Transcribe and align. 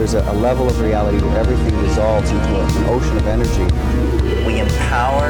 There's 0.00 0.14
a, 0.14 0.22
a 0.30 0.32
level 0.32 0.66
of 0.66 0.80
reality 0.80 1.18
where 1.22 1.36
everything 1.36 1.78
dissolves 1.82 2.30
into 2.30 2.56
a, 2.56 2.64
an 2.64 2.84
ocean 2.88 3.18
of 3.18 3.26
energy. 3.26 3.64
We 4.46 4.58
empower 4.58 5.28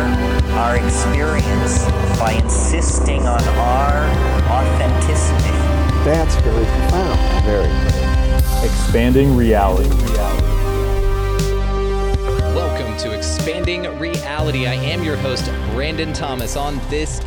our 0.60 0.76
experience 0.76 1.84
by 2.20 2.38
insisting 2.40 3.26
on 3.26 3.42
our 3.42 4.06
authenticity. 4.48 5.50
That's 6.04 6.36
very 6.36 6.64
profound. 6.64 7.44
Very. 7.44 8.64
Expanding 8.64 9.36
reality. 9.36 9.88
Welcome 12.54 12.96
to 12.98 13.10
Expanding 13.10 13.98
Reality. 13.98 14.68
I 14.68 14.74
am 14.74 15.02
your 15.02 15.16
host, 15.16 15.46
Brandon 15.72 16.12
Thomas. 16.12 16.54
On 16.54 16.80
this 16.88 17.18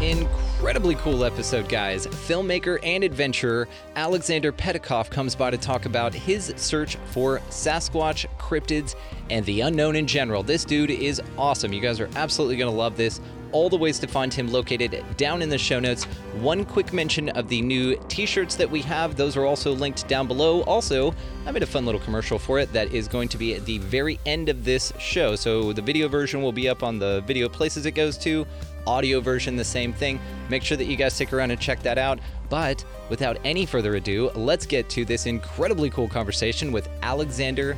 incredibly 0.63 0.95
cool 0.95 1.25
episode, 1.25 1.67
guys, 1.67 2.07
filmmaker 2.07 2.79
and 2.83 3.03
adventurer 3.03 3.67
Alexander 3.97 4.49
Petikoff 4.53 5.09
comes 5.09 5.35
by 5.35 5.51
to 5.51 5.57
talk 5.57 5.85
about 5.85 6.13
his 6.13 6.53
search 6.55 6.95
for 7.07 7.39
Sasquatch, 7.49 8.25
cryptids, 8.39 8.95
and 9.29 9.45
the 9.45 9.59
unknown 9.59 9.97
in 9.97 10.07
general. 10.07 10.41
This 10.41 10.63
dude 10.63 10.89
is 10.89 11.21
awesome. 11.37 11.73
You 11.73 11.81
guys 11.81 11.99
are 11.99 12.09
absolutely 12.15 12.55
going 12.55 12.71
to 12.71 12.77
love 12.77 12.95
this 12.95 13.19
all 13.53 13.69
the 13.69 13.77
ways 13.77 13.99
to 13.99 14.07
find 14.07 14.33
him 14.33 14.51
located 14.51 15.03
down 15.15 15.41
in 15.41 15.47
the 15.47 15.57
show 15.57 15.79
notes. 15.79 16.05
One 16.41 16.65
quick 16.65 16.91
mention 16.91 17.29
of 17.29 17.47
the 17.47 17.61
new 17.61 17.95
t 18.07 18.25
shirts 18.25 18.55
that 18.55 18.69
we 18.69 18.81
have, 18.81 19.15
those 19.15 19.37
are 19.37 19.45
also 19.45 19.71
linked 19.73 20.07
down 20.07 20.27
below. 20.27 20.63
Also, 20.63 21.13
I 21.45 21.51
made 21.51 21.63
a 21.63 21.67
fun 21.67 21.85
little 21.85 22.01
commercial 22.01 22.39
for 22.39 22.59
it 22.59 22.73
that 22.73 22.93
is 22.93 23.07
going 23.07 23.29
to 23.29 23.37
be 23.37 23.53
at 23.53 23.65
the 23.65 23.77
very 23.77 24.19
end 24.25 24.49
of 24.49 24.65
this 24.65 24.91
show. 24.97 25.35
So 25.35 25.71
the 25.71 25.81
video 25.81 26.07
version 26.07 26.41
will 26.41 26.51
be 26.51 26.67
up 26.67 26.83
on 26.83 26.99
the 26.99 27.21
video 27.27 27.47
places 27.47 27.85
it 27.85 27.91
goes 27.91 28.17
to, 28.19 28.45
audio 28.87 29.19
version, 29.19 29.55
the 29.55 29.63
same 29.63 29.93
thing. 29.93 30.19
Make 30.49 30.63
sure 30.63 30.77
that 30.77 30.85
you 30.85 30.95
guys 30.95 31.13
stick 31.13 31.33
around 31.33 31.51
and 31.51 31.59
check 31.59 31.81
that 31.83 31.97
out. 31.97 32.19
But 32.49 32.83
without 33.09 33.37
any 33.43 33.65
further 33.65 33.95
ado, 33.95 34.31
let's 34.35 34.65
get 34.65 34.89
to 34.89 35.05
this 35.05 35.25
incredibly 35.25 35.89
cool 35.89 36.07
conversation 36.07 36.71
with 36.71 36.89
Alexander 37.01 37.77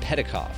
Petikoff. 0.00 0.52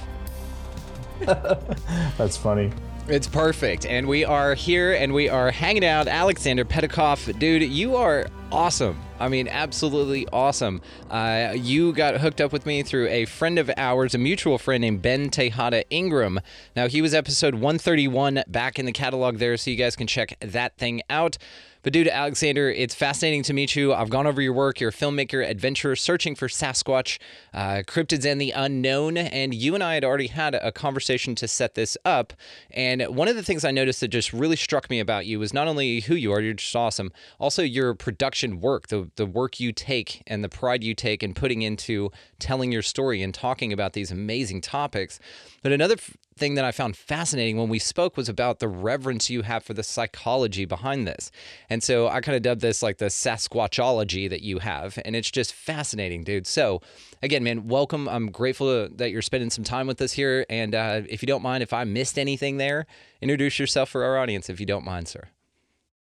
That's 2.17 2.37
funny. 2.37 2.73
It's 3.09 3.27
perfect. 3.27 3.87
And 3.87 4.07
we 4.07 4.25
are 4.25 4.55
here 4.55 4.93
and 4.93 5.15
we 5.15 5.29
are 5.29 5.51
hanging 5.51 5.85
out. 5.85 6.09
Alexander 6.09 6.65
Petikoff, 6.65 7.39
dude, 7.39 7.63
you 7.63 7.97
are 7.97 8.27
awesome. 8.51 8.99
I 9.21 9.29
mean, 9.29 9.49
absolutely 9.49 10.27
awesome. 10.33 10.81
Uh, 11.11 11.55
you 11.57 11.93
got 11.93 12.19
hooked 12.19 12.41
up 12.41 12.53
with 12.53 12.67
me 12.67 12.83
through 12.83 13.09
a 13.09 13.25
friend 13.25 13.59
of 13.59 13.71
ours, 13.77 14.15
a 14.15 14.19
mutual 14.19 14.59
friend 14.59 14.81
named 14.81 15.03
Ben 15.03 15.31
Tejada 15.31 15.89
Ingram. 15.91 16.41
Now, 16.77 16.89
he 16.89 17.03
was 17.03 17.15
episode 17.15 17.55
131 17.55 18.45
back 18.47 18.79
in 18.79 18.87
the 18.87 18.93
catalog 18.93 19.39
there, 19.39 19.57
so 19.57 19.71
you 19.71 19.77
guys 19.77 19.97
can 19.97 20.07
check 20.07 20.37
that 20.41 20.77
thing 20.77 21.03
out. 21.11 21.37
But, 21.83 21.93
dude, 21.93 22.09
Alexander, 22.09 22.71
it's 22.71 22.95
fascinating 22.95 23.43
to 23.45 23.53
meet 23.53 23.77
you. 23.77 23.95
I've 23.95 24.11
gone 24.11 24.27
over 24.27 24.43
your 24.43 24.53
work. 24.53 24.81
You're 24.81 24.91
a 24.91 24.93
filmmaker, 24.93 25.49
adventurer, 25.49 25.97
searching 25.97 26.35
for 26.35 26.49
Sasquatch, 26.49 27.19
uh, 27.55 27.83
cryptids, 27.87 28.25
and 28.25 28.41
the 28.41 28.51
unknown. 28.51 29.17
And 29.17 29.55
you 29.55 29.75
and 29.75 29.83
I 29.83 29.95
had 29.95 30.05
already 30.05 30.27
had 30.27 30.55
a 30.55 30.73
conversation 30.73 31.35
to 31.37 31.49
set 31.49 31.75
this 31.75 31.97
up. 32.05 32.33
And 32.71 33.03
one 33.03 33.29
of 33.29 33.37
the 33.37 33.43
things 33.43 33.65
I 33.65 33.71
noticed 33.71 34.01
that 34.01 34.09
just 34.09 34.33
really 34.33 34.57
struck 34.57 34.91
me 34.91 35.01
about 35.01 35.27
you 35.27 35.39
was 35.39 35.53
not 35.53 35.69
only 35.69 36.01
who 36.01 36.15
you 36.15 36.33
are, 36.33 36.41
you're 36.41 36.55
just 36.55 36.75
awesome, 36.75 37.13
also 37.39 37.63
your 37.63 37.95
production 37.95 38.61
work, 38.61 38.89
the, 38.89 39.11
the 39.17 39.27
work 39.27 39.61
you 39.61 39.73
take 39.73 40.23
and 40.27 40.43
the 40.43 40.49
pride 40.49 40.83
you 40.83 40.95
take 40.95 41.23
in 41.23 41.35
putting 41.35 41.63
into 41.63 42.11
telling 42.39 42.73
your 42.73 42.83
story 42.83 43.23
and 43.23 43.35
talking 43.35 43.73
about 43.73 43.93
these 43.93 44.11
amazing 44.11 44.61
topics. 44.61 45.21
But 45.63 45.73
another 45.73 45.95
f- 45.95 46.17
thing 46.39 46.55
that 46.55 46.65
I 46.65 46.73
found 46.73 46.97
fascinating 46.97 47.57
when 47.57 47.69
we 47.69 47.79
spoke 47.79 48.17
was 48.17 48.29
about 48.29 48.59
the 48.59 48.69
reverence 48.69 49.29
you 49.29 49.43
have 49.43 49.65
for 49.65 49.75
the 49.75 49.83
psychology 49.83 50.65
behind 50.65 51.07
this. 51.07 51.31
And 51.69 51.83
so 51.83 52.09
I 52.09 52.21
kind 52.21 52.37
of 52.37 52.43
dubbed 52.43 52.61
this 52.61 52.83
like 52.83 52.99
the 52.99 53.07
Sasquatchology 53.07 54.31
that 54.31 54.43
you 54.43 54.61
have. 54.61 54.99
And 55.05 55.15
it's 55.15 55.31
just 55.31 55.53
fascinating, 55.53 56.25
dude. 56.25 56.47
So, 56.47 56.81
again, 57.23 57.45
man, 57.45 57.69
welcome. 57.69 58.09
I'm 58.09 58.31
grateful 58.31 58.89
that 58.89 59.11
you're 59.11 59.23
spending 59.23 59.51
some 59.51 59.65
time 59.65 59.87
with 59.87 60.01
us 60.01 60.13
here. 60.13 60.47
And 60.49 60.75
uh, 60.75 61.03
if 61.09 61.23
you 61.23 61.27
don't 61.27 61.43
mind, 61.43 61.63
if 61.63 61.73
I 61.73 61.85
missed 61.85 62.19
anything 62.19 62.57
there, 62.57 62.87
introduce 63.21 63.59
yourself 63.59 63.91
for 63.91 64.05
our 64.05 64.19
audience, 64.19 64.49
if 64.49 64.61
you 64.61 64.67
don't 64.67 64.85
mind, 64.85 65.09
sir. 65.09 65.29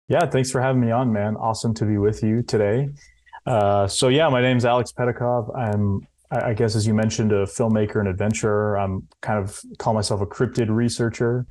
Yeah, 0.07 0.25
thanks 0.25 0.51
for 0.51 0.61
having 0.61 0.81
me 0.81 0.91
on, 0.91 1.13
man. 1.13 1.35
Awesome 1.35 1.73
to 1.75 1.85
be 1.85 1.97
with 1.97 2.23
you 2.23 2.41
today. 2.41 2.90
Uh, 3.45 3.88
so 3.88 4.07
yeah, 4.07 4.29
my 4.29 4.41
name's 4.41 4.66
Alex 4.66 4.91
Petikoff. 4.91 5.55
I'm 5.57 6.07
I 6.42 6.54
guess 6.54 6.76
as 6.76 6.88
you 6.88 6.94
mentioned, 6.94 7.32
a 7.32 7.46
filmmaker 7.46 8.00
and 8.00 8.08
adventurer. 8.08 8.78
I'm 8.78 9.08
kind 9.22 9.40
of 9.40 9.60
call 9.78 9.94
myself 9.94 10.22
a 10.22 10.26
cryptid 10.26 10.70
researcher. 10.70 11.46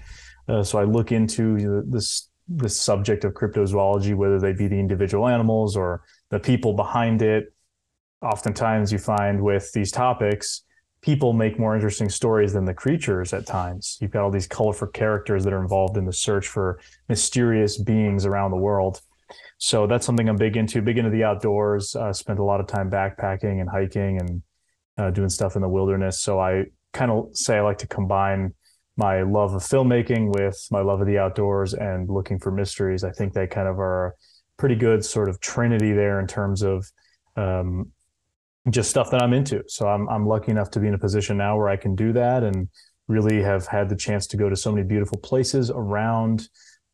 Uh, 0.49 0.63
so 0.63 0.79
I 0.79 0.85
look 0.85 1.13
into 1.13 1.83
this 1.87 2.29
this 2.49 2.79
subject 2.79 3.25
of 3.25 3.33
cryptozoology, 3.35 4.15
whether 4.15 4.39
they 4.39 4.53
be 4.53 4.67
the 4.67 4.79
individual 4.79 5.29
animals 5.29 5.77
or 5.77 6.03
the 6.31 6.41
people 6.41 6.75
behind 6.75 7.23
it. 7.23 7.55
Oftentimes, 8.21 8.93
you 8.93 8.99
find 8.99 9.43
with 9.43 9.73
these 9.73 9.91
topics, 9.91 10.63
people 11.03 11.33
make 11.33 11.59
more 11.59 11.75
interesting 11.75 12.09
stories 12.09 12.53
than 12.53 12.65
the 12.65 12.75
creatures 12.75 13.33
at 13.33 13.47
times. 13.47 13.99
You've 14.01 14.11
got 14.11 14.23
all 14.23 14.31
these 14.31 14.47
colorful 14.47 14.89
characters 14.89 15.45
that 15.45 15.53
are 15.53 15.63
involved 15.63 15.97
in 15.97 16.05
the 16.05 16.13
search 16.13 16.49
for 16.49 16.81
mysterious 17.09 17.79
beings 17.79 18.27
around 18.27 18.51
the 18.51 18.57
world. 18.57 19.01
So 19.59 19.87
that's 19.87 20.05
something 20.05 20.29
I'm 20.29 20.37
big 20.37 20.57
into, 20.57 20.83
big 20.83 20.99
into 20.99 21.11
the 21.11 21.25
outdoors. 21.25 21.97
Uh, 21.97 22.13
spent 22.13 22.39
a 22.39 22.45
lot 22.45 22.61
of 22.61 22.67
time 22.67 22.91
backpacking 22.91 23.61
and 23.61 23.69
hiking 23.69 24.21
and 24.21 24.43
uh, 24.99 25.11
doing 25.11 25.29
stuff 25.29 25.57
in 25.57 25.63
the 25.63 25.69
wilderness. 25.69 26.21
So 26.21 26.39
I 26.39 26.67
kind 26.93 27.11
of 27.11 27.37
say 27.37 27.59
I 27.59 27.63
like 27.63 27.79
to 27.79 27.87
combine 27.87 28.55
my 28.97 29.23
love 29.23 29.55
of 29.55 29.63
filmmaking 29.63 30.35
with 30.37 30.67
my 30.71 30.81
love 30.81 31.01
of 31.01 31.07
the 31.07 31.19
outdoors 31.19 31.75
and 31.75 32.09
looking 32.09 32.39
for 32.39 32.51
mysteries. 32.51 33.05
I 33.05 33.11
think 33.11 33.33
they 33.33 33.47
kind 33.47 33.69
of 33.69 33.79
are 33.79 34.09
a 34.09 34.13
pretty 34.59 34.75
good 34.75 35.05
sort 35.05 35.29
of 35.29 35.41
trinity 35.41 35.93
there 35.93 36.21
in 36.21 36.27
terms 36.27 36.63
of 36.63 36.87
um, 37.37 37.91
just 38.71 38.91
stuff 38.91 39.11
that 39.11 39.23
I'm 39.23 39.33
into. 39.33 39.63
So 39.67 39.89
I'm 39.89 40.09
I'm 40.09 40.27
lucky 40.27 40.51
enough 40.51 40.71
to 40.73 40.81
be 40.81 40.89
in 40.89 40.95
a 40.95 40.99
position 40.99 41.37
now 41.37 41.57
where 41.57 41.69
I 41.69 41.77
can 41.77 41.97
do 41.97 42.13
that 42.13 42.43
and 42.43 42.69
really 43.09 43.43
have 43.43 43.67
had 43.67 43.89
the 43.89 43.97
chance 43.97 44.27
to 44.29 44.37
go 44.37 44.49
to 44.49 44.57
so 44.57 44.71
many 44.71 44.87
beautiful 44.87 45.19
places 45.19 45.71
around 45.71 46.49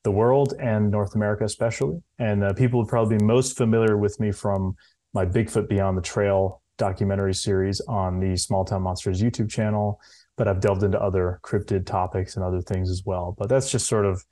the 0.04 0.10
world 0.10 0.54
and 0.60 0.90
North 0.90 1.14
America 1.14 1.44
especially. 1.44 2.00
And 2.18 2.44
uh, 2.44 2.52
people 2.54 2.80
would 2.80 2.88
probably 2.88 3.18
be 3.18 3.24
most 3.24 3.56
familiar 3.56 3.96
with 3.96 4.18
me 4.20 4.32
from 4.32 4.76
my 5.12 5.26
Bigfoot 5.26 5.68
Beyond 5.68 5.98
the 5.98 6.02
Trail 6.02 6.62
documentary 6.78 7.34
series 7.34 7.80
on 7.82 8.18
the 8.20 8.36
Small 8.36 8.64
Town 8.64 8.82
Monsters 8.82 9.20
YouTube 9.20 9.50
channel, 9.50 10.00
but 10.36 10.48
I've 10.48 10.60
delved 10.60 10.82
into 10.82 11.00
other 11.00 11.40
cryptid 11.42 11.84
topics 11.84 12.36
and 12.36 12.44
other 12.44 12.62
things 12.62 12.90
as 12.90 13.02
well. 13.04 13.34
But 13.36 13.48
that's 13.48 13.70
just 13.70 13.86
sort 13.86 14.06
of 14.06 14.24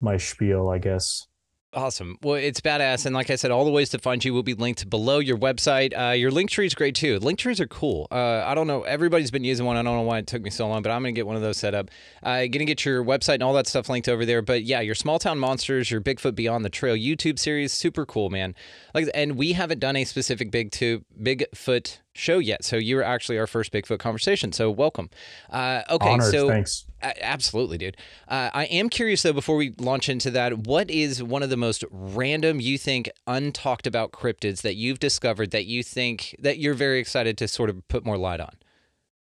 my 0.00 0.16
spiel, 0.16 0.68
I 0.68 0.78
guess. 0.78 1.26
Awesome. 1.74 2.18
Well, 2.22 2.36
it's 2.36 2.60
badass. 2.60 3.04
And 3.04 3.14
like 3.14 3.30
I 3.30 3.36
said, 3.36 3.50
all 3.50 3.64
the 3.64 3.70
ways 3.70 3.90
to 3.90 3.98
find 3.98 4.24
you 4.24 4.32
will 4.32 4.44
be 4.44 4.54
linked 4.54 4.88
below 4.88 5.18
your 5.18 5.36
website. 5.36 5.92
Uh, 5.98 6.12
your 6.12 6.30
link 6.30 6.50
tree 6.50 6.66
is 6.66 6.74
great 6.74 6.94
too. 6.94 7.18
Link 7.18 7.38
trees 7.38 7.60
are 7.60 7.66
cool. 7.66 8.06
Uh, 8.12 8.44
I 8.46 8.54
don't 8.54 8.66
know. 8.66 8.82
Everybody's 8.82 9.30
been 9.32 9.44
using 9.44 9.66
one. 9.66 9.76
I 9.76 9.82
don't 9.82 9.96
know 9.96 10.02
why 10.02 10.18
it 10.18 10.26
took 10.26 10.42
me 10.42 10.50
so 10.50 10.68
long, 10.68 10.82
but 10.82 10.90
I'm 10.90 11.02
going 11.02 11.14
to 11.14 11.18
get 11.18 11.26
one 11.26 11.36
of 11.36 11.42
those 11.42 11.56
set 11.56 11.74
up. 11.74 11.90
Uh, 12.22 12.36
going 12.38 12.52
to 12.52 12.64
get 12.64 12.84
your 12.84 13.04
website 13.04 13.34
and 13.34 13.42
all 13.42 13.54
that 13.54 13.66
stuff 13.66 13.88
linked 13.88 14.08
over 14.08 14.24
there. 14.24 14.40
But 14.40 14.62
yeah, 14.62 14.80
your 14.80 14.94
Small 14.94 15.18
Town 15.18 15.38
Monsters, 15.38 15.90
your 15.90 16.00
Bigfoot 16.00 16.36
Beyond 16.36 16.64
the 16.64 16.70
Trail 16.70 16.94
YouTube 16.94 17.38
series, 17.38 17.72
super 17.72 18.06
cool, 18.06 18.30
man. 18.30 18.54
Like, 18.94 19.08
and 19.14 19.36
we 19.36 19.52
haven't 19.52 19.80
done 19.80 19.96
a 19.96 20.04
specific 20.04 20.50
big 20.50 20.70
to 20.72 21.04
Bigfoot 21.20 21.98
show 22.12 22.38
yet. 22.38 22.64
So 22.64 22.76
you're 22.76 23.02
actually 23.02 23.38
our 23.38 23.46
first 23.46 23.72
Bigfoot 23.72 23.98
conversation. 23.98 24.52
So 24.52 24.70
welcome. 24.70 25.10
Uh, 25.50 25.82
okay, 25.90 26.10
Honored, 26.10 26.30
so 26.30 26.48
thanks. 26.48 26.86
Absolutely, 27.20 27.78
dude. 27.78 27.96
Uh, 28.28 28.50
I 28.52 28.64
am 28.66 28.88
curious 28.88 29.22
though. 29.22 29.32
Before 29.32 29.56
we 29.56 29.74
launch 29.78 30.08
into 30.08 30.30
that, 30.32 30.66
what 30.66 30.90
is 30.90 31.22
one 31.22 31.42
of 31.42 31.50
the 31.50 31.56
most 31.56 31.84
random 31.90 32.60
you 32.60 32.78
think 32.78 33.10
untalked 33.26 33.86
about 33.86 34.12
cryptids 34.12 34.62
that 34.62 34.74
you've 34.74 34.98
discovered 34.98 35.50
that 35.50 35.66
you 35.66 35.82
think 35.82 36.36
that 36.38 36.58
you're 36.58 36.74
very 36.74 36.98
excited 36.98 37.36
to 37.38 37.48
sort 37.48 37.70
of 37.70 37.86
put 37.88 38.04
more 38.04 38.18
light 38.18 38.40
on? 38.40 38.54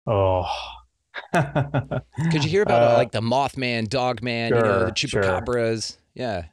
Oh. 0.07 0.45
Could 1.33 2.43
you 2.43 2.49
hear 2.49 2.61
about 2.61 2.91
uh, 2.93 2.97
like 2.97 3.11
the 3.11 3.21
Mothman, 3.21 3.87
Dogman, 3.87 4.49
sure, 4.49 4.57
you 4.57 4.63
know, 4.63 4.85
the 4.85 4.91
chupacabras? 4.91 5.91
Sure. 5.91 6.01
Yeah. 6.13 6.45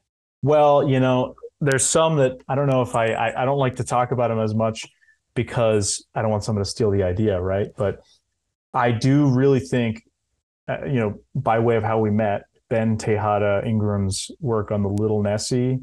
Well, 0.43 0.89
you 0.89 1.01
know, 1.01 1.35
there's 1.61 1.85
some 1.85 2.17
that 2.17 2.39
I 2.49 2.55
don't 2.55 2.69
know 2.69 2.83
if 2.83 2.95
I, 2.95 3.07
I 3.13 3.43
I 3.43 3.45
don't 3.45 3.59
like 3.59 3.77
to 3.77 3.85
talk 3.85 4.13
about 4.13 4.29
them 4.29 4.41
as 4.41 4.55
much 4.55 4.87
because 5.35 6.05
I 6.15 6.23
don't 6.23 6.31
want 6.31 6.45
someone 6.45 6.65
to 6.65 6.71
steal 6.71 6.91
the 6.91 7.03
idea, 7.03 7.41
right? 7.41 7.69
But 7.77 8.01
I 8.75 8.91
do 8.91 9.27
really 9.27 9.61
think, 9.61 10.03
uh, 10.69 10.85
you 10.85 11.01
know, 11.01 11.21
by 11.35 11.59
way 11.59 11.77
of 11.77 11.83
how 11.83 11.99
we 11.99 12.11
met, 12.11 12.45
Ben 12.69 12.97
Tejada 12.97 13.63
Ingram's 13.67 14.31
work 14.41 14.71
on 14.71 14.83
the 14.83 14.89
Little 14.89 15.23
Nessie, 15.23 15.81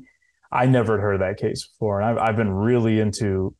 I 0.51 0.65
never 0.65 0.99
heard 0.99 1.13
of 1.15 1.19
that 1.19 1.37
case 1.37 1.67
before, 1.67 2.01
and 2.01 2.09
I've 2.09 2.29
I've 2.29 2.35
been 2.35 2.51
really 2.51 2.99
into 2.99 3.55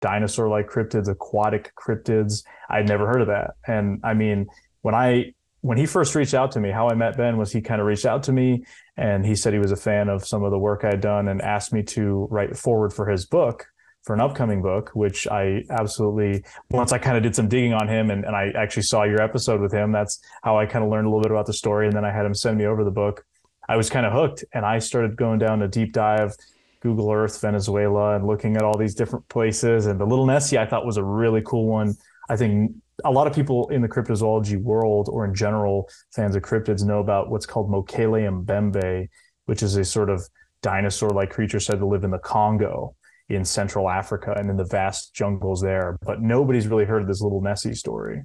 dinosaur 0.00 0.48
like 0.48 0.68
cryptids, 0.68 1.08
aquatic 1.08 1.72
cryptids. 1.76 2.44
I'd 2.68 2.88
never 2.88 3.06
heard 3.06 3.22
of 3.22 3.28
that. 3.28 3.52
And 3.66 4.00
I 4.04 4.14
mean, 4.14 4.46
when 4.82 4.94
I 4.94 5.32
when 5.62 5.78
he 5.78 5.86
first 5.86 6.14
reached 6.14 6.34
out 6.34 6.52
to 6.52 6.60
me, 6.60 6.70
how 6.70 6.88
I 6.90 6.94
met 6.94 7.16
Ben 7.16 7.38
was 7.38 7.50
he 7.50 7.62
kind 7.62 7.80
of 7.80 7.86
reached 7.86 8.04
out 8.04 8.22
to 8.24 8.32
me 8.32 8.64
and 8.98 9.24
he 9.24 9.34
said 9.34 9.54
he 9.54 9.58
was 9.58 9.72
a 9.72 9.76
fan 9.76 10.10
of 10.10 10.26
some 10.26 10.44
of 10.44 10.50
the 10.50 10.58
work 10.58 10.84
I 10.84 10.88
had 10.88 11.00
done 11.00 11.26
and 11.26 11.40
asked 11.40 11.72
me 11.72 11.82
to 11.84 12.28
write 12.30 12.54
forward 12.54 12.92
for 12.92 13.08
his 13.08 13.24
book 13.24 13.66
for 14.04 14.14
an 14.14 14.20
upcoming 14.20 14.60
book, 14.60 14.90
which 14.94 15.26
I 15.26 15.64
absolutely 15.70 16.44
once 16.70 16.92
I 16.92 16.98
kind 16.98 17.16
of 17.16 17.22
did 17.22 17.34
some 17.34 17.48
digging 17.48 17.72
on 17.72 17.88
him 17.88 18.10
and, 18.10 18.24
and 18.24 18.36
I 18.36 18.52
actually 18.54 18.82
saw 18.82 19.04
your 19.04 19.20
episode 19.20 19.60
with 19.60 19.72
him. 19.72 19.92
That's 19.92 20.20
how 20.42 20.58
I 20.58 20.66
kind 20.66 20.84
of 20.84 20.90
learned 20.90 21.06
a 21.06 21.10
little 21.10 21.22
bit 21.22 21.32
about 21.32 21.46
the 21.46 21.54
story. 21.54 21.86
And 21.86 21.96
then 21.96 22.04
I 22.04 22.12
had 22.12 22.26
him 22.26 22.34
send 22.34 22.58
me 22.58 22.66
over 22.66 22.84
the 22.84 22.90
book. 22.90 23.24
I 23.66 23.76
was 23.76 23.88
kind 23.88 24.04
of 24.04 24.12
hooked 24.12 24.44
and 24.52 24.64
I 24.64 24.78
started 24.78 25.16
going 25.16 25.38
down 25.38 25.62
a 25.62 25.68
deep 25.68 25.94
dive 25.94 26.34
Google 26.80 27.10
Earth 27.10 27.40
Venezuela 27.40 28.14
and 28.14 28.26
looking 28.26 28.56
at 28.56 28.62
all 28.62 28.76
these 28.76 28.94
different 28.94 29.26
places. 29.30 29.86
And 29.86 29.98
the 29.98 30.04
Little 30.04 30.26
Nessie 30.26 30.58
I 30.58 30.66
thought 30.66 30.84
was 30.84 30.98
a 30.98 31.04
really 31.04 31.40
cool 31.40 31.66
one. 31.66 31.94
I 32.28 32.36
think 32.36 32.72
a 33.04 33.10
lot 33.10 33.26
of 33.26 33.32
people 33.32 33.68
in 33.70 33.80
the 33.80 33.88
cryptozoology 33.88 34.60
world 34.60 35.08
or 35.10 35.24
in 35.24 35.34
general 35.34 35.88
fans 36.14 36.36
of 36.36 36.42
cryptids 36.42 36.84
know 36.84 37.00
about 37.00 37.30
what's 37.30 37.46
called 37.46 37.70
Mokele 37.70 38.44
mbembe, 38.44 39.08
which 39.46 39.62
is 39.62 39.76
a 39.76 39.84
sort 39.84 40.10
of 40.10 40.22
dinosaur-like 40.60 41.30
creature 41.30 41.58
said 41.58 41.78
to 41.78 41.86
live 41.86 42.04
in 42.04 42.10
the 42.10 42.18
Congo 42.18 42.94
in 43.28 43.44
Central 43.44 43.88
Africa 43.88 44.34
and 44.36 44.50
in 44.50 44.56
the 44.56 44.64
vast 44.64 45.14
jungles 45.14 45.60
there. 45.60 45.98
But 46.02 46.20
nobody's 46.20 46.66
really 46.68 46.84
heard 46.84 47.02
of 47.02 47.08
this 47.08 47.20
little 47.22 47.40
Nessie 47.40 47.74
story. 47.74 48.22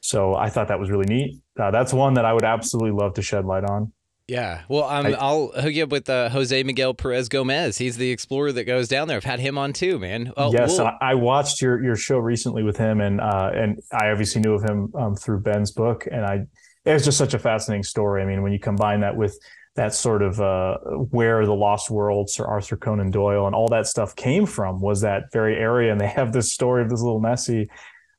So 0.00 0.34
I 0.34 0.50
thought 0.50 0.68
that 0.68 0.78
was 0.78 0.90
really 0.90 1.06
neat. 1.06 1.40
Uh, 1.58 1.70
that's 1.70 1.92
one 1.92 2.14
that 2.14 2.24
I 2.24 2.32
would 2.32 2.44
absolutely 2.44 2.92
love 2.92 3.14
to 3.14 3.22
shed 3.22 3.44
light 3.44 3.64
on. 3.64 3.92
Yeah. 4.28 4.62
Well, 4.68 4.84
um, 4.84 5.06
I- 5.06 5.12
I'll 5.12 5.48
hook 5.48 5.72
you 5.72 5.84
up 5.84 5.90
with 5.90 6.10
uh, 6.10 6.28
Jose 6.28 6.60
Miguel 6.64 6.94
Perez 6.94 7.28
Gomez. 7.28 7.78
He's 7.78 7.96
the 7.96 8.10
explorer 8.10 8.52
that 8.52 8.64
goes 8.64 8.88
down 8.88 9.06
there. 9.08 9.16
I've 9.16 9.24
had 9.24 9.38
him 9.40 9.56
on 9.56 9.72
too, 9.72 9.98
man. 10.00 10.32
Oh, 10.36 10.52
yes, 10.52 10.78
we'll- 10.78 10.88
I, 10.88 10.96
I 11.00 11.14
watched 11.14 11.62
your 11.62 11.82
your 11.82 11.94
show 11.96 12.18
recently 12.18 12.62
with 12.64 12.76
him, 12.76 13.00
and 13.00 13.20
uh, 13.20 13.50
and 13.54 13.78
I 13.92 14.10
obviously 14.10 14.40
knew 14.42 14.54
of 14.54 14.64
him 14.64 14.92
um, 14.96 15.14
through 15.14 15.40
Ben's 15.40 15.70
book, 15.72 16.06
and 16.10 16.24
I 16.24 16.40
it 16.84 16.92
was 16.92 17.04
just 17.04 17.18
such 17.18 17.34
a 17.34 17.38
fascinating 17.38 17.84
story. 17.84 18.20
I 18.22 18.26
mean, 18.26 18.42
when 18.42 18.52
you 18.52 18.58
combine 18.58 19.00
that 19.00 19.16
with 19.16 19.38
that 19.76 19.94
sort 19.94 20.22
of 20.22 20.40
uh, 20.40 20.78
where 21.10 21.44
the 21.46 21.54
Lost 21.54 21.90
World, 21.90 22.30
Sir 22.30 22.44
Arthur 22.44 22.76
Conan 22.76 23.10
Doyle, 23.10 23.46
and 23.46 23.54
all 23.54 23.68
that 23.68 23.86
stuff 23.86 24.16
came 24.16 24.46
from 24.46 24.80
was 24.80 25.02
that 25.02 25.30
very 25.32 25.56
area, 25.56 25.92
and 25.92 26.00
they 26.00 26.08
have 26.08 26.32
this 26.32 26.52
story 26.52 26.82
of 26.82 26.90
this 26.90 27.00
little 27.00 27.20
Nessie. 27.20 27.68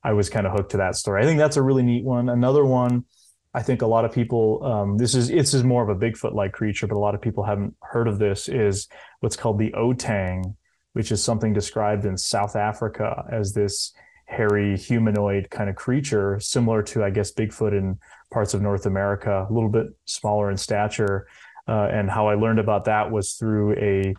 I 0.02 0.12
was 0.12 0.30
kind 0.30 0.46
of 0.46 0.52
hooked 0.52 0.70
to 0.70 0.76
that 0.78 0.94
story. 0.94 1.22
I 1.22 1.26
think 1.26 1.38
that's 1.38 1.56
a 1.56 1.62
really 1.62 1.82
neat 1.82 2.04
one. 2.04 2.28
Another 2.28 2.64
one. 2.64 3.04
I 3.52 3.62
think 3.62 3.82
a 3.82 3.86
lot 3.86 4.04
of 4.04 4.12
people. 4.12 4.64
Um, 4.64 4.98
this 4.98 5.14
is 5.14 5.28
this 5.28 5.52
is 5.52 5.64
more 5.64 5.82
of 5.82 5.88
a 5.88 5.98
Bigfoot-like 5.98 6.52
creature, 6.52 6.86
but 6.86 6.96
a 6.96 6.98
lot 6.98 7.14
of 7.14 7.20
people 7.20 7.42
haven't 7.42 7.74
heard 7.82 8.06
of 8.06 8.18
this. 8.18 8.48
Is 8.48 8.88
what's 9.20 9.36
called 9.36 9.58
the 9.58 9.72
otang, 9.72 10.54
which 10.92 11.10
is 11.10 11.22
something 11.22 11.52
described 11.52 12.04
in 12.04 12.16
South 12.16 12.54
Africa 12.54 13.24
as 13.32 13.52
this 13.52 13.92
hairy 14.26 14.76
humanoid 14.76 15.48
kind 15.50 15.70
of 15.70 15.76
creature, 15.76 16.38
similar 16.38 16.82
to, 16.82 17.02
I 17.02 17.10
guess, 17.10 17.32
Bigfoot 17.32 17.72
in 17.72 17.98
parts 18.30 18.52
of 18.52 18.60
North 18.60 18.84
America, 18.84 19.46
a 19.48 19.52
little 19.52 19.70
bit 19.70 19.86
smaller 20.04 20.50
in 20.50 20.56
stature. 20.58 21.26
Uh, 21.68 21.88
and 21.92 22.10
how 22.10 22.28
I 22.28 22.34
learned 22.34 22.58
about 22.58 22.84
that 22.86 23.10
was 23.10 23.34
through 23.34 23.74
a, 23.74 24.14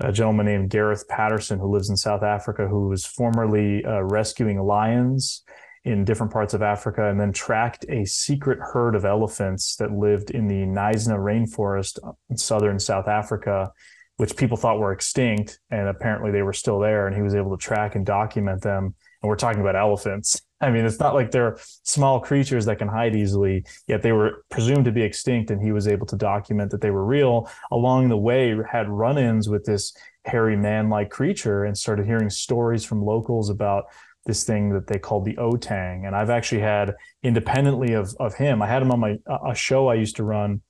a 0.00 0.12
gentleman 0.12 0.46
named 0.46 0.70
Gareth 0.70 1.06
Patterson, 1.08 1.58
who 1.58 1.70
lives 1.70 1.90
in 1.90 1.96
South 1.96 2.22
Africa, 2.22 2.66
who 2.66 2.88
was 2.88 3.04
formerly 3.04 3.84
uh, 3.84 4.02
rescuing 4.02 4.60
lions 4.60 5.42
in 5.84 6.04
different 6.04 6.32
parts 6.32 6.54
of 6.54 6.62
Africa 6.62 7.08
and 7.08 7.20
then 7.20 7.32
tracked 7.32 7.84
a 7.88 8.04
secret 8.04 8.58
herd 8.60 8.96
of 8.96 9.04
elephants 9.04 9.76
that 9.76 9.92
lived 9.92 10.30
in 10.30 10.48
the 10.48 10.64
Knysna 10.64 11.16
rainforest 11.16 11.98
in 12.28 12.36
southern 12.36 12.80
South 12.80 13.06
Africa 13.06 13.70
which 14.16 14.36
people 14.36 14.56
thought 14.56 14.78
were 14.78 14.92
extinct, 14.92 15.60
and 15.70 15.88
apparently 15.88 16.30
they 16.30 16.42
were 16.42 16.52
still 16.52 16.78
there. 16.78 17.06
And 17.06 17.14
he 17.14 17.22
was 17.22 17.34
able 17.34 17.56
to 17.56 17.62
track 17.62 17.94
and 17.94 18.04
document 18.04 18.62
them. 18.62 18.94
And 19.22 19.28
we're 19.28 19.36
talking 19.36 19.60
about 19.60 19.76
elephants. 19.76 20.40
I 20.60 20.70
mean, 20.70 20.86
it's 20.86 20.98
not 20.98 21.14
like 21.14 21.30
they're 21.30 21.58
small 21.82 22.18
creatures 22.18 22.64
that 22.64 22.78
can 22.78 22.88
hide 22.88 23.14
easily, 23.14 23.64
yet 23.86 24.02
they 24.02 24.12
were 24.12 24.44
presumed 24.50 24.86
to 24.86 24.92
be 24.92 25.02
extinct. 25.02 25.50
And 25.50 25.60
he 25.60 25.72
was 25.72 25.86
able 25.86 26.06
to 26.06 26.16
document 26.16 26.70
that 26.70 26.80
they 26.80 26.90
were 26.90 27.04
real. 27.04 27.50
Along 27.70 28.08
the 28.08 28.16
way, 28.16 28.56
had 28.70 28.88
run 28.88 29.18
ins 29.18 29.48
with 29.48 29.64
this 29.64 29.94
hairy 30.24 30.56
man 30.56 30.88
like 30.88 31.10
creature 31.10 31.64
and 31.64 31.76
started 31.76 32.06
hearing 32.06 32.30
stories 32.30 32.84
from 32.84 33.04
locals 33.04 33.50
about 33.50 33.84
this 34.24 34.44
thing 34.44 34.70
that 34.70 34.86
they 34.86 34.98
called 34.98 35.24
the 35.24 35.36
otang. 35.36 36.06
And 36.06 36.16
I've 36.16 36.30
actually 36.30 36.62
had 36.62 36.94
independently 37.22 37.92
of, 37.92 38.14
of 38.18 38.34
him, 38.34 38.62
I 38.62 38.66
had 38.66 38.82
him 38.82 38.90
on 38.90 39.00
my 39.00 39.18
a 39.46 39.54
show 39.54 39.88
I 39.88 39.94
used 39.94 40.16
to 40.16 40.24
run 40.24 40.62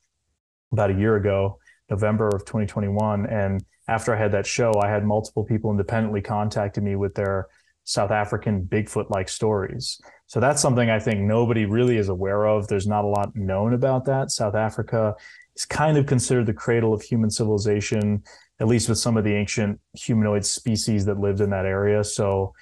about 0.73 0.91
a 0.91 0.95
year 0.95 1.17
ago 1.17 1.59
November 1.89 2.29
of 2.29 2.45
2021. 2.45 3.27
And 3.27 3.65
after 3.89 4.15
I 4.15 4.19
had 4.19 4.33
that 4.33 4.47
show, 4.47 4.73
I 4.83 4.89
had 4.89 5.05
multiple 5.05 5.45
people 5.45 5.71
independently 5.71 6.21
contacted 6.21 6.83
me 6.83 6.97
with 6.97 7.15
their 7.15 7.47
South 7.87 8.11
African 8.11 8.65
Bigfoot 8.65 9.11
like 9.11 9.29
stories. 9.29 10.01
So 10.27 10.41
that's 10.41 10.61
something 10.61 10.91
I 10.91 10.99
think 10.99 11.21
nobody 11.21 11.65
really 11.67 11.97
is 11.97 12.09
aware 12.09 12.45
of. 12.45 12.67
There's 12.67 12.87
not 12.87 13.05
a 13.05 13.09
lot 13.09 13.35
known 13.37 13.75
about 13.75 14.05
that. 14.07 14.33
South 14.33 14.57
Africa 14.57 15.15
is 15.55 15.65
kind 15.65 15.97
of 15.97 16.05
considered 16.05 16.47
the 16.47 16.53
cradle 16.53 16.93
of 16.93 17.01
human 17.01 17.31
civilization, 17.31 18.25
at 18.59 18.67
least 18.67 18.89
with 18.89 18.99
some 18.99 19.17
of 19.17 19.23
the 19.23 19.33
ancient 19.33 19.81
humanoid 19.95 20.45
species 20.45 21.05
that 21.07 21.21
lived 21.21 21.41
in 21.41 21.51
that 21.51 21.65
area. 21.65 22.03
So 22.03 22.53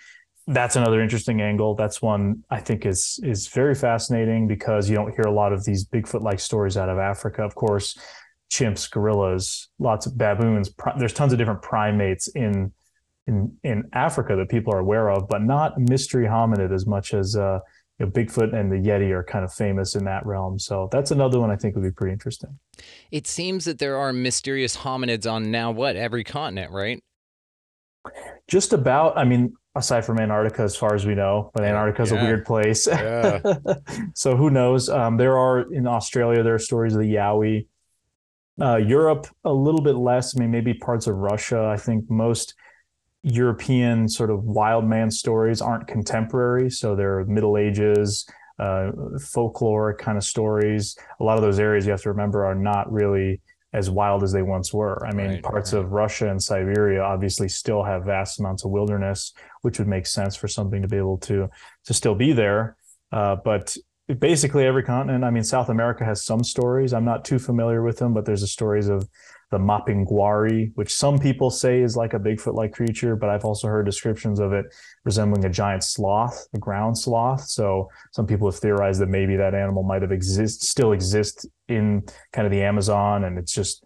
that's 0.46 0.76
another 0.76 1.00
interesting 1.00 1.40
angle. 1.40 1.74
That's 1.74 2.02
one 2.02 2.44
I 2.50 2.60
think 2.60 2.84
is 2.84 3.18
is 3.22 3.48
very 3.48 3.74
fascinating 3.74 4.46
because 4.46 4.90
you 4.90 4.94
don't 4.94 5.14
hear 5.14 5.24
a 5.26 5.32
lot 5.32 5.54
of 5.54 5.64
these 5.64 5.86
Bigfoot 5.86 6.20
like 6.20 6.38
stories 6.38 6.76
out 6.76 6.90
of 6.90 6.98
Africa. 6.98 7.42
Of 7.42 7.54
course, 7.54 7.98
chimps, 8.52 8.90
gorillas, 8.90 9.68
lots 9.78 10.04
of 10.04 10.18
baboons. 10.18 10.70
There's 10.98 11.14
tons 11.14 11.32
of 11.32 11.38
different 11.38 11.62
primates 11.62 12.28
in 12.28 12.72
in 13.26 13.56
in 13.62 13.84
Africa 13.92 14.36
that 14.36 14.48
people 14.48 14.72
are 14.74 14.78
aware 14.80 15.10
of, 15.10 15.28
but 15.28 15.42
not 15.42 15.78
mystery 15.78 16.26
hominid 16.26 16.72
as 16.74 16.86
much 16.86 17.14
as 17.14 17.36
uh, 17.36 17.58
you 17.98 18.06
know, 18.06 18.12
Bigfoot 18.12 18.54
and 18.54 18.70
the 18.70 18.76
Yeti 18.76 19.10
are 19.10 19.22
kind 19.24 19.44
of 19.44 19.52
famous 19.52 19.94
in 19.94 20.04
that 20.04 20.26
realm. 20.26 20.58
So 20.58 20.88
that's 20.92 21.10
another 21.10 21.40
one 21.40 21.50
I 21.50 21.56
think 21.56 21.74
would 21.76 21.84
be 21.84 21.90
pretty 21.92 22.12
interesting. 22.12 22.58
it 23.10 23.26
seems 23.26 23.64
that 23.64 23.78
there 23.78 23.96
are 23.96 24.12
mysterious 24.12 24.76
hominids 24.78 25.30
on 25.30 25.50
now 25.50 25.70
what 25.70 25.96
every 25.96 26.24
continent, 26.24 26.72
right? 26.72 27.02
Just 28.48 28.74
about, 28.74 29.16
I 29.16 29.24
mean, 29.24 29.54
aside 29.74 30.04
from 30.04 30.18
Antarctica, 30.20 30.62
as 30.62 30.76
far 30.76 30.94
as 30.94 31.06
we 31.06 31.14
know, 31.14 31.50
but 31.54 31.64
Antarctica 31.64 32.02
is 32.02 32.12
Yeah. 32.12 32.20
a 32.20 32.24
weird 32.24 32.44
place. 32.44 32.86
Yeah. 32.86 33.40
so 34.14 34.36
who 34.36 34.50
knows? 34.50 34.88
Um, 34.90 35.16
there 35.16 35.38
are 35.38 35.72
in 35.72 35.86
Australia, 35.86 36.42
there 36.42 36.54
are 36.54 36.58
stories 36.58 36.94
of 36.94 37.00
the 37.00 37.14
Yowie. 37.14 37.66
Uh, 38.60 38.76
Europe, 38.76 39.26
a 39.44 39.52
little 39.52 39.80
bit 39.80 39.96
less. 39.96 40.36
I 40.36 40.40
mean, 40.40 40.50
maybe 40.50 40.74
parts 40.74 41.06
of 41.08 41.16
Russia. 41.16 41.64
I 41.64 41.76
think 41.76 42.08
most 42.10 42.54
European 43.24 44.08
sort 44.08 44.30
of 44.30 44.44
wild 44.44 44.84
man 44.84 45.10
stories 45.10 45.60
aren't 45.62 45.86
contemporary, 45.88 46.70
so 46.70 46.94
they're 46.94 47.24
Middle 47.24 47.56
Ages, 47.56 48.26
uh, 48.58 48.90
folklore 49.18 49.96
kind 49.96 50.18
of 50.18 50.24
stories. 50.24 50.96
A 51.20 51.24
lot 51.24 51.36
of 51.36 51.42
those 51.42 51.58
areas 51.58 51.86
you 51.86 51.90
have 51.90 52.02
to 52.02 52.10
remember 52.10 52.44
are 52.44 52.54
not 52.54 52.92
really 52.92 53.40
as 53.72 53.90
wild 53.90 54.22
as 54.22 54.30
they 54.30 54.42
once 54.42 54.72
were. 54.72 55.04
I 55.06 55.12
mean, 55.12 55.26
Right, 55.26 55.42
parts 55.42 55.72
right. 55.72 55.80
of 55.80 55.90
Russia 55.90 56.30
and 56.30 56.40
Siberia 56.40 57.02
obviously 57.02 57.48
still 57.48 57.82
have 57.82 58.04
vast 58.04 58.38
amounts 58.38 58.64
of 58.64 58.70
wilderness, 58.70 59.32
which 59.62 59.78
would 59.78 59.88
make 59.88 60.06
sense 60.06 60.36
for 60.36 60.46
something 60.46 60.82
to 60.82 60.86
be 60.86 60.96
able 60.96 61.18
to 61.18 61.48
to 61.86 61.94
still 61.94 62.14
be 62.14 62.32
there. 62.32 62.76
Uh, 63.10 63.36
but 63.42 63.76
basically 64.18 64.66
every 64.66 64.82
continent. 64.82 65.24
I 65.24 65.30
mean, 65.30 65.44
South 65.44 65.70
America 65.70 66.04
has 66.04 66.24
some 66.24 66.44
stories. 66.44 66.92
I'm 66.92 67.04
not 67.06 67.24
too 67.24 67.38
familiar 67.38 67.82
with 67.82 67.98
them, 67.98 68.12
but 68.12 68.26
there's 68.26 68.42
the 68.42 68.46
stories 68.46 68.88
of 68.88 69.08
the 69.50 69.58
Mapinguari, 69.58 70.72
which 70.74 70.94
some 70.94 71.18
people 71.18 71.50
say 71.50 71.80
is 71.80 71.96
like 71.96 72.14
a 72.14 72.18
Bigfoot-like 72.18 72.72
creature, 72.72 73.16
but 73.16 73.28
I've 73.28 73.44
also 73.44 73.68
heard 73.68 73.86
descriptions 73.86 74.40
of 74.40 74.52
it 74.52 74.66
resembling 75.04 75.44
a 75.44 75.50
giant 75.50 75.84
sloth, 75.84 76.46
a 76.54 76.58
ground 76.58 76.98
sloth. 76.98 77.42
So 77.42 77.88
some 78.12 78.26
people 78.26 78.50
have 78.50 78.58
theorized 78.58 79.00
that 79.00 79.08
maybe 79.08 79.36
that 79.36 79.54
animal 79.54 79.82
might 79.82 80.02
have 80.02 80.12
exist, 80.12 80.64
still 80.64 80.92
exist 80.92 81.46
in 81.68 82.02
kind 82.32 82.46
of 82.46 82.52
the 82.52 82.62
Amazon, 82.62 83.24
and 83.24 83.38
it's 83.38 83.52
just 83.52 83.84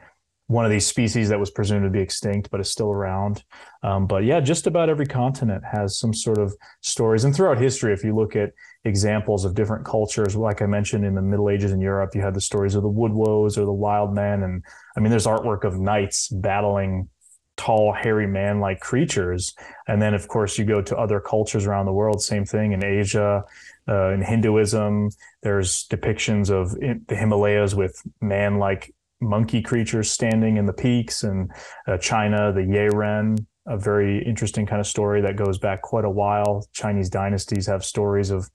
one 0.49 0.65
of 0.65 0.71
these 0.71 0.87
species 0.87 1.29
that 1.29 1.39
was 1.39 1.51
presumed 1.51 1.85
to 1.85 1.91
be 1.91 2.01
extinct, 2.01 2.51
but 2.51 2.59
is 2.59 2.71
still 2.71 2.91
around. 2.91 3.45
Um, 3.83 4.07
but 4.07 4.25
yeah, 4.25 4.41
just 4.41 4.67
about 4.67 4.89
every 4.89 5.07
continent 5.07 5.63
has 5.71 5.99
some 5.99 6.15
sort 6.15 6.39
of 6.39 6.55
stories. 6.81 7.25
And 7.25 7.37
throughout 7.37 7.59
history, 7.59 7.93
if 7.93 8.03
you 8.03 8.17
look 8.17 8.35
at 8.35 8.53
examples 8.85 9.45
of 9.45 9.55
different 9.55 9.85
cultures, 9.85 10.35
like 10.35 10.63
I 10.63 10.67
mentioned 10.67 11.05
in 11.05 11.15
the 11.15 11.23
Middle 11.23 11.51
Ages 11.51 11.73
in 11.73 11.83
Europe, 11.83 12.15
you 12.15 12.23
had 12.23 12.35
the 12.35 12.41
stories 12.41 12.75
of 12.75 12.83
the 12.83 12.89
woodwoes 12.89 13.59
or 13.59 13.67
the 13.67 13.73
wild 13.73 14.15
men. 14.15 14.43
And 14.43 14.65
I 14.97 15.01
mean, 15.01 15.11
there's 15.11 15.27
artwork 15.27 15.65
of 15.65 15.79
knights 15.79 16.29
battling 16.29 17.11
tall, 17.59 17.93
hairy 17.93 18.27
man 18.27 18.59
like 18.59 18.81
creatures. 18.81 19.55
And 19.87 20.01
then, 20.01 20.15
of 20.15 20.29
course, 20.29 20.57
you 20.57 20.65
go 20.65 20.81
to 20.81 20.97
other 20.97 21.21
cultures 21.21 21.67
around 21.67 21.85
the 21.85 21.93
world, 21.93 22.23
same 22.23 22.47
thing 22.47 22.73
in 22.73 22.83
Asia. 22.83 23.45
Uh, 23.87 24.13
in 24.13 24.23
Hinduism, 24.23 25.11
there's 25.43 25.87
depictions 25.89 26.51
of 26.51 26.71
the 27.07 27.17
Himalayas 27.17 27.75
with 27.75 28.03
man 28.21 28.59
like 28.59 28.95
monkey 29.21 29.63
creatures 29.63 30.11
standing 30.11 30.57
in 30.57 30.67
the 30.67 30.73
peaks, 30.73 31.23
and 31.23 31.51
uh, 31.87 31.99
China, 31.99 32.53
the 32.53 32.61
Yeren, 32.61 33.45
a 33.67 33.77
very 33.77 34.25
interesting 34.25 34.67
kind 34.67 34.81
of 34.81 34.87
story 34.87 35.21
that 35.21 35.37
goes 35.37 35.59
back 35.59 35.83
quite 35.83 36.05
a 36.05 36.11
while. 36.11 36.67
Chinese 36.73 37.11
dynasties 37.11 37.67
have 37.67 37.85
stories 37.85 38.31
of 38.31 38.49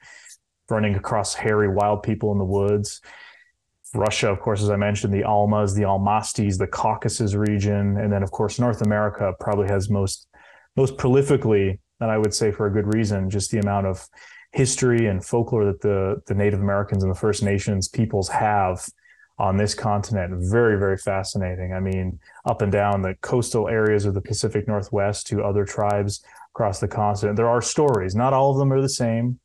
running 0.70 0.96
across 0.96 1.34
hairy 1.34 1.70
wild 1.70 2.04
people 2.04 2.32
in 2.32 2.38
the 2.38 2.46
woods. 2.46 3.02
Russia, 3.94 4.30
of 4.30 4.40
course, 4.40 4.64
as 4.64 4.72
I 4.72 4.76
mentioned, 4.76 5.14
the 5.14 5.24
Almas, 5.24 5.76
the 5.76 5.84
Almastis, 5.84 6.58
the 6.58 6.66
Caucasus 6.66 7.36
region, 7.36 7.98
and 7.98 8.12
then 8.12 8.24
of 8.24 8.32
course 8.32 8.60
North 8.60 8.82
America 8.82 9.34
probably 9.40 9.68
has 9.68 9.90
most 9.90 10.28
most 10.76 10.98
prolifically 10.98 11.78
and 12.00 12.12
I 12.12 12.18
would 12.18 12.34
say 12.34 12.52
for 12.52 12.68
a 12.68 12.72
good 12.72 12.94
reason. 12.94 13.30
Just 13.30 13.52
the 13.52 13.60
amount 13.60 13.88
of 13.88 14.08
history 14.52 15.08
and 15.08 15.24
folklore 15.24 15.66
that 15.66 15.82
the 15.82 16.22
the 16.28 16.34
Native 16.34 16.60
Americans 16.60 17.04
and 17.04 17.12
the 17.12 17.20
First 17.20 17.44
Nations 17.44 17.88
peoples 17.88 18.30
have 18.30 18.86
on 19.40 19.58
this 19.58 19.74
continent. 19.74 20.34
Very, 20.52 20.78
very 20.78 20.98
fascinating. 20.98 21.74
I 21.74 21.80
mean, 21.80 22.20
up 22.46 22.62
and 22.62 22.72
down 22.72 23.02
the 23.02 23.16
coastal 23.22 23.68
areas 23.68 24.06
of 24.06 24.14
the 24.14 24.22
Pacific 24.22 24.68
Northwest 24.68 25.28
to 25.28 25.44
other 25.44 25.66
tribes 25.66 26.24
across 26.54 26.80
the 26.80 26.88
continent. 26.88 27.36
There 27.36 27.50
are 27.50 27.62
stories. 27.62 28.16
Not 28.16 28.34
all 28.34 28.52
of 28.52 28.58
them 28.58 28.72
are 28.72 28.82
the 28.82 28.90
same. 28.90 29.40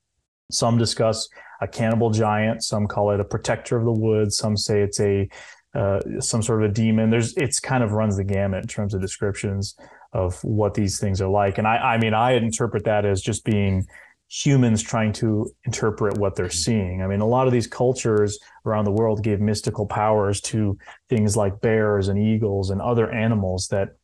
Some 0.50 0.78
discuss 0.78 1.28
a 1.60 1.68
cannibal 1.68 2.10
giant. 2.10 2.62
Some 2.62 2.86
call 2.86 3.10
it 3.10 3.20
a 3.20 3.24
protector 3.24 3.76
of 3.76 3.84
the 3.84 3.92
woods. 3.92 4.36
Some 4.36 4.56
say 4.56 4.82
it's 4.82 5.00
a 5.00 5.28
uh, 5.74 6.00
some 6.20 6.42
sort 6.42 6.62
of 6.62 6.70
a 6.70 6.72
demon. 6.72 7.10
There's 7.10 7.36
it's 7.36 7.60
kind 7.60 7.82
of 7.84 7.92
runs 7.92 8.16
the 8.16 8.24
gamut 8.24 8.62
in 8.62 8.68
terms 8.68 8.94
of 8.94 9.00
descriptions 9.00 9.76
of 10.12 10.42
what 10.42 10.74
these 10.74 10.98
things 10.98 11.20
are 11.20 11.28
like. 11.28 11.58
And 11.58 11.66
I 11.66 11.76
I 11.76 11.98
mean 11.98 12.14
I 12.14 12.32
interpret 12.32 12.84
that 12.84 13.04
as 13.04 13.20
just 13.20 13.44
being 13.44 13.86
humans 14.28 14.82
trying 14.82 15.12
to 15.14 15.50
interpret 15.64 16.18
what 16.18 16.36
they're 16.36 16.50
seeing. 16.50 17.02
I 17.02 17.06
mean, 17.06 17.20
a 17.20 17.26
lot 17.26 17.46
of 17.46 17.52
these 17.52 17.66
cultures 17.66 18.38
around 18.66 18.84
the 18.84 18.92
world 18.92 19.22
gave 19.22 19.40
mystical 19.40 19.86
powers 19.86 20.40
to 20.42 20.76
things 21.08 21.36
like 21.36 21.60
bears 21.62 22.08
and 22.08 22.18
eagles 22.18 22.70
and 22.70 22.80
other 22.80 23.10
animals 23.10 23.68
that 23.68 23.96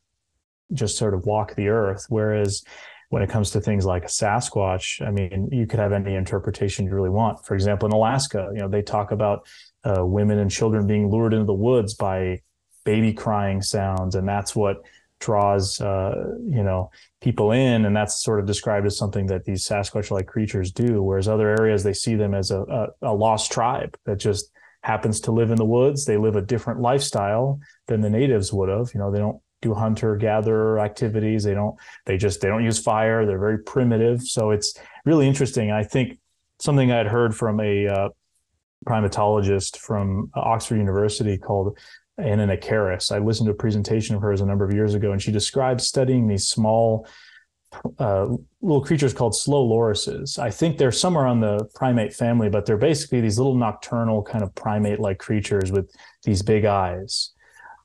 just 0.73 0.97
sort 0.97 1.13
of 1.13 1.27
walk 1.27 1.55
the 1.55 1.69
earth. 1.69 2.07
Whereas 2.09 2.65
when 3.11 3.23
it 3.23 3.29
comes 3.29 3.51
to 3.51 3.61
things 3.61 3.85
like 3.85 4.05
a 4.05 4.09
Sasquatch, 4.09 5.07
I 5.07 5.11
mean, 5.11 5.51
you 5.53 5.67
could 5.67 5.79
have 5.79 5.93
any 5.93 6.15
interpretation 6.15 6.87
you 6.87 6.95
really 6.95 7.11
want. 7.11 7.45
For 7.45 7.55
example, 7.55 7.87
in 7.87 7.93
Alaska, 7.93 8.49
you 8.55 8.61
know, 8.61 8.69
they 8.69 8.83
talk 8.83 9.13
about 9.13 9.47
uh, 9.85 10.05
women 10.05 10.39
and 10.39 10.51
children 10.51 10.87
being 10.87 11.11
lured 11.11 11.35
into 11.35 11.45
the 11.45 11.53
woods 11.53 11.95
by 11.95 12.41
baby 12.85 13.13
crying 13.13 13.61
sounds, 13.61 14.15
and 14.15 14.27
that's 14.27 14.57
what 14.57 14.79
draws 15.21 15.81
uh, 15.81 16.15
you 16.47 16.63
know 16.63 16.91
people 17.21 17.53
in 17.53 17.85
and 17.87 17.97
that's 17.97 18.23
sort 18.23 18.41
of 18.41 18.47
described 18.47 18.87
as 18.87 18.99
something 18.99 19.27
that 19.27 19.45
these 19.45 19.67
sasquatch 19.67 20.11
like 20.11 20.27
creatures 20.27 20.71
do 20.71 21.03
whereas 21.03 21.29
other 21.29 21.49
areas 21.49 21.83
they 21.83 21.93
see 21.93 22.15
them 22.15 22.35
as 22.35 22.51
a, 22.51 22.61
a, 22.63 22.87
a, 23.03 23.15
lost 23.15 23.51
tribe 23.51 23.97
that 24.05 24.19
just 24.19 24.51
happens 24.85 25.21
to 25.21 25.33
live 25.33 25.51
in 25.51 25.57
the 25.57 25.65
woods. 25.65 26.05
They 26.05 26.19
live 26.19 26.37
a 26.37 26.43
different 26.43 26.81
lifestyle 26.81 27.59
than 27.87 28.03
the 28.03 28.11
natives 28.11 28.53
would 28.53 28.69
have. 28.69 28.91
You 28.93 29.01
know 29.01 29.11
they 29.11 29.19
don't 29.19 29.41
do 29.63 29.75
hunter 29.75 30.15
gatherer 30.17 30.79
activities. 30.79 31.43
They 31.43 31.55
don't 31.55 31.75
they 32.05 32.17
just 32.17 32.41
they 32.41 32.49
don't 32.49 32.65
use 32.65 32.79
fire. 32.79 33.27
They're 33.27 33.39
very 33.39 33.59
primitive. 33.59 34.23
So 34.23 34.51
it's 34.51 34.79
really 35.05 35.27
interesting. 35.27 35.71
I 35.71 35.83
think 35.83 36.19
something 36.61 36.93
i 36.93 36.99
had 36.99 37.07
heard 37.09 37.35
from 37.35 37.61
a 37.61 37.89
uh, 37.89 38.09
primatologist 38.87 39.79
from 39.79 40.31
oxford 40.35 40.77
university 40.77 41.37
called 41.37 41.77
Anna 42.19 42.47
Nekaris. 42.47 43.11
I 43.11 43.19
listened 43.19 43.47
to 43.47 43.53
a 43.53 43.57
presentation 43.57 44.15
of 44.15 44.23
hers 44.23 44.41
a 44.41 44.47
number 44.47 44.65
of 44.65 44.73
years 44.73 44.95
ago, 44.95 45.13
and 45.13 45.21
she 45.21 45.33
described 45.33 45.81
studying 45.81 46.27
these 46.27 46.47
small 46.47 47.07
uh, 47.99 48.29
little 48.63 48.85
creatures 48.85 49.13
called 49.13 49.35
slow 49.35 49.69
lorises. 49.69 50.39
I 50.39 50.51
think 50.51 50.79
they're 50.79 50.93
somewhere 50.93 51.27
on 51.27 51.41
the 51.41 51.69
primate 51.75 52.15
family, 52.15 52.49
but 52.49 52.67
they're 52.67 52.77
basically 52.77 53.21
these 53.21 53.39
little 53.39 53.57
nocturnal 53.57 54.23
kind 54.23 54.45
of 54.45 54.55
primate-like 54.55 55.19
creatures 55.19 55.73
with 55.73 55.91
these 56.23 56.43
big 56.43 56.65
eyes. 56.65 57.33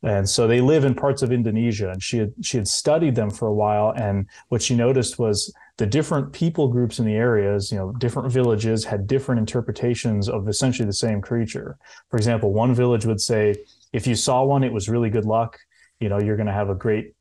And 0.01 0.29
so 0.29 0.47
they 0.47 0.61
live 0.61 0.85
in 0.85 0.95
parts 0.95 1.23
of 1.23 1.31
Indonesia, 1.31 1.89
and 1.89 2.01
she 2.01 2.19
had 2.19 2.33
she 2.41 2.55
had 2.55 2.67
studied 2.67 3.15
them 3.15 3.29
for 3.29 3.47
a 3.47 3.53
while. 3.53 3.91
And 3.97 4.27
what 4.47 4.61
she 4.61 4.73
noticed 4.73 5.19
was 5.19 5.53
the 5.75 5.85
different 5.85 6.31
people 6.31 6.69
groups 6.69 6.99
in 6.99 7.05
the 7.05 7.15
areas, 7.15 7.69
you 7.71 7.77
know, 7.77 7.91
different 7.93 8.31
villages 8.31 8.85
had 8.85 9.07
different 9.07 9.39
interpretations 9.39 10.29
of 10.29 10.47
essentially 10.47 10.85
the 10.85 10.93
same 10.93 11.19
creature. 11.19 11.77
For 12.09 12.15
example, 12.15 12.53
one 12.53 12.73
village 12.73 13.05
would 13.05 13.19
say 13.19 13.55
if 13.93 14.07
you 14.07 14.15
saw 14.15 14.43
one, 14.43 14.63
it 14.63 14.73
was 14.73 14.89
really 14.89 15.09
good 15.09 15.25
luck. 15.25 15.57
You 15.99 16.09
know, 16.09 16.19
you're 16.19 16.37
going 16.37 16.47
to 16.47 16.53
have 16.53 16.69
a 16.69 16.75
great 16.75 17.13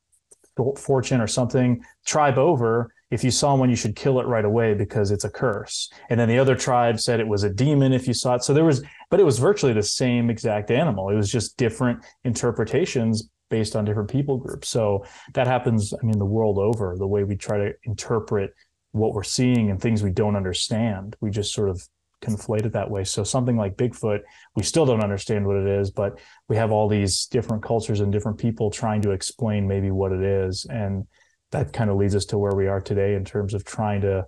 fortune 0.76 1.20
or 1.20 1.26
something. 1.26 1.82
Tribe 2.04 2.38
over, 2.38 2.92
if 3.10 3.24
you 3.24 3.30
saw 3.30 3.54
one, 3.54 3.70
you 3.70 3.76
should 3.76 3.96
kill 3.96 4.20
it 4.20 4.26
right 4.26 4.44
away 4.44 4.74
because 4.74 5.10
it's 5.10 5.24
a 5.24 5.30
curse. 5.30 5.90
And 6.10 6.20
then 6.20 6.28
the 6.28 6.38
other 6.38 6.54
tribe 6.54 7.00
said 7.00 7.20
it 7.20 7.28
was 7.28 7.42
a 7.42 7.50
demon 7.50 7.92
if 7.92 8.06
you 8.06 8.14
saw 8.14 8.34
it. 8.34 8.42
So 8.42 8.52
there 8.52 8.64
was, 8.64 8.82
but 9.10 9.20
it 9.20 9.24
was 9.24 9.38
virtually 9.38 9.72
the 9.72 9.82
same 9.82 10.28
exact 10.30 10.70
animal. 10.70 11.08
It 11.08 11.14
was 11.14 11.30
just 11.30 11.56
different 11.56 12.04
interpretations 12.24 13.30
based 13.50 13.76
on 13.76 13.84
different 13.86 14.10
people 14.10 14.36
groups. 14.36 14.68
So 14.68 15.06
that 15.32 15.46
happens, 15.46 15.94
I 15.94 16.04
mean, 16.04 16.18
the 16.18 16.26
world 16.26 16.58
over, 16.58 16.96
the 16.98 17.06
way 17.06 17.24
we 17.24 17.36
try 17.36 17.56
to 17.56 17.72
interpret 17.84 18.52
what 18.92 19.14
we're 19.14 19.22
seeing 19.22 19.70
and 19.70 19.80
things 19.80 20.02
we 20.02 20.10
don't 20.10 20.36
understand. 20.36 21.16
We 21.20 21.30
just 21.30 21.54
sort 21.54 21.70
of 21.70 21.82
conflate 22.20 22.66
it 22.66 22.72
that 22.72 22.90
way. 22.90 23.04
So 23.04 23.22
something 23.24 23.56
like 23.56 23.76
Bigfoot, 23.76 24.20
we 24.56 24.62
still 24.62 24.86
don't 24.86 25.02
understand 25.02 25.46
what 25.46 25.56
it 25.56 25.66
is, 25.66 25.90
but 25.90 26.18
we 26.48 26.56
have 26.56 26.72
all 26.72 26.88
these 26.88 27.26
different 27.26 27.62
cultures 27.62 28.00
and 28.00 28.12
different 28.12 28.38
people 28.38 28.70
trying 28.70 29.02
to 29.02 29.12
explain 29.12 29.68
maybe 29.68 29.90
what 29.90 30.12
it 30.12 30.22
is. 30.22 30.66
And 30.68 31.06
that 31.52 31.72
kind 31.72 31.90
of 31.90 31.96
leads 31.96 32.14
us 32.14 32.26
to 32.26 32.38
where 32.38 32.54
we 32.54 32.66
are 32.66 32.80
today 32.80 33.14
in 33.14 33.24
terms 33.24 33.54
of 33.54 33.64
trying 33.64 34.00
to 34.02 34.26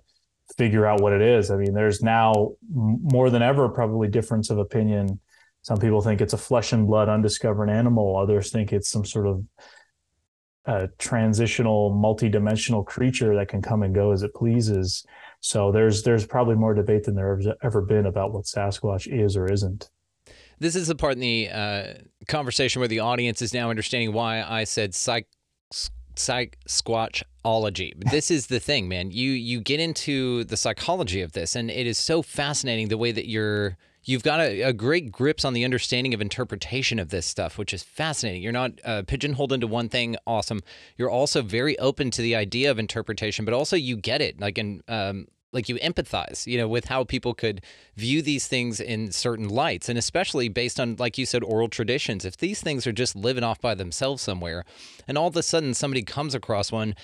figure 0.57 0.85
out 0.85 1.01
what 1.01 1.13
it 1.13 1.21
is. 1.21 1.51
I 1.51 1.57
mean, 1.57 1.73
there's 1.73 2.01
now 2.01 2.51
more 2.73 3.29
than 3.29 3.41
ever 3.41 3.69
probably 3.69 4.07
difference 4.07 4.49
of 4.49 4.57
opinion. 4.57 5.19
Some 5.61 5.77
people 5.77 6.01
think 6.01 6.21
it's 6.21 6.33
a 6.33 6.37
flesh 6.37 6.73
and 6.73 6.87
blood 6.87 7.09
undiscovered 7.09 7.69
animal. 7.69 8.17
Others 8.17 8.51
think 8.51 8.73
it's 8.73 8.89
some 8.89 9.05
sort 9.05 9.27
of 9.27 10.97
transitional 10.97 11.93
multi-dimensional 11.93 12.83
creature 12.83 13.35
that 13.35 13.49
can 13.49 13.61
come 13.61 13.83
and 13.83 13.93
go 13.93 14.11
as 14.11 14.23
it 14.23 14.33
pleases 14.33 15.05
so 15.41 15.71
there's 15.71 16.03
there's 16.03 16.25
probably 16.25 16.55
more 16.55 16.73
debate 16.73 17.03
than 17.03 17.15
there's 17.15 17.47
ever 17.63 17.81
been 17.81 18.05
about 18.05 18.31
what 18.31 18.45
Sasquatch 18.45 19.07
is 19.11 19.35
or 19.35 19.51
isn't. 19.51 19.89
This 20.59 20.75
is 20.75 20.87
the 20.87 20.95
part 20.95 21.13
in 21.13 21.19
the 21.19 21.49
uh, 21.49 21.93
conversation 22.27 22.79
where 22.79 22.87
the 22.87 22.99
audience 22.99 23.41
is 23.41 23.51
now 23.51 23.71
understanding 23.71 24.13
why 24.13 24.43
I 24.43 24.63
said 24.63 24.93
psych 24.93 25.27
psych 26.15 26.57
squatchology. 26.69 27.93
This 28.11 28.29
is 28.29 28.47
the 28.47 28.59
thing, 28.59 28.87
man. 28.87 29.09
You 29.09 29.31
you 29.31 29.59
get 29.59 29.79
into 29.79 30.43
the 30.43 30.57
psychology 30.57 31.21
of 31.21 31.31
this, 31.31 31.55
and 31.55 31.71
it 31.71 31.87
is 31.87 31.97
so 31.97 32.21
fascinating 32.21 32.89
the 32.89 32.97
way 32.97 33.11
that 33.11 33.27
you're 33.27 33.77
you've 34.03 34.23
got 34.23 34.39
a, 34.39 34.61
a, 34.63 34.73
great 34.73 35.11
grips 35.11 35.45
on 35.45 35.53
the 35.53 35.63
understanding 35.63 36.13
of 36.13 36.21
interpretation 36.21 36.99
of 36.99 37.09
this 37.09 37.25
stuff, 37.25 37.57
which 37.57 37.73
is 37.73 37.83
fascinating. 37.83 38.41
You're 38.41 38.51
not 38.51 38.71
uh, 38.83 39.03
pigeonholed 39.03 39.53
into 39.53 39.67
one 39.67 39.89
thing. 39.89 40.15
Awesome. 40.25 40.61
You're 40.97 41.09
also 41.09 41.41
very 41.41 41.77
open 41.79 42.11
to 42.11 42.21
the 42.21 42.35
idea 42.35 42.71
of 42.71 42.79
interpretation, 42.79 43.45
but 43.45 43.53
also 43.53 43.75
you 43.75 43.95
get 43.95 44.21
it. 44.21 44.39
Like 44.39 44.57
in 44.57 44.81
um, 44.87 45.27
like 45.53 45.67
you 45.67 45.75
empathize, 45.77 46.47
you 46.47 46.57
know, 46.57 46.67
with 46.67 46.85
how 46.85 47.03
people 47.03 47.33
could 47.33 47.61
view 47.95 48.21
these 48.21 48.47
things 48.47 48.79
in 48.79 49.11
certain 49.11 49.49
lights, 49.49 49.89
and 49.89 49.97
especially 49.97 50.49
based 50.49 50.79
on, 50.79 50.95
like 50.97 51.17
you 51.17 51.25
said, 51.25 51.43
oral 51.43 51.67
traditions. 51.67 52.25
If 52.25 52.37
these 52.37 52.61
things 52.61 52.87
are 52.87 52.93
just 52.93 53.15
living 53.15 53.43
off 53.43 53.59
by 53.59 53.75
themselves 53.75 54.21
somewhere, 54.21 54.63
and 55.07 55.17
all 55.17 55.27
of 55.27 55.35
a 55.35 55.43
sudden 55.43 55.73
somebody 55.73 56.03
comes 56.03 56.33
across 56.33 56.71
one, 56.71 56.95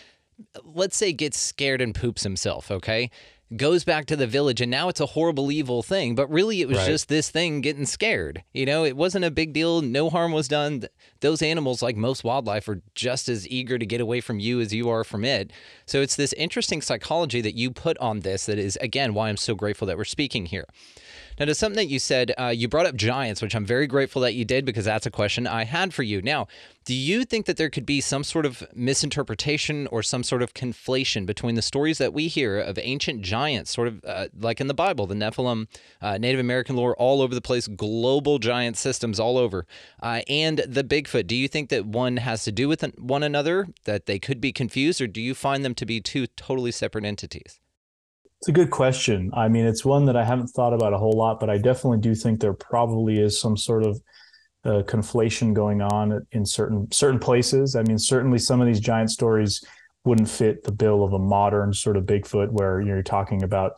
let's 0.64 0.96
say 0.96 1.12
gets 1.14 1.38
scared 1.38 1.82
and 1.82 1.94
poops 1.94 2.24
himself, 2.24 2.72
okay? 2.72 3.10
Goes 3.56 3.84
back 3.84 4.06
to 4.08 4.16
the 4.16 4.28
village 4.28 4.60
and 4.60 4.70
now 4.70 4.90
it's 4.90 5.00
a 5.00 5.06
horrible 5.06 5.52
evil 5.52 5.82
thing 5.82 6.16
but 6.16 6.30
really 6.30 6.62
it 6.62 6.68
was 6.68 6.78
right. 6.78 6.88
just 6.88 7.08
this 7.08 7.30
thing 7.30 7.62
getting 7.62 7.86
scared 7.86 8.44
you 8.54 8.66
know? 8.66 8.84
It 8.84 8.98
wasn't 8.98 9.26
a 9.26 9.32
big 9.32 9.54
deal 9.54 9.82
no 9.82 10.10
harm 10.10 10.32
was 10.32 10.48
done. 10.48 10.84
Those 11.22 11.42
animals 11.42 11.82
like 11.82 11.96
most 11.96 12.24
wildlife 12.24 12.68
are 12.68 12.82
just 12.96 13.30
as 13.30 13.48
eager 13.48 13.78
to 13.78 13.86
get 13.86 14.02
away 14.02 14.22
from 14.22 14.40
you 14.40 14.60
as 14.60 14.74
you 14.74 14.90
are 14.90 15.04
from 15.04 15.24
it. 15.24 15.52
So 15.86 16.02
it's 16.02 16.16
this 16.16 16.34
interesting 16.34 16.82
psychology 16.82 17.42
that 17.42 17.56
you 17.56 17.72
put 17.72 17.98
on 18.00 18.22
this 18.22 18.48
that 18.48 18.58
is 18.58 18.78
again 18.82 19.14
why 19.14 19.30
i'm 19.30 19.38
so 19.38 19.56
grateful 19.56 19.88
that 19.88 19.98
we're 19.98 20.06
speaking 20.06 20.46
here 20.48 20.66
now, 21.40 21.46
to 21.46 21.54
something 21.54 21.78
that 21.78 21.92
you 21.92 22.00
said, 22.00 22.34
uh, 22.40 22.48
you 22.48 22.68
brought 22.68 22.88
up 22.88 22.96
giants, 22.96 23.42
which 23.42 23.56
I'm 23.56 23.66
very 23.66 23.86
grateful 23.86 24.24
that 24.24 24.34
you 24.34 24.44
did 24.44 24.66
because 24.66 24.86
that's 24.86 25.06
a 25.06 25.12
question 25.12 25.46
I 25.46 25.66
had 25.66 25.94
for 25.94 26.02
you. 26.02 26.22
Now, 26.22 26.48
do 26.84 26.96
you 26.96 27.26
think 27.26 27.46
that 27.46 27.58
there 27.58 27.70
could 27.70 27.86
be 27.86 28.02
some 28.02 28.24
sort 28.24 28.46
of 28.46 28.64
misinterpretation 28.74 29.88
or 29.88 30.02
some 30.02 30.24
sort 30.24 30.42
of 30.42 30.54
conflation 30.56 31.26
between 31.26 31.54
the 31.54 31.62
stories 31.62 32.00
that 32.00 32.12
we 32.14 32.28
hear 32.28 32.58
of 32.58 32.80
ancient 32.82 33.22
giants, 33.22 33.72
sort 33.72 33.88
of 33.88 34.04
uh, 34.04 34.28
like 34.40 34.60
in 34.60 34.68
the 34.68 34.74
Bible, 34.74 35.06
the 35.06 35.14
Nephilim, 35.14 35.68
uh, 36.02 36.18
Native 36.18 36.40
American 36.40 36.76
lore 36.76 36.96
all 36.96 37.22
over 37.22 37.36
the 37.36 37.42
place, 37.42 37.68
global 37.68 38.40
giant 38.40 38.76
systems 38.76 39.20
all 39.20 39.38
over, 39.38 39.68
uh, 40.02 40.22
and 40.28 40.60
the 40.60 40.84
Bigfoot? 40.84 41.28
Do 41.28 41.36
you 41.36 41.48
think 41.48 41.70
that 41.70 41.86
one 41.86 42.18
has 42.18 42.44
to 42.46 42.52
do 42.52 42.68
with 42.68 42.82
one 42.98 43.22
another, 43.22 43.68
that 43.84 44.08
they 44.08 44.18
could 44.18 44.42
be 44.42 44.52
confused, 44.52 45.02
or 45.02 45.08
do 45.08 45.22
you 45.22 45.36
find 45.36 45.64
them 45.64 45.76
to 45.76 45.86
be 45.86 46.02
two 46.02 46.26
totally 46.26 46.72
separate 46.72 47.06
entities? 47.06 47.60
It's 48.40 48.50
a 48.50 48.52
good 48.52 48.70
question. 48.70 49.32
I 49.34 49.48
mean, 49.48 49.66
it's 49.66 49.84
one 49.84 50.06
that 50.06 50.16
I 50.16 50.24
haven't 50.24 50.50
thought 50.50 50.74
about 50.74 50.94
a 50.94 50.98
whole 50.98 51.14
lot, 51.14 51.40
but 51.40 51.50
I 51.50 51.58
definitely 51.58 52.00
do 52.00 52.14
think 52.14 52.40
there 52.40 52.54
probably 52.54 53.20
is 53.20 53.40
some 53.40 53.58
sort 53.58 53.84
of 53.84 54.00
uh, 54.64 54.84
conflation 54.84 55.54
going 55.54 55.82
on 55.82 56.26
in 56.32 56.46
certain 56.46 56.92
certain 56.92 57.20
places. 57.20 57.76
I 57.76 57.82
mean, 57.84 57.98
certainly 57.98 58.38
some 58.38 58.62
of 58.62 58.68
these 58.68 58.80
giant 58.80 59.10
stories 59.10 59.64
wouldn't 60.06 60.30
fit 60.30 60.64
the 60.64 60.72
bill 60.72 61.04
of 61.04 61.14
a 61.14 61.20
modern 61.20 61.74
sort 61.74 61.98
of 61.98 62.06
Bigfoot, 62.06 62.52
where 62.52 62.80
you're 62.80 63.02
talking 63.02 63.44
about, 63.44 63.74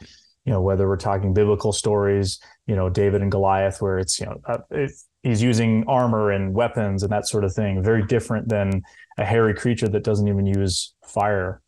you 0.46 0.52
know, 0.52 0.62
whether 0.62 0.88
we're 0.88 0.98
talking 0.98 1.34
biblical 1.34 1.72
stories, 1.72 2.40
you 2.68 2.76
know, 2.76 2.90
David 2.90 3.22
and 3.22 3.32
Goliath, 3.32 3.82
where 3.82 3.98
it's 3.98 4.20
you 4.20 4.26
know 4.26 4.42
uh, 4.46 4.58
it, 4.72 4.92
he's 5.24 5.42
using 5.42 5.86
armor 5.88 6.32
and 6.32 6.54
weapons 6.54 7.04
and 7.04 7.12
that 7.14 7.28
sort 7.28 7.46
of 7.46 7.54
thing. 7.54 7.82
Very 7.82 8.06
different 8.06 8.50
than 8.50 8.82
a 9.18 9.24
hairy 9.24 9.54
creature 9.54 9.88
that 9.88 10.04
doesn't 10.04 10.28
even 10.28 10.46
use 10.46 10.94
fire 11.06 11.62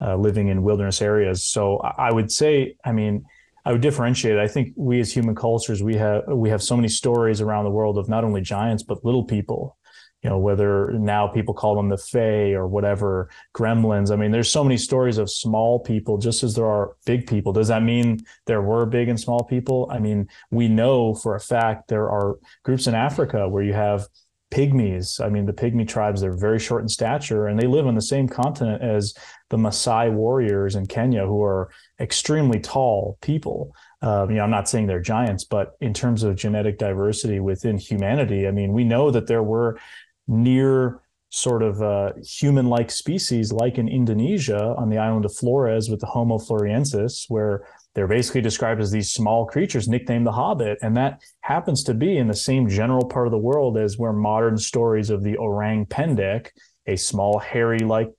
uh, 0.00 0.16
living 0.16 0.48
in 0.48 0.62
wilderness 0.62 1.02
areas. 1.02 1.44
So 1.44 1.78
I 1.78 2.12
would 2.12 2.30
say, 2.32 2.76
I 2.84 2.92
mean, 2.92 3.24
I 3.64 3.72
would 3.72 3.80
differentiate. 3.80 4.38
I 4.38 4.48
think 4.48 4.74
we 4.76 5.00
as 5.00 5.12
human 5.12 5.34
cultures, 5.34 5.82
we 5.82 5.96
have 5.96 6.24
we 6.28 6.50
have 6.50 6.62
so 6.62 6.76
many 6.76 6.88
stories 6.88 7.40
around 7.40 7.64
the 7.64 7.70
world 7.70 7.96
of 7.98 8.08
not 8.08 8.24
only 8.24 8.42
giants 8.42 8.82
but 8.82 9.04
little 9.04 9.24
people. 9.24 9.76
you 10.24 10.30
know, 10.30 10.38
whether 10.38 10.90
now 10.92 11.28
people 11.28 11.52
call 11.52 11.76
them 11.76 11.90
the 11.90 11.98
Fae 11.98 12.54
or 12.54 12.66
whatever, 12.66 13.28
gremlins. 13.54 14.10
I 14.10 14.16
mean, 14.16 14.30
there's 14.30 14.50
so 14.50 14.64
many 14.64 14.78
stories 14.78 15.18
of 15.18 15.30
small 15.30 15.78
people, 15.78 16.16
just 16.16 16.42
as 16.42 16.54
there 16.54 16.66
are 16.66 16.96
big 17.04 17.26
people. 17.26 17.52
Does 17.52 17.68
that 17.68 17.82
mean 17.82 18.20
there 18.46 18.62
were 18.62 18.86
big 18.86 19.10
and 19.10 19.20
small 19.20 19.44
people? 19.44 19.86
I 19.90 19.98
mean, 19.98 20.26
we 20.50 20.66
know 20.66 21.14
for 21.14 21.34
a 21.34 21.40
fact 21.40 21.88
there 21.88 22.08
are 22.08 22.38
groups 22.62 22.86
in 22.86 22.94
Africa 22.94 23.46
where 23.50 23.62
you 23.62 23.74
have 23.74 24.08
pygmies. 24.50 25.22
I 25.22 25.28
mean, 25.28 25.44
the 25.44 25.52
pygmy 25.52 25.86
tribes, 25.86 26.22
they're 26.22 26.36
very 26.36 26.58
short 26.58 26.80
in 26.80 26.88
stature 26.88 27.48
and 27.48 27.60
they 27.60 27.66
live 27.66 27.86
on 27.86 27.94
the 27.94 28.00
same 28.00 28.26
continent 28.26 28.82
as 28.82 29.12
the 29.54 29.68
Maasai 29.68 30.12
warriors 30.12 30.74
in 30.74 30.84
Kenya, 30.86 31.24
who 31.24 31.40
are 31.44 31.70
extremely 32.00 32.58
tall 32.58 33.16
people. 33.20 33.72
Uh, 34.02 34.26
you 34.28 34.34
know, 34.34 34.42
I'm 34.42 34.50
not 34.50 34.68
saying 34.68 34.88
they're 34.88 35.00
giants, 35.00 35.44
but 35.44 35.76
in 35.80 35.94
terms 35.94 36.24
of 36.24 36.34
genetic 36.34 36.76
diversity 36.76 37.38
within 37.38 37.78
humanity, 37.78 38.48
I 38.48 38.50
mean, 38.50 38.72
we 38.72 38.82
know 38.82 39.12
that 39.12 39.28
there 39.28 39.44
were 39.44 39.78
near 40.26 41.00
sort 41.30 41.62
of 41.62 41.82
uh, 41.82 42.12
human-like 42.40 42.90
species, 42.90 43.52
like 43.52 43.78
in 43.78 43.88
Indonesia 43.88 44.74
on 44.76 44.90
the 44.90 44.98
island 44.98 45.24
of 45.24 45.34
Flores 45.34 45.88
with 45.88 46.00
the 46.00 46.06
Homo 46.06 46.38
floresiensis, 46.38 47.26
where 47.28 47.64
they're 47.94 48.08
basically 48.08 48.40
described 48.40 48.80
as 48.80 48.90
these 48.90 49.12
small 49.12 49.46
creatures 49.46 49.86
nicknamed 49.86 50.26
the 50.26 50.32
Hobbit, 50.32 50.78
and 50.82 50.96
that 50.96 51.22
happens 51.42 51.84
to 51.84 51.94
be 51.94 52.18
in 52.18 52.26
the 52.26 52.34
same 52.34 52.68
general 52.68 53.06
part 53.06 53.28
of 53.28 53.30
the 53.30 53.38
world 53.38 53.78
as 53.78 53.98
where 53.98 54.12
modern 54.12 54.58
stories 54.58 55.10
of 55.10 55.22
the 55.22 55.36
orang 55.36 55.86
pendek, 55.86 56.48
a 56.86 56.96
small 56.96 57.38
hairy-like 57.38 58.10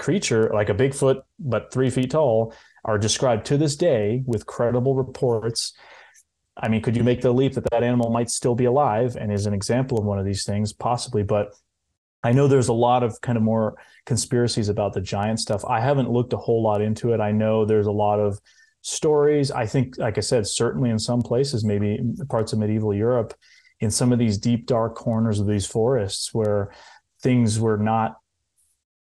creature 0.00 0.50
like 0.52 0.68
a 0.68 0.74
Bigfoot 0.74 1.22
but 1.38 1.72
three 1.72 1.90
feet 1.90 2.10
tall, 2.10 2.52
are 2.84 2.98
described 2.98 3.46
to 3.46 3.58
this 3.58 3.76
day 3.76 4.22
with 4.26 4.46
credible 4.46 4.94
reports. 4.94 5.74
I 6.56 6.68
mean, 6.68 6.82
could 6.82 6.96
you 6.96 7.04
make 7.04 7.20
the 7.20 7.32
leap 7.32 7.54
that 7.54 7.70
that 7.70 7.82
animal 7.82 8.10
might 8.10 8.30
still 8.30 8.54
be 8.54 8.64
alive 8.64 9.16
and 9.16 9.32
is 9.32 9.46
an 9.46 9.54
example 9.54 9.98
of 9.98 10.04
one 10.04 10.18
of 10.18 10.24
these 10.24 10.44
things? 10.44 10.72
Possibly, 10.72 11.22
but 11.22 11.54
I 12.22 12.32
know 12.32 12.48
there's 12.48 12.68
a 12.68 12.74
lot 12.74 13.02
of 13.02 13.20
kind 13.20 13.38
of 13.38 13.44
more 13.44 13.76
conspiracies 14.04 14.68
about 14.68 14.92
the 14.92 15.00
giant 15.00 15.40
stuff. 15.40 15.64
I 15.64 15.80
haven't 15.80 16.10
looked 16.10 16.32
a 16.32 16.38
whole 16.38 16.62
lot 16.62 16.82
into 16.82 17.12
it. 17.12 17.20
I 17.20 17.32
know 17.32 17.64
there's 17.64 17.86
a 17.86 17.92
lot 17.92 18.18
of 18.18 18.40
stories. 18.82 19.50
I 19.50 19.66
think, 19.66 19.98
like 19.98 20.18
I 20.18 20.20
said, 20.20 20.46
certainly 20.46 20.90
in 20.90 20.98
some 20.98 21.22
places, 21.22 21.64
maybe 21.64 22.00
parts 22.28 22.52
of 22.52 22.58
medieval 22.58 22.94
Europe, 22.94 23.34
in 23.80 23.90
some 23.90 24.12
of 24.12 24.18
these 24.18 24.36
deep, 24.38 24.66
dark 24.66 24.94
corners 24.94 25.40
of 25.40 25.46
these 25.46 25.66
forests 25.66 26.34
where 26.34 26.72
things 27.22 27.58
were 27.58 27.78
not, 27.78 28.16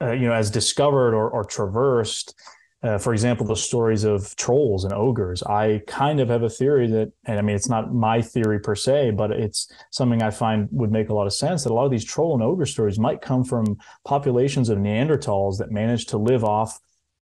uh, 0.01 0.11
you 0.11 0.27
know, 0.27 0.33
as 0.33 0.49
discovered 0.51 1.13
or, 1.13 1.29
or 1.29 1.43
traversed 1.43 2.33
uh, 2.81 2.97
for 2.97 3.11
example, 3.11 3.45
the 3.45 3.55
stories 3.55 4.05
of 4.05 4.33
trolls 4.37 4.85
and 4.85 4.93
ogres. 4.93 5.43
I 5.43 5.81
kind 5.85 6.21
of 6.21 6.29
have 6.29 6.43
a 6.43 6.49
theory 6.49 6.87
that, 6.87 7.11
and 7.25 7.37
I 7.37 7.41
mean, 7.41 7.55
it's 7.55 7.67
not 7.67 7.93
my 7.93 8.21
theory 8.21 8.59
per 8.59 8.73
se, 8.73 9.11
but 9.11 9.31
it's 9.31 9.69
something 9.91 10.23
I 10.23 10.29
find 10.29 10.69
would 10.71 10.91
make 10.91 11.09
a 11.09 11.13
lot 11.13 11.27
of 11.27 11.33
sense 11.33 11.63
that 11.63 11.71
a 11.71 11.73
lot 11.73 11.85
of 11.85 11.91
these 11.91 12.05
troll 12.05 12.35
and 12.35 12.43
ogre 12.43 12.65
stories 12.65 12.97
might 12.97 13.21
come 13.21 13.43
from 13.43 13.77
populations 14.05 14.69
of 14.69 14.77
Neanderthals 14.77 15.57
that 15.57 15.71
managed 15.71 16.09
to 16.09 16.17
live 16.17 16.45
off 16.45 16.79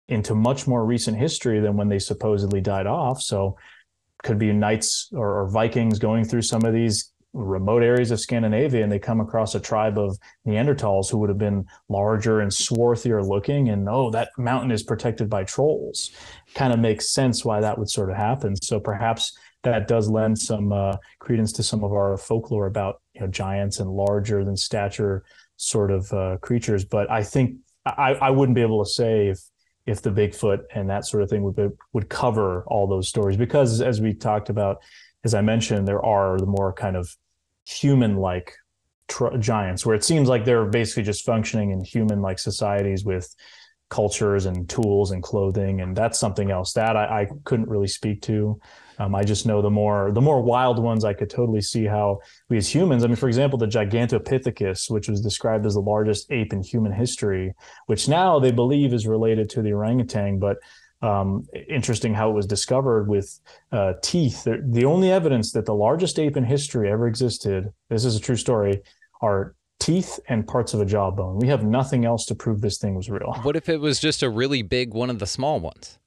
into 0.06 0.34
much 0.36 0.68
more 0.68 0.84
recent 0.84 1.18
history 1.18 1.58
than 1.58 1.76
when 1.76 1.88
they 1.88 1.98
supposedly 1.98 2.60
died 2.60 2.86
off. 2.86 3.20
So, 3.20 3.56
could 4.22 4.38
be 4.38 4.52
knights 4.52 5.08
or, 5.12 5.40
or 5.40 5.50
Vikings 5.50 5.98
going 5.98 6.24
through 6.24 6.42
some 6.42 6.64
of 6.64 6.72
these 6.72 7.11
remote 7.32 7.82
areas 7.82 8.10
of 8.10 8.20
Scandinavia 8.20 8.82
and 8.82 8.92
they 8.92 8.98
come 8.98 9.20
across 9.20 9.54
a 9.54 9.60
tribe 9.60 9.98
of 9.98 10.18
Neanderthals 10.46 11.10
who 11.10 11.18
would 11.18 11.30
have 11.30 11.38
been 11.38 11.66
larger 11.88 12.40
and 12.40 12.50
swarthier 12.50 13.26
looking. 13.26 13.70
And 13.70 13.88
oh, 13.88 14.10
that 14.10 14.30
mountain 14.36 14.70
is 14.70 14.82
protected 14.82 15.30
by 15.30 15.44
trolls. 15.44 16.10
Kind 16.54 16.72
of 16.72 16.78
makes 16.78 17.10
sense 17.10 17.44
why 17.44 17.60
that 17.60 17.78
would 17.78 17.90
sort 17.90 18.10
of 18.10 18.16
happen. 18.16 18.56
So 18.56 18.78
perhaps 18.78 19.36
that 19.62 19.88
does 19.88 20.08
lend 20.08 20.38
some 20.38 20.72
uh, 20.72 20.96
credence 21.20 21.52
to 21.52 21.62
some 21.62 21.84
of 21.84 21.92
our 21.92 22.16
folklore 22.16 22.66
about 22.66 23.00
you 23.14 23.20
know 23.20 23.28
giants 23.28 23.78
and 23.78 23.90
larger 23.90 24.44
than 24.44 24.56
stature 24.56 25.24
sort 25.56 25.90
of 25.90 26.12
uh, 26.12 26.36
creatures. 26.38 26.84
But 26.84 27.10
I 27.10 27.22
think 27.22 27.56
I, 27.86 28.14
I 28.14 28.30
wouldn't 28.30 28.56
be 28.56 28.62
able 28.62 28.84
to 28.84 28.90
say 28.90 29.28
if 29.28 29.40
if 29.86 30.02
the 30.02 30.10
Bigfoot 30.10 30.62
and 30.74 30.90
that 30.90 31.06
sort 31.06 31.24
of 31.24 31.30
thing 31.30 31.42
would 31.42 31.56
be, 31.56 31.68
would 31.92 32.08
cover 32.08 32.62
all 32.66 32.86
those 32.86 33.08
stories 33.08 33.36
because 33.36 33.80
as 33.80 34.00
we 34.00 34.14
talked 34.14 34.48
about 34.48 34.78
as 35.24 35.34
I 35.34 35.40
mentioned, 35.40 35.86
there 35.86 36.04
are 36.04 36.38
the 36.38 36.46
more 36.46 36.72
kind 36.72 36.96
of 36.96 37.14
human-like 37.64 38.54
tr- 39.08 39.36
giants, 39.38 39.84
where 39.86 39.94
it 39.94 40.04
seems 40.04 40.28
like 40.28 40.44
they're 40.44 40.66
basically 40.66 41.02
just 41.02 41.24
functioning 41.24 41.70
in 41.70 41.84
human-like 41.84 42.38
societies 42.38 43.04
with 43.04 43.34
cultures 43.90 44.46
and 44.46 44.68
tools 44.70 45.10
and 45.10 45.22
clothing, 45.22 45.82
and 45.82 45.94
that's 45.94 46.18
something 46.18 46.50
else 46.50 46.72
that 46.72 46.96
I, 46.96 47.22
I 47.22 47.28
couldn't 47.44 47.68
really 47.68 47.88
speak 47.88 48.22
to. 48.22 48.58
Um, 48.98 49.14
I 49.14 49.22
just 49.22 49.46
know 49.46 49.60
the 49.60 49.70
more 49.70 50.12
the 50.12 50.20
more 50.20 50.42
wild 50.42 50.78
ones, 50.78 51.04
I 51.04 51.12
could 51.12 51.28
totally 51.28 51.60
see 51.60 51.84
how 51.84 52.20
we 52.48 52.56
as 52.56 52.74
humans. 52.74 53.04
I 53.04 53.06
mean, 53.08 53.16
for 53.16 53.28
example, 53.28 53.58
the 53.58 53.66
Gigantopithecus, 53.66 54.90
which 54.90 55.08
was 55.08 55.20
described 55.20 55.66
as 55.66 55.74
the 55.74 55.80
largest 55.80 56.30
ape 56.30 56.52
in 56.52 56.62
human 56.62 56.92
history, 56.92 57.52
which 57.86 58.08
now 58.08 58.38
they 58.38 58.52
believe 58.52 58.94
is 58.94 59.06
related 59.06 59.50
to 59.50 59.62
the 59.62 59.72
orangutan, 59.72 60.38
but 60.38 60.56
um, 61.02 61.46
interesting 61.68 62.14
how 62.14 62.30
it 62.30 62.32
was 62.32 62.46
discovered 62.46 63.08
with 63.08 63.40
uh, 63.72 63.94
teeth. 64.02 64.44
The, 64.44 64.62
the 64.64 64.84
only 64.84 65.10
evidence 65.10 65.52
that 65.52 65.66
the 65.66 65.74
largest 65.74 66.18
ape 66.18 66.36
in 66.36 66.44
history 66.44 66.90
ever 66.90 67.08
existed, 67.08 67.72
this 67.90 68.04
is 68.04 68.16
a 68.16 68.20
true 68.20 68.36
story, 68.36 68.82
are 69.20 69.54
teeth 69.80 70.20
and 70.28 70.46
parts 70.46 70.74
of 70.74 70.80
a 70.80 70.84
jawbone. 70.84 71.38
We 71.38 71.48
have 71.48 71.64
nothing 71.64 72.04
else 72.04 72.24
to 72.26 72.34
prove 72.34 72.60
this 72.60 72.78
thing 72.78 72.94
was 72.94 73.10
real. 73.10 73.34
What 73.42 73.56
if 73.56 73.68
it 73.68 73.80
was 73.80 73.98
just 73.98 74.22
a 74.22 74.30
really 74.30 74.62
big 74.62 74.94
one 74.94 75.10
of 75.10 75.18
the 75.18 75.26
small 75.26 75.58
ones? 75.58 75.98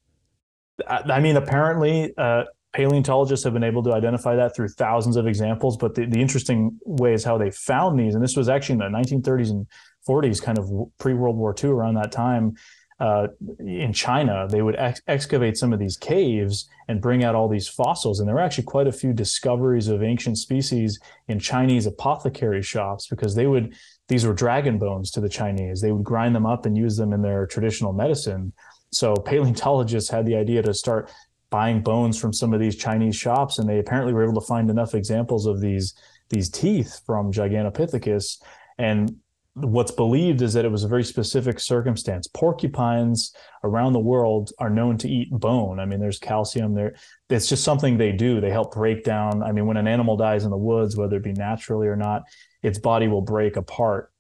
I, 0.88 1.02
I 1.06 1.20
mean, 1.20 1.36
apparently, 1.36 2.14
uh, 2.18 2.46
paleontologists 2.74 3.44
have 3.44 3.54
been 3.54 3.64
able 3.64 3.84
to 3.84 3.94
identify 3.94 4.36
that 4.36 4.56
through 4.56 4.68
thousands 4.70 5.16
of 5.16 5.28
examples. 5.28 5.78
But 5.78 5.96
the, 5.96 6.06
the 6.06 6.20
interesting 6.20 6.78
way 6.86 7.14
is 7.14 7.24
how 7.24 7.38
they 7.38 7.52
found 7.52 8.00
these. 8.00 8.16
And 8.16 8.24
this 8.24 8.36
was 8.36 8.50
actually 8.50 8.74
in 8.74 8.80
the 8.80 8.98
1930s 8.98 9.50
and 9.50 9.68
40s, 10.08 10.42
kind 10.42 10.58
of 10.58 10.70
pre 10.98 11.14
World 11.14 11.38
War 11.38 11.56
II, 11.62 11.70
around 11.70 11.96
that 11.96 12.12
time 12.12 12.56
uh, 13.00 13.28
in 13.60 13.92
China, 13.92 14.48
they 14.50 14.62
would 14.62 14.76
ex- 14.78 15.02
excavate 15.08 15.58
some 15.58 15.74
of 15.74 15.80
these 15.80 15.98
caves 15.98 16.70
and 16.88 17.02
bring 17.02 17.24
out 17.24 17.36
all 17.36 17.50
these 17.50 17.68
fossils. 17.68 18.20
And 18.20 18.28
there 18.28 18.36
were 18.36 18.42
actually 18.42 18.64
quite 18.66 18.88
a 18.88 18.92
few 18.92 19.12
discoveries 19.12 19.88
of 19.88 20.02
ancient 20.02 20.38
species 20.38 21.00
in 21.28 21.40
Chinese 21.40 21.86
apothecary 21.86 22.62
shops 22.62 23.08
because 23.08 23.36
they 23.36 23.48
would, 23.48 23.76
these 24.08 24.26
were 24.26 24.34
dragon 24.34 24.78
bones 24.78 25.12
to 25.12 25.22
the 25.22 25.30
Chinese. 25.30 25.82
They 25.82 25.92
would 25.92 26.06
grind 26.06 26.36
them 26.36 26.46
up 26.46 26.66
and 26.66 26.78
use 26.78 26.96
them 26.96 27.12
in 27.12 27.22
their 27.22 27.46
traditional 27.48 27.92
medicine. 27.92 28.54
So 28.92 29.14
paleontologists 29.16 30.10
had 30.10 30.26
the 30.26 30.36
idea 30.36 30.62
to 30.62 30.74
start 30.74 31.12
buying 31.50 31.82
bones 31.82 32.20
from 32.20 32.34
some 32.34 32.54
of 32.54 32.60
these 32.60 32.76
Chinese 32.76 33.16
shops, 33.16 33.60
and 33.60 33.68
they 33.68 33.80
apparently 33.80 34.14
were 34.14 34.24
able 34.24 34.40
to 34.40 34.48
find 34.48 34.70
enough 34.70 34.94
examples 34.94 35.46
of 35.46 35.60
these 35.62 35.94
these 36.30 36.50
teeth 36.50 37.02
from 37.06 37.32
Gigantopithecus. 37.32 38.42
And 38.80 39.18
what's 39.56 39.92
believed 39.92 40.42
is 40.42 40.54
that 40.54 40.66
it 40.66 40.72
was 40.72 40.84
a 40.84 40.88
very 40.88 41.04
specific 41.04 41.60
circumstance. 41.60 42.28
Porcupines 42.28 43.34
around 43.64 43.94
the 43.94 44.00
world 44.00 44.52
are 44.60 44.70
known 44.70 44.98
to 44.98 45.10
eat 45.10 45.32
bone. 45.32 45.80
I 45.80 45.86
mean, 45.86 46.00
there's 46.02 46.20
calcium 46.20 46.74
there. 46.74 46.96
It's 47.30 47.48
just 47.48 47.64
something 47.64 47.98
they 47.98 48.12
do. 48.12 48.42
They 48.42 48.52
help 48.52 48.74
break 48.74 49.06
down. 49.06 49.42
I 49.42 49.54
mean, 49.54 49.66
when 49.66 49.78
an 49.78 49.88
animal 49.88 50.18
dies 50.18 50.44
in 50.44 50.52
the 50.52 50.58
woods, 50.58 50.98
whether 50.98 51.16
it 51.16 51.24
be 51.24 51.32
naturally 51.32 51.88
or 51.88 51.96
not, 51.96 52.24
its 52.64 52.80
body 52.80 53.08
will 53.08 53.22
break 53.22 53.56
apart. 53.56 54.12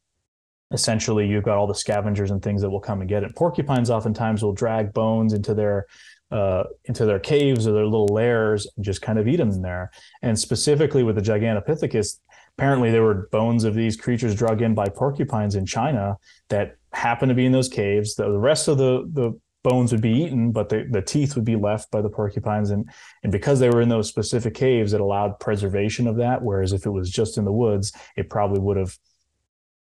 Essentially, 0.71 1.27
you've 1.27 1.43
got 1.43 1.57
all 1.57 1.67
the 1.67 1.75
scavengers 1.75 2.31
and 2.31 2.41
things 2.41 2.61
that 2.61 2.69
will 2.69 2.79
come 2.79 3.01
and 3.01 3.09
get 3.09 3.23
it. 3.23 3.35
Porcupines 3.35 3.89
oftentimes 3.89 4.41
will 4.41 4.53
drag 4.53 4.93
bones 4.93 5.33
into 5.33 5.53
their 5.53 5.85
uh, 6.31 6.63
into 6.85 7.05
their 7.05 7.19
caves 7.19 7.67
or 7.67 7.73
their 7.73 7.85
little 7.85 8.07
lairs 8.07 8.67
and 8.75 8.83
just 8.83 9.01
kind 9.01 9.19
of 9.19 9.27
eat 9.27 9.35
them 9.35 9.61
there. 9.61 9.91
And 10.21 10.37
specifically 10.37 11.03
with 11.03 11.15
the 11.15 11.21
Gigantopithecus, 11.21 12.19
apparently 12.57 12.91
there 12.91 13.03
were 13.03 13.27
bones 13.31 13.63
of 13.63 13.73
these 13.73 13.97
creatures 13.97 14.35
drug 14.35 14.61
in 14.61 14.73
by 14.73 14.87
porcupines 14.87 15.55
in 15.55 15.65
China 15.65 16.17
that 16.49 16.77
happened 16.93 17.29
to 17.29 17.35
be 17.35 17.45
in 17.45 17.51
those 17.51 17.69
caves. 17.69 18.15
The, 18.15 18.29
rest 18.29 18.67
of 18.67 18.77
the 18.77 19.09
the 19.11 19.37
bones 19.63 19.91
would 19.91 20.01
be 20.01 20.11
eaten, 20.11 20.51
but 20.51 20.69
the, 20.69 20.87
the 20.89 21.01
teeth 21.01 21.35
would 21.35 21.43
be 21.43 21.55
left 21.55 21.89
by 21.89 21.99
the 21.99 22.09
porcupines. 22.09 22.69
And, 22.69 22.87
and 23.23 23.31
because 23.31 23.59
they 23.59 23.69
were 23.69 23.81
in 23.81 23.89
those 23.89 24.07
specific 24.07 24.53
caves, 24.53 24.93
it 24.93 25.01
allowed 25.01 25.39
preservation 25.39 26.07
of 26.07 26.17
that. 26.17 26.43
Whereas 26.43 26.71
if 26.71 26.85
it 26.85 26.91
was 26.91 27.09
just 27.09 27.37
in 27.37 27.45
the 27.45 27.51
woods, 27.51 27.91
it 28.15 28.29
probably 28.29 28.59
would 28.59 28.77
have 28.77 28.95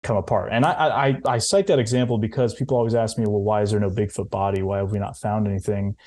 come 0.03 0.15
apart. 0.15 0.53
And 0.53 0.65
I, 0.65 0.71
I, 0.71 1.21
I 1.25 1.37
cite 1.39 1.67
that 1.67 1.79
example 1.79 2.17
because 2.17 2.53
people 2.53 2.77
always 2.77 2.95
ask 2.95 3.17
me, 3.17 3.25
well, 3.27 3.41
why 3.41 3.61
is 3.61 3.71
there 3.71 3.79
no 3.79 3.89
Bigfoot 3.89 4.29
body? 4.29 4.61
Why 4.61 4.77
have 4.77 4.91
we 4.91 4.99
not 4.99 5.17
found 5.17 5.47
anything? 5.47 5.97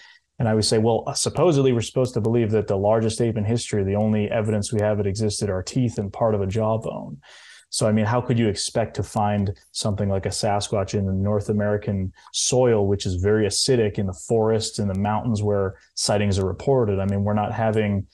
And 0.41 0.49
I 0.49 0.55
would 0.55 0.65
say, 0.65 0.79
well, 0.79 1.05
uh, 1.07 1.13
supposedly 1.13 1.75
we're 1.75 1.83
supposed 1.83 2.15
to 2.15 2.21
believe 2.21 2.51
that 2.53 2.67
the 2.67 2.77
largest 2.77 3.21
ape 3.21 3.37
in 3.37 3.45
history, 3.45 3.85
the 3.85 3.95
only 3.95 4.31
evidence 4.31 4.73
we 4.73 4.81
have 4.81 4.99
it 4.99 5.07
existed 5.07 5.51
are 5.51 5.63
teeth 5.63 5.99
and 5.99 6.11
part 6.11 6.35
of 6.35 6.41
a 6.41 6.47
jawbone. 6.47 7.19
So, 7.69 7.87
I 7.87 7.93
mean, 7.93 8.07
how 8.07 8.23
could 8.23 8.39
you 8.39 8.49
expect 8.49 8.97
to 8.97 9.03
find 9.03 9.53
something 9.73 10.09
like 10.09 10.25
a 10.25 10.31
Sasquatch 10.31 10.95
in 10.95 11.05
the 11.05 11.13
North 11.13 11.51
American 11.51 12.13
soil, 12.33 12.87
which 12.87 13.05
is 13.05 13.17
very 13.17 13.47
acidic 13.47 13.99
in 13.99 14.07
the 14.07 14.19
forests 14.29 14.79
and 14.79 14.89
the 14.89 14.99
mountains 14.99 15.43
where 15.43 15.79
sightings 15.95 16.39
are 16.39 16.47
reported? 16.47 16.99
I 17.01 17.05
mean, 17.05 17.23
we're 17.23 17.35
not 17.35 17.53
having 17.53 18.07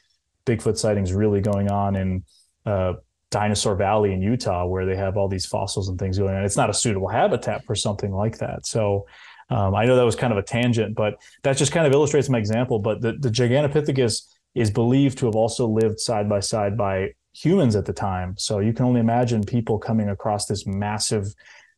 Bigfoot 0.46 0.76
sightings 0.76 1.12
really 1.12 1.40
going 1.40 1.70
on 1.70 1.94
in 1.94 2.24
uh, 2.66 2.94
Dinosaur 3.30 3.76
Valley 3.76 4.12
in 4.12 4.20
Utah, 4.20 4.66
where 4.66 4.84
they 4.84 4.96
have 4.96 5.16
all 5.16 5.28
these 5.28 5.46
fossils 5.46 5.88
and 5.88 5.98
things 5.98 6.18
going 6.18 6.34
on. 6.34 6.44
It's 6.44 6.56
not 6.56 6.70
a 6.70 6.74
suitable 6.74 7.08
habitat 7.08 7.64
for 7.64 7.76
something 7.76 8.12
like 8.12 8.38
that. 8.38 8.66
So, 8.66 9.06
um, 9.48 9.74
I 9.74 9.84
know 9.84 9.96
that 9.96 10.02
was 10.02 10.16
kind 10.16 10.32
of 10.32 10.38
a 10.38 10.42
tangent, 10.42 10.94
but 10.94 11.20
that 11.42 11.56
just 11.56 11.72
kind 11.72 11.86
of 11.86 11.92
illustrates 11.92 12.28
my 12.28 12.38
example. 12.38 12.78
But 12.78 13.00
the, 13.00 13.12
the 13.12 13.28
Gigantopithecus 13.28 14.22
is 14.54 14.70
believed 14.70 15.18
to 15.18 15.26
have 15.26 15.36
also 15.36 15.66
lived 15.66 16.00
side 16.00 16.28
by 16.28 16.40
side 16.40 16.76
by 16.76 17.10
humans 17.32 17.76
at 17.76 17.84
the 17.84 17.92
time. 17.92 18.34
So 18.38 18.60
you 18.60 18.72
can 18.72 18.86
only 18.86 19.00
imagine 19.00 19.44
people 19.44 19.78
coming 19.78 20.08
across 20.08 20.46
this 20.46 20.66
massive, 20.66 21.34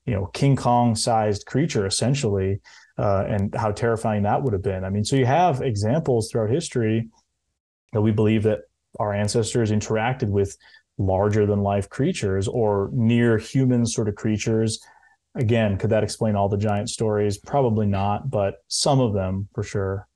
you 0.06 0.14
know, 0.14 0.26
King 0.26 0.56
Kong 0.56 0.94
sized 0.94 1.46
creature 1.46 1.86
essentially, 1.86 2.60
uh, 2.96 3.24
and 3.28 3.54
how 3.54 3.72
terrifying 3.72 4.22
that 4.22 4.42
would 4.42 4.52
have 4.52 4.62
been. 4.62 4.84
I 4.84 4.90
mean, 4.90 5.04
so 5.04 5.16
you 5.16 5.26
have 5.26 5.60
examples 5.60 6.30
throughout 6.30 6.50
history 6.50 7.08
that 7.92 8.00
we 8.00 8.12
believe 8.12 8.44
that 8.44 8.60
our 8.98 9.12
ancestors 9.12 9.70
interacted 9.70 10.28
with 10.28 10.56
larger 10.98 11.46
than 11.46 11.62
life 11.62 11.88
creatures 11.88 12.48
or 12.48 12.90
near 12.92 13.38
human 13.38 13.86
sort 13.86 14.08
of 14.08 14.14
creatures. 14.14 14.80
Again, 15.38 15.78
could 15.78 15.90
that 15.90 16.02
explain 16.02 16.34
all 16.34 16.48
the 16.48 16.58
giant 16.58 16.90
stories? 16.90 17.38
Probably 17.38 17.86
not, 17.86 18.28
but 18.28 18.56
some 18.66 18.98
of 18.98 19.14
them 19.14 19.48
for 19.54 19.62
sure. 19.62 20.08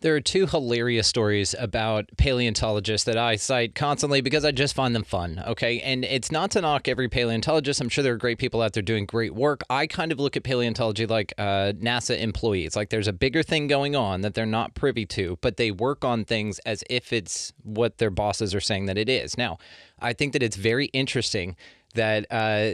There 0.00 0.14
are 0.14 0.20
two 0.20 0.46
hilarious 0.46 1.06
stories 1.08 1.54
about 1.58 2.10
paleontologists 2.18 3.06
that 3.06 3.16
I 3.16 3.36
cite 3.36 3.74
constantly 3.74 4.20
because 4.20 4.44
I 4.44 4.50
just 4.50 4.74
find 4.74 4.94
them 4.94 5.02
fun. 5.02 5.42
Okay. 5.46 5.80
And 5.80 6.04
it's 6.04 6.30
not 6.30 6.50
to 6.50 6.60
knock 6.60 6.88
every 6.88 7.08
paleontologist. 7.08 7.80
I'm 7.80 7.88
sure 7.88 8.04
there 8.04 8.12
are 8.12 8.18
great 8.18 8.36
people 8.36 8.60
out 8.60 8.74
there 8.74 8.82
doing 8.82 9.06
great 9.06 9.34
work. 9.34 9.62
I 9.70 9.86
kind 9.86 10.12
of 10.12 10.20
look 10.20 10.36
at 10.36 10.42
paleontology 10.42 11.06
like 11.06 11.32
uh, 11.38 11.72
NASA 11.80 12.20
employees. 12.20 12.76
Like 12.76 12.90
there's 12.90 13.08
a 13.08 13.14
bigger 13.14 13.42
thing 13.42 13.66
going 13.66 13.96
on 13.96 14.20
that 14.20 14.34
they're 14.34 14.44
not 14.44 14.74
privy 14.74 15.06
to, 15.06 15.38
but 15.40 15.56
they 15.56 15.70
work 15.70 16.04
on 16.04 16.26
things 16.26 16.58
as 16.66 16.84
if 16.90 17.10
it's 17.10 17.54
what 17.62 17.96
their 17.96 18.10
bosses 18.10 18.54
are 18.54 18.60
saying 18.60 18.84
that 18.86 18.98
it 18.98 19.08
is. 19.08 19.38
Now, 19.38 19.56
I 20.00 20.12
think 20.12 20.34
that 20.34 20.42
it's 20.42 20.56
very 20.56 20.86
interesting 20.86 21.56
that, 21.94 22.26
uh, 22.30 22.72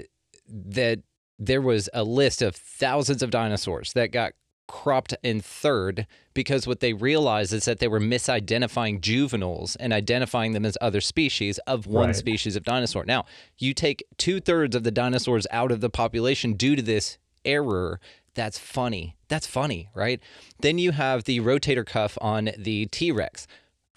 that 0.49 1.03
there 1.41 1.61
was 1.63 1.89
a 1.95 2.05
list 2.05 2.43
of 2.43 2.55
thousands 2.55 3.23
of 3.23 3.31
dinosaurs 3.31 3.93
that 3.95 4.13
got 4.13 4.33
cropped 4.69 5.15
in 5.25 5.41
third 5.41 6.07
because 6.33 6.65
what 6.65 6.79
they 6.79 6.93
realized 6.93 7.53
is 7.53 7.65
that 7.65 7.81
they 7.81 7.89
were 7.89 7.99
misidentifying 7.99 9.01
juveniles 9.01 9.75
and 9.77 9.93
identifying 9.93 10.53
them 10.53 10.65
as 10.65 10.79
other 10.81 11.01
species 11.01 11.59
of 11.67 11.87
one 11.89 12.07
Right. 12.09 12.17
species 12.17 12.55
of 12.55 12.63
dinosaur. 12.63 13.05
Now, 13.05 13.25
you 13.59 13.75
take 13.75 14.05
two 14.17 14.39
thirds 14.39 14.77
of 14.77 14.85
the 14.85 14.93
dinosaurs 14.93 15.47
out 15.51 15.73
of 15.73 15.81
the 15.81 15.91
population 15.91 16.53
due 16.53 16.77
to 16.77 16.83
this 16.83 17.19
error. 17.45 17.99
That's 18.35 18.59
funny. 18.61 19.17
That's 19.27 19.47
funny, 19.47 19.89
right? 19.93 20.21
Then 20.61 20.79
you 20.79 20.93
have 20.93 21.25
the 21.25 21.41
rotator 21.41 21.85
cuff 21.85 22.17
on 22.21 22.51
the 22.57 22.87
T 22.87 23.11
Rex. 23.11 23.49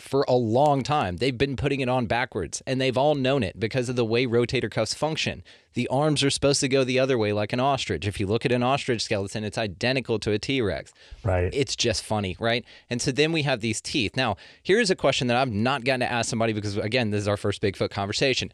For 0.04 0.26
a 0.28 0.36
long 0.36 0.84
time, 0.84 1.16
they've 1.18 1.38
been 1.38 1.56
putting 1.56 1.80
it 1.80 1.88
on 1.88 2.08
backwards, 2.08 2.62
and 2.68 2.80
they've 2.80 2.98
all 2.98 3.16
known 3.16 3.42
it 3.42 3.58
because 3.58 3.88
of 3.88 3.96
the 3.96 4.04
way 4.04 4.28
rotator 4.28 4.70
cuffs 4.70 4.94
function. 4.94 5.44
The 5.76 5.88
arms 5.88 6.22
are 6.26 6.30
supposed 6.30 6.60
to 6.60 6.68
go 6.68 6.84
the 6.84 7.00
other 7.00 7.18
way, 7.18 7.32
like 7.32 7.54
an 7.54 7.62
ostrich. 7.62 8.06
If 8.06 8.20
you 8.20 8.28
look 8.28 8.46
at 8.46 8.52
an 8.52 8.62
ostrich 8.64 9.02
skeleton, 9.02 9.46
it's 9.46 9.58
identical 9.58 10.20
to 10.20 10.32
a 10.32 10.38
T 10.38 10.62
Rex 10.62 10.92
Right. 11.24 11.50
it's 11.54 11.78
just 11.78 12.04
funny, 12.04 12.36
right? 12.38 12.66
And 12.90 13.02
so 13.02 13.14
then 13.14 13.32
we 13.32 13.44
have 13.44 13.62
these 13.62 13.80
teeth. 13.80 14.18
Now, 14.18 14.36
here's 14.62 14.90
a 14.92 14.96
question 14.96 15.28
that 15.28 15.38
I've 15.38 15.54
not 15.54 15.86
gotten 15.86 16.02
to 16.02 16.12
ask 16.12 16.30
somebody 16.30 16.52
because, 16.52 16.76
again, 16.76 17.12
this 17.12 17.22
is 17.22 17.28
our 17.30 17.38
first 17.38 17.62
Bigfoot 17.62 17.90
conversation. 17.90 18.52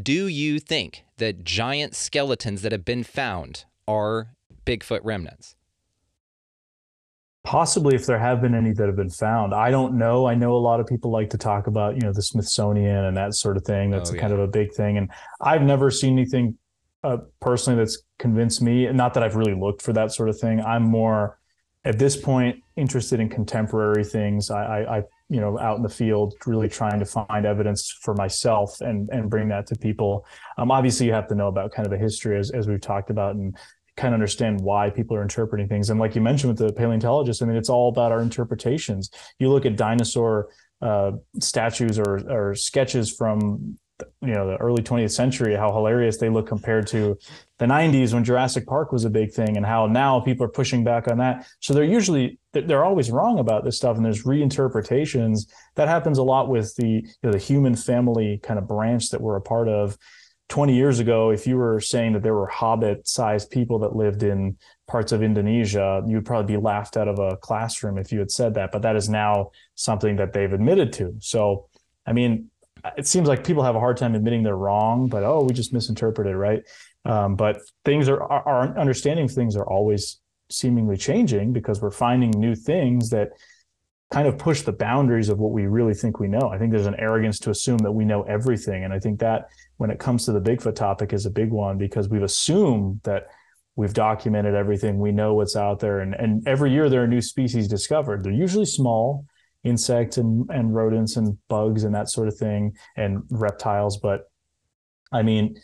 Do 0.00 0.28
you 0.28 0.60
think 0.60 1.04
that 1.16 1.44
giant 1.44 1.96
skeletons 1.96 2.60
that 2.60 2.72
have 2.72 2.84
been 2.84 3.04
found 3.04 3.64
are 3.88 4.34
Bigfoot 4.66 5.00
remnants? 5.02 5.56
Possibly 7.50 7.96
if 7.96 8.06
there 8.06 8.16
have 8.16 8.40
been 8.40 8.54
any 8.54 8.72
that 8.72 8.86
have 8.86 8.94
been 8.94 9.10
found. 9.10 9.52
I 9.52 9.72
don't 9.72 9.94
know. 9.98 10.24
I 10.24 10.36
know 10.36 10.54
a 10.54 10.62
lot 10.70 10.78
of 10.78 10.86
people 10.86 11.10
like 11.10 11.30
to 11.30 11.36
talk 11.38 11.66
about, 11.66 11.96
you 11.96 12.02
know, 12.02 12.12
the 12.12 12.22
Smithsonian 12.22 13.06
and 13.06 13.16
that 13.16 13.34
sort 13.34 13.56
of 13.56 13.64
thing. 13.64 13.90
That's 13.90 14.12
Oh, 14.12 14.14
a 14.14 14.18
kind 14.18 14.32
of 14.32 14.38
a 14.38 14.46
big 14.46 14.72
thing. 14.72 14.98
And 14.98 15.10
I've 15.40 15.62
never 15.62 15.90
seen 15.90 16.12
anything 16.12 16.56
uh, 17.02 17.16
personally 17.40 17.76
that's 17.76 18.04
convinced 18.20 18.62
me. 18.62 18.86
And 18.86 18.96
not 18.96 19.14
that 19.14 19.24
I've 19.24 19.34
really 19.34 19.54
looked 19.54 19.82
for 19.82 19.92
that 19.94 20.12
sort 20.12 20.28
of 20.28 20.38
thing. 20.38 20.60
I'm 20.60 20.84
more 20.84 21.40
at 21.84 21.98
this 21.98 22.16
point 22.16 22.62
interested 22.76 23.18
in 23.18 23.28
contemporary 23.28 24.04
things. 24.04 24.52
I, 24.52 24.62
I, 24.62 24.98
I 24.98 25.02
you 25.28 25.40
know, 25.40 25.58
out 25.58 25.76
in 25.76 25.82
the 25.82 25.88
field, 25.88 26.34
really 26.46 26.68
trying 26.68 27.00
to 27.00 27.04
find 27.04 27.46
evidence 27.46 27.90
for 28.02 28.14
myself 28.14 28.80
and 28.80 29.08
and 29.10 29.28
bring 29.28 29.48
that 29.48 29.66
to 29.68 29.76
people. 29.76 30.24
Um, 30.56 30.70
obviously, 30.70 31.06
you 31.06 31.12
have 31.14 31.26
to 31.28 31.34
know 31.34 31.48
about 31.48 31.72
kind 31.72 31.86
of 31.86 31.92
a 31.92 31.98
history 31.98 32.38
as 32.38 32.50
as 32.50 32.68
we've 32.68 32.80
talked 32.80 33.10
about 33.10 33.34
and 33.34 33.56
kind 34.00 34.14
of 34.14 34.16
understand 34.16 34.60
why 34.60 34.88
people 34.88 35.14
are 35.14 35.22
interpreting 35.22 35.68
things. 35.68 35.90
And 35.90 36.00
like 36.00 36.14
you 36.14 36.22
mentioned 36.22 36.50
with 36.52 36.66
the 36.66 36.72
paleontologists, 36.72 37.42
I 37.42 37.46
mean, 37.46 37.56
it's 37.56 37.68
all 37.68 37.90
about 37.90 38.12
our 38.12 38.22
interpretations. 38.22 39.10
You 39.38 39.50
look 39.50 39.66
at 39.66 39.76
dinosaur 39.76 40.48
uh, 40.80 41.12
statues 41.38 41.98
or, 41.98 42.20
or 42.30 42.54
sketches 42.54 43.14
from, 43.14 43.78
you 44.22 44.32
know, 44.32 44.46
the 44.46 44.56
early 44.56 44.82
20th 44.82 45.10
century, 45.10 45.54
how 45.54 45.70
hilarious 45.70 46.16
they 46.16 46.30
look 46.30 46.46
compared 46.46 46.86
to 46.86 47.18
the 47.58 47.66
90s 47.66 48.14
when 48.14 48.24
Jurassic 48.24 48.66
Park 48.66 48.90
was 48.90 49.04
a 49.04 49.10
big 49.10 49.34
thing, 49.34 49.58
and 49.58 49.66
how 49.66 49.86
now 49.86 50.18
people 50.20 50.46
are 50.46 50.48
pushing 50.48 50.82
back 50.82 51.06
on 51.06 51.18
that. 51.18 51.46
So 51.60 51.74
they're 51.74 51.84
usually 51.84 52.38
they're 52.54 52.84
always 52.84 53.10
wrong 53.10 53.38
about 53.38 53.64
this 53.64 53.76
stuff, 53.76 53.96
and 53.96 54.04
there's 54.04 54.24
reinterpretations. 54.24 55.46
That 55.74 55.88
happens 55.88 56.16
a 56.16 56.22
lot 56.22 56.48
with 56.48 56.74
the 56.76 56.88
you 56.88 57.22
know, 57.22 57.32
the 57.32 57.38
human 57.38 57.76
family 57.76 58.40
kind 58.42 58.58
of 58.58 58.66
branch 58.66 59.10
that 59.10 59.20
we're 59.20 59.36
a 59.36 59.42
part 59.42 59.68
of. 59.68 59.98
20 60.50 60.74
years 60.74 60.98
ago, 60.98 61.30
if 61.30 61.46
you 61.46 61.56
were 61.56 61.80
saying 61.80 62.12
that 62.12 62.22
there 62.22 62.34
were 62.34 62.48
hobbit 62.48 63.06
sized 63.06 63.50
people 63.50 63.78
that 63.78 63.94
lived 63.94 64.24
in 64.24 64.58
parts 64.88 65.12
of 65.12 65.22
Indonesia, 65.22 66.02
you'd 66.06 66.26
probably 66.26 66.56
be 66.56 66.60
laughed 66.60 66.96
out 66.96 67.06
of 67.06 67.20
a 67.20 67.36
classroom 67.36 67.96
if 67.96 68.10
you 68.10 68.18
had 68.18 68.32
said 68.32 68.54
that. 68.54 68.72
But 68.72 68.82
that 68.82 68.96
is 68.96 69.08
now 69.08 69.52
something 69.76 70.16
that 70.16 70.32
they've 70.32 70.52
admitted 70.52 70.92
to. 70.94 71.14
So, 71.20 71.68
I 72.04 72.12
mean, 72.12 72.50
it 72.96 73.06
seems 73.06 73.28
like 73.28 73.44
people 73.44 73.62
have 73.62 73.76
a 73.76 73.80
hard 73.80 73.96
time 73.96 74.16
admitting 74.16 74.42
they're 74.42 74.56
wrong, 74.56 75.08
but 75.08 75.22
oh, 75.22 75.44
we 75.44 75.54
just 75.54 75.72
misinterpreted, 75.72 76.34
right? 76.34 76.62
Um, 77.04 77.36
but 77.36 77.60
things 77.84 78.08
are, 78.08 78.20
our, 78.20 78.46
our 78.46 78.78
understanding 78.78 79.26
of 79.26 79.32
things 79.32 79.54
are 79.54 79.66
always 79.66 80.18
seemingly 80.50 80.96
changing 80.96 81.52
because 81.52 81.80
we're 81.80 81.92
finding 81.92 82.30
new 82.30 82.56
things 82.56 83.10
that 83.10 83.30
kind 84.10 84.26
of 84.26 84.36
push 84.36 84.62
the 84.62 84.72
boundaries 84.72 85.28
of 85.28 85.38
what 85.38 85.52
we 85.52 85.66
really 85.66 85.94
think 85.94 86.18
we 86.18 86.26
know. 86.26 86.50
I 86.52 86.58
think 86.58 86.72
there's 86.72 86.88
an 86.88 86.98
arrogance 86.98 87.38
to 87.40 87.50
assume 87.50 87.78
that 87.78 87.92
we 87.92 88.04
know 88.04 88.22
everything. 88.24 88.82
And 88.82 88.92
I 88.92 88.98
think 88.98 89.20
that 89.20 89.48
when 89.80 89.90
it 89.90 89.98
comes 89.98 90.26
to 90.26 90.32
the 90.32 90.42
Bigfoot 90.42 90.74
topic 90.74 91.14
is 91.14 91.24
a 91.24 91.30
big 91.30 91.50
one 91.50 91.78
because 91.78 92.06
we've 92.06 92.22
assumed 92.22 93.00
that 93.04 93.28
we've 93.76 93.94
documented 93.94 94.54
everything, 94.54 94.98
we 94.98 95.10
know 95.10 95.32
what's 95.32 95.56
out 95.56 95.80
there. 95.80 96.00
And, 96.00 96.12
and 96.12 96.46
every 96.46 96.70
year 96.70 96.90
there 96.90 97.02
are 97.02 97.06
new 97.06 97.22
species 97.22 97.66
discovered. 97.66 98.22
They're 98.22 98.30
usually 98.30 98.66
small 98.66 99.24
insects 99.64 100.18
and, 100.18 100.46
and 100.50 100.74
rodents 100.74 101.16
and 101.16 101.38
bugs 101.48 101.84
and 101.84 101.94
that 101.94 102.10
sort 102.10 102.28
of 102.28 102.36
thing 102.36 102.76
and 102.98 103.22
reptiles. 103.30 103.96
But 103.96 104.30
I 105.12 105.22
mean, 105.22 105.58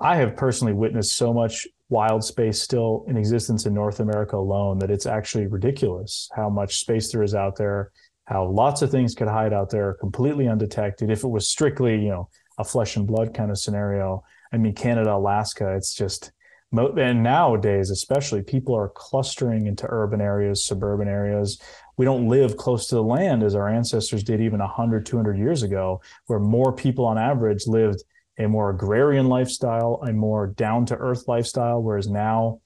I 0.00 0.16
have 0.16 0.34
personally 0.34 0.72
witnessed 0.72 1.14
so 1.14 1.32
much 1.32 1.64
wild 1.88 2.24
space 2.24 2.60
still 2.60 3.04
in 3.06 3.16
existence 3.16 3.64
in 3.64 3.74
North 3.74 4.00
America 4.00 4.36
alone 4.36 4.80
that 4.80 4.90
it's 4.90 5.06
actually 5.06 5.46
ridiculous 5.46 6.28
how 6.34 6.50
much 6.50 6.80
space 6.80 7.12
there 7.12 7.22
is 7.22 7.36
out 7.36 7.54
there, 7.54 7.92
how 8.24 8.44
lots 8.44 8.82
of 8.82 8.90
things 8.90 9.14
could 9.14 9.28
hide 9.28 9.52
out 9.52 9.70
there 9.70 9.94
completely 10.00 10.48
undetected. 10.48 11.12
If 11.12 11.22
it 11.22 11.28
was 11.28 11.46
strictly, 11.46 11.92
you 11.92 12.08
know, 12.08 12.28
a 12.62 12.64
flesh 12.64 12.96
and 12.96 13.06
blood 13.06 13.34
kind 13.34 13.50
of 13.50 13.58
scenario, 13.58 14.24
I 14.52 14.56
mean, 14.56 14.74
Canada, 14.74 15.14
Alaska, 15.14 15.74
it's 15.76 15.94
just, 15.94 16.32
and 16.72 17.22
nowadays, 17.22 17.90
especially, 17.90 18.42
people 18.42 18.74
are 18.74 18.88
clustering 18.88 19.66
into 19.66 19.86
urban 19.90 20.20
areas, 20.22 20.64
suburban 20.64 21.06
areas. 21.06 21.60
We 21.98 22.06
don't 22.06 22.28
live 22.28 22.56
close 22.56 22.86
to 22.86 22.94
the 22.94 23.02
land 23.02 23.42
as 23.42 23.54
our 23.54 23.68
ancestors 23.68 24.24
did 24.24 24.40
even 24.40 24.60
100, 24.60 25.04
200 25.04 25.36
years 25.36 25.62
ago, 25.62 26.00
where 26.26 26.38
more 26.38 26.72
people 26.72 27.04
on 27.04 27.18
average 27.18 27.66
lived 27.66 28.02
a 28.38 28.48
more 28.48 28.70
agrarian 28.70 29.26
lifestyle, 29.26 30.00
a 30.06 30.12
more 30.12 30.46
down 30.46 30.86
to 30.86 30.96
earth 30.96 31.24
lifestyle, 31.28 31.82
whereas 31.82 32.08
now 32.08 32.60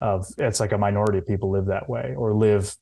uh, 0.00 0.20
it's 0.38 0.58
like 0.58 0.72
a 0.72 0.78
minority 0.78 1.18
of 1.18 1.26
people 1.26 1.50
live 1.50 1.66
that 1.66 1.88
way 1.88 2.14
or 2.16 2.34
live 2.34 2.74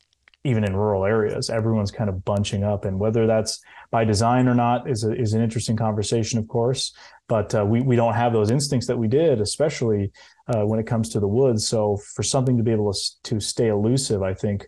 even 0.45 0.65
in 0.65 0.75
rural 0.75 1.05
areas. 1.05 1.51
Everyone's 1.51 1.91
kind 1.91 2.09
of 2.09 2.25
bunching 2.25 2.65
up, 2.65 2.85
and 2.85 2.99
whether 2.99 3.27
that's 3.27 3.61
by 3.91 4.05
design 4.05 4.49
or 4.49 4.55
not 4.55 4.89
is 4.89 5.05
a, 5.05 5.13
is 5.13 5.35
an 5.35 5.43
interesting 5.43 5.77
conversation, 5.77 6.39
of 6.39 6.49
course. 6.49 6.95
But 7.29 7.55
uh, 7.55 7.65
we 7.65 7.81
we 7.81 7.97
don't 7.97 8.15
have 8.15 8.33
those 8.33 8.51
instincts 8.51 8.87
that 8.87 8.97
we 8.97 9.09
did, 9.09 9.41
especially 9.41 10.13
uh, 10.49 10.65
when 10.65 10.81
it 10.81 10.87
comes 10.87 11.11
to 11.11 11.21
the 11.21 11.29
woods. 11.29 11.69
So 11.69 11.99
for 12.15 12.23
something 12.23 12.57
to 12.57 12.63
be 12.63 12.73
able 12.73 12.93
to 12.93 13.01
to 13.25 13.41
stay 13.41 13.69
elusive, 13.69 14.23
I 14.23 14.35
think 14.35 14.67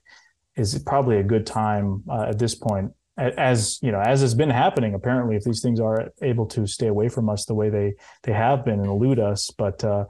is 0.56 0.78
probably 0.84 1.18
a 1.18 1.22
good 1.22 1.46
time 1.46 2.02
uh, 2.10 2.26
at 2.28 2.38
this 2.38 2.54
point 2.54 2.92
as 3.18 3.78
you 3.82 3.92
know 3.92 4.00
as 4.00 4.22
has 4.22 4.34
been 4.34 4.48
happening 4.48 4.94
apparently 4.94 5.36
if 5.36 5.44
these 5.44 5.60
things 5.60 5.80
are 5.80 6.10
able 6.22 6.46
to 6.46 6.66
stay 6.66 6.86
away 6.86 7.08
from 7.08 7.28
us 7.28 7.44
the 7.44 7.54
way 7.54 7.68
they 7.68 7.92
they 8.22 8.32
have 8.32 8.64
been 8.64 8.80
and 8.80 8.86
elude 8.86 9.18
us 9.18 9.50
but 9.58 9.84
uh 9.84 10.04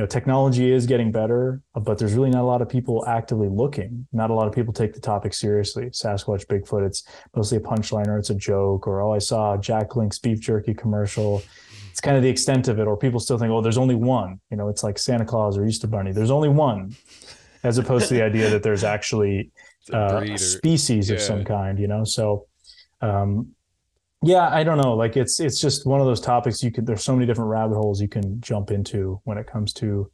you 0.00 0.06
know 0.06 0.08
technology 0.08 0.72
is 0.72 0.86
getting 0.86 1.12
better 1.12 1.60
but 1.74 1.98
there's 1.98 2.14
really 2.14 2.30
not 2.30 2.40
a 2.40 2.46
lot 2.46 2.62
of 2.62 2.70
people 2.70 3.04
actively 3.06 3.50
looking. 3.50 4.06
Not 4.14 4.30
a 4.30 4.34
lot 4.34 4.48
of 4.48 4.54
people 4.54 4.72
take 4.72 4.94
the 4.94 5.00
topic 5.00 5.34
seriously. 5.34 5.90
Sasquatch 5.90 6.46
bigfoot 6.46 6.86
it's 6.86 7.04
mostly 7.36 7.58
a 7.58 7.60
punchline 7.60 8.06
or 8.06 8.16
it's 8.16 8.30
a 8.30 8.34
joke 8.34 8.86
or 8.86 9.02
oh 9.02 9.12
i 9.12 9.18
saw 9.18 9.58
jack 9.58 9.96
link's 9.96 10.18
beef 10.18 10.40
jerky 10.40 10.72
commercial. 10.72 11.42
It's 11.90 12.00
kind 12.00 12.16
of 12.16 12.22
the 12.22 12.30
extent 12.30 12.66
of 12.68 12.78
it 12.78 12.86
or 12.86 12.96
people 12.96 13.20
still 13.20 13.36
think 13.36 13.52
oh 13.52 13.60
there's 13.60 13.76
only 13.76 13.94
one. 13.94 14.40
You 14.50 14.56
know 14.56 14.70
it's 14.70 14.82
like 14.82 14.98
santa 14.98 15.26
claus 15.26 15.58
or 15.58 15.66
easter 15.66 15.86
bunny. 15.86 16.12
There's 16.12 16.30
only 16.30 16.48
one 16.48 16.96
as 17.62 17.76
opposed 17.76 18.08
to 18.08 18.14
the 18.14 18.22
idea 18.22 18.48
that 18.48 18.62
there's 18.62 18.84
actually 18.84 19.50
uh, 19.92 20.22
a 20.24 20.32
or- 20.32 20.38
species 20.38 21.10
of 21.10 21.20
some 21.20 21.44
kind, 21.44 21.78
you 21.78 21.88
know. 21.88 22.04
So, 22.04 22.46
um, 23.02 23.48
yeah, 24.22 24.48
I 24.48 24.64
don't 24.64 24.78
know. 24.78 24.94
Like 24.94 25.16
it's 25.16 25.40
it's 25.40 25.60
just 25.60 25.86
one 25.86 26.00
of 26.00 26.06
those 26.06 26.20
topics 26.20 26.62
you 26.62 26.70
could. 26.70 26.86
There's 26.86 27.02
so 27.02 27.14
many 27.14 27.26
different 27.26 27.50
rabbit 27.50 27.76
holes 27.76 28.00
you 28.00 28.08
can 28.08 28.40
jump 28.40 28.70
into 28.70 29.20
when 29.24 29.38
it 29.38 29.46
comes 29.46 29.72
to 29.74 30.10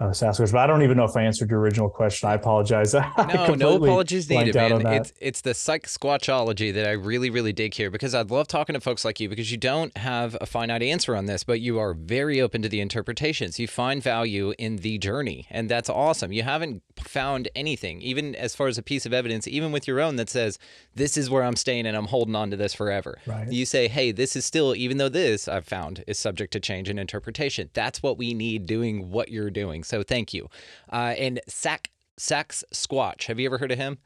uh, 0.00 0.06
Sasquatch. 0.06 0.52
But 0.52 0.60
I 0.60 0.66
don't 0.66 0.82
even 0.82 0.96
know 0.96 1.04
if 1.04 1.16
I 1.16 1.22
answered 1.22 1.50
your 1.50 1.60
original 1.60 1.88
question. 1.88 2.28
I 2.28 2.34
apologize. 2.34 2.94
I 2.94 3.34
No, 3.34 3.54
no 3.54 3.76
apologies 3.76 4.30
needed, 4.30 4.54
man. 4.54 4.86
It's 4.86 5.12
it's 5.20 5.40
the 5.40 5.54
psych 5.54 5.86
squatchology 5.86 6.72
that 6.74 6.86
I 6.86 6.92
really, 6.92 7.30
really 7.30 7.52
dig 7.52 7.74
here 7.74 7.90
because 7.90 8.14
I 8.14 8.22
love 8.22 8.46
talking 8.46 8.74
to 8.74 8.80
folks 8.80 9.04
like 9.04 9.18
you 9.18 9.28
because 9.28 9.50
you 9.50 9.56
don't 9.56 9.96
have 9.96 10.36
a 10.40 10.46
finite 10.46 10.82
answer 10.82 11.16
on 11.16 11.26
this, 11.26 11.42
but 11.42 11.60
you 11.60 11.78
are 11.78 11.94
very 11.94 12.40
open 12.40 12.62
to 12.62 12.68
the 12.68 12.80
interpretations. 12.80 13.58
You 13.58 13.66
find 13.66 14.02
value 14.02 14.54
in 14.58 14.76
the 14.76 14.98
journey, 14.98 15.46
and 15.50 15.68
that's 15.68 15.90
awesome. 15.90 16.32
You 16.32 16.44
haven't 16.44 16.82
found 17.00 17.48
anything, 17.56 18.00
even 18.00 18.34
as 18.36 18.54
far 18.54 18.68
as 18.68 18.78
a 18.78 18.82
piece 18.82 19.04
of 19.04 19.12
evidence, 19.12 19.48
even 19.48 19.72
with 19.72 19.88
your 19.88 20.00
own, 20.00 20.16
that 20.16 20.30
says 20.30 20.58
this 20.94 21.16
is 21.16 21.28
where 21.28 21.42
I'm 21.42 21.56
staying 21.56 21.86
and 21.86 21.96
I'm 21.96 22.06
holding 22.06 22.36
on 22.36 22.50
to 22.50 22.56
this 22.56 22.74
forever. 22.74 23.18
Right. 23.26 23.50
You 23.50 23.66
say, 23.66 23.88
hey, 23.88 24.12
this 24.12 24.36
is 24.36 24.44
still, 24.44 24.74
even 24.74 24.98
though 24.98 25.08
this 25.08 25.48
I've 25.48 25.66
found 25.66 26.04
is 26.06 26.18
subject 26.18 26.52
to 26.52 26.60
change 26.60 26.88
and 26.88 27.00
interpretation. 27.00 27.70
That's 27.72 28.02
what 28.02 28.16
we 28.16 28.34
need 28.34 28.66
doing 28.66 29.10
what 29.10 29.30
you're 29.30 29.50
doing. 29.50 29.84
So 29.88 30.02
thank 30.02 30.34
you. 30.34 30.48
Uh, 30.92 31.14
and 31.18 31.40
Sack 31.48 31.90
Sax 32.16 32.64
Squatch. 32.72 33.26
Have 33.26 33.38
you 33.40 33.46
ever 33.46 33.58
heard 33.58 33.72
of 33.72 33.78
him? 33.78 33.98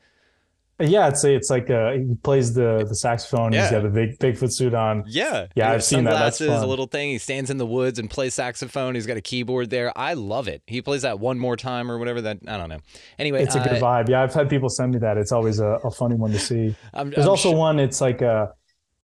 yeah, 0.80 1.08
it's 1.08 1.22
it's 1.22 1.50
like 1.50 1.70
uh, 1.70 1.92
he 1.92 2.14
plays 2.22 2.54
the 2.54 2.84
the 2.88 2.94
saxophone. 2.94 3.52
Yeah. 3.52 3.62
He's 3.62 3.70
got 3.70 3.82
the 3.82 3.88
big 3.88 4.18
Bigfoot 4.18 4.52
suit 4.52 4.74
on. 4.74 5.04
Yeah, 5.06 5.46
Yeah, 5.54 5.70
I've 5.70 5.84
seen 5.84 6.04
that. 6.04 6.12
That's 6.12 6.38
Sunglasses, 6.38 6.64
a 6.64 6.66
little 6.66 6.86
thing. 6.86 7.10
He 7.10 7.18
stands 7.18 7.50
in 7.50 7.58
the 7.58 7.66
woods 7.66 7.98
and 7.98 8.10
plays 8.10 8.34
saxophone. 8.34 8.94
He's 8.94 9.06
got 9.06 9.16
a 9.16 9.20
keyboard 9.20 9.70
there. 9.70 9.96
I 9.96 10.14
love 10.14 10.48
it. 10.48 10.62
He 10.66 10.82
plays 10.82 11.02
that 11.02 11.20
one 11.20 11.38
more 11.38 11.56
time 11.56 11.90
or 11.90 11.98
whatever. 11.98 12.20
That 12.22 12.38
I 12.48 12.56
don't 12.56 12.68
know. 12.68 12.80
Anyway, 13.18 13.42
It's 13.44 13.54
a 13.54 13.60
good 13.60 13.74
uh, 13.74 13.80
vibe. 13.80 14.08
Yeah, 14.08 14.22
I've 14.22 14.34
had 14.34 14.48
people 14.50 14.68
send 14.68 14.92
me 14.92 14.98
that. 15.00 15.18
It's 15.18 15.30
always 15.30 15.60
a, 15.60 15.78
a 15.84 15.90
funny 15.90 16.16
one 16.16 16.32
to 16.32 16.38
see. 16.38 16.74
I'm, 16.94 17.10
There's 17.10 17.26
I'm 17.26 17.30
also 17.30 17.50
sure- 17.50 17.58
one. 17.58 17.78
It's 17.78 18.00
like 18.00 18.22
a 18.22 18.52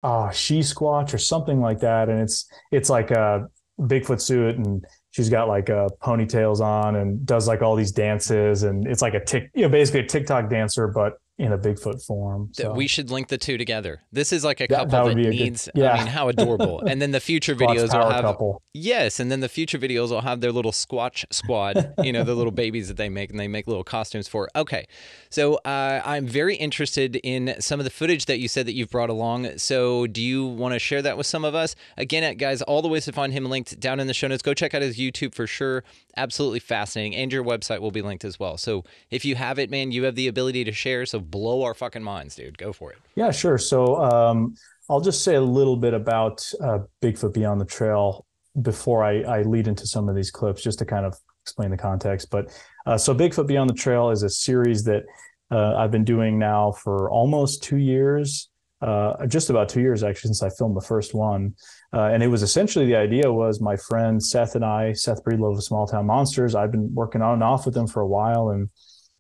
uh, 0.03 0.31
she 0.31 0.61
squatch 0.61 1.15
or 1.15 1.19
something 1.19 1.61
like 1.61 1.81
that, 1.81 2.09
and 2.09 2.21
it's 2.21 2.47
it's 2.73 2.91
like 2.91 3.11
a 3.11 3.47
Bigfoot 3.79 4.21
suit, 4.21 4.57
and 4.57 4.85
she's 5.11 5.29
got 5.29 5.49
like 5.49 5.71
uh, 5.71 5.89
ponytails 6.03 6.61
on 6.61 6.97
and 6.97 7.25
does 7.27 7.49
like 7.49 7.63
all 7.63 7.77
these 7.77 7.93
dances, 7.93 8.63
and 8.63 8.87
it's 8.87 9.03
like 9.03 9.15
a 9.15 9.25
tick, 9.25 9.51
you 9.55 9.63
know, 9.63 9.69
basically 9.69 10.01
a 10.01 10.07
TikTok 10.07 10.49
dancer, 10.49 10.89
but 10.89 11.15
in 11.41 11.53
a 11.53 11.59
Bigfoot 11.59 12.05
form. 12.05 12.51
So 12.53 12.73
we 12.75 12.87
should 12.87 13.11
link 13.11 13.29
the 13.29 13.39
two 13.39 13.57
together. 13.57 14.03
This 14.13 14.31
is 14.33 14.45
like 14.45 14.61
a 14.61 14.67
That- 14.67 14.91
couple 14.91 14.91
that 14.91 15.05
that, 15.09 15.17
be 15.17 15.23
good- 15.23 15.31
needs. 15.31 15.69
yeah. 15.75 15.93
I 15.93 15.99
mean, 15.99 16.07
how 16.07 16.29
adorable! 16.29 16.81
and 16.87 17.01
then 17.01 17.13
the 17.13 17.21
future 17.21 17.55
videos 17.57 17.93
will 17.95 18.11
have 18.11 18.23
couple. 18.23 18.63
yes, 18.75 19.19
and 19.19 19.31
then 19.33 19.41
the 19.41 19.49
future 19.49 19.79
videos 19.79 20.11
will 20.11 20.21
have 20.21 20.43
their 20.43 20.53
little 20.53 20.71
Squatch 20.73 21.25
squad. 21.33 21.95
you 22.03 22.13
know, 22.13 22.25
the 22.25 22.35
little 22.35 22.53
babies 22.65 22.89
that 22.89 22.99
they 22.99 23.09
make, 23.09 23.31
and 23.31 23.41
they 23.41 23.49
make 23.49 23.67
little 23.67 23.85
costumes 23.85 24.29
for. 24.29 24.51
Okay, 24.55 24.87
so 25.31 25.55
uh, 25.65 26.03
I'm 26.05 26.27
very 26.27 26.57
interested 26.57 27.17
in 27.17 27.55
some 27.59 27.81
of 27.81 27.85
the 27.85 27.91
footage 27.91 28.27
that 28.27 28.39
you 28.39 28.47
said 28.49 28.67
that 28.67 28.75
you've 28.75 28.91
brought 28.91 29.09
along. 29.11 29.57
So 29.59 30.07
do 30.07 30.21
you 30.23 30.45
want 30.47 30.75
to 30.75 30.79
share 30.79 31.01
that 31.03 31.17
with 31.17 31.27
some 31.27 31.45
of 31.47 31.55
us? 31.55 31.75
Again, 31.97 32.23
uh, 32.23 32.35
guys, 32.35 32.61
all 32.63 32.83
the 32.83 32.89
ways 32.89 33.07
to 33.07 33.13
find 33.13 33.33
him 33.33 33.47
linked 33.47 33.81
down 33.81 33.99
in 33.99 34.07
the 34.09 34.15
show 34.15 34.29
notes. 34.29 34.43
Go 34.43 34.53
check 34.53 34.75
out 34.75 34.83
his 34.83 34.99
YouTube 34.99 35.35
for 35.35 35.47
sure. 35.47 35.85
Absolutely 36.19 36.61
fascinating, 36.61 37.15
and 37.17 37.33
your 37.33 37.43
website 37.45 37.81
will 37.81 37.93
be 37.93 38.03
linked 38.03 38.25
as 38.27 38.39
well. 38.39 38.59
So 38.59 38.85
if 39.11 39.25
you 39.25 39.37
have 39.37 39.59
it, 39.59 39.71
man, 39.71 39.91
you 39.93 40.05
have 40.05 40.17
the 40.17 40.29
ability 40.29 40.65
to 40.65 40.73
share. 40.73 41.07
So 41.07 41.21
blow 41.31 41.63
our 41.63 41.75
fucking 41.75 42.03
minds, 42.03 42.35
dude. 42.35 42.59
Go 42.59 42.73
for 42.73 42.91
it. 42.93 42.99
Yeah, 43.15 43.31
sure. 43.31 43.59
So 43.59 43.97
um, 43.97 44.55
I'll 44.89 45.01
just 45.01 45.25
say 45.25 45.37
a 45.37 45.41
little 45.41 45.77
bit 45.77 45.95
about 45.95 46.51
uh, 46.61 46.81
Bigfoot 47.03 47.35
Beyond 47.35 47.61
the 47.61 47.65
Trail 47.65 48.27
before 48.63 49.05
I, 49.05 49.21
I 49.23 49.43
lead 49.43 49.69
into 49.69 49.87
some 49.87 50.09
of 50.09 50.17
these 50.17 50.31
clips, 50.31 50.63
just 50.63 50.79
to 50.81 50.85
kind 50.85 51.07
of 51.07 51.17
explain 51.45 51.71
the 51.71 51.77
context. 51.77 52.31
But 52.31 52.51
uh, 52.87 52.99
so 52.99 53.15
Bigfoot 53.15 53.47
Beyond 53.47 53.71
the 53.71 53.75
Trail 53.75 54.11
is 54.11 54.23
a 54.23 54.31
series 54.31 54.85
that 54.85 55.05
uh, 55.51 55.77
I've 55.77 55.91
been 55.91 56.05
doing 56.05 56.39
now 56.39 56.73
for 56.73 57.11
almost 57.11 57.63
two 57.63 57.79
years, 57.79 58.51
uh, 58.83 59.27
just 59.27 59.51
about 59.51 59.69
two 59.69 59.81
years 59.81 60.03
actually 60.03 60.29
since 60.29 60.43
I 60.43 60.51
filmed 60.51 60.77
the 60.77 60.81
first 60.81 61.15
one. 61.15 61.55
Uh, 61.93 62.05
and 62.05 62.23
it 62.23 62.29
was 62.29 62.43
essentially 62.43 62.87
the 62.87 62.97
idea 62.97 63.33
was 63.33 63.61
my 63.61 63.77
friend 63.77 64.23
Seth 64.23 64.55
and 64.55 64.65
I, 64.65 64.93
Seth 64.93 65.23
Breedlove 65.25 65.57
of 65.57 65.65
Small 65.65 65.87
Town 65.87 66.07
Monsters. 66.07 66.55
I've 66.55 66.73
been 66.73 66.95
working 66.95 67.21
on 67.21 67.35
and 67.35 67.43
off 67.43 67.67
with 67.67 67.75
them 67.75 67.87
for 67.87 68.01
a 68.01 68.07
while, 68.07 68.51
and 68.51 68.71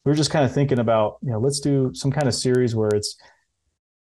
we 0.04 0.10
were 0.10 0.16
just 0.16 0.30
kind 0.30 0.44
of 0.44 0.52
thinking 0.52 0.78
about, 0.78 1.18
you 1.22 1.30
know, 1.30 1.38
let's 1.38 1.60
do 1.60 1.90
some 1.94 2.10
kind 2.10 2.26
of 2.26 2.34
series 2.34 2.74
where 2.74 2.88
it's 2.88 3.16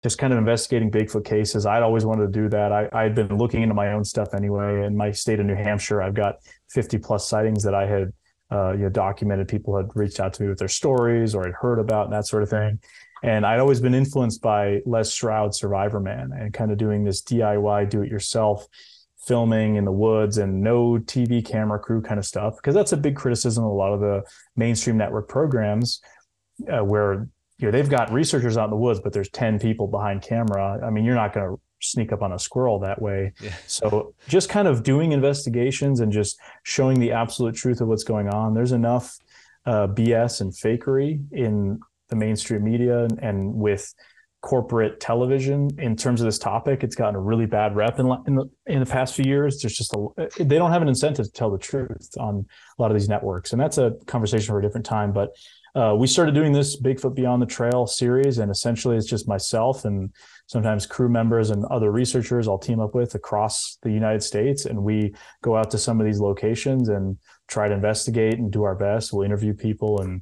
just 0.01 0.17
kind 0.17 0.33
of 0.33 0.39
investigating 0.39 0.91
Bigfoot 0.91 1.25
cases. 1.25 1.65
I'd 1.65 1.83
always 1.83 2.05
wanted 2.05 2.33
to 2.33 2.41
do 2.41 2.49
that. 2.49 2.71
I, 2.71 2.89
I'd 2.93 3.15
been 3.15 3.37
looking 3.37 3.61
into 3.61 3.75
my 3.75 3.93
own 3.93 4.03
stuff 4.03 4.33
anyway. 4.33 4.85
In 4.85 4.95
my 4.95 5.11
state 5.11 5.39
of 5.39 5.45
New 5.45 5.55
Hampshire, 5.55 6.01
I've 6.01 6.13
got 6.13 6.35
50 6.69 6.97
plus 6.99 7.27
sightings 7.27 7.63
that 7.63 7.73
I 7.73 7.85
had 7.85 8.13
uh, 8.51 8.73
you 8.73 8.83
know, 8.83 8.89
documented. 8.89 9.47
People 9.47 9.75
had 9.75 9.87
reached 9.95 10.19
out 10.19 10.33
to 10.33 10.43
me 10.43 10.49
with 10.49 10.59
their 10.59 10.67
stories 10.67 11.33
or 11.35 11.45
had 11.45 11.53
heard 11.53 11.79
about 11.79 12.05
and 12.05 12.13
that 12.13 12.27
sort 12.27 12.43
of 12.43 12.49
thing. 12.49 12.79
And 13.23 13.45
I'd 13.45 13.59
always 13.59 13.79
been 13.79 13.95
influenced 13.95 14.41
by 14.41 14.81
Les 14.85 15.09
Stroud, 15.09 15.55
Survivor 15.55 16.01
Man, 16.01 16.31
and 16.37 16.53
kind 16.53 16.71
of 16.71 16.77
doing 16.77 17.05
this 17.05 17.21
DIY, 17.21 17.89
do 17.89 18.01
it 18.01 18.11
yourself 18.11 18.67
filming 19.25 19.75
in 19.75 19.85
the 19.85 19.91
woods 19.91 20.37
and 20.37 20.61
no 20.61 20.97
TV 20.99 21.45
camera 21.45 21.79
crew 21.79 22.01
kind 22.01 22.19
of 22.19 22.25
stuff. 22.25 22.55
Because 22.57 22.75
that's 22.75 22.91
a 22.91 22.97
big 22.97 23.15
criticism 23.15 23.63
of 23.63 23.71
a 23.71 23.73
lot 23.73 23.93
of 23.93 23.99
the 24.01 24.23
mainstream 24.55 24.97
network 24.97 25.27
programs 25.29 26.01
uh, 26.71 26.83
where 26.83 27.27
you 27.57 27.67
know 27.67 27.71
they've 27.71 27.89
got 27.89 28.11
researchers 28.11 28.57
out 28.57 28.65
in 28.65 28.69
the 28.71 28.75
woods 28.75 28.99
but 28.99 29.13
there's 29.13 29.29
10 29.29 29.59
people 29.59 29.87
behind 29.87 30.21
camera 30.21 30.79
i 30.85 30.89
mean 30.89 31.03
you're 31.05 31.15
not 31.15 31.33
going 31.33 31.47
to 31.47 31.59
sneak 31.81 32.11
up 32.11 32.21
on 32.21 32.33
a 32.33 32.39
squirrel 32.39 32.79
that 32.79 33.01
way 33.01 33.31
Yeah. 33.41 33.53
so 33.67 34.13
just 34.27 34.49
kind 34.49 34.67
of 34.67 34.83
doing 34.83 35.11
investigations 35.11 35.99
and 35.99 36.11
just 36.11 36.39
showing 36.63 36.99
the 36.99 37.11
absolute 37.11 37.55
truth 37.55 37.79
of 37.81 37.87
what's 37.87 38.03
going 38.03 38.27
on 38.29 38.53
there's 38.53 38.71
enough 38.71 39.17
uh, 39.65 39.87
bs 39.87 40.41
and 40.41 40.51
fakery 40.51 41.23
in 41.31 41.79
the 42.09 42.15
mainstream 42.15 42.63
media 42.63 43.03
and, 43.05 43.19
and 43.19 43.53
with 43.53 43.93
corporate 44.43 44.99
television 44.99 45.69
in 45.79 45.95
terms 45.95 46.19
of 46.19 46.25
this 46.25 46.37
topic 46.37 46.83
it's 46.83 46.95
gotten 46.95 47.15
a 47.15 47.19
really 47.19 47.45
bad 47.45 47.73
rep 47.77 47.97
in, 47.97 48.05
in 48.27 48.35
the 48.35 48.49
in 48.67 48.79
the 48.81 48.85
past 48.85 49.15
few 49.15 49.23
years 49.23 49.61
there's 49.61 49.73
just 49.73 49.95
a 49.95 50.43
they 50.43 50.57
don't 50.57 50.71
have 50.71 50.81
an 50.81 50.89
incentive 50.89 51.25
to 51.25 51.31
tell 51.31 51.49
the 51.49 51.57
truth 51.57 52.09
on 52.19 52.45
a 52.77 52.81
lot 52.81 52.91
of 52.91 52.95
these 52.95 53.07
networks 53.07 53.53
and 53.53 53.61
that's 53.61 53.77
a 53.77 53.93
conversation 54.05 54.47
for 54.47 54.59
a 54.59 54.61
different 54.61 54.85
time 54.85 55.13
but 55.13 55.29
uh, 55.75 55.95
we 55.97 56.05
started 56.05 56.35
doing 56.35 56.51
this 56.51 56.79
Bigfoot 56.79 57.15
Beyond 57.15 57.41
the 57.41 57.47
Trail 57.47 57.87
series, 57.87 58.37
and 58.37 58.51
essentially 58.51 58.95
it's 58.95 59.07
just 59.07 59.27
myself 59.27 59.85
and 59.85 60.11
sometimes 60.45 60.85
crew 60.85 61.09
members 61.09 61.49
and 61.49 61.65
other 61.65 61.91
researchers 61.91 62.47
I'll 62.47 62.59
team 62.59 62.79
up 62.79 62.93
with 62.93 63.15
across 63.15 63.79
the 63.81 63.89
United 63.91 64.21
States, 64.21 64.65
and 64.65 64.83
we 64.83 65.15
go 65.41 65.57
out 65.57 65.71
to 65.71 65.79
some 65.79 65.99
of 65.99 66.05
these 66.05 66.19
locations 66.19 66.89
and 66.89 67.17
try 67.47 67.67
to 67.67 67.73
investigate 67.73 68.35
and 68.35 68.51
do 68.51 68.61
our 68.61 68.75
best. 68.75 69.13
We'll 69.13 69.25
interview 69.25 69.55
people, 69.55 69.99
and 70.01 70.21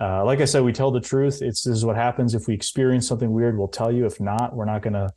uh, 0.00 0.24
like 0.24 0.40
I 0.40 0.44
said, 0.44 0.62
we 0.64 0.72
tell 0.72 0.90
the 0.90 1.00
truth. 1.00 1.40
It's 1.40 1.62
this 1.62 1.76
is 1.76 1.84
what 1.84 1.96
happens 1.96 2.34
if 2.34 2.48
we 2.48 2.54
experience 2.54 3.06
something 3.06 3.30
weird. 3.30 3.56
We'll 3.56 3.68
tell 3.68 3.92
you. 3.92 4.06
If 4.06 4.20
not, 4.20 4.54
we're 4.54 4.64
not 4.64 4.82
going 4.82 4.94
to 4.94 5.08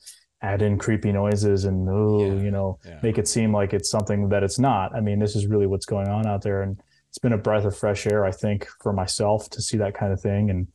add 0.42 0.62
in 0.62 0.78
creepy 0.78 1.12
noises 1.12 1.66
and 1.66 1.88
oh, 1.90 2.20
Yeah, 2.20 2.42
you 2.42 2.52
know, 2.52 2.78
yeah. 2.86 3.00
make 3.02 3.18
it 3.18 3.28
seem 3.28 3.52
like 3.52 3.74
it's 3.74 3.90
something 3.90 4.30
that 4.30 4.44
it's 4.44 4.60
not. 4.60 4.96
I 4.96 5.02
mean, 5.02 5.18
this 5.20 5.36
is 5.36 5.48
really 5.48 5.66
what's 5.66 5.88
going 5.88 6.08
on 6.08 6.28
out 6.28 6.44
there, 6.44 6.62
and 6.62 6.80
it's 7.10 7.18
been 7.18 7.34
a 7.34 7.38
breath 7.38 7.66
of 7.66 7.76
fresh 7.76 8.06
air, 8.06 8.24
I 8.24 8.32
think, 8.32 8.68
for 8.82 8.94
myself 8.94 9.50
to 9.52 9.62
see 9.62 9.78
that 9.78 9.96
kind 9.96 10.14
of 10.14 10.22
thing. 10.22 10.52
And 10.52 10.68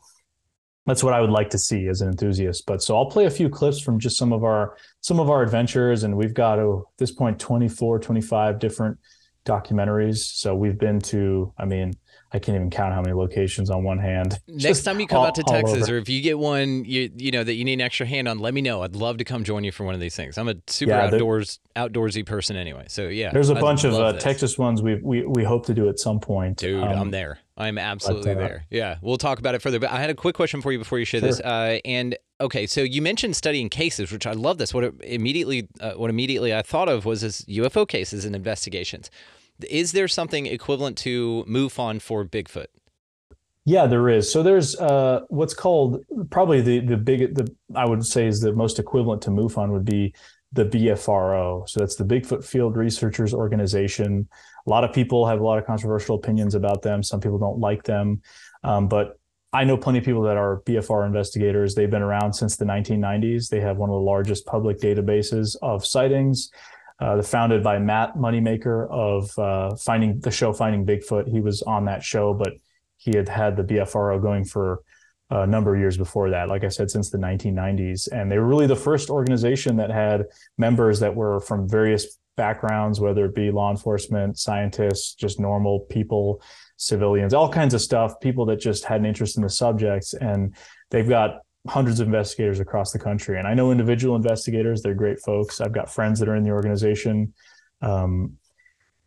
that's 0.86 1.04
what 1.04 1.14
I 1.14 1.20
would 1.20 1.30
like 1.30 1.50
to 1.50 1.58
see 1.58 1.86
as 1.86 2.00
an 2.00 2.08
enthusiast. 2.08 2.66
But 2.66 2.82
so 2.82 2.96
I'll 2.96 3.06
play 3.06 3.26
a 3.26 3.30
few 3.30 3.48
clips 3.48 3.80
from 3.80 4.00
just 4.00 4.16
some 4.16 4.32
of 4.32 4.42
our 4.42 4.76
some 5.00 5.20
of 5.20 5.30
our 5.30 5.42
adventures. 5.42 6.02
And 6.02 6.16
we've 6.16 6.34
got 6.34 6.58
oh, 6.58 6.88
at 6.92 6.98
this 6.98 7.12
point 7.12 7.38
24, 7.38 8.00
25 8.00 8.58
different 8.58 8.98
documentaries. 9.44 10.18
So 10.18 10.54
we've 10.56 10.78
been 10.78 11.00
to, 11.00 11.52
I 11.58 11.64
mean, 11.64 11.92
I 12.34 12.38
can't 12.38 12.56
even 12.56 12.70
count 12.70 12.94
how 12.94 13.02
many 13.02 13.12
locations 13.12 13.68
on 13.68 13.84
one 13.84 13.98
hand. 13.98 14.38
Next 14.48 14.62
Just 14.62 14.84
time 14.86 14.98
you 15.00 15.06
come 15.06 15.18
all- 15.18 15.26
out 15.26 15.34
to 15.34 15.42
Texas, 15.42 15.90
or 15.90 15.98
if 15.98 16.08
you 16.08 16.22
get 16.22 16.38
one, 16.38 16.84
you 16.86 17.10
you 17.16 17.30
know 17.30 17.44
that 17.44 17.54
you 17.54 17.64
need 17.64 17.74
an 17.74 17.80
extra 17.82 18.06
hand 18.06 18.26
on, 18.26 18.38
let 18.38 18.54
me 18.54 18.62
know. 18.62 18.82
I'd 18.82 18.96
love 18.96 19.18
to 19.18 19.24
come 19.24 19.44
join 19.44 19.64
you 19.64 19.72
for 19.72 19.84
one 19.84 19.94
of 19.94 20.00
these 20.00 20.16
things. 20.16 20.38
I'm 20.38 20.48
a 20.48 20.54
super 20.66 20.92
Yeah, 20.92 21.04
outdoors 21.06 21.60
outdoorsy 21.76 22.24
person 22.24 22.56
anyway. 22.56 22.86
So 22.88 23.08
yeah, 23.08 23.32
There's 23.32 23.50
a 23.50 23.54
I'd 23.54 23.60
bunch 23.60 23.84
of 23.84 23.94
uh. 23.94 24.14
Texas 24.14 24.56
ones 24.58 24.80
we 24.82 24.94
we 24.96 25.26
we 25.26 25.44
hope 25.44 25.66
to 25.66 25.74
do 25.74 25.88
at 25.90 25.98
some 25.98 26.20
point. 26.20 26.56
Dude, 26.58 26.82
Um, 26.82 26.88
I'm 26.98 27.10
there. 27.10 27.38
I'm 27.58 27.76
absolutely 27.76 28.30
uh, 28.32 28.34
there. 28.36 28.64
Yeah, 28.70 28.96
we'll 29.02 29.18
talk 29.18 29.38
about 29.38 29.54
it 29.54 29.60
further. 29.60 29.78
But 29.78 29.90
I 29.90 30.00
had 30.00 30.08
a 30.08 30.14
quick 30.14 30.34
question 30.34 30.62
for 30.62 30.72
you 30.72 30.78
before 30.78 30.98
you 30.98 31.04
share 31.04 31.20
this. 31.20 31.38
Uh, 31.38 31.80
and 31.84 32.16
okay, 32.40 32.66
so 32.66 32.80
you 32.80 33.02
mentioned 33.02 33.36
studying 33.36 33.68
cases, 33.68 34.10
which 34.10 34.26
I 34.26 34.32
love. 34.32 34.56
This 34.56 34.72
what 34.72 34.84
immediately 35.04 35.68
uh, 35.80 35.92
what 35.92 36.08
immediately 36.08 36.54
I 36.54 36.62
thought 36.62 36.88
of 36.88 37.04
was 37.04 37.20
this 37.20 37.42
UFO 37.42 37.86
cases 37.86 38.24
and 38.24 38.34
investigations. 38.34 39.10
Is 39.68 39.92
there 39.92 40.08
something 40.08 40.46
equivalent 40.46 40.96
to 40.98 41.44
MUFON 41.48 42.00
for 42.00 42.24
Bigfoot? 42.24 42.66
Yeah, 43.64 43.86
there 43.86 44.08
is. 44.08 44.30
So 44.30 44.42
there's 44.42 44.76
uh, 44.76 45.20
what's 45.28 45.54
called 45.54 46.04
probably 46.30 46.60
the 46.60 46.80
the 46.80 46.96
big 46.96 47.34
the 47.34 47.54
I 47.74 47.84
would 47.84 48.04
say 48.04 48.26
is 48.26 48.40
the 48.40 48.52
most 48.52 48.78
equivalent 48.78 49.22
to 49.22 49.30
MUFON 49.30 49.70
would 49.70 49.84
be 49.84 50.14
the 50.52 50.64
BFRO. 50.64 51.68
So 51.68 51.80
that's 51.80 51.94
the 51.94 52.04
Bigfoot 52.04 52.44
Field 52.44 52.76
Researchers 52.76 53.32
Organization. 53.32 54.28
A 54.66 54.70
lot 54.70 54.84
of 54.84 54.92
people 54.92 55.26
have 55.26 55.40
a 55.40 55.44
lot 55.44 55.58
of 55.58 55.66
controversial 55.66 56.16
opinions 56.16 56.54
about 56.54 56.82
them. 56.82 57.02
Some 57.02 57.20
people 57.20 57.38
don't 57.38 57.58
like 57.58 57.84
them, 57.84 58.20
um, 58.64 58.88
but 58.88 59.18
I 59.54 59.64
know 59.64 59.76
plenty 59.76 59.98
of 59.98 60.04
people 60.04 60.22
that 60.22 60.36
are 60.36 60.62
BFR 60.62 61.06
investigators. 61.06 61.74
They've 61.74 61.90
been 61.90 62.02
around 62.02 62.32
since 62.32 62.56
the 62.56 62.64
1990s. 62.64 63.48
They 63.48 63.60
have 63.60 63.76
one 63.76 63.90
of 63.90 63.94
the 63.94 64.00
largest 64.00 64.46
public 64.46 64.78
databases 64.78 65.56
of 65.60 65.84
sightings. 65.84 66.50
Uh, 67.02 67.20
founded 67.20 67.64
by 67.64 67.80
Matt 67.80 68.14
Moneymaker 68.14 68.88
of 68.88 69.36
uh, 69.36 69.74
finding 69.74 70.20
the 70.20 70.30
show 70.30 70.52
Finding 70.52 70.86
Bigfoot. 70.86 71.28
He 71.28 71.40
was 71.40 71.60
on 71.62 71.86
that 71.86 72.04
show, 72.04 72.32
but 72.32 72.52
he 72.96 73.16
had 73.16 73.28
had 73.28 73.56
the 73.56 73.64
BFRO 73.64 74.22
going 74.22 74.44
for 74.44 74.82
a 75.28 75.44
number 75.44 75.74
of 75.74 75.80
years 75.80 75.96
before 75.96 76.30
that. 76.30 76.48
Like 76.48 76.62
I 76.62 76.68
said, 76.68 76.92
since 76.92 77.10
the 77.10 77.18
1990s, 77.18 78.06
and 78.12 78.30
they 78.30 78.38
were 78.38 78.46
really 78.46 78.68
the 78.68 78.76
first 78.76 79.10
organization 79.10 79.76
that 79.78 79.90
had 79.90 80.26
members 80.58 81.00
that 81.00 81.12
were 81.12 81.40
from 81.40 81.68
various 81.68 82.18
backgrounds, 82.36 83.00
whether 83.00 83.24
it 83.24 83.34
be 83.34 83.50
law 83.50 83.72
enforcement, 83.72 84.38
scientists, 84.38 85.14
just 85.14 85.40
normal 85.40 85.80
people, 85.90 86.40
civilians, 86.76 87.34
all 87.34 87.48
kinds 87.48 87.74
of 87.74 87.80
stuff, 87.80 88.20
people 88.20 88.46
that 88.46 88.60
just 88.60 88.84
had 88.84 89.00
an 89.00 89.06
interest 89.06 89.36
in 89.36 89.42
the 89.42 89.50
subjects. 89.50 90.14
And 90.14 90.54
they've 90.90 91.08
got 91.08 91.40
hundreds 91.68 92.00
of 92.00 92.06
investigators 92.06 92.60
across 92.60 92.92
the 92.92 92.98
country. 92.98 93.38
And 93.38 93.46
I 93.46 93.54
know 93.54 93.70
individual 93.70 94.16
investigators, 94.16 94.82
they're 94.82 94.94
great 94.94 95.20
folks. 95.20 95.60
I've 95.60 95.72
got 95.72 95.92
friends 95.92 96.18
that 96.20 96.28
are 96.28 96.36
in 96.36 96.42
the 96.42 96.50
organization. 96.50 97.32
Um, 97.80 98.36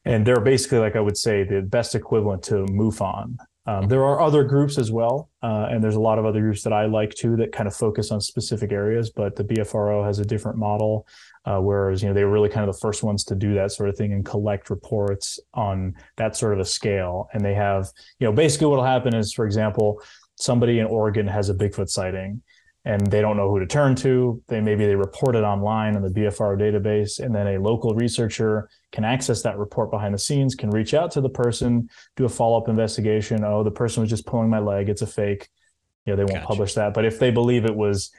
and 0.05 0.25
they're 0.25 0.39
basically, 0.39 0.79
like 0.79 0.95
I 0.95 0.99
would 0.99 1.17
say, 1.17 1.43
the 1.43 1.61
best 1.61 1.95
equivalent 1.95 2.43
to 2.43 2.65
MUFON. 2.65 3.37
Um, 3.67 3.87
there 3.87 4.03
are 4.03 4.21
other 4.21 4.43
groups 4.43 4.77
as 4.77 4.91
well, 4.91 5.31
uh, 5.41 5.67
and 5.71 5.83
there's 5.83 5.95
a 5.95 5.99
lot 5.99 6.19
of 6.19 6.25
other 6.25 6.39
groups 6.39 6.61
that 6.63 6.73
I 6.73 6.85
like 6.85 7.15
too 7.15 7.35
that 7.37 7.51
kind 7.51 7.65
of 7.65 7.75
focus 7.75 8.11
on 8.11 8.21
specific 8.21 8.71
areas. 8.71 9.09
But 9.09 9.35
the 9.35 9.43
BFRO 9.43 10.05
has 10.05 10.19
a 10.19 10.25
different 10.25 10.59
model, 10.59 11.07
uh, 11.45 11.59
whereas 11.59 12.03
you 12.03 12.07
know 12.07 12.13
they 12.13 12.23
were 12.23 12.31
really 12.31 12.49
kind 12.49 12.69
of 12.69 12.75
the 12.75 12.79
first 12.79 13.01
ones 13.01 13.23
to 13.25 13.35
do 13.35 13.55
that 13.55 13.71
sort 13.71 13.89
of 13.89 13.97
thing 13.97 14.13
and 14.13 14.23
collect 14.23 14.69
reports 14.69 15.39
on 15.55 15.95
that 16.17 16.35
sort 16.35 16.53
of 16.53 16.59
a 16.59 16.65
scale. 16.65 17.27
And 17.33 17.43
they 17.43 17.55
have, 17.55 17.89
you 18.19 18.27
know, 18.27 18.33
basically 18.33 18.67
what'll 18.67 18.85
happen 18.85 19.15
is, 19.15 19.33
for 19.33 19.47
example, 19.47 19.99
somebody 20.35 20.79
in 20.79 20.85
Oregon 20.85 21.27
has 21.27 21.49
a 21.49 21.53
Bigfoot 21.53 21.89
sighting, 21.89 22.41
and 22.83 23.05
they 23.07 23.21
don't 23.21 23.37
know 23.37 23.49
who 23.49 23.59
to 23.59 23.65
turn 23.65 23.95
to. 23.95 24.41
They 24.47 24.61
maybe 24.61 24.85
they 24.85 24.95
report 24.95 25.35
it 25.35 25.43
online 25.43 25.95
in 25.95 26.03
the 26.03 26.09
BFRO 26.09 26.57
database, 26.57 27.19
and 27.19 27.33
then 27.33 27.47
a 27.47 27.59
local 27.59 27.95
researcher 27.95 28.69
can 28.91 29.03
access 29.03 29.41
that 29.41 29.57
report 29.57 29.89
behind 29.89 30.13
the 30.13 30.19
scenes, 30.19 30.55
can 30.55 30.69
reach 30.69 30.93
out 30.93 31.11
to 31.11 31.21
the 31.21 31.29
person, 31.29 31.89
do 32.15 32.25
a 32.25 32.29
follow 32.29 32.57
up 32.57 32.69
investigation. 32.69 33.43
Oh, 33.43 33.63
the 33.63 33.71
person 33.71 34.01
was 34.01 34.09
just 34.09 34.25
pulling 34.25 34.49
my 34.49 34.59
leg; 34.59 34.89
it's 34.89 35.01
a 35.01 35.07
fake. 35.07 35.49
You 36.05 36.13
know, 36.13 36.17
they 36.17 36.23
won't 36.23 36.35
Gotcha. 36.35 36.47
publish 36.47 36.73
that. 36.75 36.93
But 36.93 37.05
if 37.05 37.17
they 37.17 37.31
believe 37.31 37.65
it 37.65 37.75
was 37.75 38.11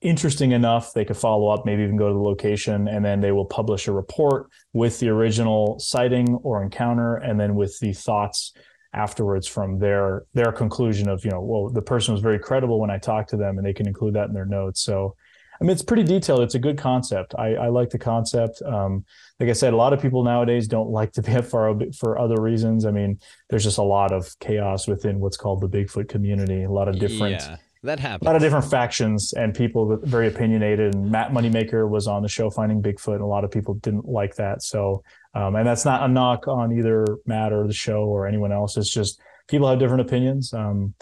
interesting 0.00 0.52
enough, 0.52 0.92
they 0.92 1.04
could 1.04 1.16
follow 1.16 1.48
up, 1.48 1.66
maybe 1.66 1.82
even 1.82 1.96
go 1.96 2.08
to 2.08 2.14
the 2.14 2.20
location, 2.20 2.86
and 2.86 3.04
then 3.04 3.20
they 3.20 3.32
will 3.32 3.46
publish 3.46 3.88
a 3.88 3.92
report 3.92 4.48
with 4.72 5.00
the 5.00 5.08
original 5.08 5.78
sighting 5.80 6.34
or 6.42 6.62
encounter, 6.62 7.16
and 7.16 7.40
then 7.40 7.56
with 7.56 7.76
the 7.80 7.92
thoughts 7.92 8.52
afterwards 8.94 9.46
from 9.46 9.78
their 9.78 10.24
their 10.34 10.52
conclusion 10.52 11.08
of 11.08 11.24
you 11.24 11.30
know 11.30 11.40
well 11.40 11.68
the 11.68 11.82
person 11.82 12.12
was 12.12 12.22
very 12.22 12.38
credible 12.38 12.80
when 12.80 12.90
i 12.90 12.98
talked 12.98 13.28
to 13.30 13.36
them 13.36 13.58
and 13.58 13.66
they 13.66 13.72
can 13.72 13.86
include 13.86 14.14
that 14.14 14.28
in 14.28 14.34
their 14.34 14.46
notes 14.46 14.80
so 14.80 15.14
i 15.60 15.64
mean 15.64 15.70
it's 15.70 15.82
pretty 15.82 16.02
detailed 16.02 16.40
it's 16.40 16.54
a 16.54 16.58
good 16.58 16.78
concept 16.78 17.34
i, 17.38 17.54
I 17.54 17.68
like 17.68 17.90
the 17.90 17.98
concept 17.98 18.62
um, 18.62 19.04
like 19.40 19.48
i 19.48 19.52
said 19.52 19.72
a 19.72 19.76
lot 19.76 19.92
of 19.92 20.00
people 20.00 20.22
nowadays 20.22 20.68
don't 20.68 20.90
like 20.90 21.12
the 21.12 21.22
bfro 21.22 21.94
for 22.00 22.18
other 22.18 22.40
reasons 22.40 22.86
i 22.86 22.90
mean 22.90 23.18
there's 23.50 23.64
just 23.64 23.78
a 23.78 23.82
lot 23.82 24.12
of 24.12 24.28
chaos 24.40 24.86
within 24.86 25.20
what's 25.20 25.36
called 25.36 25.60
the 25.60 25.68
bigfoot 25.68 26.08
community 26.08 26.64
a 26.64 26.70
lot 26.70 26.88
of 26.88 26.98
different 26.98 27.40
Yeah, 27.40 27.56
that 27.84 28.00
happens. 28.00 28.22
a 28.22 28.24
lot 28.24 28.36
of 28.36 28.42
different 28.42 28.64
factions 28.64 29.34
and 29.34 29.54
people 29.54 29.98
very 30.02 30.26
opinionated. 30.28 30.94
And 30.94 31.10
Matt 31.10 31.32
Moneymaker 31.32 31.86
was 31.86 32.06
on 32.06 32.22
the 32.22 32.28
show 32.28 32.48
Finding 32.48 32.82
Bigfoot, 32.82 33.16
and 33.16 33.20
a 33.20 33.26
lot 33.26 33.44
of 33.44 33.50
people 33.50 33.74
didn't 33.74 34.06
like 34.08 34.34
that. 34.36 34.62
So, 34.62 35.02
um, 35.34 35.56
and 35.56 35.66
that's 35.66 35.84
not 35.84 36.02
a 36.02 36.08
knock 36.08 36.46
on 36.48 36.72
either 36.76 37.04
Matt 37.26 37.52
or 37.52 37.66
the 37.66 37.72
show 37.72 38.04
or 38.04 38.26
anyone 38.26 38.52
else. 38.52 38.76
It's 38.76 38.92
just 38.92 39.20
people 39.48 39.68
have 39.68 39.78
different 39.78 40.02
opinions. 40.02 40.52
Um, 40.52 40.94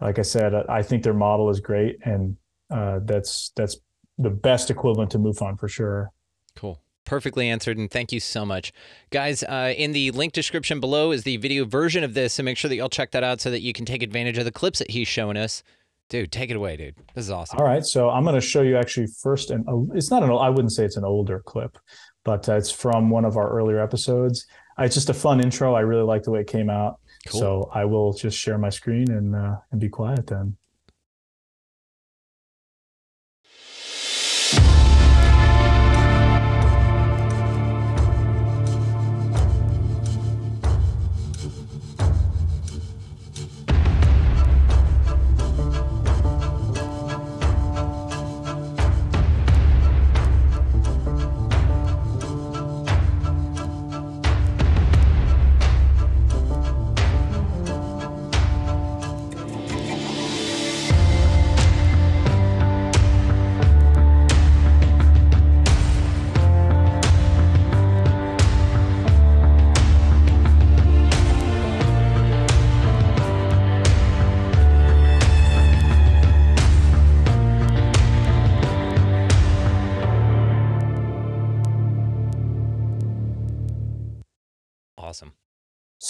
like 0.00 0.18
I 0.18 0.22
said, 0.22 0.54
I- 0.54 0.82
think 0.82 1.02
their 1.02 1.14
model 1.14 1.50
is 1.50 1.60
great, 1.60 1.98
and 2.04 2.36
uh, 2.70 3.00
that's 3.04 3.52
that's 3.56 3.76
the 4.18 4.30
best 4.30 4.70
equivalent 4.70 5.10
to 5.12 5.18
MUFON 5.18 5.58
for 5.58 5.68
sure. 5.68 6.10
Cool. 6.56 6.80
Perfectly 7.04 7.48
answered, 7.48 7.78
and 7.78 7.90
thank 7.90 8.12
you 8.12 8.20
so 8.20 8.46
much. 8.46 8.72
Guys, 9.10 9.42
uh, 9.42 9.74
in 9.76 9.92
the 9.92 10.10
link 10.12 10.32
description 10.32 10.78
below 10.78 11.10
is 11.10 11.24
the 11.24 11.38
video 11.38 11.64
version 11.64 12.04
of 12.04 12.14
this, 12.14 12.34
so 12.34 12.42
make 12.42 12.56
sure 12.56 12.68
that 12.68 12.76
y'all 12.76 12.88
check 12.88 13.10
that 13.10 13.24
out 13.24 13.40
so 13.40 13.50
that 13.50 13.62
you 13.62 13.72
can 13.72 13.84
take 13.84 14.02
advantage 14.02 14.38
of 14.38 14.44
the 14.44 14.52
clips 14.52 14.78
that 14.78 14.90
he's 14.90 15.08
showing 15.08 15.36
us. 15.36 15.62
Dude, 16.08 16.30
take 16.32 16.50
it 16.50 16.56
away, 16.56 16.76
dude. 16.76 16.96
This 17.14 17.24
is 17.24 17.30
awesome. 17.30 17.58
All 17.58 17.64
right, 17.64 17.84
so 17.84 18.10
I'm 18.10 18.24
going 18.24 18.34
to 18.34 18.40
show 18.40 18.62
you 18.62 18.76
actually 18.76 19.06
first, 19.22 19.50
and 19.50 19.64
it's 19.94 20.10
not 20.10 20.22
an 20.22 20.30
I 20.30 20.50
wouldn't 20.50 20.72
say 20.72 20.84
it's 20.84 20.96
an 20.96 21.04
older 21.04 21.40
clip, 21.40 21.78
but 22.24 22.48
uh, 22.48 22.54
it's 22.54 22.70
from 22.70 23.10
one 23.10 23.24
of 23.24 23.36
our 23.36 23.50
earlier 23.50 23.80
episodes. 23.80 24.46
Uh, 24.78 24.84
It's 24.84 24.94
just 24.94 25.10
a 25.10 25.14
fun 25.14 25.40
intro. 25.40 25.74
I 25.74 25.80
really 25.80 26.02
like 26.04 26.22
the 26.22 26.30
way 26.30 26.40
it 26.40 26.46
came 26.46 26.70
out. 26.70 27.00
Cool. 27.26 27.40
So 27.40 27.70
I 27.74 27.84
will 27.84 28.12
just 28.12 28.38
share 28.38 28.58
my 28.58 28.70
screen 28.70 29.10
and 29.10 29.34
uh, 29.36 29.56
and 29.70 29.80
be 29.80 29.88
quiet 29.88 30.26
then. 30.26 30.56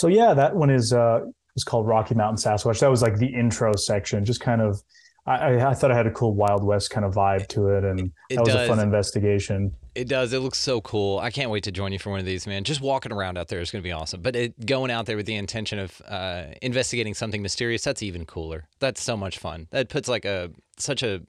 So 0.01 0.07
yeah, 0.07 0.33
that 0.33 0.55
one 0.55 0.71
is 0.71 0.91
uh 0.93 1.19
is 1.55 1.63
called 1.63 1.85
Rocky 1.87 2.15
Mountain 2.15 2.37
Sasquatch. 2.37 2.79
That 2.79 2.89
was 2.89 3.03
like 3.03 3.17
the 3.17 3.27
intro 3.27 3.75
section, 3.75 4.25
just 4.25 4.41
kind 4.41 4.61
of. 4.61 4.81
I, 5.27 5.35
I- 5.35 5.69
I 5.69 5.73
thought 5.75 5.91
it 5.91 5.93
had 5.93 6.07
a 6.07 6.11
cool 6.11 6.33
Wild 6.33 6.63
West 6.63 6.89
kind 6.89 7.05
of 7.05 7.13
vibe 7.13 7.47
to 7.49 7.67
it, 7.69 7.83
and 7.83 7.99
It 8.31 8.37
that 8.37 8.45
was 8.45 8.53
does. 8.55 8.65
a 8.67 8.67
fun 8.67 8.79
investigation. 8.79 9.71
It 9.93 10.07
does. 10.07 10.33
It 10.33 10.39
looks 10.39 10.57
so 10.57 10.81
cool. 10.81 11.19
I 11.19 11.29
can't 11.29 11.51
wait 11.51 11.63
to 11.65 11.71
join 11.71 11.91
you 11.93 11.99
for 11.99 12.09
one 12.09 12.19
of 12.19 12.25
these, 12.25 12.47
man. 12.47 12.63
Just 12.63 12.81
walking 12.81 13.11
around 13.11 13.37
out 13.37 13.47
there 13.49 13.59
is 13.59 13.69
going 13.69 13.83
to 13.83 13.87
be 13.87 13.91
awesome. 13.91 14.21
But 14.23 14.35
it, 14.35 14.65
going 14.65 14.89
out 14.89 15.05
there 15.05 15.17
with 15.17 15.27
the 15.27 15.35
intention 15.35 15.77
of 15.77 16.01
uh, 16.07 16.45
investigating 16.63 17.13
something 17.13 17.43
mysterious, 17.43 17.83
that's 17.83 18.01
even 18.01 18.25
cooler. 18.25 18.67
That's 18.79 19.03
so 19.03 19.15
much 19.15 19.37
fun. 19.37 19.67
That 19.69 19.89
puts 19.89 20.07
like 20.09 20.25
a 20.25 20.49
such 20.77 21.03
a 21.03 21.21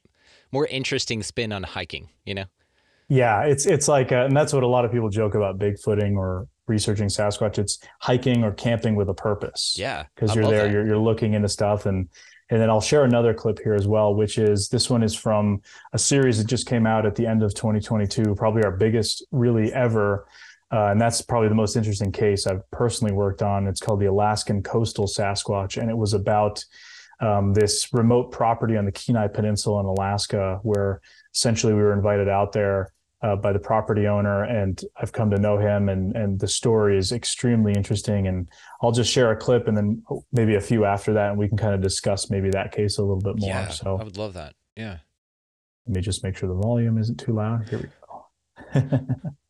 more 0.53 0.67
interesting 0.69 1.23
spin 1.23 1.53
on 1.53 1.63
hiking, 1.63 2.09
you 2.25 2.33
know? 2.35 2.45
Yeah, 3.11 3.43
it's 3.43 3.67
it's 3.67 3.89
like, 3.89 4.11
uh, 4.11 4.25
and 4.25 4.35
that's 4.35 4.55
what 4.55 4.63
a 4.63 4.69
lot 4.69 4.87
of 4.87 4.93
people 4.93 5.11
joke 5.11 5.35
about 5.35 5.59
Bigfooting 5.59 6.17
or 6.17 6.47
researching 6.67 7.09
Sasquatch. 7.09 7.59
It's 7.59 7.79
hiking 8.01 8.45
or 8.45 8.53
camping 8.53 8.97
with 8.97 9.09
a 9.09 9.15
purpose. 9.15 9.75
Yeah. 9.79 10.05
because 10.15 10.35
you're 10.35 10.47
there, 10.47 10.65
that. 10.65 10.73
you're 10.73 10.87
you're 10.87 10.99
looking 10.99 11.35
into 11.35 11.49
stuff, 11.49 11.87
and 11.87 12.09
and 12.51 12.61
then 12.61 12.69
I'll 12.69 12.81
share 12.81 13.05
another 13.05 13.33
clip 13.33 13.59
here 13.59 13.75
as 13.75 13.89
well, 13.89 14.15
which 14.15 14.37
is 14.37 14.69
this 14.69 14.91
one 14.91 15.03
is 15.03 15.15
from 15.15 15.63
a 15.93 15.99
series 15.99 16.39
that 16.39 16.47
just 16.47 16.67
came 16.67 16.87
out 16.87 17.07
at 17.07 17.15
the 17.15 17.27
end 17.27 17.43
of 17.43 17.55
2022, 17.55 18.35
probably 18.35 18.63
our 18.63 18.71
biggest 18.71 19.25
really 19.33 19.73
ever. 19.73 20.27
Uh, 20.71 20.87
and 20.87 21.01
that's 21.01 21.21
probably 21.21 21.49
the 21.49 21.55
most 21.55 21.77
interesting 21.77 22.13
case 22.13 22.47
I've 22.47 22.69
personally 22.71 23.13
worked 23.13 23.43
on. 23.43 23.67
It's 23.67 23.81
called 23.81 24.01
the 24.01 24.07
Alaskan 24.07 24.63
Coastal 24.63 25.07
Sasquatch, 25.07 25.81
and 25.81 25.91
it 25.91 25.97
was 25.97 26.15
about 26.15 26.65
um, 27.21 27.55
this 27.55 27.93
remote 27.93 28.33
property 28.33 28.77
on 28.77 28.85
the 28.85 28.93
Kenai 28.93 29.29
Peninsula 29.29 29.81
in 29.81 29.87
Alaska, 29.87 30.61
where 30.63 31.01
essentially 31.35 31.73
we 31.73 31.81
were 31.81 31.93
invited 31.93 32.29
out 32.29 32.53
there 32.53 32.93
uh, 33.23 33.37
by 33.37 33.53
the 33.53 33.59
property 33.59 34.07
owner, 34.07 34.45
and 34.45 34.81
I've 35.01 35.13
come 35.13 35.31
to 35.31 35.39
know 35.39 35.59
him, 35.59 35.89
and 35.89 36.15
and 36.17 36.41
the 36.41 36.49
story 36.49 36.99
is 36.99 37.13
extremely 37.13 37.73
interesting. 37.73 38.27
And 38.27 38.49
I'll 38.83 38.93
just 38.93 39.13
share 39.13 39.31
a 39.31 39.37
clip, 39.37 39.69
and 39.69 39.77
then 39.77 40.03
maybe 40.33 40.57
a 40.57 40.61
few 40.61 40.85
after 40.85 41.13
that, 41.15 41.31
and 41.31 41.39
we 41.39 41.49
can 41.49 41.57
kind 41.57 41.75
of 41.75 41.81
discuss 41.81 42.31
maybe 42.31 42.51
that 42.51 42.73
case 42.73 42.99
a 42.99 43.03
little 43.03 43.21
bit 43.21 43.39
more. 43.39 43.49
yeah. 43.49 43.69
So 43.69 43.99
I 43.99 44.05
would 44.05 44.19
love 44.19 44.35
that. 44.35 44.55
Yeah. 44.77 44.99
let 45.87 45.97
me 45.97 46.01
just 46.01 46.25
make 46.25 46.37
sure 46.37 46.49
the 46.49 46.55
volume 46.55 46.99
isn't 46.99 47.21
too 47.21 47.35
loud. 47.35 47.69
Here 47.69 47.79
we 47.79 48.81
go. 48.81 49.07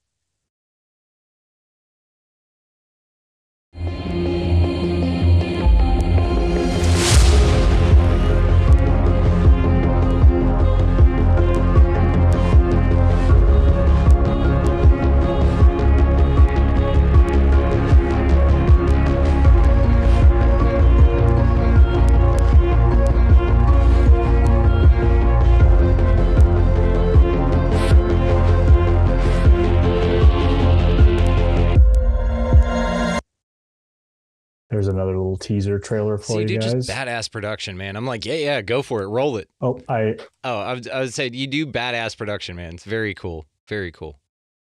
teaser 35.43 35.78
trailer 35.78 36.16
for 36.16 36.34
See, 36.34 36.40
you 36.40 36.47
dude, 36.47 36.61
guys. 36.62 36.72
just 36.72 36.88
badass 36.88 37.30
production, 37.30 37.76
man. 37.76 37.97
I'm 37.97 38.07
like, 38.07 38.24
yeah, 38.24 38.34
yeah, 38.34 38.62
go 38.62 38.80
for 38.82 39.03
it. 39.03 39.09
Roll 39.09 39.36
it. 39.36 39.49
oh, 39.61 39.80
I 39.88 40.16
Oh, 40.45 40.59
I 40.61 40.74
would, 40.74 40.88
I 40.88 41.01
would 41.01 41.12
say 41.12 41.28
you 41.32 41.47
do 41.47 41.66
badass 41.66 42.16
production, 42.16 42.57
man. 42.57 42.74
It's 42.74 42.84
very 42.84 43.14
cool. 43.14 43.47
Very 43.68 43.93
cool. 43.93 44.18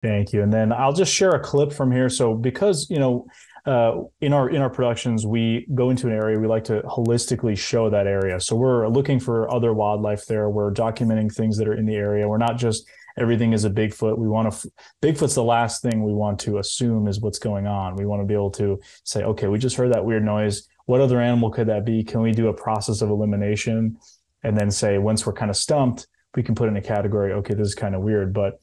Thank 0.01 0.33
you. 0.33 0.41
And 0.43 0.51
then 0.51 0.73
I'll 0.73 0.91
just 0.91 1.13
share 1.13 1.29
a 1.31 1.39
clip 1.39 1.71
from 1.71 1.91
here. 1.91 2.09
So 2.09 2.33
because 2.33 2.87
you 2.89 2.99
know, 2.99 3.25
uh, 3.65 4.01
in 4.19 4.33
our 4.33 4.49
in 4.49 4.61
our 4.61 4.69
productions, 4.69 5.25
we 5.25 5.65
go 5.73 5.89
into 5.89 6.07
an 6.07 6.13
area. 6.13 6.37
We 6.37 6.47
like 6.47 6.65
to 6.65 6.81
holistically 6.81 7.57
show 7.57 7.89
that 7.89 8.05
area. 8.05 8.39
So 8.41 8.57
we're 8.57 8.89
looking 8.89 9.19
for 9.21 9.49
other 9.53 9.73
wildlife 9.73 10.25
there. 10.25 10.49
We're 10.49 10.73
documenting 10.73 11.33
things 11.33 11.57
that 11.57 11.67
are 11.69 11.73
in 11.73 11.85
the 11.85 11.95
area. 11.95 12.27
We're 12.27 12.37
not 12.37 12.57
just 12.57 12.85
everything 13.17 13.53
is 13.53 13.65
a 13.65 13.69
Bigfoot. 13.69 14.17
We 14.17 14.27
want 14.27 14.51
to 14.51 14.71
Bigfoot's 15.01 15.35
the 15.35 15.43
last 15.43 15.81
thing 15.81 16.03
we 16.03 16.13
want 16.13 16.39
to 16.41 16.57
assume 16.57 17.07
is 17.07 17.21
what's 17.21 17.39
going 17.39 17.67
on. 17.67 17.95
We 17.95 18.05
want 18.05 18.21
to 18.21 18.25
be 18.25 18.33
able 18.33 18.51
to 18.51 18.79
say, 19.03 19.23
okay, 19.23 19.47
we 19.47 19.59
just 19.59 19.75
heard 19.75 19.93
that 19.93 20.05
weird 20.05 20.23
noise. 20.23 20.67
What 20.85 21.01
other 21.01 21.21
animal 21.21 21.49
could 21.49 21.67
that 21.67 21.85
be? 21.85 22.03
Can 22.03 22.21
we 22.21 22.31
do 22.31 22.47
a 22.47 22.53
process 22.53 23.01
of 23.01 23.09
elimination? 23.09 23.97
And 24.43 24.57
then 24.57 24.69
say, 24.69 24.97
once 24.97 25.25
we're 25.25 25.33
kind 25.33 25.49
of 25.49 25.55
stumped, 25.55 26.07
we 26.35 26.43
can 26.43 26.55
put 26.55 26.67
in 26.67 26.75
a 26.75 26.81
category, 26.81 27.31
okay, 27.33 27.53
this 27.53 27.69
is 27.69 27.75
kind 27.75 27.95
of 27.95 28.01
weird. 28.01 28.33
But 28.33 28.59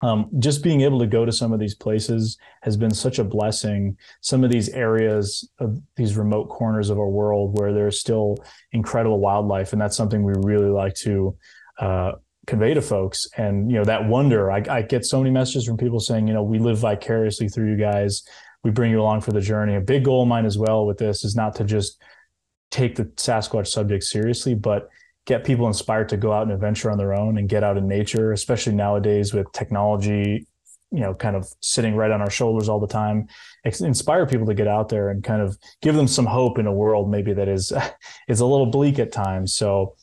um, 0.00 0.28
just 0.38 0.62
being 0.62 0.82
able 0.82 0.98
to 0.98 1.06
go 1.06 1.24
to 1.24 1.32
some 1.32 1.52
of 1.52 1.60
these 1.60 1.74
places 1.74 2.36
has 2.62 2.76
been 2.76 2.92
such 2.92 3.18
a 3.18 3.24
blessing. 3.24 3.96
Some 4.20 4.44
of 4.44 4.50
these 4.50 4.68
areas 4.70 5.48
of 5.58 5.80
these 5.96 6.16
remote 6.16 6.48
corners 6.48 6.90
of 6.90 6.98
our 6.98 7.08
world 7.08 7.58
where 7.58 7.72
there's 7.72 8.00
still 8.00 8.36
incredible 8.72 9.18
wildlife, 9.18 9.72
and 9.72 9.80
that's 9.80 9.96
something 9.96 10.22
we 10.22 10.34
really 10.36 10.68
like 10.68 10.94
to 10.96 11.36
uh, 11.78 12.12
convey 12.46 12.74
to 12.74 12.82
folks. 12.82 13.26
And 13.36 13.70
you 13.70 13.78
know 13.78 13.84
that 13.84 14.06
wonder. 14.06 14.50
I, 14.50 14.62
I 14.68 14.82
get 14.82 15.04
so 15.04 15.18
many 15.18 15.30
messages 15.30 15.66
from 15.66 15.76
people 15.76 16.00
saying, 16.00 16.28
you 16.28 16.34
know, 16.34 16.42
we 16.42 16.58
live 16.58 16.78
vicariously 16.78 17.48
through 17.48 17.70
you 17.70 17.76
guys. 17.76 18.22
We 18.62 18.70
bring 18.70 18.90
you 18.90 19.00
along 19.00 19.20
for 19.20 19.32
the 19.32 19.40
journey. 19.40 19.76
A 19.76 19.80
big 19.80 20.04
goal 20.04 20.22
of 20.22 20.28
mine 20.28 20.46
as 20.46 20.56
well 20.56 20.86
with 20.86 20.98
this 20.98 21.24
is 21.24 21.36
not 21.36 21.54
to 21.56 21.64
just 21.64 22.00
take 22.70 22.96
the 22.96 23.04
Sasquatch 23.04 23.68
subject 23.68 24.04
seriously, 24.04 24.54
but 24.54 24.88
get 25.26 25.44
people 25.44 25.66
inspired 25.66 26.08
to 26.10 26.16
go 26.16 26.32
out 26.32 26.42
and 26.42 26.52
adventure 26.52 26.90
on 26.90 26.98
their 26.98 27.14
own 27.14 27.38
and 27.38 27.48
get 27.48 27.62
out 27.62 27.76
in 27.76 27.86
nature, 27.86 28.32
especially 28.32 28.74
nowadays 28.74 29.32
with 29.32 29.50
technology, 29.52 30.46
you 30.90 31.00
know, 31.00 31.14
kind 31.14 31.34
of 31.36 31.46
sitting 31.60 31.94
right 31.96 32.10
on 32.10 32.20
our 32.20 32.30
shoulders 32.30 32.68
all 32.68 32.80
the 32.80 32.86
time. 32.86 33.26
Inspire 33.64 34.26
people 34.26 34.46
to 34.46 34.54
get 34.54 34.68
out 34.68 34.88
there 34.88 35.10
and 35.10 35.24
kind 35.24 35.40
of 35.40 35.58
give 35.82 35.94
them 35.94 36.08
some 36.08 36.26
hope 36.26 36.58
in 36.58 36.66
a 36.66 36.72
world 36.72 37.10
maybe 37.10 37.32
that 37.32 37.48
is 37.48 37.72
is 38.28 38.40
a 38.40 38.46
little 38.46 38.66
bleak 38.66 38.98
at 38.98 39.12
times. 39.12 39.54
So 39.54 39.96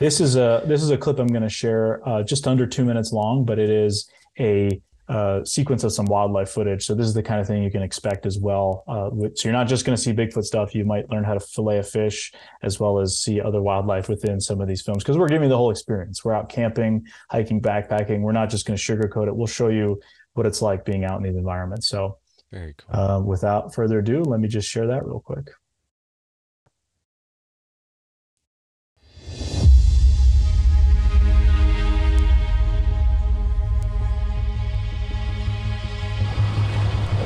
this 0.00 0.18
is 0.18 0.34
a 0.34 0.62
this 0.66 0.82
is 0.82 0.90
a 0.90 0.96
clip 0.96 1.18
I'm 1.20 1.28
going 1.28 1.42
to 1.42 1.48
share, 1.48 2.06
uh, 2.08 2.22
just 2.22 2.48
under 2.48 2.66
two 2.66 2.84
minutes 2.84 3.12
long, 3.12 3.44
but 3.44 3.58
it 3.58 3.70
is 3.70 4.10
a 4.38 4.80
uh, 5.08 5.44
sequence 5.44 5.84
of 5.84 5.92
some 5.92 6.06
wildlife 6.06 6.50
footage. 6.50 6.84
So 6.86 6.94
this 6.94 7.06
is 7.06 7.14
the 7.14 7.22
kind 7.22 7.40
of 7.40 7.46
thing 7.46 7.62
you 7.62 7.70
can 7.70 7.82
expect 7.82 8.26
as 8.26 8.38
well. 8.38 8.84
Uh, 8.88 9.10
so 9.34 9.48
you're 9.48 9.52
not 9.52 9.68
just 9.68 9.84
going 9.84 9.96
to 9.96 10.00
see 10.00 10.12
Bigfoot 10.12 10.44
stuff. 10.44 10.74
You 10.74 10.84
might 10.84 11.10
learn 11.10 11.24
how 11.24 11.34
to 11.34 11.40
fillet 11.40 11.78
a 11.78 11.82
fish 11.82 12.32
as 12.62 12.80
well 12.80 12.98
as 12.98 13.18
see 13.18 13.40
other 13.40 13.60
wildlife 13.60 14.08
within 14.08 14.40
some 14.40 14.60
of 14.60 14.68
these 14.68 14.82
films 14.82 15.02
because 15.02 15.18
we're 15.18 15.28
giving 15.28 15.44
you 15.44 15.48
the 15.50 15.56
whole 15.56 15.70
experience. 15.70 16.24
We're 16.24 16.34
out 16.34 16.48
camping, 16.48 17.06
hiking, 17.28 17.60
backpacking. 17.60 18.20
We're 18.20 18.32
not 18.32 18.50
just 18.50 18.66
going 18.66 18.78
to 18.78 18.82
sugarcoat 18.82 19.26
it. 19.26 19.36
We'll 19.36 19.48
show 19.48 19.68
you 19.68 20.00
what 20.34 20.46
it's 20.46 20.62
like 20.62 20.84
being 20.84 21.04
out 21.04 21.18
in 21.18 21.24
these 21.24 21.36
environments. 21.36 21.88
So 21.88 22.18
very 22.52 22.74
cool. 22.78 23.00
Uh, 23.00 23.20
without 23.20 23.74
further 23.74 23.98
ado, 23.98 24.22
let 24.22 24.40
me 24.40 24.48
just 24.48 24.68
share 24.68 24.86
that 24.86 25.04
real 25.04 25.20
quick. 25.20 25.50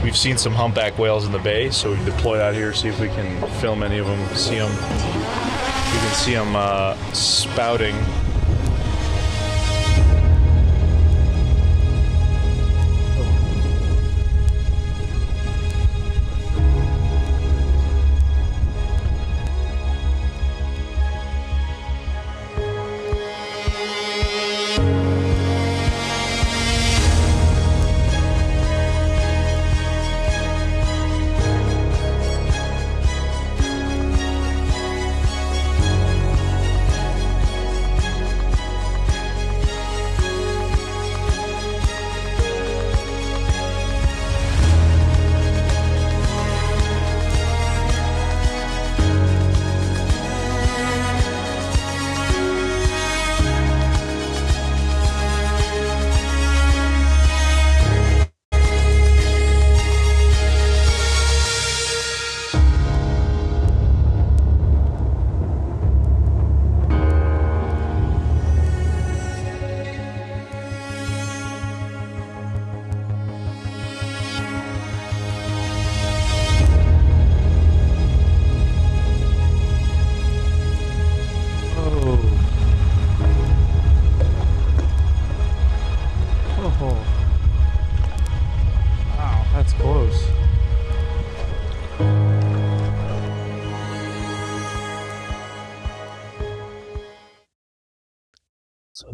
We've 0.05 0.15
seen 0.15 0.37
some 0.37 0.53
humpback 0.53 0.99
whales 0.99 1.25
in 1.25 1.33
the 1.33 1.39
bay, 1.39 1.71
so 1.71 1.91
we 1.91 2.05
deployed 2.05 2.39
out 2.39 2.53
here, 2.53 2.75
see 2.75 2.89
if 2.89 3.01
we 3.01 3.09
can 3.09 3.41
film 3.53 3.83
any 3.83 3.97
of 3.97 4.07
them, 4.07 4.37
see 4.37 4.59
them. 4.59 4.71
You 4.71 5.99
can 5.99 6.15
see 6.15 6.35
them 6.35 6.55
uh, 6.55 6.95
spouting 7.15 7.97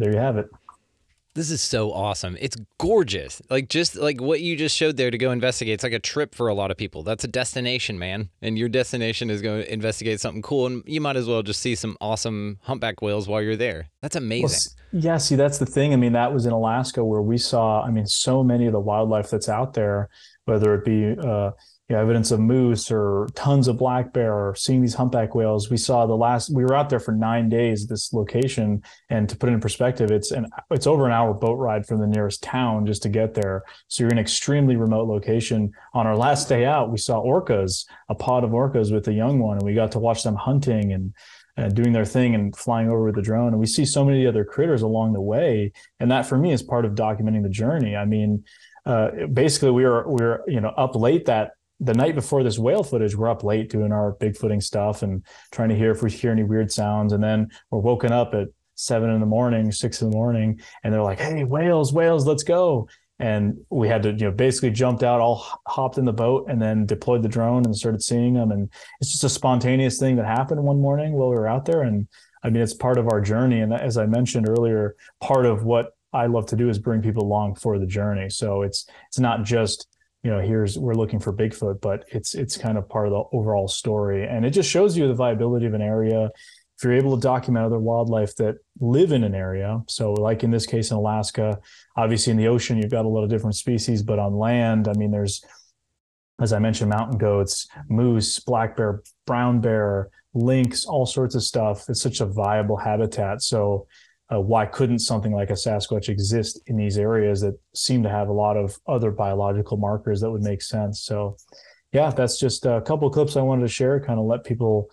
there 0.01 0.12
you 0.12 0.18
have 0.18 0.36
it. 0.36 0.48
This 1.34 1.53
is 1.53 1.61
so 1.61 1.92
awesome. 1.92 2.36
It's 2.40 2.57
gorgeous. 2.78 3.40
Like 3.48 3.68
just 3.68 3.94
like 3.94 4.20
what 4.20 4.40
you 4.40 4.57
just 4.57 4.76
showed 4.76 4.96
there 4.96 5.12
to 5.12 5.18
go 5.18 5.30
investigate. 5.30 5.74
It's 5.74 5.84
like 5.84 5.92
a 5.92 6.01
trip 6.01 6.34
for 6.34 6.48
a 6.48 6.55
lot 6.55 6.72
of 6.72 6.76
people. 6.76 7.05
That's 7.05 7.22
a 7.22 7.28
destination, 7.28 8.01
man. 8.01 8.30
And 8.42 8.59
your 8.59 8.68
destination 8.68 9.30
is 9.30 9.40
going 9.40 9.62
to 9.62 9.72
investigate 9.72 10.20
something 10.20 10.42
cool 10.42 10.66
and 10.66 10.82
you 10.86 11.01
might 11.01 11.14
as 11.14 11.28
well 11.28 11.42
just 11.42 11.61
see 11.61 11.76
some 11.76 11.96
awesome 12.01 12.59
humpback 12.62 13.01
whales 13.01 13.28
while 13.28 13.40
you're 13.40 13.55
there. 13.55 13.90
That's 14.03 14.16
amazing. 14.16 14.72
Well, 14.92 15.03
yeah, 15.03 15.18
see 15.18 15.36
that's 15.36 15.59
the 15.59 15.66
thing. 15.66 15.92
I 15.92 15.96
mean, 15.96 16.14
that 16.14 16.34
was 16.34 16.46
in 16.46 16.53
Alaska 16.53 17.05
where 17.05 17.22
we 17.22 17.38
saw 17.38 17.82
I 17.82 17.90
mean 17.90 18.07
so 18.07 18.42
many 18.42 18.66
of 18.66 18.72
the 18.72 18.80
wildlife 18.80 19.30
that's 19.30 19.48
out 19.48 19.74
there 19.74 20.09
whether 20.46 20.74
it 20.74 20.84
be 20.84 21.14
uh, 21.24 21.53
you 21.91 21.97
know, 21.97 22.03
evidence 22.03 22.30
of 22.30 22.38
moose 22.38 22.88
or 22.88 23.26
tons 23.34 23.66
of 23.66 23.76
black 23.76 24.12
bear 24.12 24.32
or 24.32 24.55
seeing 24.55 24.80
these 24.80 24.95
humpback 24.95 25.34
whales. 25.34 25.70
We 25.70 25.76
saw 25.76 26.07
the 26.07 26.14
last 26.14 26.49
we 26.55 26.62
were 26.62 26.76
out 26.76 26.88
there 26.88 27.01
for 27.01 27.11
nine 27.11 27.49
days 27.49 27.88
this 27.88 28.12
location, 28.12 28.84
and 29.09 29.28
to 29.28 29.36
put 29.36 29.49
it 29.49 29.55
in 29.55 29.61
perspective, 29.61 30.12
it's 30.12 30.30
an 30.30 30.47
it's 30.70 30.86
over 30.86 31.05
an 31.05 31.12
hour 31.12 31.34
boat 31.34 31.59
ride 31.59 31.84
from 31.84 31.99
the 31.99 32.07
nearest 32.07 32.45
town 32.45 32.86
just 32.86 33.03
to 33.03 33.09
get 33.09 33.34
there. 33.34 33.64
So 33.88 34.05
you're 34.05 34.11
in 34.12 34.18
an 34.18 34.22
extremely 34.22 34.76
remote 34.76 35.09
location. 35.09 35.72
On 35.93 36.07
our 36.07 36.16
last 36.16 36.49
day 36.49 36.64
out, 36.64 36.93
we 36.93 36.99
saw 36.99 37.20
orcas, 37.20 37.86
a 38.09 38.14
pod 38.14 38.45
of 38.45 38.51
orcas 38.51 38.93
with 38.93 39.09
a 39.09 39.12
young 39.12 39.41
one, 39.41 39.57
and 39.57 39.66
we 39.66 39.74
got 39.74 39.91
to 39.93 39.99
watch 39.99 40.22
them 40.22 40.36
hunting 40.36 40.93
and. 40.93 41.12
Uh, 41.59 41.68
doing 41.68 41.93
their 41.93 42.07
thing 42.07 42.34
and 42.34 42.57
flying 42.57 42.88
over 42.88 43.05
with 43.05 43.16
the 43.16 43.20
drone. 43.20 43.49
And 43.49 43.59
we 43.59 43.66
see 43.66 43.84
so 43.84 44.03
many 44.03 44.26
other 44.26 44.45
critters 44.45 44.80
along 44.80 45.12
the 45.12 45.20
way. 45.20 45.72
And 45.99 46.11
that 46.11 46.24
for 46.24 46.38
me 46.38 46.53
is 46.53 46.62
part 46.62 46.86
of 46.86 46.93
documenting 46.93 47.43
the 47.43 47.51
journey. 47.51 47.97
I 47.97 48.07
mean, 48.07 48.45
uh, 48.86 49.26
basically 49.26 49.72
we 49.72 49.84
were 49.84 50.09
we 50.09 50.24
were 50.24 50.43
you 50.47 50.61
know 50.61 50.70
up 50.70 50.95
late 50.95 51.26
that 51.26 51.51
the 51.81 51.95
night 51.95 52.14
before 52.14 52.43
this 52.43 52.59
whale 52.59 52.83
footage, 52.83 53.16
we're 53.16 53.31
up 53.31 53.43
late 53.43 53.70
doing 53.70 53.91
our 53.91 54.14
bigfooting 54.16 54.62
stuff 54.62 55.03
and 55.03 55.24
trying 55.51 55.70
to 55.70 55.76
hear 55.76 55.91
if 55.91 56.03
we 56.03 56.11
hear 56.11 56.31
any 56.31 56.45
weird 56.45 56.70
sounds. 56.70 57.12
And 57.12 57.22
then 57.22 57.51
we're 57.70 57.81
woken 57.81 58.12
up 58.12 58.35
at 58.35 58.49
seven 58.74 59.11
in 59.11 59.20
the 59.20 59.26
morning, 59.26 59.72
six 59.72 60.03
in 60.03 60.11
the 60.11 60.16
morning, 60.16 60.61
and 60.85 60.93
they're 60.93 61.03
like, 61.03 61.18
"Hey, 61.18 61.45
whales, 61.45 61.93
whales, 61.93 62.26
let's 62.26 62.43
go!" 62.43 62.89
And 63.18 63.59
we 63.68 63.89
had 63.89 64.03
to, 64.05 64.12
you 64.12 64.26
know, 64.26 64.31
basically 64.31 64.70
jumped 64.70 65.03
out, 65.03 65.20
all 65.20 65.47
hopped 65.66 65.99
in 65.99 66.05
the 66.07 66.12
boat, 66.12 66.47
and 66.49 66.61
then 66.61 66.87
deployed 66.87 67.22
the 67.22 67.28
drone 67.28 67.64
and 67.64 67.76
started 67.76 68.03
seeing 68.03 68.35
them. 68.35 68.51
And 68.51 68.70
it's 69.01 69.11
just 69.11 69.24
a 69.24 69.28
spontaneous 69.28 69.99
thing 69.99 70.16
that 70.16 70.26
happened 70.26 70.62
one 70.62 70.81
morning 70.81 71.12
while 71.12 71.28
we 71.28 71.37
were 71.37 71.49
out 71.49 71.66
there. 71.66 71.83
And 71.83 72.09
I 72.43 72.51
mean, 72.51 72.62
it's 72.62 72.74
part 72.74 72.99
of 72.99 73.09
our 73.09 73.20
journey. 73.20 73.61
And 73.61 73.74
as 73.74 73.99
I 73.99 74.07
mentioned 74.07 74.49
earlier, 74.49 74.97
part 75.20 75.45
of 75.45 75.64
what 75.64 75.95
I 76.12 76.26
love 76.26 76.47
to 76.47 76.57
do 76.57 76.68
is 76.68 76.78
bring 76.78 77.03
people 77.03 77.22
along 77.22 77.57
for 77.57 77.78
the 77.78 77.87
journey. 77.87 78.31
So 78.31 78.62
it's 78.62 78.87
it's 79.09 79.18
not 79.18 79.45
just 79.45 79.87
you 80.23 80.31
know 80.31 80.41
here's 80.41 80.79
we're 80.79 80.95
looking 80.95 81.18
for 81.18 81.33
bigfoot 81.33 81.81
but 81.81 82.05
it's 82.09 82.35
it's 82.35 82.57
kind 82.57 82.77
of 82.77 82.89
part 82.89 83.07
of 83.07 83.12
the 83.12 83.37
overall 83.37 83.68
story 83.68 84.27
and 84.27 84.45
it 84.45 84.51
just 84.51 84.71
shows 84.71 84.97
you 84.97 85.09
the 85.09 85.14
viability 85.14 85.66
of 85.66 85.75
an 85.75 85.83
area 85.83 86.31
if 86.81 86.85
you're 86.85 86.95
able 86.95 87.14
to 87.14 87.21
document 87.21 87.66
other 87.66 87.79
wildlife 87.79 88.35
that 88.37 88.57
live 88.81 89.12
in 89.12 89.23
an 89.23 89.35
area, 89.35 89.83
so 89.87 90.14
like 90.14 90.45
in 90.45 90.51
this 90.51 90.64
case 90.64 90.91
in 90.91 90.97
Alaska, 90.97 91.59
obviously 91.95 92.31
in 92.31 92.39
the 92.39 92.49
ocean 92.49 92.79
you've 92.79 92.91
got 92.91 93.05
a 93.05 93.09
lot 93.09 93.23
of 93.23 93.29
different 93.29 93.57
species, 93.57 94.03
but 94.03 94.18
on 94.18 94.33
land, 94.33 94.89
I 94.89 94.95
mean, 94.95 95.11
there's 95.11 95.45
as 96.41 96.55
I 96.55 96.59
mentioned, 96.59 96.89
mountain 96.89 97.18
goats, 97.18 97.68
moose, 97.91 98.41
black 98.41 98.79
bear, 98.79 99.03
brown 99.27 99.61
bear, 99.61 100.09
lynx, 100.33 100.87
all 100.87 101.05
sorts 101.05 101.35
of 101.35 101.43
stuff. 101.43 101.85
It's 101.91 102.01
such 102.01 102.23
a 102.23 102.27
viable 102.27 102.79
habitat. 102.79 103.43
So 103.43 103.87
uh, 104.33 104.41
why 104.41 104.64
couldn't 104.64 105.01
something 105.01 105.33
like 105.33 105.51
a 105.51 105.55
Sasquatch 105.55 106.09
exist 106.09 106.61
in 106.66 106.76
these 106.76 106.99
areas 106.99 107.41
that 107.41 107.59
seem 107.74 108.03
to 108.03 108.09
have 108.09 108.28
a 108.28 108.33
lot 108.33 108.57
of 108.57 108.78
other 108.87 109.11
biological 109.11 109.76
markers 109.76 110.20
that 110.20 110.31
would 110.31 110.43
make 110.43 110.62
sense? 110.62 111.01
So, 111.03 111.37
yeah, 111.93 112.11
that's 112.11 112.39
just 112.39 112.64
a 112.66 112.81
couple 112.83 113.11
clips 113.11 113.37
I 113.37 113.43
wanted 113.43 113.62
to 113.62 113.68
share, 113.68 113.99
kind 114.01 114.20
of 114.20 114.26
let 114.26 114.45
people 114.45 114.89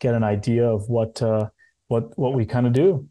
get 0.00 0.14
an 0.14 0.24
idea 0.24 0.68
of 0.68 0.88
what 0.88 1.22
uh, 1.22 1.48
what 1.88 2.16
what 2.18 2.34
we 2.34 2.44
kind 2.44 2.66
of 2.66 2.72
do. 2.72 3.08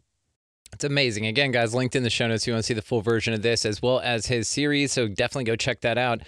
It's 0.72 0.84
amazing. 0.84 1.26
Again, 1.26 1.50
guys, 1.50 1.74
linked 1.74 1.96
in 1.96 2.02
the 2.02 2.10
show 2.10 2.28
notes. 2.28 2.44
If 2.44 2.46
you 2.46 2.52
want 2.54 2.64
to 2.64 2.66
see 2.66 2.74
the 2.74 2.82
full 2.82 3.02
version 3.02 3.34
of 3.34 3.42
this 3.42 3.66
as 3.66 3.82
well 3.82 4.00
as 4.00 4.26
his 4.26 4.48
series, 4.48 4.92
so 4.92 5.08
definitely 5.08 5.44
go 5.44 5.56
check 5.56 5.80
that 5.80 5.98
out. 5.98 6.20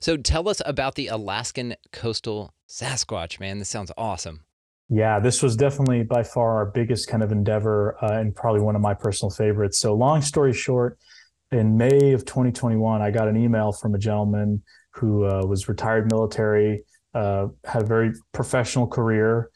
So, 0.00 0.16
tell 0.16 0.48
us 0.48 0.62
about 0.64 0.94
the 0.94 1.08
Alaskan 1.08 1.76
coastal 1.92 2.54
Sasquatch, 2.68 3.38
man. 3.38 3.58
This 3.58 3.68
sounds 3.68 3.92
awesome. 3.98 4.44
Yeah, 4.90 5.18
this 5.18 5.42
was 5.42 5.56
definitely 5.56 6.02
by 6.02 6.22
far 6.22 6.56
our 6.56 6.66
biggest 6.66 7.08
kind 7.08 7.22
of 7.22 7.32
endeavor 7.32 7.96
uh, 8.02 8.18
and 8.18 8.34
probably 8.34 8.60
one 8.60 8.76
of 8.76 8.82
my 8.82 8.94
personal 8.94 9.30
favorites. 9.30 9.78
So, 9.78 9.94
long 9.94 10.20
story 10.20 10.52
short, 10.52 10.98
in 11.50 11.76
May 11.76 12.12
of 12.12 12.24
2021, 12.24 13.00
I 13.00 13.10
got 13.10 13.28
an 13.28 13.36
email 13.36 13.72
from 13.72 13.94
a 13.94 13.98
gentleman 13.98 14.62
who 14.90 15.24
uh, 15.24 15.44
was 15.46 15.68
retired 15.68 16.10
military, 16.10 16.84
uh, 17.14 17.48
had 17.64 17.82
a 17.82 17.86
very 17.86 18.12
professional 18.32 18.86
career, 18.86 19.50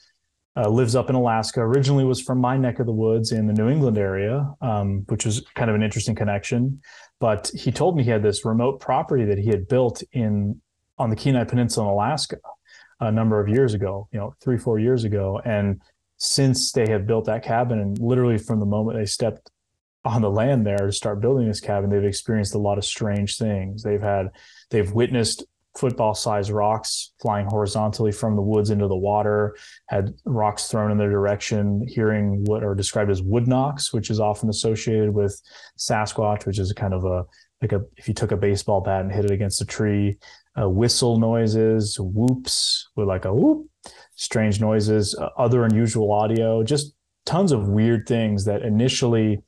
uh, 0.56 0.68
lives 0.68 0.96
up 0.96 1.10
in 1.10 1.14
Alaska. 1.14 1.60
Originally 1.60 2.04
was 2.04 2.20
from 2.20 2.40
my 2.40 2.56
neck 2.56 2.78
of 2.78 2.86
the 2.86 2.92
woods 2.92 3.30
in 3.30 3.46
the 3.46 3.52
New 3.52 3.68
England 3.68 3.98
area, 3.98 4.50
um, 4.62 5.04
which 5.08 5.26
was 5.26 5.44
kind 5.54 5.68
of 5.68 5.76
an 5.76 5.82
interesting 5.82 6.14
connection. 6.14 6.80
But 7.20 7.50
he 7.54 7.70
told 7.70 7.96
me 7.96 8.02
he 8.02 8.10
had 8.10 8.22
this 8.22 8.44
remote 8.44 8.80
property 8.80 9.24
that 9.26 9.38
he 9.38 9.48
had 9.48 9.68
built 9.68 10.02
in 10.12 10.60
on 10.98 11.10
the 11.10 11.16
Kenai 11.16 11.44
Peninsula 11.44 11.86
in 11.86 11.92
Alaska 11.92 12.36
a 13.00 13.12
number 13.12 13.40
of 13.40 13.48
years 13.48 13.74
ago, 13.74 14.08
you 14.12 14.18
know, 14.18 14.34
three, 14.40 14.58
four 14.58 14.78
years 14.78 15.04
ago. 15.04 15.40
And 15.44 15.80
since 16.16 16.72
they 16.72 16.88
have 16.88 17.06
built 17.06 17.26
that 17.26 17.44
cabin, 17.44 17.78
and 17.78 17.98
literally 17.98 18.38
from 18.38 18.60
the 18.60 18.66
moment 18.66 18.98
they 18.98 19.06
stepped 19.06 19.50
on 20.04 20.22
the 20.22 20.30
land 20.30 20.66
there 20.66 20.78
to 20.78 20.92
start 20.92 21.20
building 21.20 21.46
this 21.46 21.60
cabin, 21.60 21.90
they've 21.90 22.04
experienced 22.04 22.54
a 22.54 22.58
lot 22.58 22.78
of 22.78 22.84
strange 22.84 23.36
things. 23.36 23.82
They've 23.82 24.02
had, 24.02 24.28
they've 24.70 24.90
witnessed 24.90 25.44
football 25.76 26.14
sized 26.14 26.50
rocks 26.50 27.12
flying 27.20 27.46
horizontally 27.46 28.10
from 28.10 28.34
the 28.34 28.42
woods 28.42 28.70
into 28.70 28.88
the 28.88 28.96
water, 28.96 29.56
had 29.88 30.12
rocks 30.24 30.66
thrown 30.66 30.90
in 30.90 30.98
their 30.98 31.10
direction, 31.10 31.86
hearing 31.86 32.44
what 32.46 32.64
are 32.64 32.74
described 32.74 33.10
as 33.10 33.22
wood 33.22 33.46
knocks, 33.46 33.92
which 33.92 34.10
is 34.10 34.18
often 34.18 34.48
associated 34.48 35.14
with 35.14 35.40
Sasquatch, 35.78 36.46
which 36.46 36.58
is 36.58 36.70
a 36.70 36.74
kind 36.74 36.94
of 36.94 37.04
a 37.04 37.24
like 37.60 37.72
a 37.72 37.82
if 37.96 38.08
you 38.08 38.14
took 38.14 38.32
a 38.32 38.36
baseball 38.36 38.80
bat 38.80 39.00
and 39.00 39.12
hit 39.12 39.24
it 39.24 39.30
against 39.30 39.60
a 39.60 39.66
tree, 39.66 40.18
uh, 40.60 40.68
whistle 40.68 41.18
noises, 41.18 41.98
whoops 41.98 42.88
with 42.96 43.08
like 43.08 43.24
a 43.24 43.34
whoop, 43.34 43.68
strange 44.14 44.60
noises, 44.60 45.14
uh, 45.14 45.28
other 45.36 45.64
unusual 45.64 46.12
audio, 46.12 46.62
just 46.62 46.94
tons 47.26 47.52
of 47.52 47.68
weird 47.68 48.06
things 48.06 48.44
that 48.44 48.62
initially. 48.62 49.42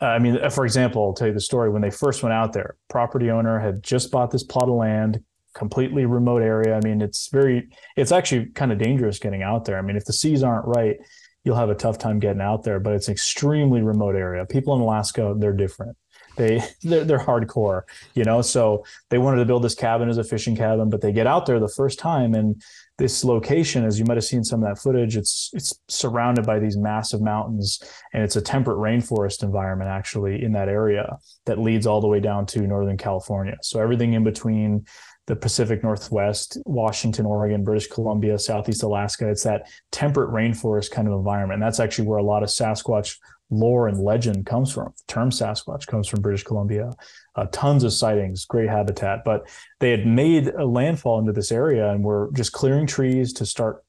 I 0.00 0.18
mean, 0.18 0.38
uh, 0.38 0.50
for 0.50 0.64
example, 0.64 1.02
I'll 1.04 1.14
tell 1.14 1.28
you 1.28 1.34
the 1.34 1.40
story. 1.40 1.70
When 1.70 1.82
they 1.82 1.90
first 1.90 2.22
went 2.22 2.32
out 2.32 2.52
there, 2.52 2.76
property 2.88 3.30
owner 3.30 3.58
had 3.58 3.82
just 3.82 4.10
bought 4.10 4.30
this 4.32 4.42
plot 4.42 4.68
of 4.68 4.74
land, 4.74 5.22
completely 5.54 6.06
remote 6.06 6.42
area. 6.42 6.74
I 6.76 6.80
mean, 6.80 7.00
it's 7.00 7.28
very, 7.28 7.68
it's 7.96 8.10
actually 8.10 8.46
kind 8.46 8.72
of 8.72 8.78
dangerous 8.78 9.20
getting 9.20 9.42
out 9.42 9.64
there. 9.64 9.78
I 9.78 9.82
mean, 9.82 9.96
if 9.96 10.04
the 10.04 10.12
seas 10.12 10.42
aren't 10.42 10.66
right, 10.66 10.96
you'll 11.44 11.56
have 11.56 11.70
a 11.70 11.74
tough 11.76 11.98
time 11.98 12.18
getting 12.18 12.42
out 12.42 12.64
there. 12.64 12.80
But 12.80 12.94
it's 12.94 13.06
an 13.06 13.12
extremely 13.12 13.80
remote 13.80 14.16
area. 14.16 14.44
People 14.44 14.74
in 14.74 14.80
Alaska, 14.80 15.36
they're 15.38 15.52
different 15.52 15.96
they 16.36 16.62
they're, 16.82 17.04
they're 17.04 17.18
hardcore 17.18 17.82
you 18.14 18.24
know 18.24 18.42
so 18.42 18.84
they 19.10 19.18
wanted 19.18 19.38
to 19.38 19.44
build 19.44 19.62
this 19.62 19.74
cabin 19.74 20.08
as 20.08 20.18
a 20.18 20.24
fishing 20.24 20.56
cabin 20.56 20.88
but 20.88 21.00
they 21.00 21.12
get 21.12 21.26
out 21.26 21.46
there 21.46 21.60
the 21.60 21.68
first 21.68 21.98
time 21.98 22.34
and 22.34 22.62
this 22.98 23.24
location 23.24 23.84
as 23.84 23.98
you 23.98 24.04
might 24.04 24.16
have 24.16 24.24
seen 24.24 24.44
some 24.44 24.62
of 24.62 24.68
that 24.68 24.80
footage 24.80 25.16
it's 25.16 25.50
it's 25.54 25.78
surrounded 25.88 26.46
by 26.46 26.58
these 26.58 26.76
massive 26.76 27.20
mountains 27.20 27.82
and 28.12 28.22
it's 28.22 28.36
a 28.36 28.40
temperate 28.40 28.78
rainforest 28.78 29.42
environment 29.42 29.90
actually 29.90 30.42
in 30.42 30.52
that 30.52 30.68
area 30.68 31.16
that 31.46 31.58
leads 31.58 31.86
all 31.86 32.00
the 32.00 32.06
way 32.06 32.20
down 32.20 32.46
to 32.46 32.60
northern 32.60 32.96
california 32.96 33.56
so 33.62 33.80
everything 33.80 34.12
in 34.12 34.24
between 34.24 34.84
the 35.26 35.36
Pacific 35.36 35.84
Northwest, 35.84 36.58
Washington, 36.66 37.26
Oregon, 37.26 37.62
British 37.62 37.86
Columbia, 37.86 38.38
Southeast 38.38 38.82
Alaska. 38.82 39.28
It's 39.28 39.44
that 39.44 39.70
temperate 39.92 40.30
rainforest 40.30 40.90
kind 40.90 41.06
of 41.06 41.14
environment. 41.14 41.54
And 41.54 41.62
that's 41.62 41.78
actually 41.78 42.08
where 42.08 42.18
a 42.18 42.24
lot 42.24 42.42
of 42.42 42.48
Sasquatch 42.48 43.18
lore 43.52 43.86
and 43.86 43.98
legend 43.98 44.46
comes 44.46 44.72
from. 44.72 44.92
The 44.96 45.12
term 45.12 45.30
Sasquatch 45.30 45.86
comes 45.86 46.08
from 46.08 46.22
British 46.22 46.42
Columbia. 46.42 46.90
Uh, 47.36 47.46
tons 47.52 47.84
of 47.84 47.92
sightings, 47.92 48.46
great 48.46 48.68
habitat. 48.68 49.24
But 49.24 49.48
they 49.78 49.90
had 49.90 50.06
made 50.06 50.48
a 50.48 50.64
landfall 50.64 51.18
into 51.18 51.32
this 51.32 51.52
area 51.52 51.90
and 51.90 52.02
were 52.02 52.30
just 52.34 52.52
clearing 52.52 52.86
trees 52.86 53.34
to 53.34 53.46
start 53.46 53.84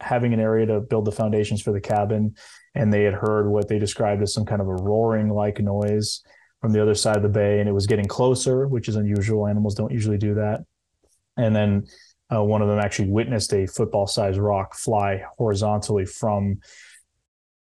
having 0.00 0.32
an 0.32 0.40
area 0.40 0.66
to 0.66 0.80
build 0.80 1.04
the 1.04 1.12
foundations 1.12 1.60
for 1.60 1.72
the 1.72 1.80
cabin. 1.80 2.36
And 2.74 2.92
they 2.92 3.02
had 3.02 3.14
heard 3.14 3.48
what 3.48 3.68
they 3.68 3.78
described 3.78 4.22
as 4.22 4.32
some 4.32 4.46
kind 4.46 4.62
of 4.62 4.68
a 4.68 4.74
roaring 4.74 5.28
like 5.28 5.58
noise 5.58 6.22
from 6.60 6.72
the 6.72 6.80
other 6.80 6.94
side 6.94 7.16
of 7.16 7.22
the 7.22 7.28
bay. 7.28 7.58
And 7.58 7.68
it 7.68 7.72
was 7.72 7.86
getting 7.86 8.06
closer, 8.06 8.68
which 8.68 8.88
is 8.88 8.96
unusual. 8.96 9.48
Animals 9.48 9.74
don't 9.74 9.92
usually 9.92 10.18
do 10.18 10.34
that. 10.34 10.64
And 11.36 11.54
then 11.54 11.86
uh, 12.34 12.42
one 12.42 12.62
of 12.62 12.68
them 12.68 12.78
actually 12.78 13.10
witnessed 13.10 13.52
a 13.52 13.66
football 13.66 14.06
sized 14.06 14.38
rock 14.38 14.74
fly 14.74 15.22
horizontally 15.36 16.06
from 16.06 16.60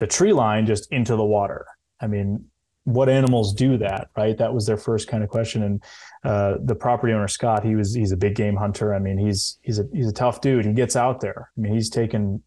the 0.02 0.08
tree 0.08 0.34
line 0.34 0.66
just 0.66 0.92
into 0.92 1.16
the 1.16 1.24
water. 1.24 1.68
I 2.02 2.08
mean, 2.08 2.46
what 2.86 3.08
animals 3.08 3.54
do 3.54 3.78
that, 3.78 4.10
right? 4.18 4.36
That 4.36 4.52
was 4.52 4.66
their 4.66 4.76
first 4.76 5.08
kind 5.08 5.24
of 5.24 5.30
question. 5.30 5.62
And 5.62 5.84
uh, 6.24 6.56
the 6.64 6.74
property 6.74 7.14
owner 7.14 7.28
Scott, 7.28 7.64
he 7.64 7.76
was 7.76 7.94
he's 7.94 8.12
a 8.12 8.18
big 8.18 8.34
game 8.34 8.56
hunter. 8.56 8.96
I 8.96 9.00
mean, 9.00 9.20
he's 9.20 9.60
he's 9.62 9.78
a 9.78 9.88
he's 9.94 10.08
a 10.08 10.14
tough 10.14 10.42
dude. 10.42 10.66
He 10.66 10.74
gets 10.74 10.96
out 10.96 11.22
there. 11.22 11.52
I 11.56 11.62
mean, 11.62 11.74
he's 11.74 11.92
taken 11.92 12.42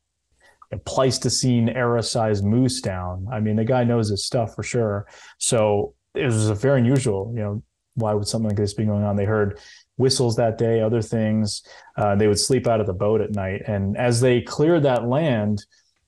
a 0.73 0.79
Pleistocene 0.79 1.69
era 1.69 2.03
sized 2.03 2.45
moose 2.45 2.81
down. 2.81 3.29
I 3.31 3.39
mean, 3.39 3.55
the 3.55 3.65
guy 3.65 3.85
knows 3.85 4.09
his 4.09 4.25
stuff 4.27 4.57
for 4.57 4.65
sure. 4.65 5.07
So 5.39 5.95
it 6.13 6.25
was 6.25 6.51
very 6.51 6.81
unusual. 6.81 7.33
You 7.37 7.41
know, 7.41 7.63
why 7.95 8.15
would 8.15 8.27
something 8.27 8.49
like 8.49 8.59
this 8.59 8.75
be 8.75 8.85
going 8.85 9.05
on? 9.05 9.15
They 9.15 9.27
heard 9.27 9.61
whistles 9.97 10.35
that 10.35 10.59
day, 10.59 10.81
other 10.81 11.03
things. 11.03 11.63
Uh, 11.97 12.17
they 12.17 12.27
would 12.27 12.41
sleep 12.41 12.67
out 12.67 12.81
of 12.81 12.89
the 12.89 12.93
boat 12.93 13.21
at 13.21 13.31
night, 13.31 13.63
and 13.69 13.97
as 13.97 14.21
they 14.21 14.41
cleared 14.41 14.83
that 14.83 15.07
land 15.07 15.65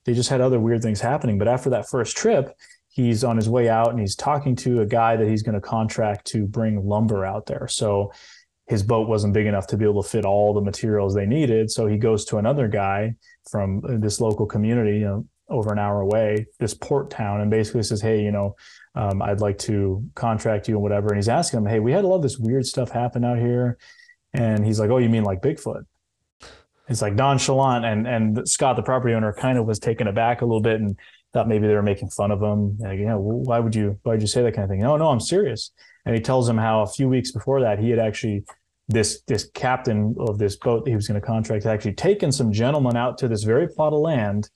they 0.07 0.13
just 0.13 0.29
had 0.29 0.39
other 0.39 0.57
weird 0.57 0.81
things 0.81 1.01
happening. 1.01 1.37
But 1.37 1.49
after 1.49 1.69
that 1.71 1.89
first 1.89 2.15
trip, 2.15 2.57
he's 2.87 3.25
on 3.25 3.35
his 3.35 3.49
way 3.49 3.67
out 3.67 3.89
and 3.89 3.99
he's 3.99 4.15
talking 4.15 4.55
to 4.55 4.79
a 4.79 4.85
guy 4.85 5.17
that 5.17 5.27
he's 5.27 5.43
going 5.43 5.55
to 5.55 5.61
contract 5.61 6.25
to 6.27 6.47
bring 6.47 6.87
lumber 6.87 7.25
out 7.25 7.45
there. 7.45 7.67
So 7.67 8.13
his 8.67 8.83
boat 8.83 9.09
wasn't 9.09 9.33
big 9.33 9.47
enough 9.47 9.67
to 9.67 9.77
be 9.77 9.83
able 9.83 10.01
to 10.01 10.09
fit 10.09 10.23
all 10.23 10.53
the 10.53 10.61
materials 10.61 11.13
they 11.13 11.25
needed. 11.25 11.69
So 11.69 11.87
he 11.87 11.97
goes 11.97 12.23
to 12.25 12.37
another 12.37 12.69
guy 12.69 13.15
from 13.51 13.81
this 13.99 14.21
local 14.21 14.45
community, 14.45 14.99
you 14.99 15.05
know, 15.05 15.25
over 15.49 15.73
an 15.73 15.79
hour 15.79 15.99
away, 15.99 16.45
this 16.57 16.73
port 16.73 17.09
town, 17.09 17.41
and 17.41 17.51
basically 17.51 17.83
says, 17.83 18.01
Hey, 18.01 18.23
you 18.23 18.31
know, 18.31 18.55
um, 18.95 19.21
I'd 19.21 19.41
like 19.41 19.57
to 19.59 20.05
contract 20.15 20.69
you 20.69 20.75
and 20.75 20.83
whatever. 20.83 21.07
And 21.09 21.17
he's 21.17 21.29
asking 21.29 21.59
him, 21.59 21.65
Hey, 21.65 21.79
we 21.79 21.91
had 21.91 22.05
a 22.05 22.07
lot 22.07 22.17
of 22.17 22.23
this 22.23 22.37
weird 22.37 22.65
stuff 22.65 22.91
happen 22.91 23.25
out 23.25 23.39
here. 23.39 23.77
And 24.33 24.65
he's 24.65 24.79
like, 24.79 24.89
Oh, 24.89 24.99
you 24.99 25.09
mean 25.09 25.23
like 25.23 25.41
Bigfoot? 25.41 25.85
It's 26.89 27.01
like 27.01 27.13
nonchalant 27.13 27.85
and 27.85 28.07
and 28.07 28.47
Scott 28.47 28.75
the 28.75 28.83
property 28.83 29.13
owner 29.13 29.33
kind 29.33 29.57
of 29.57 29.65
was 29.65 29.79
taken 29.79 30.07
aback 30.07 30.41
a 30.41 30.45
little 30.45 30.61
bit 30.61 30.79
and 30.79 30.97
thought 31.33 31.47
maybe 31.47 31.67
they 31.67 31.73
were 31.73 31.83
making 31.83 32.09
fun 32.09 32.31
of 32.31 32.41
him. 32.41 32.77
Like, 32.79 32.99
you 32.99 33.05
know 33.05 33.19
why 33.19 33.59
would 33.59 33.75
you 33.75 33.99
why 34.03 34.13
would 34.13 34.21
you 34.21 34.27
say 34.27 34.41
that 34.43 34.53
kind 34.53 34.63
of 34.63 34.69
thing? 34.69 34.81
No 34.81 34.97
no 34.97 35.09
I'm 35.09 35.19
serious. 35.19 35.71
And 36.05 36.15
he 36.15 36.21
tells 36.21 36.47
him 36.47 36.57
how 36.57 36.81
a 36.81 36.87
few 36.87 37.09
weeks 37.09 37.31
before 37.31 37.61
that 37.61 37.79
he 37.79 37.89
had 37.89 37.99
actually 37.99 38.45
this 38.87 39.21
this 39.27 39.49
captain 39.53 40.15
of 40.19 40.37
this 40.37 40.55
boat 40.55 40.85
that 40.85 40.91
he 40.91 40.95
was 40.95 41.07
going 41.07 41.19
to 41.19 41.25
contract 41.25 41.65
had 41.65 41.73
actually 41.73 41.93
taken 41.93 42.31
some 42.31 42.51
gentlemen 42.51 42.95
out 42.95 43.17
to 43.17 43.27
this 43.27 43.43
very 43.43 43.67
plot 43.67 43.93
of 43.93 43.99
land 43.99 44.49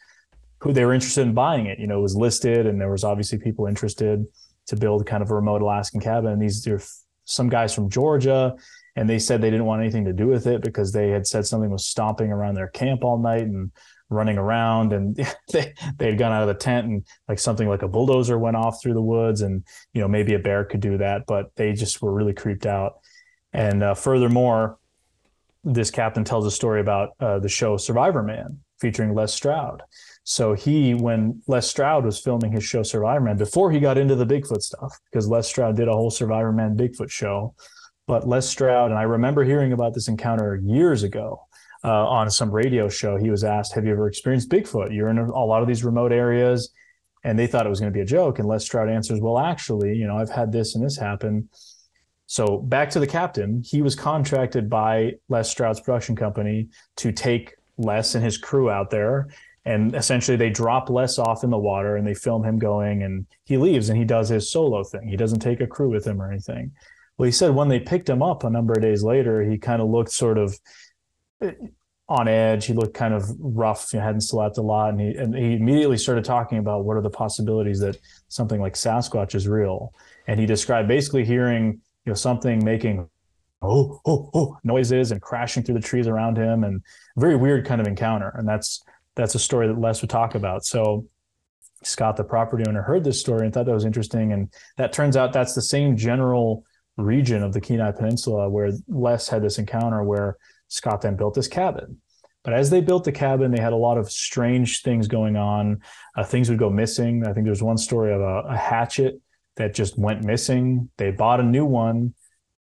who 0.62 0.72
they 0.72 0.86
were 0.86 0.94
interested 0.94 1.24
in 1.24 1.34
buying 1.34 1.66
it. 1.66 1.80
You 1.80 1.88
know 1.88 2.00
it 2.00 2.04
was 2.04 2.16
listed 2.16 2.66
and 2.66 2.80
there 2.80 2.92
was 2.92 3.04
obviously 3.04 3.40
people 3.40 3.66
interested 3.66 4.26
to 4.68 4.76
build 4.78 5.06
kind 5.06 5.22
of 5.22 5.32
a 5.32 5.36
remote 5.36 5.62
Alaskan 5.62 6.00
cabin. 6.00 6.32
And 6.32 6.42
these 6.42 6.66
are 6.68 6.82
some 7.26 7.50
guys 7.50 7.74
from 7.74 7.90
Georgia 7.90 8.56
and 8.96 9.10
they 9.10 9.20
said 9.20 9.42
they 9.42 9.50
didn't 9.50 9.66
want 9.66 9.82
anything 9.82 10.06
to 10.06 10.14
do 10.14 10.28
with 10.28 10.48
it 10.48 10.62
because 10.62 10.92
they 10.92 11.10
had 11.10 11.26
said 11.26 11.46
something 11.46 11.70
was 11.70 11.86
stomping 11.86 12.32
around 12.32 12.56
their 12.56 12.68
camp 12.68 13.04
all 13.04 13.18
night 13.18 13.44
and 13.44 13.72
running 14.10 14.38
around. 14.38 14.94
And 14.94 15.16
they 15.54 15.74
they 15.98 16.08
had 16.08 16.18
gone 16.18 16.32
out 16.32 16.42
of 16.42 16.48
the 16.50 16.54
tent 16.54 16.88
and 16.88 17.06
like 17.28 17.40
something 17.40 17.68
like 17.68 17.82
a 17.82 17.88
bulldozer 17.88 18.38
went 18.38 18.58
off 18.58 18.82
through 18.82 18.94
the 18.94 19.02
woods 19.02 19.42
and 19.42 19.64
you 19.94 20.02
know 20.02 20.08
maybe 20.08 20.34
a 20.34 20.40
bear 20.40 20.66
could 20.66 20.82
do 20.82 20.98
that 20.98 21.26
but 21.26 21.56
they 21.56 21.74
just 21.74 22.02
were 22.02 22.14
really 22.14 22.34
creeped 22.34 22.66
out. 22.66 23.00
And 23.54 23.84
uh, 23.84 23.94
furthermore 23.94 24.78
this 25.64 25.92
captain 25.92 26.24
tells 26.24 26.46
a 26.46 26.52
story 26.52 26.82
about 26.82 27.10
uh, 27.20 27.38
the 27.40 27.50
show 27.50 27.78
Survivorman 27.78 28.58
featuring 28.80 29.14
les 29.14 29.32
stroud. 29.32 29.84
So 30.24 30.54
he 30.54 30.96
when 30.96 31.42
les 31.48 31.70
stroud 31.70 32.04
was 32.04 32.20
filming 32.20 32.52
his 32.52 32.64
show 32.64 32.82
Survivorman 32.82 33.38
before 33.38 33.72
he 33.72 33.80
got 33.80 33.98
into 33.98 34.16
the 34.16 34.26
bigfoot 34.26 34.62
stuff 34.62 35.00
because 35.06 35.28
les 35.28 35.48
stroud 35.48 35.78
did 35.78 35.88
a 35.88 35.94
whole 35.94 36.12
Survivorman 36.12 36.76
bigfoot 36.76 37.10
show 37.10 37.54
but 38.08 38.28
Les 38.28 38.48
Stroud, 38.50 38.92
and 38.92 39.00
I 39.00 39.04
remember 39.04 39.44
hearing 39.44 39.74
about 39.74 39.94
this 39.94 40.08
encounter 40.08 40.60
years 40.64 41.04
ago. 41.04 41.42
uh, 41.84 42.08
on 42.08 42.30
some 42.30 42.52
radio 42.52 42.88
show, 42.88 43.18
he 43.18 43.30
was 43.30 43.44
asked, 43.44 43.74
"Have 43.74 43.86
you 43.86 43.92
ever 43.92 44.08
experienced 44.08 44.50
Bigfoot? 44.50 44.94
You're 44.94 45.10
in 45.10 45.18
a, 45.18 45.26
a 45.26 45.46
lot 45.46 45.62
of 45.62 45.68
these 45.68 45.84
remote 45.84 46.12
areas." 46.12 46.72
And 47.24 47.38
they 47.38 47.48
thought 47.48 47.66
it 47.66 47.70
was 47.70 47.80
going 47.80 47.92
to 47.92 47.96
be 47.96 48.02
a 48.02 48.06
joke. 48.06 48.40
And 48.40 48.48
Les 48.48 48.64
Stroud 48.64 48.90
answers, 48.90 49.20
"Well, 49.20 49.40
actually, 49.40 49.96
you 49.96 50.08
know, 50.08 50.18
I've 50.18 50.30
had 50.30 50.52
this 50.52 50.76
and 50.76 50.84
this 50.84 50.98
happen." 50.98 51.50
So 52.28 52.60
back 52.60 52.90
to 52.92 53.00
the 53.00 53.08
captain, 53.08 53.62
he 53.66 53.82
was 53.82 53.96
contracted 53.96 54.70
by 54.70 55.14
Les 55.28 55.50
Stroud's 55.50 55.82
production 55.82 56.16
company 56.16 56.70
to 56.98 57.12
take 57.12 57.56
Les 57.78 58.16
and 58.16 58.24
his 58.24 58.38
crew 58.38 58.70
out 58.70 58.90
there. 58.90 59.28
And 59.66 59.94
essentially, 59.96 60.38
they 60.38 60.50
drop 60.50 60.90
Les 60.90 61.20
off 61.20 61.44
in 61.44 61.50
the 61.50 61.58
water 61.58 61.98
and 61.98 62.08
they 62.08 62.16
film 62.16 62.44
him 62.44 62.58
going, 62.58 63.04
and 63.04 63.26
he 63.44 63.58
leaves 63.58 63.90
and 63.90 63.98
he 63.98 64.06
does 64.06 64.30
his 64.30 64.52
solo 64.52 64.84
thing. 64.84 65.08
He 65.08 65.18
doesn't 65.18 65.40
take 65.40 65.62
a 65.62 65.68
crew 65.68 65.90
with 65.90 66.06
him 66.06 66.22
or 66.22 66.32
anything. 66.32 66.72
Well, 67.22 67.28
he 67.28 67.32
said 67.32 67.54
when 67.54 67.68
they 67.68 67.80
picked 67.80 68.10
him 68.10 68.24
up 68.24 68.44
a 68.44 68.50
number 68.50 68.74
of 68.74 68.82
days 68.82 69.04
later, 69.04 69.44
he 69.44 69.60
kind 69.60 69.80
of 69.80 69.88
looked 69.88 70.12
sort 70.12 70.40
of 70.40 70.60
eh, 71.40 71.52
on 72.10 72.28
edge. 72.28 72.66
He 72.66 72.74
looked 72.74 72.96
kind 72.96 73.14
of 73.14 73.30
rough. 73.38 73.92
He 73.92 73.98
hadn't 74.00 74.22
slept 74.22 74.58
a 74.58 74.64
lot, 74.64 74.90
and 74.90 75.00
he 75.00 75.16
and 75.16 75.36
he 75.36 75.54
immediately 75.54 76.00
started 76.00 76.26
talking 76.26 76.58
about 76.58 76.84
what 76.84 76.98
are 76.98 77.02
the 77.04 77.12
possibilities 77.12 77.80
that 77.82 77.98
something 78.30 78.60
like 78.60 78.74
Sasquatch 78.74 79.36
is 79.36 79.48
real. 79.48 79.94
And 80.26 80.40
he 80.40 80.48
described 80.48 80.88
basically 80.88 81.24
hearing 81.24 81.80
you 82.06 82.10
know 82.10 82.16
something 82.16 82.66
making 82.66 83.08
oh 83.62 84.02
oh 84.04 84.32
oh 84.34 84.58
noises 84.64 85.12
and 85.12 85.22
crashing 85.22 85.62
through 85.62 85.76
the 85.76 85.88
trees 85.88 86.08
around 86.08 86.38
him, 86.38 86.64
and 86.64 86.82
very 87.18 87.36
weird 87.36 87.68
kind 87.68 87.80
of 87.80 87.86
encounter. 87.86 88.34
And 88.36 88.48
that's 88.48 88.82
that's 89.14 89.36
a 89.36 89.40
story 89.40 89.68
that 89.68 89.78
Les 89.78 90.02
would 90.02 90.10
talk 90.10 90.34
about. 90.34 90.66
So 90.66 91.06
Scott, 91.84 92.18
the 92.18 92.24
property 92.24 92.64
owner, 92.68 92.82
heard 92.82 93.04
this 93.04 93.20
story 93.20 93.46
and 93.46 93.54
thought 93.54 93.68
that 93.68 93.76
was 93.76 93.86
interesting, 93.86 94.34
and 94.34 94.52
that 94.78 94.92
turns 94.92 95.16
out 95.16 95.34
that's 95.34 95.54
the 95.54 95.62
same 95.62 95.96
general 95.96 96.66
region 97.02 97.44
of 97.44 97.54
the 97.54 97.62
Kenai 97.62 97.92
Peninsula 97.92 98.50
where 98.50 98.72
Les 98.88 99.28
had 99.28 99.44
this 99.44 99.58
encounter 99.58 100.04
where 100.04 100.38
Scott 100.68 101.02
then 101.02 101.16
built 101.16 101.34
this 101.34 101.48
cabin. 101.48 101.98
But 102.44 102.54
as 102.54 102.70
they 102.70 102.82
built 102.82 103.04
the 103.04 103.12
cabin, 103.12 103.52
they 103.52 103.62
had 103.62 103.74
a 103.74 103.78
lot 103.78 103.98
of 103.98 104.12
strange 104.12 104.82
things 104.82 105.08
going 105.08 105.36
on. 105.36 105.82
Uh, 106.16 106.24
things 106.24 106.50
would 106.50 106.58
go 106.58 106.70
missing. 106.70 107.24
I 107.26 107.34
think 107.34 107.46
there 107.46 107.52
was 107.52 107.62
one 107.62 107.78
story 107.78 108.14
of 108.14 108.22
a, 108.22 108.40
a, 108.48 108.58
hatchet 108.58 109.22
that 109.58 109.76
just 109.76 109.98
went 109.98 110.24
missing. 110.24 110.90
They 110.98 111.12
bought 111.12 111.40
a 111.40 111.44
new 111.44 111.66
one. 111.66 112.16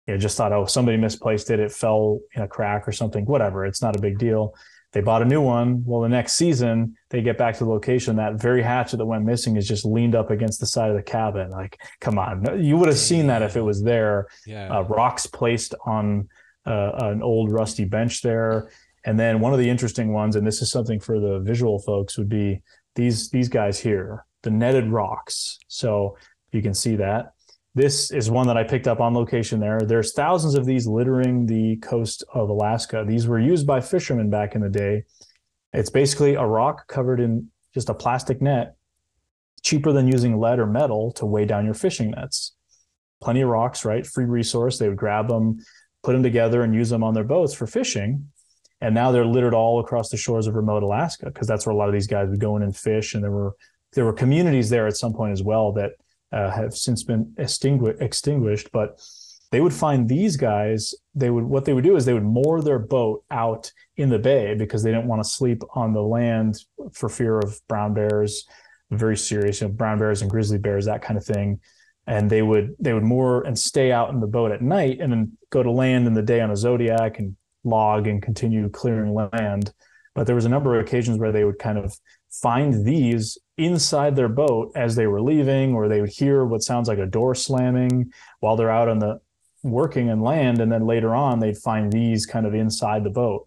You 0.06 0.14
know, 0.14 0.18
just 0.18 0.36
thought, 0.36 0.52
oh, 0.52 0.66
somebody 0.66 0.98
misplaced 0.98 1.50
it. 1.50 1.60
It 1.60 1.72
fell 1.72 2.20
in 2.34 2.42
a 2.42 2.48
crack 2.48 2.86
or 2.86 2.92
something. 2.92 3.24
Whatever. 3.24 3.64
It's 3.64 3.80
not 3.80 3.96
a 3.96 4.00
big 4.00 4.18
deal. 4.18 4.54
They 4.92 5.00
bought 5.00 5.22
a 5.22 5.26
new 5.26 5.40
one. 5.40 5.82
Well, 5.86 6.02
the 6.02 6.08
next 6.08 6.34
season, 6.34 6.96
they 7.10 7.22
get 7.22 7.36
back 7.36 7.58
to 7.58 7.64
the 7.64 7.70
location. 7.70 8.16
That 8.16 8.40
very 8.40 8.62
hatchet 8.62 8.96
that 8.98 9.06
went 9.06 9.24
missing 9.24 9.56
is 9.56 9.66
just 9.66 9.84
leaned 9.84 10.14
up 10.14 10.30
against 10.30 10.60
the 10.60 10.66
side 10.66 10.90
of 10.90 10.96
the 10.96 11.02
cabin. 11.02 11.50
Like, 11.50 11.80
come 12.00 12.18
on. 12.18 12.62
You 12.64 12.76
would 12.76 12.88
have 12.88 12.98
seen 12.98 13.26
that 13.26 13.42
if 13.42 13.56
it 13.56 13.62
was 13.62 13.82
there. 13.82 14.28
Yeah. 14.46 14.68
Uh, 14.68 14.82
rocks 14.82 15.26
placed 15.26 15.74
on 15.84 16.28
uh, 16.66 16.92
an 16.98 17.22
old 17.22 17.50
rusty 17.50 17.84
bench 17.84 18.22
there. 18.22 18.70
And 19.04 19.18
then 19.18 19.40
one 19.40 19.52
of 19.52 19.58
the 19.58 19.68
interesting 19.68 20.12
ones, 20.12 20.36
and 20.36 20.46
this 20.46 20.62
is 20.62 20.70
something 20.70 21.00
for 21.00 21.18
the 21.18 21.40
visual 21.40 21.80
folks, 21.80 22.16
would 22.16 22.28
be 22.28 22.62
these 22.94 23.30
these 23.30 23.48
guys 23.48 23.78
here, 23.78 24.24
the 24.42 24.50
netted 24.50 24.88
rocks. 24.88 25.58
So 25.68 26.16
you 26.52 26.62
can 26.62 26.74
see 26.74 26.96
that. 26.96 27.32
This 27.74 28.10
is 28.10 28.30
one 28.30 28.46
that 28.48 28.56
I 28.56 28.64
picked 28.64 28.88
up 28.88 29.00
on 29.00 29.14
location 29.14 29.60
there. 29.60 29.80
There's 29.80 30.12
thousands 30.12 30.54
of 30.54 30.66
these 30.66 30.86
littering 30.86 31.46
the 31.46 31.76
coast 31.76 32.24
of 32.34 32.50
Alaska. 32.50 33.04
These 33.06 33.26
were 33.26 33.38
used 33.38 33.66
by 33.66 33.80
fishermen 33.80 34.28
back 34.28 34.54
in 34.54 34.60
the 34.60 34.68
day. 34.68 35.04
It's 35.72 35.90
basically 35.90 36.34
a 36.34 36.44
rock 36.44 36.86
covered 36.88 37.20
in 37.20 37.50
just 37.74 37.88
a 37.88 37.94
plastic 37.94 38.42
net, 38.42 38.74
cheaper 39.62 39.92
than 39.92 40.08
using 40.08 40.38
lead 40.38 40.58
or 40.58 40.66
metal 40.66 41.12
to 41.12 41.26
weigh 41.26 41.44
down 41.44 41.64
your 41.64 41.74
fishing 41.74 42.10
nets. 42.10 42.54
Plenty 43.22 43.42
of 43.42 43.48
rocks, 43.48 43.84
right? 43.84 44.06
Free 44.06 44.24
resource. 44.24 44.78
They 44.78 44.88
would 44.88 44.96
grab 44.96 45.28
them, 45.28 45.58
put 46.02 46.12
them 46.12 46.22
together, 46.22 46.62
and 46.62 46.74
use 46.74 46.88
them 46.88 47.04
on 47.04 47.14
their 47.14 47.24
boats 47.24 47.54
for 47.54 47.66
fishing. 47.66 48.30
And 48.80 48.94
now 48.94 49.12
they're 49.12 49.26
littered 49.26 49.54
all 49.54 49.80
across 49.80 50.08
the 50.08 50.16
shores 50.16 50.46
of 50.46 50.54
remote 50.54 50.82
Alaska 50.82 51.26
because 51.26 51.46
that's 51.46 51.66
where 51.66 51.74
a 51.74 51.76
lot 51.76 51.88
of 51.88 51.92
these 51.92 52.06
guys 52.06 52.28
would 52.30 52.40
go 52.40 52.56
in 52.56 52.62
and 52.62 52.74
fish. 52.74 53.14
And 53.14 53.22
there 53.22 53.30
were 53.30 53.54
there 53.92 54.04
were 54.04 54.12
communities 54.12 54.70
there 54.70 54.86
at 54.86 54.96
some 54.96 55.12
point 55.12 55.32
as 55.32 55.42
well 55.42 55.72
that 55.72 55.92
uh, 56.32 56.50
have 56.50 56.74
since 56.74 57.02
been 57.02 57.34
extingu- 57.38 58.00
extinguished. 58.00 58.70
But 58.72 58.98
they 59.50 59.60
would 59.60 59.72
find 59.72 60.08
these 60.08 60.36
guys. 60.36 60.94
They 61.14 61.30
would 61.30 61.44
what 61.44 61.64
they 61.64 61.72
would 61.72 61.84
do 61.84 61.96
is 61.96 62.04
they 62.04 62.14
would 62.14 62.22
moor 62.22 62.62
their 62.62 62.78
boat 62.78 63.24
out 63.30 63.72
in 63.96 64.08
the 64.08 64.18
bay 64.18 64.54
because 64.54 64.82
they 64.82 64.90
didn't 64.90 65.08
want 65.08 65.22
to 65.22 65.28
sleep 65.28 65.62
on 65.74 65.92
the 65.92 66.02
land 66.02 66.58
for 66.92 67.08
fear 67.08 67.38
of 67.38 67.60
brown 67.68 67.94
bears, 67.94 68.46
very 68.90 69.16
serious, 69.16 69.60
you 69.60 69.68
know, 69.68 69.72
brown 69.72 69.98
bears 69.98 70.22
and 70.22 70.30
grizzly 70.30 70.58
bears, 70.58 70.86
that 70.86 71.02
kind 71.02 71.18
of 71.18 71.24
thing. 71.24 71.60
And 72.06 72.30
they 72.30 72.42
would 72.42 72.74
they 72.78 72.92
would 72.92 73.02
moor 73.02 73.42
and 73.42 73.58
stay 73.58 73.92
out 73.92 74.10
in 74.10 74.20
the 74.20 74.26
boat 74.26 74.52
at 74.52 74.62
night, 74.62 74.98
and 75.00 75.12
then 75.12 75.36
go 75.50 75.62
to 75.62 75.70
land 75.70 76.06
in 76.06 76.14
the 76.14 76.22
day 76.22 76.40
on 76.40 76.50
a 76.50 76.56
Zodiac 76.56 77.18
and 77.18 77.36
log 77.64 78.06
and 78.06 78.22
continue 78.22 78.68
clearing 78.68 79.12
land. 79.12 79.72
But 80.14 80.26
there 80.26 80.34
was 80.34 80.44
a 80.44 80.50
number 80.50 80.78
of 80.78 80.84
occasions 80.84 81.18
where 81.18 81.32
they 81.32 81.44
would 81.44 81.58
kind 81.58 81.78
of 81.78 81.96
find 82.30 82.84
these 82.84 83.38
inside 83.58 84.16
their 84.16 84.28
boat 84.28 84.72
as 84.74 84.94
they 84.94 85.06
were 85.06 85.22
leaving, 85.22 85.74
or 85.74 85.88
they 85.88 86.00
would 86.00 86.10
hear 86.10 86.44
what 86.44 86.62
sounds 86.62 86.88
like 86.88 86.98
a 86.98 87.06
door 87.06 87.34
slamming 87.34 88.12
while 88.40 88.56
they're 88.56 88.70
out 88.70 88.88
on 88.88 88.98
the 88.98 89.20
working 89.62 90.10
and 90.10 90.22
land, 90.22 90.60
and 90.60 90.70
then 90.70 90.86
later 90.86 91.14
on 91.14 91.38
they'd 91.38 91.58
find 91.58 91.92
these 91.92 92.26
kind 92.26 92.46
of 92.46 92.54
inside 92.54 93.04
the 93.04 93.10
boat, 93.10 93.46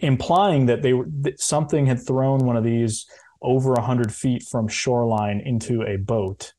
implying 0.00 0.66
that 0.66 0.82
they 0.82 0.92
were 0.92 1.06
that 1.20 1.40
something 1.40 1.86
had 1.86 2.04
thrown 2.04 2.40
one 2.40 2.56
of 2.56 2.64
these 2.64 3.06
over 3.42 3.74
a 3.74 3.82
hundred 3.82 4.12
feet 4.12 4.42
from 4.42 4.66
shoreline 4.68 5.40
into 5.40 5.82
a 5.82 5.96
boat. 5.96 6.52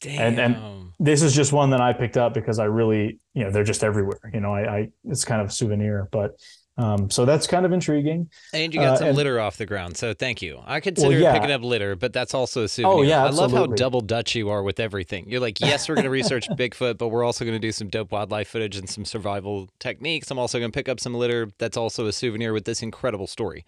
Damn. 0.00 0.20
And 0.20 0.38
and 0.40 0.92
this 0.98 1.22
is 1.22 1.34
just 1.34 1.52
one 1.52 1.70
that 1.70 1.80
I 1.80 1.92
picked 1.92 2.16
up 2.16 2.34
because 2.34 2.58
I 2.58 2.64
really, 2.64 3.18
you 3.34 3.44
know, 3.44 3.50
they're 3.50 3.64
just 3.64 3.82
everywhere. 3.82 4.20
You 4.32 4.40
know, 4.40 4.52
I, 4.52 4.76
I 4.76 4.88
it's 5.04 5.24
kind 5.24 5.40
of 5.40 5.48
a 5.48 5.50
souvenir, 5.50 6.08
but 6.12 6.32
um, 6.78 7.10
so 7.10 7.24
that's 7.24 7.46
kind 7.46 7.66
of 7.66 7.72
intriguing. 7.72 8.30
And 8.54 8.72
you 8.72 8.80
got 8.80 8.94
Uh, 8.94 8.96
some 8.96 9.08
and- 9.08 9.16
litter 9.16 9.38
off 9.38 9.56
the 9.58 9.66
ground, 9.66 9.96
so 9.96 10.14
thank 10.14 10.40
you. 10.40 10.60
I 10.66 10.80
consider 10.80 11.18
yeah. 11.18 11.30
Oh, 11.30 11.34
picking 11.34 11.50
up 11.50 11.62
litter, 11.62 11.96
but 11.96 12.12
that's 12.12 12.32
also 12.34 12.64
a 12.64 12.68
souvenir. 12.68 12.96
Oh 12.98 13.02
yeah, 13.02 13.24
I 13.24 13.28
love 13.30 13.52
how 13.52 13.66
double 13.66 14.00
Dutch 14.00 14.34
you 14.34 14.48
are 14.50 14.62
with 14.62 14.80
everything. 14.80 15.28
You're 15.28 15.40
like, 15.40 15.60
yes, 15.60 15.88
we're 15.88 15.96
going 15.96 16.04
to 16.04 16.10
research 16.10 16.48
Bigfoot, 16.58 16.96
but 16.98 17.08
we're 17.08 17.24
also 17.24 17.44
going 17.44 17.56
to 17.60 17.66
do 17.66 17.72
some 17.72 17.88
dope 17.88 18.10
wildlife 18.12 18.48
footage 18.48 18.76
and 18.76 18.88
some 18.88 19.04
survival 19.04 19.68
techniques. 19.80 20.30
I'm 20.30 20.38
also 20.38 20.58
going 20.58 20.72
to 20.72 20.76
pick 20.76 20.88
up 20.88 20.98
some 21.00 21.14
litter. 21.14 21.48
That's 21.58 21.76
also 21.76 22.06
a 22.06 22.12
souvenir 22.12 22.52
with 22.52 22.64
this 22.64 22.82
incredible 22.82 23.26
story. 23.26 23.64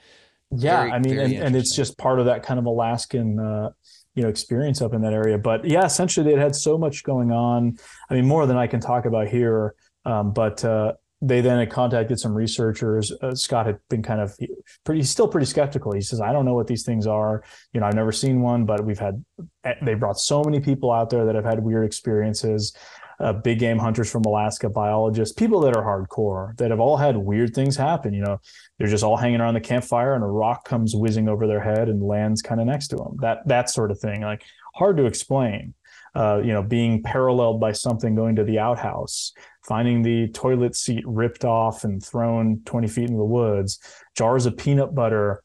yeah 0.57 0.81
Very- 0.81 0.93
i 0.93 0.99
mean 0.99 1.19
and, 1.19 1.33
and 1.33 1.57
it's 1.57 1.75
just 1.75 1.97
part 1.99 2.21
of 2.21 2.27
that 2.27 2.43
kind 2.43 2.61
of 2.61 2.67
alaskan 2.67 3.39
uh 3.41 3.71
you 4.15 4.23
know 4.23 4.29
experience 4.29 4.81
up 4.83 4.93
in 4.95 5.01
that 5.03 5.13
area 5.13 5.37
but 5.39 5.65
yeah 5.65 5.85
essentially 5.85 6.25
they 6.31 6.39
had 6.39 6.55
so 6.55 6.77
much 6.79 7.03
going 7.03 7.33
on 7.33 7.77
i 8.11 8.15
mean 8.15 8.27
more 8.27 8.47
than 8.47 8.57
i 8.57 8.67
can 8.67 8.79
talk 8.79 9.05
about 9.07 9.27
here 9.27 9.75
um, 10.05 10.33
but 10.33 10.63
uh 10.65 10.93
they 11.27 11.41
then 11.41 11.59
had 11.59 11.71
contacted 11.71 12.19
some 12.19 12.35
researchers 12.35 13.13
uh, 13.23 13.35
scott 13.35 13.67
had 13.67 13.79
been 13.89 14.03
kind 14.03 14.21
of 14.21 14.37
pretty 14.85 15.01
he's 15.01 15.11
still 15.11 15.29
pretty 15.29 15.47
skeptical 15.47 15.93
he 15.93 16.01
says 16.01 16.21
i 16.21 16.33
don't 16.33 16.45
know 16.45 16.55
what 16.55 16.67
these 16.67 16.85
things 16.85 17.07
are 17.07 17.43
you 17.73 17.81
know 17.81 17.87
i've 17.87 17.95
never 17.95 18.13
seen 18.13 18.41
one 18.41 18.65
but 18.65 18.85
we've 18.85 18.99
had 18.99 19.25
eh, 19.65 19.75
they 19.83 19.95
brought 19.95 20.19
so 20.19 20.43
many 20.43 20.61
people 20.61 20.91
out 20.91 21.11
there 21.11 21.25
that 21.25 21.35
have 21.35 21.45
had 21.45 21.63
weird 21.63 21.85
experiences 21.85 22.77
uh, 23.21 23.33
big 23.33 23.59
game 23.59 23.79
hunters 23.79 24.11
from 24.11 24.23
Alaska, 24.25 24.69
biologists, 24.69 25.35
people 25.35 25.61
that 25.61 25.77
are 25.77 25.85
hardcore 25.85 26.57
that 26.57 26.71
have 26.71 26.81
all 26.81 26.97
had 26.97 27.17
weird 27.17 27.55
things 27.55 27.77
happen. 27.77 28.13
You 28.13 28.23
know, 28.23 28.41
they're 28.79 28.89
just 28.89 29.05
all 29.05 29.17
hanging 29.17 29.41
around 29.41 29.55
the 29.55 29.61
campfire 29.61 30.15
and 30.15 30.25
a 30.25 30.27
rock 30.27 30.65
comes 30.65 30.95
whizzing 30.95 31.29
over 31.29 31.47
their 31.47 31.61
head 31.61 31.89
and 31.89 32.03
lands 32.03 32.43
kind 32.43 32.61
of 32.61 32.67
next 32.67 32.89
to 32.89 32.97
them. 32.97 33.17
That 33.21 33.47
that 33.47 33.71
sort 33.71 33.91
of 33.91 33.99
thing, 33.99 34.23
like 34.23 34.43
hard 34.75 34.97
to 34.97 35.07
explain. 35.07 35.75
Uh, 36.17 36.41
you 36.45 36.53
know, 36.53 36.63
being 36.63 37.03
paralleled 37.03 37.61
by 37.61 37.73
something 37.73 38.15
going 38.15 38.37
to 38.37 38.45
the 38.45 38.61
outhouse, 38.61 39.33
finding 39.67 40.03
the 40.03 40.29
toilet 40.29 40.77
seat 40.77 41.05
ripped 41.07 41.45
off 41.45 41.85
and 41.85 42.05
thrown 42.05 42.61
20 42.65 42.89
feet 42.89 43.05
into 43.05 43.17
the 43.17 43.25
woods, 43.25 43.79
jars 44.17 44.47
of 44.47 44.57
peanut 44.57 44.95
butter 44.95 45.43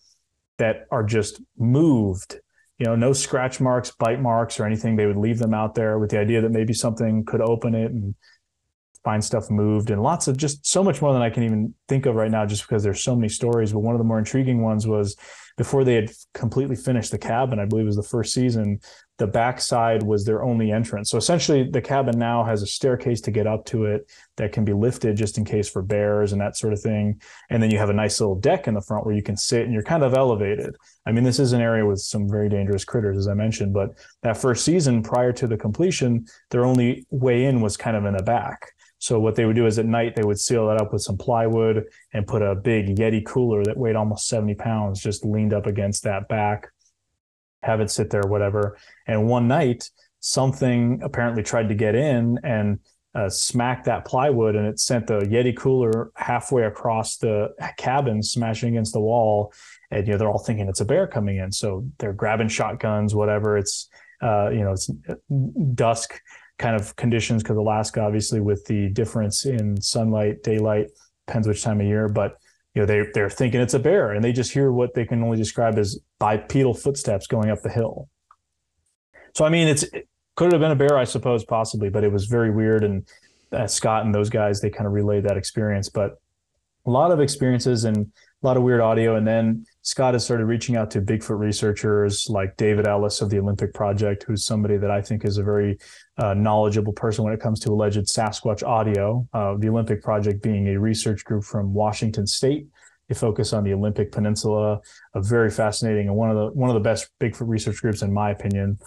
that 0.57 0.85
are 0.91 1.03
just 1.03 1.41
moved 1.57 2.39
you 2.79 2.85
know, 2.85 2.95
no 2.95 3.11
scratch 3.11 3.59
marks, 3.59 3.91
bite 3.91 4.21
marks, 4.21 4.59
or 4.59 4.65
anything. 4.65 4.95
They 4.95 5.05
would 5.05 5.17
leave 5.17 5.37
them 5.37 5.53
out 5.53 5.75
there 5.75 5.99
with 5.99 6.11
the 6.11 6.19
idea 6.19 6.41
that 6.41 6.51
maybe 6.51 6.73
something 6.73 7.25
could 7.25 7.41
open 7.41 7.75
it 7.75 7.91
and 7.91 8.15
find 9.03 9.23
stuff 9.23 9.49
moved, 9.49 9.91
and 9.91 10.01
lots 10.01 10.27
of 10.27 10.37
just 10.37 10.65
so 10.65 10.83
much 10.83 11.01
more 11.01 11.11
than 11.11 11.21
I 11.21 11.29
can 11.29 11.43
even 11.43 11.73
think 11.89 12.05
of 12.05 12.15
right 12.15 12.31
now, 12.31 12.45
just 12.45 12.63
because 12.63 12.81
there's 12.81 13.03
so 13.03 13.15
many 13.15 13.27
stories. 13.27 13.73
But 13.73 13.79
one 13.79 13.95
of 13.95 13.99
the 13.99 14.05
more 14.05 14.17
intriguing 14.17 14.61
ones 14.61 14.87
was 14.87 15.17
before 15.57 15.83
they 15.83 15.95
had 15.95 16.11
completely 16.33 16.77
finished 16.77 17.11
the 17.11 17.17
cabin. 17.17 17.59
I 17.59 17.65
believe 17.65 17.83
it 17.83 17.87
was 17.87 17.95
the 17.97 18.03
first 18.03 18.33
season. 18.33 18.79
The 19.19 19.27
backside 19.27 20.01
was 20.01 20.25
their 20.25 20.41
only 20.41 20.71
entrance. 20.71 21.09
So 21.09 21.17
essentially, 21.17 21.69
the 21.69 21.81
cabin 21.81 22.17
now 22.17 22.43
has 22.43 22.63
a 22.63 22.67
staircase 22.67 23.21
to 23.21 23.31
get 23.31 23.45
up 23.45 23.65
to 23.65 23.85
it 23.85 24.09
that 24.37 24.53
can 24.53 24.65
be 24.65 24.73
lifted 24.73 25.17
just 25.17 25.37
in 25.37 25.45
case 25.45 25.69
for 25.69 25.81
bears 25.81 26.31
and 26.31 26.41
that 26.41 26.57
sort 26.57 26.73
of 26.73 26.81
thing. 26.81 27.21
And 27.49 27.61
then 27.61 27.69
you 27.69 27.77
have 27.77 27.89
a 27.89 27.93
nice 27.93 28.19
little 28.19 28.35
deck 28.35 28.67
in 28.67 28.73
the 28.73 28.81
front 28.81 29.05
where 29.05 29.13
you 29.13 29.21
can 29.21 29.37
sit 29.37 29.65
and 29.65 29.73
you're 29.73 29.83
kind 29.83 30.03
of 30.03 30.13
elevated. 30.13 30.75
I 31.05 31.11
mean, 31.11 31.23
this 31.23 31.37
is 31.37 31.53
an 31.53 31.61
area 31.61 31.85
with 31.85 31.99
some 31.99 32.29
very 32.29 32.49
dangerous 32.49 32.85
critters, 32.85 33.17
as 33.17 33.27
I 33.27 33.33
mentioned, 33.33 33.73
but 33.73 33.91
that 34.23 34.37
first 34.37 34.65
season 34.65 35.03
prior 35.03 35.33
to 35.33 35.47
the 35.47 35.57
completion, 35.57 36.25
their 36.49 36.65
only 36.65 37.05
way 37.11 37.45
in 37.45 37.61
was 37.61 37.77
kind 37.77 37.97
of 37.97 38.05
in 38.05 38.15
the 38.15 38.23
back. 38.23 38.71
So 38.99 39.19
what 39.19 39.35
they 39.35 39.45
would 39.45 39.55
do 39.55 39.65
is 39.65 39.79
at 39.79 39.85
night 39.85 40.15
they 40.15 40.23
would 40.23 40.39
seal 40.39 40.67
that 40.67 40.81
up 40.81 40.91
with 40.91 41.01
some 41.01 41.17
plywood 41.17 41.85
and 42.13 42.27
put 42.27 42.41
a 42.41 42.55
big 42.55 42.97
Yeti 42.97 43.25
cooler 43.25 43.63
that 43.63 43.77
weighed 43.77 43.95
almost 43.95 44.27
70 44.27 44.55
pounds 44.55 45.01
just 45.01 45.25
leaned 45.25 45.53
up 45.53 45.65
against 45.65 46.03
that 46.03 46.27
back, 46.27 46.69
have 47.63 47.81
it 47.81 47.91
sit 47.91 48.09
there, 48.09 48.23
whatever. 48.23 48.77
And 49.07 49.27
one 49.27 49.47
night 49.47 49.89
something 50.19 51.01
apparently 51.03 51.43
tried 51.43 51.69
to 51.69 51.75
get 51.75 51.95
in 51.95 52.39
and 52.43 52.79
uh, 53.15 53.29
smacked 53.29 53.85
that 53.85 54.05
plywood 54.05 54.55
and 54.55 54.67
it 54.67 54.79
sent 54.79 55.07
the 55.07 55.19
Yeti 55.19 55.55
cooler 55.55 56.11
halfway 56.15 56.63
across 56.63 57.17
the 57.17 57.49
cabin, 57.77 58.21
smashing 58.21 58.69
against 58.69 58.93
the 58.93 58.99
wall. 58.99 59.51
And 59.91 60.05
you 60.05 60.13
know 60.13 60.19
they're 60.19 60.29
all 60.29 60.43
thinking 60.43 60.67
it's 60.67 60.81
a 60.81 60.85
bear 60.85 61.07
coming 61.07 61.37
in, 61.37 61.51
so 61.51 61.87
they're 61.97 62.13
grabbing 62.13 62.49
shotguns, 62.49 63.15
whatever. 63.15 63.57
It's 63.57 63.89
uh, 64.21 64.49
you 64.51 64.63
know 64.63 64.73
it's 64.73 64.87
dusk 65.73 66.21
kind 66.59 66.75
of 66.75 66.95
conditions 66.95 67.41
because 67.41 67.57
Alaska, 67.57 68.01
obviously, 68.01 68.39
with 68.39 68.63
the 68.65 68.89
difference 68.89 69.45
in 69.45 69.81
sunlight, 69.81 70.43
daylight, 70.43 70.91
depends 71.25 71.47
which 71.47 71.63
time 71.63 71.81
of 71.81 71.87
year, 71.87 72.07
but 72.07 72.38
you 72.73 72.81
know 72.81 72.85
they 72.85 73.05
they're 73.13 73.29
thinking 73.29 73.61
it's 73.61 73.73
a 73.73 73.79
bear, 73.79 74.11
and 74.11 74.23
they 74.23 74.31
just 74.31 74.51
hear 74.51 74.71
what 74.71 74.93
they 74.93 75.05
can 75.05 75.23
only 75.23 75.37
describe 75.37 75.77
as 75.77 75.99
bipedal 76.19 76.73
footsteps 76.73 77.27
going 77.27 77.49
up 77.49 77.61
the 77.61 77.69
hill. 77.69 78.09
So 79.33 79.45
I 79.45 79.49
mean, 79.49 79.67
it's 79.67 79.83
it 79.83 80.07
could 80.35 80.51
have 80.51 80.61
been 80.61 80.71
a 80.71 80.75
bear, 80.75 80.97
I 80.97 81.03
suppose, 81.03 81.43
possibly, 81.43 81.89
but 81.89 82.03
it 82.03 82.11
was 82.11 82.25
very 82.25 82.51
weird. 82.51 82.83
And 82.83 83.07
uh, 83.51 83.67
Scott 83.67 84.05
and 84.05 84.13
those 84.13 84.29
guys, 84.29 84.61
they 84.61 84.69
kind 84.69 84.87
of 84.87 84.93
relayed 84.93 85.23
that 85.23 85.37
experience, 85.37 85.89
but 85.89 86.21
a 86.85 86.89
lot 86.89 87.11
of 87.11 87.19
experiences 87.19 87.83
and 87.83 87.97
a 87.97 88.47
lot 88.47 88.55
of 88.55 88.63
weird 88.63 88.81
audio. 88.81 89.15
And 89.15 89.27
then 89.27 89.65
Scott 89.81 90.13
has 90.13 90.25
started 90.25 90.45
reaching 90.45 90.75
out 90.75 90.91
to 90.91 91.01
Bigfoot 91.01 91.39
researchers 91.39 92.27
like 92.29 92.57
David 92.57 92.85
Ellis 92.85 93.21
of 93.21 93.29
the 93.29 93.39
Olympic 93.39 93.73
Project, 93.73 94.23
who's 94.23 94.45
somebody 94.45 94.77
that 94.77 94.91
I 94.91 95.01
think 95.01 95.23
is 95.23 95.37
a 95.37 95.43
very 95.43 95.77
uh, 96.17 96.33
knowledgeable 96.33 96.91
person 96.91 97.23
when 97.23 97.33
it 97.33 97.39
comes 97.39 97.61
to 97.61 97.71
alleged 97.71 98.05
Sasquatch 98.05 98.61
audio. 98.61 99.27
Uh, 99.33 99.55
the 99.57 99.69
Olympic 99.69 100.03
Project 100.03 100.43
being 100.43 100.67
a 100.67 100.79
research 100.79 101.23
group 101.23 101.45
from 101.45 101.73
Washington 101.73 102.27
State. 102.27 102.67
They 103.07 103.15
focus 103.15 103.53
on 103.53 103.63
the 103.63 103.73
Olympic 103.73 104.11
Peninsula, 104.11 104.81
a 105.15 105.21
very 105.21 105.49
fascinating 105.49 106.07
and 106.07 106.15
one 106.15 106.29
of 106.29 106.35
the 106.35 106.47
one 106.53 106.69
of 106.69 106.73
the 106.73 106.81
best 106.81 107.09
Bigfoot 107.19 107.47
research 107.47 107.81
groups, 107.81 108.01
in 108.01 108.13
my 108.13 108.31
opinion. 108.31 108.77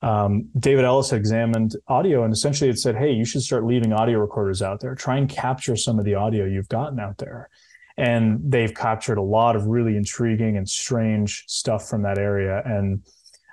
Um, 0.00 0.48
David 0.58 0.84
Ellis 0.84 1.12
examined 1.12 1.76
audio 1.88 2.24
and 2.24 2.32
essentially 2.32 2.70
it 2.70 2.78
said, 2.78 2.96
"Hey, 2.96 3.12
you 3.12 3.24
should 3.24 3.42
start 3.42 3.64
leaving 3.64 3.92
audio 3.92 4.18
recorders 4.18 4.62
out 4.62 4.80
there. 4.80 4.94
Try 4.94 5.18
and 5.18 5.28
capture 5.28 5.76
some 5.76 5.98
of 5.98 6.04
the 6.04 6.14
audio 6.14 6.46
you've 6.46 6.68
gotten 6.68 6.98
out 6.98 7.18
there." 7.18 7.50
And 7.98 8.40
they've 8.44 8.74
captured 8.74 9.18
a 9.18 9.22
lot 9.22 9.56
of 9.56 9.66
really 9.66 9.96
intriguing 9.96 10.56
and 10.56 10.68
strange 10.68 11.44
stuff 11.48 11.88
from 11.88 12.02
that 12.02 12.18
area. 12.18 12.62
And 12.64 13.02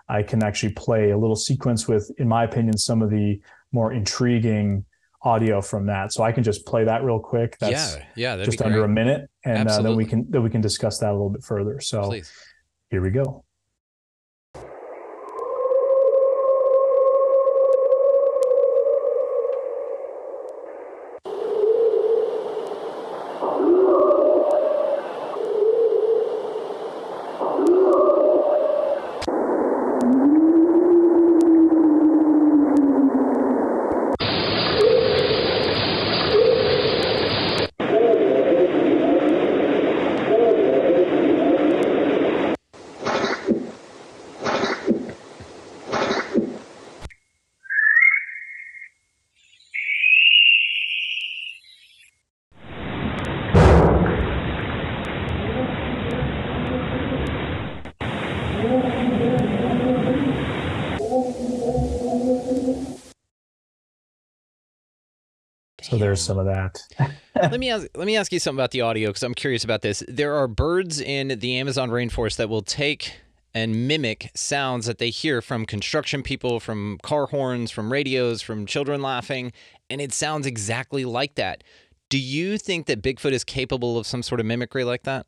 i 0.08 0.22
can 0.22 0.44
actually 0.44 0.72
play 0.74 1.10
a 1.10 1.18
little 1.18 1.36
sequence 1.36 1.88
with 1.88 2.12
in 2.20 2.28
my 2.28 2.44
opinion 2.44 2.78
some 2.78 3.02
of 3.02 3.10
the 3.10 3.42
more 3.72 3.92
intriguing 3.92 4.86
audio 5.24 5.60
from 5.62 5.88
that. 5.88 6.14
So 6.14 6.24
i 6.24 6.32
can 6.32 6.44
just 6.44 6.66
play 6.66 6.84
that 6.84 7.04
real 7.04 7.20
quick. 7.20 7.58
That's 7.60 7.98
yeah, 8.16 8.36
yeah, 8.38 8.46
just 8.46 8.62
under 8.62 8.84
a 8.84 8.88
minute. 8.88 9.28
And 9.44 9.68
uh, 9.68 9.82
then 9.82 9.96
we 9.96 10.06
can 10.06 10.30
then 10.30 10.44
we 10.44 10.52
can 10.52 10.62
discuss 10.62 11.00
that 11.00 11.10
a 11.10 11.14
little 11.14 11.32
bit 11.32 11.44
further. 11.44 11.80
So 11.80 12.04
Please. 12.04 12.32
here 12.92 13.02
we 13.02 13.10
go 13.10 13.44
some 66.16 66.38
of 66.38 66.46
that 66.46 66.82
let 67.36 67.60
me 67.60 67.70
ask 67.70 67.88
let 67.96 68.06
me 68.06 68.16
ask 68.16 68.32
you 68.32 68.40
something 68.40 68.60
about 68.60 68.72
the 68.72 68.82
audio 68.82 69.10
because 69.10 69.24
I'm 69.24 69.34
curious 69.34 69.64
about 69.64 69.82
this. 69.82 70.04
There 70.08 70.36
are 70.36 70.48
birds 70.48 71.02
in 71.02 71.40
the 71.40 71.58
Amazon 71.58 71.90
rainforest 71.90 72.38
that 72.38 72.50
will 72.50 72.62
take 72.62 73.14
and 73.54 73.88
mimic 73.88 74.32
sounds 74.36 74.86
that 74.86 74.98
they 74.98 75.10
hear 75.10 75.42
from 75.42 75.66
construction 75.66 76.24
people, 76.24 76.60
from 76.60 76.98
car 77.04 77.28
horns, 77.28 77.72
from 77.72 77.92
radios, 77.92 78.42
from 78.42 78.66
children 78.66 79.02
laughing, 79.02 79.54
and 79.90 80.02
it 80.02 80.14
sounds 80.14 80.46
exactly 80.46 81.06
like 81.06 81.36
that. 81.36 81.64
Do 82.10 82.20
you 82.20 82.58
think 82.58 82.86
that 82.88 83.02
Bigfoot 83.02 83.32
is 83.32 83.44
capable 83.44 83.98
of 83.98 84.06
some 84.06 84.24
sort 84.24 84.42
of 84.42 84.46
mimicry 84.46 84.84
like 84.84 85.04
that? 85.04 85.28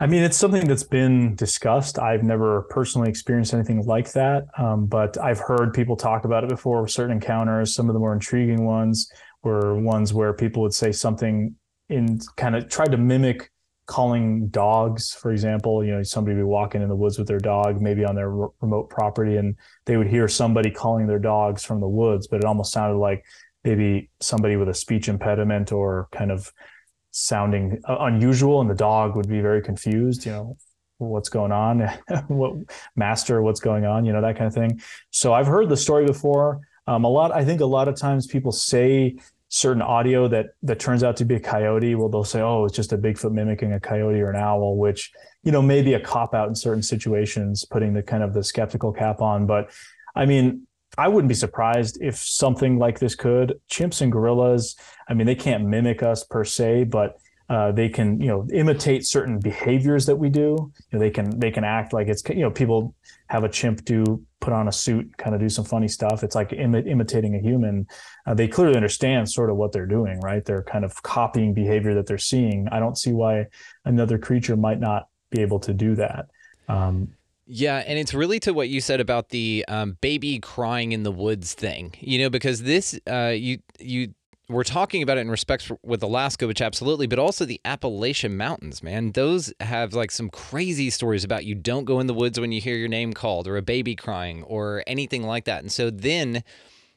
I 0.00 0.06
mean, 0.06 0.22
it's 0.24 0.36
something 0.36 0.66
that's 0.66 0.82
been 0.82 1.36
discussed. 1.36 2.00
I've 2.00 2.24
never 2.24 2.62
personally 2.62 3.08
experienced 3.08 3.54
anything 3.54 3.86
like 3.86 4.12
that, 4.12 4.46
um, 4.58 4.86
but 4.86 5.16
I've 5.18 5.38
heard 5.38 5.72
people 5.72 5.96
talk 5.96 6.24
about 6.24 6.42
it 6.42 6.50
before. 6.50 6.88
Certain 6.88 7.12
encounters, 7.12 7.74
some 7.74 7.88
of 7.88 7.94
the 7.94 8.00
more 8.00 8.12
intriguing 8.12 8.64
ones, 8.64 9.10
were 9.44 9.80
ones 9.80 10.12
where 10.12 10.32
people 10.32 10.62
would 10.62 10.74
say 10.74 10.90
something 10.90 11.54
in 11.88 12.18
kind 12.36 12.56
of 12.56 12.68
tried 12.68 12.90
to 12.90 12.96
mimic 12.96 13.50
calling 13.86 14.48
dogs, 14.48 15.12
for 15.12 15.30
example. 15.30 15.84
You 15.84 15.92
know, 15.92 16.02
somebody 16.02 16.34
would 16.34 16.40
be 16.40 16.44
walking 16.44 16.82
in 16.82 16.88
the 16.88 16.96
woods 16.96 17.16
with 17.16 17.28
their 17.28 17.38
dog, 17.38 17.80
maybe 17.80 18.04
on 18.04 18.16
their 18.16 18.30
re- 18.30 18.48
remote 18.60 18.90
property, 18.90 19.36
and 19.36 19.54
they 19.84 19.96
would 19.96 20.08
hear 20.08 20.26
somebody 20.26 20.70
calling 20.72 21.06
their 21.06 21.20
dogs 21.20 21.64
from 21.64 21.80
the 21.80 21.88
woods, 21.88 22.26
but 22.26 22.38
it 22.38 22.44
almost 22.44 22.72
sounded 22.72 22.98
like 22.98 23.24
maybe 23.62 24.10
somebody 24.20 24.56
with 24.56 24.68
a 24.68 24.74
speech 24.74 25.08
impediment 25.08 25.70
or 25.70 26.08
kind 26.12 26.32
of 26.32 26.52
sounding 27.16 27.80
unusual 27.86 28.60
and 28.60 28.68
the 28.68 28.74
dog 28.74 29.14
would 29.14 29.28
be 29.28 29.40
very 29.40 29.62
confused 29.62 30.26
you 30.26 30.32
know 30.32 30.56
what's 30.98 31.28
going 31.28 31.52
on 31.52 31.88
what 32.26 32.54
master 32.96 33.40
what's 33.40 33.60
going 33.60 33.84
on 33.84 34.04
you 34.04 34.12
know 34.12 34.20
that 34.20 34.36
kind 34.36 34.48
of 34.48 34.54
thing. 34.54 34.80
So 35.10 35.32
i've 35.32 35.46
heard 35.46 35.68
the 35.68 35.76
story 35.76 36.04
before. 36.04 36.60
Um, 36.88 37.04
a 37.04 37.08
lot 37.08 37.30
i 37.30 37.44
think 37.44 37.60
a 37.60 37.66
lot 37.66 37.86
of 37.86 37.94
times 37.94 38.26
people 38.26 38.50
say 38.50 39.16
certain 39.48 39.80
audio 39.80 40.26
that 40.26 40.46
that 40.64 40.80
turns 40.80 41.04
out 41.04 41.16
to 41.18 41.24
be 41.24 41.36
a 41.36 41.40
coyote. 41.40 41.94
Well 41.94 42.08
they'll 42.08 42.24
say 42.24 42.40
oh 42.40 42.64
it's 42.64 42.74
just 42.74 42.92
a 42.92 42.98
bigfoot 42.98 43.30
mimicking 43.30 43.72
a 43.72 43.78
coyote 43.78 44.20
or 44.20 44.30
an 44.30 44.36
owl 44.36 44.76
which 44.76 45.12
you 45.44 45.52
know 45.52 45.62
may 45.62 45.82
be 45.82 45.94
a 45.94 46.00
cop 46.00 46.34
out 46.34 46.48
in 46.48 46.56
certain 46.56 46.82
situations 46.82 47.64
putting 47.64 47.94
the 47.94 48.02
kind 48.02 48.24
of 48.24 48.34
the 48.34 48.42
skeptical 48.42 48.92
cap 48.92 49.20
on. 49.20 49.46
But 49.46 49.70
i 50.16 50.26
mean 50.26 50.66
I 50.96 51.08
wouldn't 51.08 51.28
be 51.28 51.34
surprised 51.34 51.98
if 52.00 52.16
something 52.16 52.78
like 52.78 52.98
this 52.98 53.14
could. 53.14 53.60
Chimps 53.70 54.00
and 54.00 54.12
gorillas, 54.12 54.76
I 55.08 55.14
mean, 55.14 55.26
they 55.26 55.34
can't 55.34 55.64
mimic 55.64 56.02
us 56.02 56.24
per 56.24 56.44
se, 56.44 56.84
but 56.84 57.18
uh, 57.48 57.72
they 57.72 57.88
can, 57.88 58.20
you 58.20 58.28
know, 58.28 58.48
imitate 58.52 59.04
certain 59.04 59.38
behaviors 59.38 60.06
that 60.06 60.16
we 60.16 60.30
do. 60.30 60.40
You 60.40 60.72
know, 60.92 60.98
they 60.98 61.10
can 61.10 61.38
they 61.38 61.50
can 61.50 61.64
act 61.64 61.92
like 61.92 62.08
it's, 62.08 62.22
you 62.28 62.36
know, 62.36 62.50
people 62.50 62.94
have 63.28 63.44
a 63.44 63.48
chimp 63.48 63.84
do 63.84 64.22
put 64.40 64.52
on 64.52 64.68
a 64.68 64.72
suit, 64.72 65.10
kind 65.18 65.34
of 65.34 65.40
do 65.40 65.48
some 65.48 65.64
funny 65.64 65.88
stuff. 65.88 66.22
It's 66.22 66.34
like 66.34 66.50
imi- 66.50 66.86
imitating 66.86 67.34
a 67.34 67.38
human. 67.38 67.86
Uh, 68.26 68.34
they 68.34 68.48
clearly 68.48 68.76
understand 68.76 69.30
sort 69.30 69.50
of 69.50 69.56
what 69.56 69.72
they're 69.72 69.86
doing, 69.86 70.20
right? 70.20 70.44
They're 70.44 70.62
kind 70.62 70.84
of 70.84 71.02
copying 71.02 71.54
behavior 71.54 71.94
that 71.94 72.06
they're 72.06 72.18
seeing. 72.18 72.68
I 72.70 72.78
don't 72.78 72.96
see 72.96 73.12
why 73.12 73.46
another 73.84 74.18
creature 74.18 74.56
might 74.56 74.80
not 74.80 75.08
be 75.30 75.40
able 75.42 75.58
to 75.60 75.74
do 75.74 75.94
that. 75.96 76.26
Um, 76.68 77.08
Yeah, 77.46 77.82
and 77.86 77.98
it's 77.98 78.14
really 78.14 78.40
to 78.40 78.54
what 78.54 78.68
you 78.68 78.80
said 78.80 79.00
about 79.00 79.28
the 79.28 79.64
um, 79.68 79.98
baby 80.00 80.38
crying 80.38 80.92
in 80.92 81.02
the 81.02 81.12
woods 81.12 81.52
thing. 81.52 81.94
You 82.00 82.18
know, 82.20 82.30
because 82.30 82.62
this 82.62 82.98
uh, 83.06 83.34
you 83.36 83.58
you 83.78 84.14
we're 84.48 84.64
talking 84.64 85.02
about 85.02 85.16
it 85.16 85.22
in 85.22 85.30
respect 85.30 85.64
for, 85.64 85.78
with 85.82 86.02
Alaska, 86.02 86.46
which 86.46 86.60
absolutely, 86.60 87.06
but 87.06 87.18
also 87.18 87.44
the 87.44 87.60
Appalachian 87.64 88.36
Mountains, 88.36 88.82
man. 88.82 89.12
Those 89.12 89.52
have 89.60 89.94
like 89.94 90.10
some 90.10 90.30
crazy 90.30 90.90
stories 90.90 91.24
about 91.24 91.44
you 91.44 91.54
don't 91.54 91.84
go 91.84 92.00
in 92.00 92.06
the 92.06 92.14
woods 92.14 92.40
when 92.40 92.52
you 92.52 92.60
hear 92.60 92.76
your 92.76 92.88
name 92.88 93.12
called, 93.12 93.46
or 93.46 93.56
a 93.56 93.62
baby 93.62 93.94
crying, 93.94 94.42
or 94.44 94.82
anything 94.86 95.22
like 95.22 95.44
that. 95.44 95.62
And 95.62 95.72
so 95.72 95.90
then. 95.90 96.42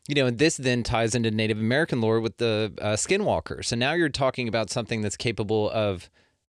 You 0.09 0.15
know, 0.15 0.29
this 0.29 0.55
then 0.55 0.83
ties 0.83 1.15
into 1.15 1.31
Native 1.31 1.59
American 1.59 1.99
lore 1.99 2.21
with 2.21 2.37
the 2.37 2.71
uh, 2.81 2.93
skinwalker. 2.93 3.65
So 3.65 3.75
now 3.75 3.91
you're 3.91 4.07
talking 4.07 4.47
about 4.47 4.69
something 4.69 5.01
that's 5.01 5.17
capable 5.17 5.69
of 5.71 6.09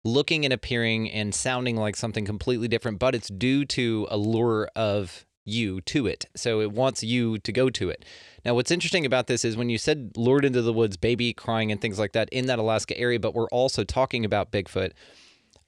looking 0.04 0.44
and 0.44 0.52
appearing 0.52 1.10
and 1.10 1.34
sounding 1.34 1.76
like 1.76 1.96
something 1.96 2.24
completely 2.24 2.68
different, 2.68 2.98
but 2.98 3.14
it's 3.14 3.28
due 3.28 3.64
to 3.64 4.06
a 4.10 4.16
lure 4.16 4.68
of 4.74 5.24
you 5.44 5.80
to 5.82 6.06
it. 6.06 6.26
So 6.36 6.60
it 6.60 6.72
wants 6.72 7.02
you 7.02 7.38
to 7.38 7.52
go 7.52 7.70
to 7.70 7.90
it. 7.90 8.04
Now, 8.44 8.54
what's 8.54 8.70
interesting 8.70 9.06
about 9.06 9.26
this 9.26 9.44
is 9.44 9.56
when 9.56 9.70
you 9.70 9.78
said 9.78 10.12
lured 10.16 10.44
into 10.44 10.62
the 10.62 10.72
woods, 10.72 10.96
baby 10.96 11.32
crying 11.32 11.70
and 11.70 11.80
things 11.80 11.98
like 11.98 12.12
that 12.12 12.28
in 12.30 12.46
that 12.46 12.58
Alaska 12.58 12.98
area, 12.98 13.20
but 13.20 13.34
we're 13.34 13.48
also 13.48 13.84
talking 13.84 14.24
about 14.24 14.50
Bigfoot. 14.50 14.92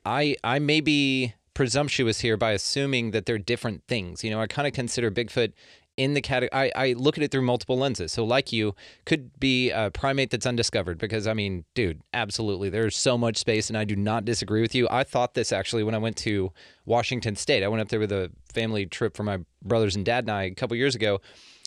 I 0.05 0.37
I 0.45 0.59
may 0.59 0.81
be 0.81 1.35
presumptuous 1.55 2.21
here 2.21 2.37
by 2.37 2.51
assuming 2.51 3.13
that 3.13 3.27
they're 3.27 3.39
different 3.39 3.85
things. 3.87 4.25
You 4.25 4.31
know, 4.31 4.41
I 4.41 4.47
kind 4.47 4.67
of 4.67 4.75
consider 4.75 5.11
Bigfoot 5.11 5.53
in 5.97 6.15
the 6.15 6.21
category. 6.21 6.53
I, 6.53 6.89
I 6.89 6.93
look 6.95 7.17
at 7.17 7.25
it 7.25 7.31
through 7.31 7.43
multiple 7.43 7.79
lenses. 7.79 8.13
So, 8.13 8.25
like 8.25 8.53
you, 8.53 8.75
could 9.05 9.39
be 9.39 9.71
a 9.71 9.91
primate 9.91 10.31
that's 10.31 10.47
undiscovered 10.47 10.99
because 10.99 11.27
I 11.27 11.35
mean, 11.35 11.65
dude, 11.75 12.03
absolutely, 12.13 12.69
there's 12.69 12.97
so 12.97 13.17
much 13.17 13.37
space, 13.37 13.69
and 13.69 13.79
I 13.79 13.85
do 13.85 13.97
not 13.97 14.25
disagree 14.25 14.61
with 14.61 14.75
you. 14.75 14.89
I 14.91 15.05
thought 15.05 15.35
this 15.35 15.53
actually 15.53 15.85
when 15.85 15.95
I 15.95 15.99
went 15.99 16.17
to 16.19 16.53
Washington 16.85 17.37
State. 17.37 17.63
I 17.63 17.69
went 17.69 17.81
up 17.81 17.89
there 17.89 18.01
with 18.01 18.13
a 18.13 18.31
family 18.53 18.87
trip 18.87 19.17
for 19.17 19.23
my 19.23 19.41
brothers 19.63 19.97
and 19.97 20.05
dad 20.05 20.25
and 20.25 20.31
I 20.31 20.45
a 20.45 20.55
couple 20.55 20.77
years 20.77 20.95
ago. 20.95 21.21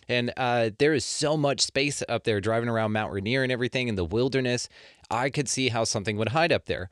And 0.09 0.31
uh, 0.37 0.69
there 0.79 0.93
is 0.93 1.03
so 1.03 1.35
much 1.35 1.59
space 1.59 2.01
up 2.07 2.23
there 2.23 2.39
driving 2.39 2.69
around 2.69 2.93
Mount 2.93 3.11
Rainier 3.11 3.43
and 3.43 3.51
everything 3.51 3.89
in 3.89 3.95
the 3.95 4.05
wilderness. 4.05 4.69
I 5.11 5.29
could 5.29 5.49
see 5.49 5.69
how 5.69 5.83
something 5.83 6.17
would 6.17 6.29
hide 6.29 6.53
up 6.53 6.65
there. 6.65 6.89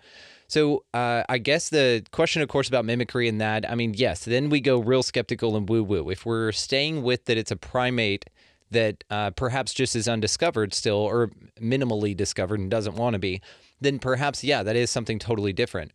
So 0.48 0.84
uh, 0.94 1.24
I 1.28 1.38
guess 1.38 1.70
the 1.70 2.04
question, 2.12 2.42
of 2.42 2.50
course, 2.50 2.68
about 2.68 2.86
mimicry 2.86 3.28
and 3.28 3.42
that, 3.42 3.70
I 3.70 3.76
mean, 3.76 3.94
yes, 3.96 4.26
then 4.26 4.50
we 4.50 4.62
go 4.62 4.80
real 4.80 5.04
skeptical 5.04 5.56
and 5.56 5.68
woo 5.68 5.84
woo. 5.84 6.10
If 6.10 6.26
we're 6.26 6.52
staying 6.52 7.02
with 7.02 7.26
that 7.26 7.38
it's 7.38 7.52
a 7.52 7.56
primate 7.56 8.26
that 8.72 9.04
uh, 9.10 9.32
perhaps 9.32 9.74
just 9.74 9.96
is 9.96 10.08
undiscovered 10.08 10.74
still 10.74 10.98
or 10.98 11.30
minimally 11.62 12.16
discovered 12.16 12.60
and 12.60 12.70
doesn't 12.70 12.96
want 12.96 13.14
to 13.14 13.20
be, 13.20 13.42
then 13.82 14.00
perhaps, 14.00 14.44
yeah, 14.44 14.64
that 14.64 14.76
is 14.76 14.90
something 14.90 15.20
totally 15.20 15.54
different. 15.54 15.92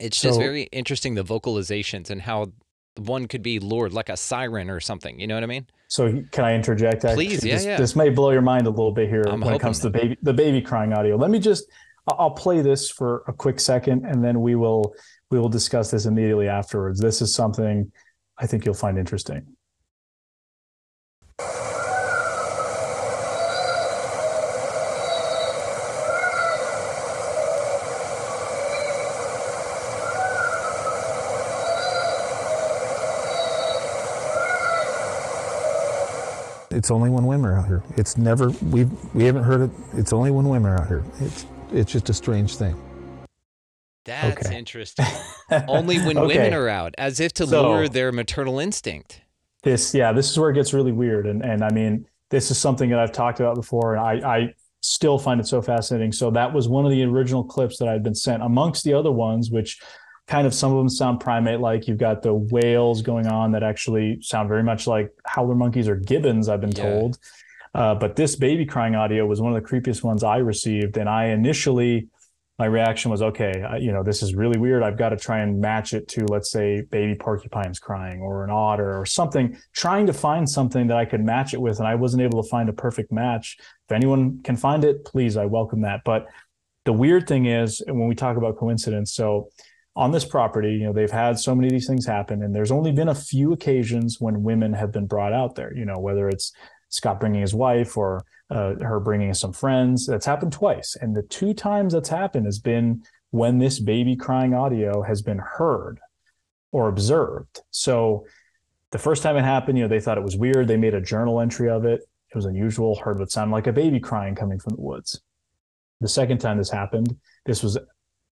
It's 0.00 0.20
just 0.20 0.38
very 0.38 0.64
interesting 0.64 1.14
the 1.14 1.24
vocalizations 1.24 2.10
and 2.10 2.22
how 2.22 2.52
one 2.96 3.26
could 3.26 3.42
be 3.42 3.58
lured 3.58 3.92
like 3.92 4.08
a 4.08 4.16
siren 4.16 4.70
or 4.70 4.80
something. 4.80 5.20
You 5.20 5.26
know 5.26 5.34
what 5.34 5.44
I 5.44 5.46
mean? 5.46 5.66
So 5.88 6.22
can 6.32 6.44
I 6.44 6.54
interject? 6.54 7.04
actually? 7.04 7.26
Please, 7.28 7.44
yeah, 7.44 7.54
this, 7.54 7.64
yeah. 7.64 7.76
This 7.76 7.94
may 7.94 8.10
blow 8.10 8.30
your 8.30 8.42
mind 8.42 8.66
a 8.66 8.70
little 8.70 8.92
bit 8.92 9.08
here 9.08 9.24
I'm 9.28 9.40
when 9.40 9.54
it 9.54 9.60
comes 9.60 9.78
to 9.80 9.90
the 9.90 9.98
baby, 9.98 10.18
the 10.22 10.32
baby 10.32 10.60
crying 10.60 10.92
audio. 10.92 11.16
Let 11.16 11.30
me 11.30 11.38
just, 11.38 11.64
I'll 12.06 12.30
play 12.30 12.60
this 12.60 12.90
for 12.90 13.24
a 13.26 13.32
quick 13.32 13.58
second, 13.58 14.04
and 14.04 14.22
then 14.22 14.40
we 14.40 14.54
will 14.54 14.94
we 15.30 15.38
will 15.38 15.48
discuss 15.48 15.90
this 15.90 16.04
immediately 16.04 16.48
afterwards. 16.48 17.00
This 17.00 17.22
is 17.22 17.34
something 17.34 17.90
I 18.38 18.46
think 18.46 18.64
you'll 18.64 18.74
find 18.74 18.98
interesting. 18.98 19.46
It's 36.70 36.90
only 36.90 37.08
women 37.08 37.46
are 37.46 37.56
out 37.56 37.66
here. 37.66 37.82
It's 37.96 38.18
never 38.18 38.50
we 38.50 38.84
we 39.14 39.24
haven't 39.24 39.44
heard 39.44 39.62
it. 39.62 39.70
It's 39.94 40.12
only 40.12 40.30
women 40.30 40.66
are 40.66 40.80
out 40.80 40.88
here. 40.88 41.04
It's 41.20 41.46
it's 41.74 41.92
just 41.92 42.08
a 42.08 42.14
strange 42.14 42.56
thing. 42.56 42.74
That's 44.04 44.46
Okay. 44.46 44.58
interesting. 44.58 45.06
Only 45.68 45.98
when 45.98 46.18
Okay. 46.18 46.36
women 46.36 46.54
are 46.54 46.68
out, 46.68 46.94
as 46.98 47.20
if 47.20 47.32
to 47.34 47.46
So- 47.46 47.62
lure 47.70 47.88
their 47.88 48.12
maternal 48.12 48.58
instinct. 48.58 49.20
this 49.62 49.94
yeah 49.94 50.12
this 50.12 50.30
is 50.30 50.38
where 50.38 50.50
it 50.50 50.54
gets 50.54 50.74
really 50.74 50.92
weird 50.92 51.26
and 51.26 51.42
and 51.42 51.64
i 51.64 51.70
mean 51.70 52.04
this 52.28 52.50
is 52.50 52.58
something 52.58 52.90
that 52.90 52.98
i've 52.98 53.12
talked 53.12 53.40
about 53.40 53.54
before 53.56 53.94
and 53.96 54.04
i 54.22 54.36
i 54.36 54.54
still 54.82 55.18
find 55.18 55.40
it 55.40 55.46
so 55.46 55.62
fascinating 55.62 56.12
so 56.12 56.30
that 56.30 56.52
was 56.52 56.68
one 56.68 56.84
of 56.84 56.90
the 56.90 57.02
original 57.02 57.42
clips 57.42 57.78
that 57.78 57.88
i'd 57.88 58.02
been 58.02 58.14
sent 58.14 58.42
amongst 58.42 58.84
the 58.84 58.92
other 58.92 59.10
ones 59.10 59.50
which 59.50 59.80
kind 60.28 60.46
of 60.46 60.52
some 60.52 60.70
of 60.70 60.76
them 60.76 60.90
sound 60.90 61.18
primate 61.18 61.60
like 61.60 61.88
you've 61.88 61.96
got 61.96 62.20
the 62.20 62.34
whales 62.34 63.00
going 63.00 63.26
on 63.26 63.52
that 63.52 63.62
actually 63.62 64.18
sound 64.20 64.50
very 64.50 64.62
much 64.62 64.86
like 64.86 65.10
howler 65.24 65.54
monkeys 65.54 65.88
or 65.88 65.96
gibbons 65.96 66.50
i've 66.50 66.60
been 66.60 66.76
Yeah. 66.76 66.82
told 66.90 67.16
uh, 67.74 67.94
but 67.94 68.16
this 68.16 68.36
baby 68.36 68.64
crying 68.64 68.94
audio 68.94 69.26
was 69.26 69.40
one 69.40 69.54
of 69.54 69.62
the 69.62 69.68
creepiest 69.68 70.02
ones 70.02 70.22
i 70.22 70.36
received. 70.36 70.96
And 70.96 71.08
i 71.08 71.26
initially 71.26 72.08
my 72.58 72.66
reaction 72.66 73.10
was 73.10 73.20
okay 73.20 73.64
I, 73.68 73.78
you 73.78 73.90
know 73.92 74.02
this 74.02 74.22
is 74.22 74.34
really 74.34 74.58
weird. 74.58 74.82
I've 74.82 74.98
got 74.98 75.08
to 75.08 75.16
try 75.16 75.40
and 75.40 75.60
match 75.60 75.92
it 75.92 76.06
to 76.08 76.24
let's 76.26 76.50
say 76.50 76.82
baby 76.82 77.14
porcupines 77.16 77.80
crying 77.80 78.20
or 78.20 78.44
an 78.44 78.50
otter 78.50 78.98
or 78.98 79.04
something 79.04 79.58
trying 79.72 80.06
to 80.06 80.12
find 80.12 80.48
something 80.48 80.86
that 80.86 80.96
i 80.96 81.04
could 81.04 81.24
match 81.24 81.52
it 81.52 81.60
with. 81.60 81.78
And 81.78 81.88
i 81.88 81.94
wasn't 81.94 82.22
able 82.22 82.42
to 82.42 82.48
find 82.48 82.68
a 82.68 82.72
perfect 82.72 83.10
match. 83.12 83.56
If 83.88 83.92
anyone 83.92 84.40
can 84.42 84.56
find 84.56 84.84
it 84.84 85.04
please 85.04 85.36
i 85.36 85.46
welcome 85.46 85.82
that. 85.82 86.02
But 86.04 86.26
the 86.84 86.92
weird 86.92 87.26
thing 87.26 87.46
is 87.46 87.82
when 87.86 88.06
we 88.06 88.14
talk 88.14 88.36
about 88.36 88.56
coincidence 88.56 89.12
so 89.14 89.48
on 89.96 90.10
this 90.10 90.24
property 90.24 90.72
you 90.72 90.84
know 90.84 90.92
they've 90.92 91.10
had 91.10 91.38
so 91.38 91.54
many 91.54 91.68
of 91.68 91.72
these 91.72 91.86
things 91.86 92.04
happen 92.04 92.42
and 92.42 92.54
there's 92.54 92.72
only 92.72 92.92
been 92.92 93.08
a 93.08 93.14
few 93.14 93.52
occasions 93.52 94.20
when 94.20 94.42
women 94.42 94.72
have 94.72 94.90
been 94.90 95.06
brought 95.06 95.32
out 95.32 95.54
there 95.54 95.72
you 95.74 95.84
know 95.84 95.98
whether 95.98 96.28
it's 96.28 96.52
scott 96.94 97.20
bringing 97.20 97.40
his 97.40 97.54
wife 97.54 97.96
or 97.96 98.24
uh, 98.50 98.74
her 98.80 99.00
bringing 99.00 99.34
some 99.34 99.52
friends. 99.52 100.06
That's 100.06 100.26
happened 100.26 100.52
twice, 100.52 100.96
and 101.00 101.14
the 101.14 101.22
two 101.22 101.54
times 101.54 101.92
that's 101.92 102.08
happened 102.08 102.46
has 102.46 102.58
been 102.58 103.02
when 103.30 103.58
this 103.58 103.80
baby 103.80 104.14
crying 104.14 104.54
audio 104.54 105.02
has 105.02 105.20
been 105.20 105.38
heard 105.38 105.98
or 106.70 106.88
observed. 106.88 107.62
So 107.70 108.26
the 108.92 108.98
first 108.98 109.24
time 109.24 109.36
it 109.36 109.42
happened, 109.42 109.76
you 109.76 109.84
know, 109.84 109.88
they 109.88 110.00
thought 110.00 110.18
it 110.18 110.24
was 110.24 110.36
weird. 110.36 110.68
They 110.68 110.76
made 110.76 110.94
a 110.94 111.00
journal 111.00 111.40
entry 111.40 111.68
of 111.68 111.84
it. 111.84 112.00
It 112.30 112.36
was 112.36 112.44
unusual. 112.44 112.94
Heard 112.94 113.18
what 113.18 113.32
sounded 113.32 113.52
like 113.52 113.66
a 113.66 113.72
baby 113.72 113.98
crying 113.98 114.36
coming 114.36 114.60
from 114.60 114.76
the 114.76 114.82
woods. 114.82 115.20
The 116.00 116.08
second 116.08 116.38
time 116.38 116.58
this 116.58 116.70
happened, 116.70 117.16
this 117.44 117.62
was 117.62 117.76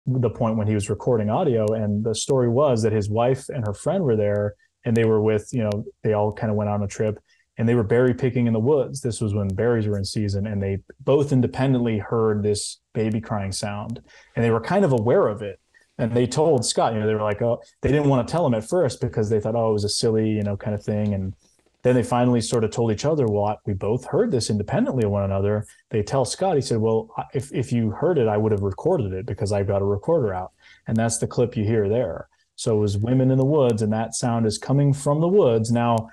the 0.07 0.31
point 0.31 0.57
when 0.57 0.67
he 0.67 0.75
was 0.75 0.91
recording 0.91 1.31
audio, 1.31 1.67
and 1.73 2.05
the 2.05 2.15
story 2.15 2.49
was 2.49 2.83
that 2.83 2.93
his 2.93 3.09
wife 3.09 3.49
and 3.49 3.67
her 3.67 3.75
friend 3.75 4.05
were 4.05 4.17
there, 4.17 4.55
and 4.85 4.97
they 4.97 5.05
were 5.05 5.23
with, 5.23 5.49
you 5.53 5.63
know, 5.63 5.85
they 6.03 6.15
all 6.15 6.33
kind 6.33 6.51
of 6.51 6.57
went 6.57 6.71
on 6.71 6.83
a 6.83 6.89
trip 6.89 7.19
and 7.61 7.69
they 7.69 7.75
were 7.75 7.85
berry 7.85 8.15
picking 8.15 8.47
in 8.47 8.55
the 8.55 8.59
woods. 8.59 9.03
This 9.03 9.21
was 9.21 9.35
when 9.35 9.49
berries 9.49 9.87
were 9.87 9.99
in 9.99 10.05
season, 10.07 10.47
and 10.47 10.63
they 10.63 10.79
both 11.01 11.31
independently 11.31 11.99
heard 11.99 12.43
this 12.43 12.79
baby 12.95 13.21
crying 13.21 13.53
sound, 13.53 14.01
and 14.35 14.43
they 14.43 14.51
were 14.51 14.63
kind 14.63 14.83
of 14.83 14.93
aware 14.93 15.29
of 15.29 15.43
it. 15.43 15.61
And 15.99 16.11
they 16.11 16.27
told 16.27 16.65
Scott, 16.65 16.95
you 16.95 17.01
know, 17.01 17.07
they 17.07 17.13
were 17.13 17.21
like, 17.21 17.43
oh, 17.43 17.61
they 17.83 17.91
didn't 17.93 18.09
want 18.09 18.27
to 18.27 18.33
tell 18.33 18.47
him 18.47 18.55
at 18.55 18.67
first 18.67 19.03
because 19.03 19.29
they 19.29 19.41
thought, 19.41 19.57
oh, 19.57 19.69
it 19.69 19.73
was 19.75 19.85
a 19.85 19.91
silly, 19.91 20.31
you 20.31 20.43
know, 20.43 20.57
kind 20.57 20.75
of 20.75 20.83
thing. 20.83 21.13
And 21.13 21.35
then 21.83 21.95
they 21.95 22.03
finally 22.03 22.41
sort 22.41 22.65
of 22.65 22.71
told 22.71 22.93
each 22.93 23.05
other, 23.05 23.27
well, 23.27 23.61
we 23.67 23.75
both 23.75 24.07
heard 24.07 24.31
this 24.31 24.49
independently 24.49 25.05
of 25.05 25.11
one 25.11 25.25
another. 25.25 25.67
They 25.91 26.03
tell 26.03 26.25
Scott, 26.25 26.57
he 26.57 26.63
said, 26.63 26.79
well, 26.79 27.11
if, 27.35 27.53
if 27.53 27.73
you 27.73 27.91
heard 27.91 28.17
it, 28.17 28.27
I 28.27 28.39
would 28.39 28.53
have 28.53 28.63
recorded 28.63 29.13
it 29.13 29.27
because 29.27 29.53
I've 29.53 29.69
got 29.69 29.83
a 29.83 29.85
recorder 29.85 30.33
out. 30.33 30.53
And 30.87 30.97
that's 30.97 31.19
the 31.19 31.27
clip 31.27 31.59
you 31.59 31.65
hear 31.65 31.91
there. 31.91 32.31
So 32.57 32.77
it 32.77 32.81
was 32.81 32.97
women 32.97 33.31
in 33.31 33.39
the 33.39 33.45
woods, 33.45 33.81
and 33.83 33.93
that 33.93 34.15
sound 34.15 34.47
is 34.47 34.59
coming 34.59 34.93
from 34.93 35.21
the 35.21 35.29
woods. 35.29 35.71
Now, 35.71 36.11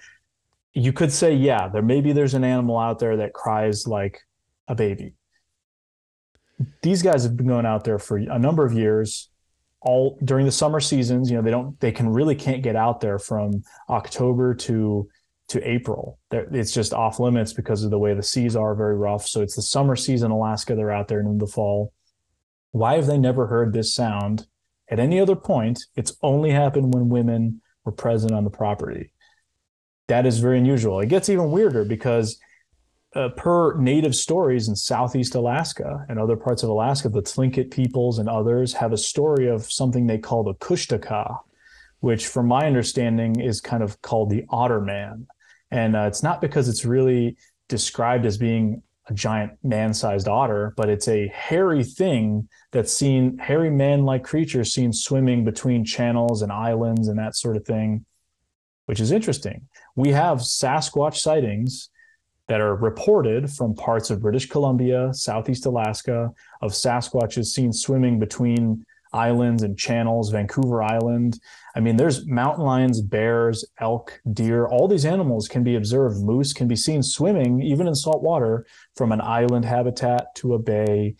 you 0.77 0.93
could 0.93 1.11
say, 1.11 1.33
yeah, 1.33 1.67
there 1.67 1.81
maybe 1.81 2.13
there's 2.13 2.35
an 2.35 2.43
animal 2.43 2.77
out 2.77 2.99
there 2.99 3.17
that 3.17 3.33
cries 3.33 3.87
like 3.87 4.21
a 4.67 4.75
baby. 4.75 5.13
These 6.83 7.01
guys 7.01 7.23
have 7.23 7.35
been 7.35 7.47
going 7.47 7.65
out 7.65 7.83
there 7.83 7.97
for 7.97 8.17
a 8.17 8.37
number 8.37 8.63
of 8.63 8.73
years, 8.73 9.29
all 9.81 10.19
during 10.23 10.45
the 10.45 10.51
summer 10.51 10.79
seasons. 10.79 11.31
You 11.31 11.37
know, 11.37 11.41
they 11.41 11.49
don't, 11.49 11.79
they 11.79 11.91
can 11.91 12.09
really 12.09 12.35
can't 12.35 12.61
get 12.61 12.75
out 12.75 13.01
there 13.01 13.17
from 13.17 13.63
October 13.89 14.53
to 14.53 15.09
to 15.49 15.67
April. 15.67 16.19
They're- 16.29 16.49
It's 16.51 16.73
just 16.73 16.93
off 16.93 17.21
limits 17.21 17.53
because 17.53 17.83
of 17.85 17.89
the 17.89 17.97
way 17.97 18.13
the 18.13 18.21
seas 18.21 18.55
are 18.55 18.75
very 18.75 18.97
rough. 18.97 19.25
So 19.25 19.41
it's 19.41 19.55
the 19.55 19.61
summer 19.61 19.95
season, 19.95 20.29
Alaska. 20.29 20.75
They're 20.75 20.91
out 20.91 21.07
there 21.07 21.21
in 21.21 21.37
the 21.37 21.47
fall. 21.47 21.93
Why 22.71 22.95
have 22.95 23.07
they 23.07 23.17
never 23.17 23.47
heard 23.47 23.71
this 23.71 23.95
sound 23.95 24.45
at 24.89 24.99
any 24.99 25.21
other 25.21 25.37
point? 25.37 25.79
It's 25.95 26.17
only 26.21 26.51
happened 26.51 26.93
when 26.93 27.07
women 27.07 27.61
were 27.85 27.93
present 27.93 28.33
on 28.33 28.43
the 28.43 28.49
property 28.49 29.13
that 30.07 30.25
is 30.25 30.39
very 30.39 30.57
unusual. 30.57 30.99
It 30.99 31.09
gets 31.09 31.29
even 31.29 31.51
weirder 31.51 31.85
because, 31.85 32.39
uh, 33.15 33.29
per 33.29 33.77
native 33.77 34.15
stories 34.15 34.67
in 34.67 34.75
Southeast 34.75 35.35
Alaska 35.35 36.05
and 36.09 36.19
other 36.19 36.35
parts 36.35 36.63
of 36.63 36.69
Alaska, 36.69 37.09
the 37.09 37.21
Tlingit 37.21 37.71
peoples 37.71 38.19
and 38.19 38.29
others 38.29 38.73
have 38.73 38.93
a 38.93 38.97
story 38.97 39.47
of 39.47 39.69
something 39.71 40.07
they 40.07 40.17
call 40.17 40.43
the 40.43 40.53
Kushtaka, 40.55 41.39
which, 41.99 42.27
from 42.27 42.47
my 42.47 42.65
understanding, 42.65 43.39
is 43.39 43.61
kind 43.61 43.83
of 43.83 44.01
called 44.01 44.29
the 44.29 44.45
Otter 44.49 44.81
Man. 44.81 45.27
And 45.71 45.95
uh, 45.95 46.05
it's 46.07 46.23
not 46.23 46.41
because 46.41 46.69
it's 46.69 46.85
really 46.85 47.35
described 47.67 48.25
as 48.25 48.37
being 48.37 48.81
a 49.09 49.13
giant 49.13 49.53
man-sized 49.63 50.27
otter, 50.27 50.73
but 50.77 50.89
it's 50.89 51.07
a 51.07 51.27
hairy 51.29 51.83
thing 51.83 52.47
that's 52.71 52.93
seen, 52.93 53.37
hairy 53.37 53.69
man-like 53.69 54.23
creature 54.23 54.63
seen 54.63 54.91
swimming 54.91 55.43
between 55.45 55.85
channels 55.85 56.41
and 56.41 56.51
islands 56.51 57.07
and 57.07 57.17
that 57.17 57.35
sort 57.35 57.55
of 57.55 57.65
thing, 57.65 58.05
which 58.85 58.99
is 58.99 59.11
interesting 59.11 59.67
we 59.97 60.09
have 60.11 60.37
Sasquatch 60.37 61.15
sightings 61.15 61.89
that 62.47 62.61
are 62.61 62.75
reported 62.75 63.49
from 63.51 63.75
parts 63.75 64.09
of 64.11 64.21
British 64.21 64.47
Columbia, 64.47 65.09
Southeast 65.11 65.65
Alaska, 65.65 66.31
of 66.61 66.71
Sasquatches 66.71 67.47
seen 67.47 67.73
swimming 67.73 68.19
between 68.19 68.85
islands 69.11 69.63
and 69.63 69.77
channels, 69.77 70.29
Vancouver 70.29 70.83
Island. 70.83 71.39
I 71.75 71.79
mean, 71.79 71.97
there's 71.97 72.27
mountain 72.27 72.63
lions, 72.63 73.01
bears, 73.01 73.65
elk, 73.79 74.21
deer, 74.33 74.67
all 74.67 74.87
these 74.87 75.05
animals 75.05 75.47
can 75.47 75.63
be 75.63 75.75
observed. 75.75 76.23
Moose 76.23 76.53
can 76.53 76.67
be 76.67 76.75
seen 76.75 77.01
swimming, 77.01 77.61
even 77.63 77.87
in 77.87 77.95
salt 77.95 78.21
water, 78.21 78.67
from 78.95 79.11
an 79.11 79.21
island 79.21 79.65
habitat 79.65 80.35
to 80.35 80.53
a 80.53 80.59
bay. 80.59 81.15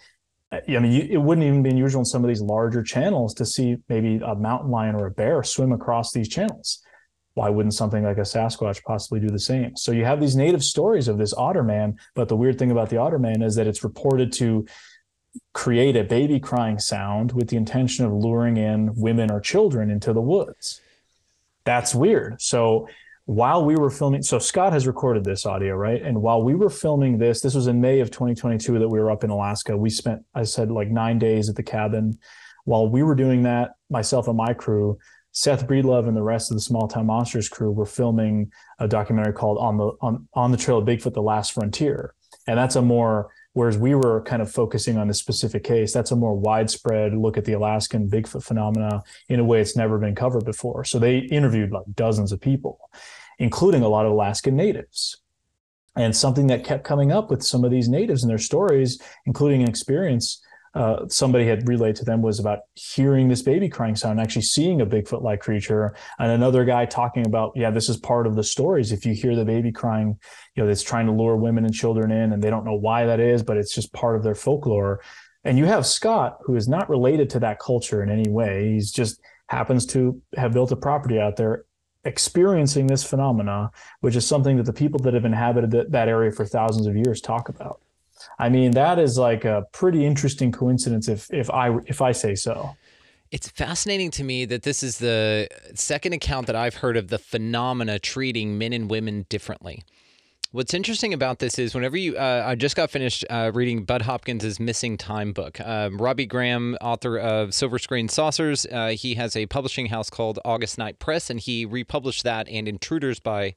I 0.51 0.61
mean, 0.80 1.09
it 1.11 1.17
wouldn't 1.17 1.45
even 1.45 1.63
be 1.63 1.71
unusual 1.71 2.01
in 2.01 2.05
some 2.05 2.23
of 2.23 2.28
these 2.28 2.41
larger 2.41 2.84
channels 2.84 3.34
to 3.36 3.45
see 3.45 3.78
maybe 3.89 4.21
a 4.23 4.36
mountain 4.36 4.69
lion 4.69 4.95
or 4.95 5.07
a 5.07 5.11
bear 5.11 5.41
swim 5.41 5.71
across 5.71 6.11
these 6.11 6.30
channels 6.30 6.84
why 7.38 7.50
wouldn't 7.50 7.76
something 7.76 8.04
like 8.04 8.18
a 8.18 8.22
Sasquatch 8.22 8.84
possibly 8.84 9.20
do 9.20 9.30
the 9.30 9.38
same? 9.38 9.76
So 9.76 9.92
you 9.92 10.06
have 10.06 10.20
these 10.20 10.36
native 10.36 10.64
stories 10.64 11.08
of 11.08 11.20
this 11.20 11.36
otter 11.36 11.62
man, 11.62 12.00
but 12.16 12.30
the 12.30 12.36
weird 12.36 12.58
thing 12.58 12.72
about 12.72 12.90
the 12.90 12.98
otter 12.98 13.20
man 13.20 13.44
is 13.44 13.54
that 13.56 13.68
it's 13.68 13.84
reported 13.84 14.34
to 14.34 14.66
create 15.54 15.96
a 15.96 16.04
baby 16.04 16.40
crying 16.40 16.80
sound 16.80 17.34
with 17.34 17.50
the 17.50 17.56
intention 17.56 18.06
of 18.06 18.12
luring 18.12 18.58
in 18.58 18.92
women 18.96 19.30
or 19.30 19.40
children 19.40 19.92
into 19.92 20.14
the 20.14 20.22
woods. 20.22 20.82
That's 21.64 21.94
weird. 21.94 22.42
So 22.42 22.90
while 23.26 23.64
we 23.64 23.76
were 23.76 23.92
filming, 23.92 24.24
so 24.24 24.40
Scott 24.40 24.74
has 24.74 24.88
recorded 24.88 25.24
this 25.24 25.46
audio, 25.46 25.76
right? 25.76 26.02
And 26.02 26.20
while 26.24 26.42
we 26.42 26.56
were 26.56 26.72
filming 26.72 27.20
this, 27.20 27.42
this 27.42 27.54
was 27.54 27.68
in 27.68 27.80
May 27.80 28.00
of 28.00 28.10
2022 28.10 28.80
that 28.80 28.90
we 28.90 29.00
were 29.00 29.12
up 29.12 29.24
in 29.24 29.30
Alaska. 29.30 29.78
We 29.78 29.92
spent, 29.92 30.26
I 30.34 30.42
said, 30.42 30.72
like 30.72 30.90
nine 30.90 31.20
days 31.20 31.50
at 31.50 31.56
the 31.56 31.62
cabin. 31.62 32.18
While 32.66 32.90
we 32.90 33.04
were 33.04 33.14
doing 33.14 33.44
that, 33.44 33.76
myself 33.92 34.28
and 34.28 34.38
my 34.38 34.56
crew, 34.56 34.98
Seth 35.38 35.68
Breedlove 35.68 36.08
and 36.08 36.18
the 36.18 36.24
rest 36.24 36.50
of 36.50 36.58
the 36.58 36.62
Small 36.62 36.88
Town 36.88 37.06
Monsters 37.06 37.48
crew 37.48 37.70
were 37.70 37.86
filming 37.86 38.52
a 38.80 38.88
documentary 38.88 39.34
called 39.34 39.60
"On 39.60 39.78
the 39.78 39.92
on 40.02 40.28
on 40.34 40.52
the 40.52 40.58
Trail 40.58 40.80
of 40.80 40.86
Bigfoot: 40.88 41.14
The 41.14 41.22
Last 41.22 41.52
Frontier," 41.52 42.16
and 42.48 42.58
that's 42.58 42.76
a 42.76 42.82
more 42.82 43.30
whereas 43.54 43.78
we 43.78 43.94
were 43.94 44.24
kind 44.24 44.42
of 44.42 44.52
focusing 44.52 44.98
on 44.98 45.08
this 45.08 45.20
specific 45.20 45.64
case. 45.64 45.94
That's 45.94 46.10
a 46.10 46.16
more 46.16 46.34
widespread 46.34 47.14
look 47.14 47.38
at 47.38 47.46
the 47.46 47.54
Alaskan 47.54 48.10
Bigfoot 48.10 48.44
phenomena 48.44 49.04
in 49.30 49.40
a 49.40 49.44
way 49.44 49.62
it's 49.62 49.76
never 49.76 50.00
been 50.00 50.16
covered 50.16 50.44
before. 50.44 50.84
So 50.84 50.98
they 50.98 51.20
interviewed 51.20 51.72
like 51.72 51.86
dozens 51.94 52.32
of 52.32 52.42
people, 52.42 52.80
including 53.38 53.84
a 53.84 53.90
lot 53.90 54.08
of 54.08 54.14
Alaskan 54.14 54.56
natives. 54.56 55.22
And 55.96 56.16
something 56.16 56.48
that 56.48 56.64
kept 56.64 56.84
coming 56.84 57.12
up 57.12 57.30
with 57.30 57.44
some 57.44 57.64
of 57.64 57.70
these 57.70 57.88
natives 57.88 58.24
and 58.24 58.30
their 58.32 58.40
stories, 58.40 59.00
including 59.28 59.62
an 59.62 59.70
experience 59.70 60.42
uh, 60.78 61.07
somebody 61.09 61.47
had 61.47 61.67
relayed 61.67 61.95
to 61.95 62.05
them 62.05 62.21
was 62.21 62.39
about 62.39 62.59
hearing 62.75 63.28
this 63.28 63.41
baby 63.41 63.67
crying 63.67 63.95
sound, 63.95 64.21
actually 64.21 64.43
seeing 64.43 64.80
a 64.80 64.86
Bigfoot 64.86 65.23
like 65.23 65.39
creature. 65.39 65.95
And 66.19 66.32
another 66.32 66.65
guy 66.65 66.86
talking 66.86 67.25
about, 67.25 67.51
yeah, 67.55 67.71
this 67.71 67.89
is 67.89 67.97
part 67.97 68.28
of 68.28 68.36
the 68.36 68.43
stories. 68.43 68.91
If 68.91 69.03
you 69.03 69.13
hear 69.13 69.36
the 69.36 69.43
baby 69.43 69.71
crying, 69.71 70.19
you 70.53 70.61
know, 70.61 70.67
that's 70.67 70.84
trying 70.84 71.07
to 71.07 71.11
lure 71.11 71.36
women 71.36 71.65
and 71.65 71.73
children 71.73 72.11
in, 72.11 72.32
and 72.32 72.43
they 72.43 72.51
don't 72.51 72.63
know 72.63 72.75
why 72.75 73.07
that 73.07 73.19
is, 73.19 73.41
but 73.41 73.57
it's 73.57 73.73
just 73.73 73.91
part 73.91 74.15
of 74.15 74.21
their 74.21 74.36
folklore. 74.36 75.01
And 75.43 75.57
you 75.57 75.65
have 75.65 75.84
Scott, 75.84 76.38
who 76.43 76.55
is 76.55 76.67
not 76.67 76.89
related 76.91 77.32
to 77.32 77.39
that 77.39 77.57
culture 77.57 78.03
in 78.03 78.11
any 78.11 78.30
way. 78.30 78.73
He's 78.73 78.91
just 78.91 79.19
happens 79.49 79.84
to 79.88 80.21
have 80.36 80.53
built 80.53 80.71
a 80.71 80.75
property 80.75 81.19
out 81.19 81.38
there 81.38 81.65
experiencing 82.03 82.86
this 82.86 83.03
phenomena, 83.03 83.71
which 84.01 84.15
is 84.15 84.28
something 84.28 84.57
that 84.57 84.67
the 84.67 84.73
people 84.73 84.99
that 84.99 85.15
have 85.15 85.25
inhabited 85.25 85.91
that 85.91 86.07
area 86.07 86.32
for 86.32 86.45
thousands 86.45 86.86
of 86.86 86.95
years 86.95 87.19
talk 87.19 87.49
about. 87.49 87.82
I 88.39 88.49
mean, 88.49 88.71
that 88.71 88.99
is 88.99 89.17
like 89.17 89.45
a 89.45 89.65
pretty 89.71 90.05
interesting 90.05 90.51
coincidence 90.51 91.07
if 91.07 91.32
if 91.34 91.49
I 91.49 91.78
if 91.86 92.01
I 92.01 92.11
say 92.11 92.36
so. 92.36 92.75
It's 93.30 93.49
fascinating 93.49 94.11
to 94.11 94.23
me 94.23 94.45
that 94.45 94.63
this 94.63 94.82
is 94.82 94.99
the 94.99 95.49
second 95.75 96.13
account 96.13 96.47
that 96.47 96.55
I've 96.55 96.75
heard 96.75 96.95
of 96.95 97.09
the 97.09 97.17
phenomena 97.17 97.99
treating 97.99 98.57
men 98.57 98.71
and 98.71 98.89
women 98.89 99.25
differently. 99.28 99.84
What's 100.51 100.73
interesting 100.73 101.13
about 101.13 101.39
this 101.39 101.59
is 101.59 101.75
whenever 101.75 101.97
you, 101.97 102.15
uh, 102.15 102.43
I 102.45 102.55
just 102.55 102.78
got 102.78 102.89
finished 102.89 103.25
uh, 103.30 103.51
reading 103.53 103.84
Bud 103.84 104.03
Hopkins' 104.03 104.61
Missing 104.61 104.97
Time 104.97 105.34
book. 105.34 105.59
Um, 105.59 105.97
Robbie 105.97 106.25
Graham, 106.25 106.78
author 106.80 107.17
of 107.17 107.53
Silver 107.53 107.78
Screen 107.78 108.07
Saucers, 108.07 108.65
uh, 108.71 108.95
he 108.97 109.15
has 109.15 109.36
a 109.36 109.45
publishing 109.47 109.88
house 109.88 110.09
called 110.09 110.39
August 110.45 110.78
Night 110.78 110.99
Press, 110.99 111.30
and 111.30 111.38
he 111.38 111.65
republished 111.65 112.23
that 112.23 112.47
and 112.47 112.65
Intruders 112.65 113.19
by 113.19 113.55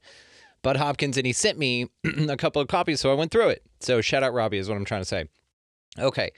Bud 0.62 0.76
Hopkins, 0.76 1.16
and 1.16 1.26
he 1.26 1.32
sent 1.32 1.58
me 1.58 1.88
a 2.28 2.36
couple 2.36 2.60
of 2.60 2.68
copies, 2.68 3.00
so 3.00 3.10
I 3.10 3.14
went 3.14 3.30
through 3.30 3.48
it. 3.48 3.62
So 3.80 4.00
shout 4.00 4.22
out 4.22 4.34
Robbie 4.34 4.58
is 4.58 4.68
what 4.68 4.76
I'm 4.76 4.84
trying 4.84 5.02
to 5.02 5.06
say. 5.06 5.26
Okay. 5.98 6.30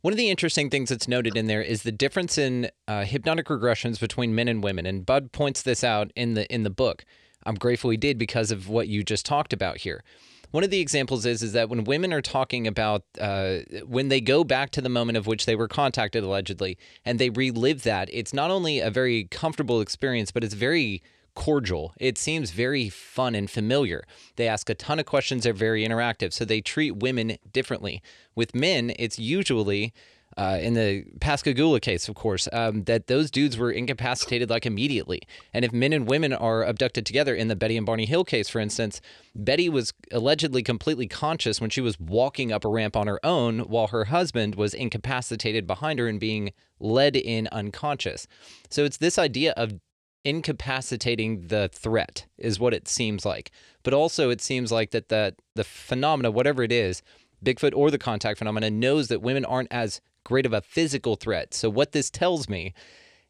One 0.00 0.12
of 0.12 0.16
the 0.16 0.30
interesting 0.30 0.70
things 0.70 0.90
that's 0.90 1.08
noted 1.08 1.36
in 1.36 1.48
there 1.48 1.60
is 1.60 1.82
the 1.82 1.90
difference 1.90 2.38
in 2.38 2.70
uh, 2.86 3.04
hypnotic 3.04 3.46
regressions 3.46 3.98
between 3.98 4.34
men 4.34 4.46
and 4.46 4.62
women, 4.62 4.86
and 4.86 5.04
Bud 5.04 5.32
points 5.32 5.62
this 5.62 5.82
out 5.82 6.12
in 6.14 6.34
the 6.34 6.52
in 6.52 6.62
the 6.62 6.70
book. 6.70 7.04
I'm 7.44 7.56
grateful 7.56 7.90
he 7.90 7.96
did 7.96 8.16
because 8.16 8.50
of 8.50 8.68
what 8.68 8.88
you 8.88 9.02
just 9.02 9.26
talked 9.26 9.52
about 9.52 9.78
here. 9.78 10.04
One 10.50 10.64
of 10.64 10.70
the 10.70 10.80
examples 10.80 11.26
is 11.26 11.42
is 11.42 11.52
that 11.52 11.68
when 11.68 11.84
women 11.84 12.12
are 12.12 12.22
talking 12.22 12.66
about 12.66 13.02
uh, 13.20 13.58
when 13.86 14.08
they 14.08 14.20
go 14.20 14.44
back 14.44 14.70
to 14.70 14.80
the 14.80 14.88
moment 14.88 15.18
of 15.18 15.26
which 15.26 15.46
they 15.46 15.56
were 15.56 15.68
contacted 15.68 16.22
allegedly, 16.22 16.78
and 17.04 17.18
they 17.18 17.30
relive 17.30 17.82
that, 17.82 18.08
it's 18.12 18.32
not 18.32 18.52
only 18.52 18.78
a 18.78 18.90
very 18.90 19.24
comfortable 19.24 19.80
experience, 19.80 20.30
but 20.30 20.44
it's 20.44 20.54
very 20.54 21.02
cordial. 21.38 21.94
It 22.00 22.18
seems 22.18 22.50
very 22.50 22.88
fun 22.88 23.36
and 23.36 23.48
familiar. 23.48 24.02
They 24.34 24.48
ask 24.48 24.68
a 24.68 24.74
ton 24.74 24.98
of 24.98 25.06
questions, 25.06 25.44
they're 25.44 25.52
very 25.52 25.86
interactive, 25.86 26.32
so 26.32 26.44
they 26.44 26.60
treat 26.60 26.96
women 26.96 27.38
differently. 27.52 28.02
With 28.34 28.56
men, 28.56 28.92
it's 28.98 29.20
usually. 29.20 29.94
Uh, 30.36 30.58
in 30.60 30.74
the 30.74 31.04
Pascagoula 31.20 31.80
case, 31.80 32.08
of 32.08 32.14
course, 32.14 32.48
um, 32.52 32.84
that 32.84 33.08
those 33.08 33.28
dudes 33.28 33.56
were 33.56 33.72
incapacitated 33.72 34.48
like 34.50 34.66
immediately. 34.66 35.20
And 35.52 35.64
if 35.64 35.72
men 35.72 35.92
and 35.92 36.06
women 36.06 36.32
are 36.32 36.62
abducted 36.62 37.04
together, 37.04 37.34
in 37.34 37.48
the 37.48 37.56
Betty 37.56 37.76
and 37.76 37.86
Barney 37.86 38.06
Hill 38.06 38.24
case, 38.24 38.48
for 38.48 38.60
instance, 38.60 39.00
Betty 39.34 39.68
was 39.68 39.92
allegedly 40.12 40.62
completely 40.62 41.08
conscious 41.08 41.60
when 41.60 41.70
she 41.70 41.80
was 41.80 41.98
walking 41.98 42.52
up 42.52 42.64
a 42.64 42.68
ramp 42.68 42.94
on 42.94 43.08
her 43.08 43.18
own, 43.24 43.60
while 43.60 43.88
her 43.88 44.04
husband 44.04 44.54
was 44.54 44.74
incapacitated 44.74 45.66
behind 45.66 45.98
her 45.98 46.06
and 46.06 46.20
being 46.20 46.52
led 46.78 47.16
in 47.16 47.48
unconscious. 47.50 48.28
So 48.70 48.84
it's 48.84 48.98
this 48.98 49.18
idea 49.18 49.54
of 49.56 49.80
incapacitating 50.24 51.48
the 51.48 51.68
threat 51.72 52.26
is 52.36 52.60
what 52.60 52.74
it 52.74 52.88
seems 52.88 53.24
like. 53.24 53.50
But 53.82 53.94
also 53.94 54.30
it 54.30 54.40
seems 54.40 54.72
like 54.72 54.90
that 54.90 55.08
the 55.08 55.34
the 55.54 55.64
phenomena, 55.64 56.30
whatever 56.30 56.62
it 56.62 56.72
is, 56.72 57.02
Bigfoot 57.44 57.74
or 57.74 57.90
the 57.90 57.98
contact 57.98 58.38
phenomena, 58.38 58.70
knows 58.70 59.08
that 59.08 59.22
women 59.22 59.44
aren't 59.44 59.72
as 59.72 60.00
great 60.24 60.46
of 60.46 60.52
a 60.52 60.60
physical 60.60 61.16
threat. 61.16 61.54
So 61.54 61.70
what 61.70 61.92
this 61.92 62.10
tells 62.10 62.48
me 62.48 62.74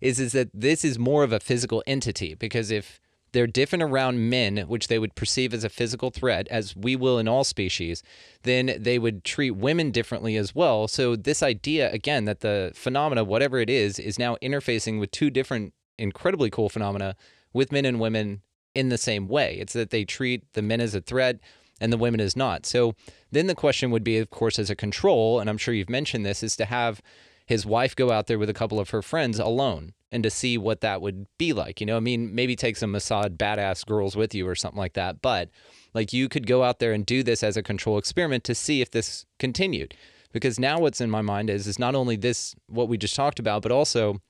is 0.00 0.18
is 0.18 0.32
that 0.32 0.50
this 0.54 0.84
is 0.84 0.98
more 0.98 1.24
of 1.24 1.32
a 1.32 1.40
physical 1.40 1.82
entity 1.86 2.34
because 2.34 2.70
if 2.70 3.00
they're 3.32 3.46
different 3.46 3.82
around 3.82 4.30
men, 4.30 4.58
which 4.68 4.88
they 4.88 4.98
would 4.98 5.14
perceive 5.14 5.52
as 5.52 5.64
a 5.64 5.68
physical 5.68 6.10
threat, 6.10 6.48
as 6.48 6.74
we 6.74 6.96
will 6.96 7.18
in 7.18 7.28
all 7.28 7.44
species, 7.44 8.02
then 8.42 8.74
they 8.78 8.98
would 8.98 9.24
treat 9.24 9.50
women 9.52 9.90
differently 9.90 10.36
as 10.36 10.54
well. 10.54 10.88
So, 10.88 11.14
this 11.14 11.42
idea, 11.42 11.92
again, 11.92 12.24
that 12.24 12.40
the 12.40 12.72
phenomena, 12.74 13.24
whatever 13.24 13.58
it 13.58 13.68
is, 13.68 13.98
is 13.98 14.18
now 14.18 14.36
interfacing 14.42 14.98
with 14.98 15.10
two 15.10 15.30
different 15.30 15.74
incredibly 15.98 16.50
cool 16.50 16.68
phenomena 16.68 17.16
with 17.52 17.72
men 17.72 17.84
and 17.84 18.00
women 18.00 18.42
in 18.74 18.88
the 18.88 18.98
same 18.98 19.28
way. 19.28 19.56
It's 19.60 19.72
that 19.72 19.90
they 19.90 20.04
treat 20.04 20.52
the 20.52 20.62
men 20.62 20.80
as 20.80 20.94
a 20.94 21.00
threat 21.00 21.40
and 21.80 21.92
the 21.92 21.98
women 21.98 22.20
as 22.20 22.36
not. 22.36 22.66
So 22.66 22.94
then 23.30 23.46
the 23.46 23.54
question 23.54 23.90
would 23.90 24.04
be, 24.04 24.18
of 24.18 24.30
course, 24.30 24.58
as 24.58 24.70
a 24.70 24.76
control, 24.76 25.40
and 25.40 25.48
I'm 25.48 25.58
sure 25.58 25.74
you've 25.74 25.90
mentioned 25.90 26.24
this, 26.24 26.42
is 26.42 26.56
to 26.56 26.64
have 26.64 27.00
his 27.46 27.64
wife 27.64 27.96
go 27.96 28.10
out 28.10 28.26
there 28.26 28.38
with 28.38 28.50
a 28.50 28.54
couple 28.54 28.78
of 28.78 28.90
her 28.90 29.02
friends 29.02 29.38
alone 29.38 29.94
and 30.10 30.22
to 30.22 30.30
see 30.30 30.58
what 30.58 30.80
that 30.80 31.00
would 31.00 31.26
be 31.38 31.52
like. 31.52 31.80
You 31.80 31.86
know, 31.86 31.96
I 31.96 32.00
mean, 32.00 32.34
maybe 32.34 32.56
take 32.56 32.76
some 32.76 32.92
Mossad 32.92 33.36
badass 33.36 33.86
girls 33.86 34.16
with 34.16 34.34
you 34.34 34.46
or 34.46 34.54
something 34.54 34.78
like 34.78 34.94
that. 34.94 35.22
But 35.22 35.50
like 35.94 36.12
you 36.12 36.28
could 36.28 36.46
go 36.46 36.62
out 36.62 36.78
there 36.78 36.92
and 36.92 37.06
do 37.06 37.22
this 37.22 37.42
as 37.42 37.56
a 37.56 37.62
control 37.62 37.98
experiment 37.98 38.44
to 38.44 38.54
see 38.54 38.80
if 38.80 38.90
this 38.90 39.24
continued. 39.38 39.94
Because 40.32 40.58
now 40.58 40.78
what's 40.78 41.00
in 41.00 41.10
my 41.10 41.22
mind 41.22 41.48
is 41.48 41.66
is 41.66 41.78
not 41.78 41.94
only 41.94 42.16
this 42.16 42.54
what 42.68 42.88
we 42.88 42.98
just 42.98 43.16
talked 43.16 43.38
about, 43.38 43.62
but 43.62 43.72
also 43.72 44.20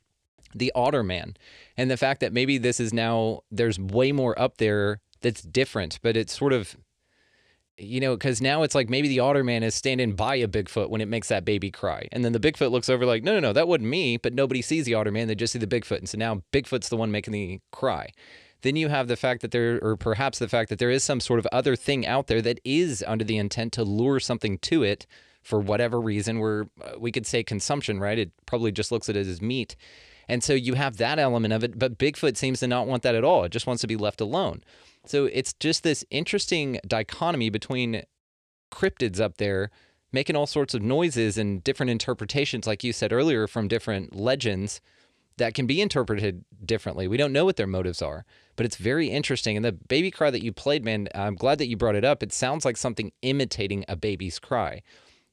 the 0.55 0.73
otter 0.75 1.03
man 1.03 1.37
and 1.77 1.91
the 1.91 1.97
fact 1.97 2.21
that 2.21 2.33
maybe 2.33 2.59
this 2.59 2.81
is 2.81 2.93
now 2.93 3.41
there's 3.51 3.79
way 3.79 4.13
more 4.13 4.39
up 4.39 4.59
there 4.59 5.01
that's 5.21 5.43
different 5.43 5.99
but 6.03 6.17
it's 6.17 6.37
sort 6.37 6.53
of 6.53 6.77
you 7.77 8.01
know 8.01 8.17
because 8.17 8.41
now 8.41 8.63
it's 8.63 8.75
like 8.75 8.89
maybe 8.89 9.09
the 9.09 9.21
otter 9.21 9.45
man 9.45 9.63
is 9.63 9.75
standing 9.75 10.15
by 10.15 10.35
a 10.35 10.49
bigfoot 10.49 10.91
when 10.91 11.01
it 11.01 11.09
makes 11.09 11.29
that 11.29 11.45
baby 11.45 11.71
cry 11.71 12.09
and 12.13 12.25
then 12.25 12.33
the 12.33 12.41
bigfoot 12.41 12.71
looks 12.71 12.89
over 12.89 13.07
like 13.07 13.23
no 13.23 13.35
no 13.35 13.41
no 13.41 13.53
that 13.53 13.69
wasn't 13.69 13.89
me 13.89 14.17
but 14.17 14.33
nobody 14.33 14.61
sees 14.61 14.85
the 14.85 14.95
otter 14.95 15.13
man 15.13 15.29
they 15.29 15.35
just 15.35 15.53
see 15.53 15.59
the 15.59 15.67
bigfoot 15.67 15.99
and 15.99 16.09
so 16.09 16.19
now 16.19 16.43
bigfoot's 16.53 16.89
the 16.89 16.97
one 16.97 17.11
making 17.11 17.33
the 17.33 17.61
cry. 17.71 18.11
Then 18.63 18.75
you 18.75 18.89
have 18.89 19.07
the 19.07 19.17
fact 19.17 19.43
that 19.43 19.53
there 19.53 19.79
or 19.81 19.97
perhaps 19.97 20.41
the 20.41 20.49
fact 20.49 20.69
that 20.71 20.81
there 20.81 20.91
is 20.91 21.05
some 21.05 21.21
sort 21.21 21.39
of 21.39 21.47
other 21.53 21.77
thing 21.77 22.05
out 22.07 22.27
there 22.27 22.43
that 22.43 22.59
is 22.65 23.05
under 23.07 23.25
the 23.25 23.39
intent 23.39 23.73
to 23.75 23.85
lure 23.85 24.19
something 24.19 24.59
to 24.59 24.83
it 24.83 25.07
for 25.43 25.61
whatever 25.61 26.01
reason 26.01 26.41
where 26.41 26.67
uh, 26.83 26.99
we 26.99 27.13
could 27.13 27.27
say 27.27 27.45
consumption 27.45 28.01
right? 28.01 28.19
It 28.19 28.33
probably 28.47 28.73
just 28.73 28.91
looks 28.91 29.09
at 29.09 29.17
it 29.17 29.29
as 29.29 29.41
meat 29.41 29.77
and 30.29 30.43
so 30.45 30.53
you 30.53 30.75
have 30.75 30.99
that 30.99 31.19
element 31.19 31.53
of 31.55 31.65
it, 31.65 31.79
but 31.79 31.99
Bigfoot 31.99 32.37
seems 32.37 32.61
to 32.61 32.67
not 32.67 32.87
want 32.87 33.03
that 33.03 33.15
at 33.15 33.25
all. 33.25 33.45
It 33.45 33.53
just 33.53 33.67
wants 33.67 33.81
to 33.81 33.87
be 33.87 33.97
left 33.97 34.21
alone. 34.21 34.63
So 35.07 35.25
it's 35.27 35.55
just 35.55 35.83
this 35.83 36.05
interesting 36.11 36.79
dichotomy 36.87 37.51
between 37.51 38.03
cryptids 38.71 39.21
up 39.21 39.39
there 39.39 39.71
making 40.11 40.37
all 40.37 40.47
sorts 40.47 40.73
of 40.73 40.81
noises 40.83 41.37
and 41.37 41.63
different 41.63 41.91
interpretations, 41.91 42.67
like 42.67 42.83
you 42.83 42.93
said 42.95 43.13
earlier, 43.13 43.47
from 43.47 43.69
different 43.69 44.17
legends 44.17 44.81
that 45.37 45.53
can 45.55 45.67
be 45.67 45.81
interpreted 45.83 46.45
differently. 46.65 47.07
We 47.07 47.17
don't 47.19 47.33
know 47.33 47.45
what 47.45 47.57
their 47.57 47.67
motives 47.67 48.01
are, 48.03 48.25
but 48.57 48.65
it's 48.67 48.77
very 48.77 49.09
interesting. 49.09 49.55
And 49.57 49.65
the 49.65 49.73
baby 49.73 50.11
cry 50.11 50.31
that 50.31 50.43
you 50.43 50.51
played, 50.53 50.83
man, 50.85 51.09
I'm 51.15 51.35
glad 51.37 51.59
that 51.59 51.69
you 51.69 51.77
brought 51.77 51.95
it 51.95 52.05
up. 52.05 52.23
It 52.23 52.33
sounds 52.33 52.65
like 52.65 52.77
something 52.77 53.13
imitating 53.23 53.85
a 53.87 53.97
baby's 53.97 54.39
cry. 54.39 54.83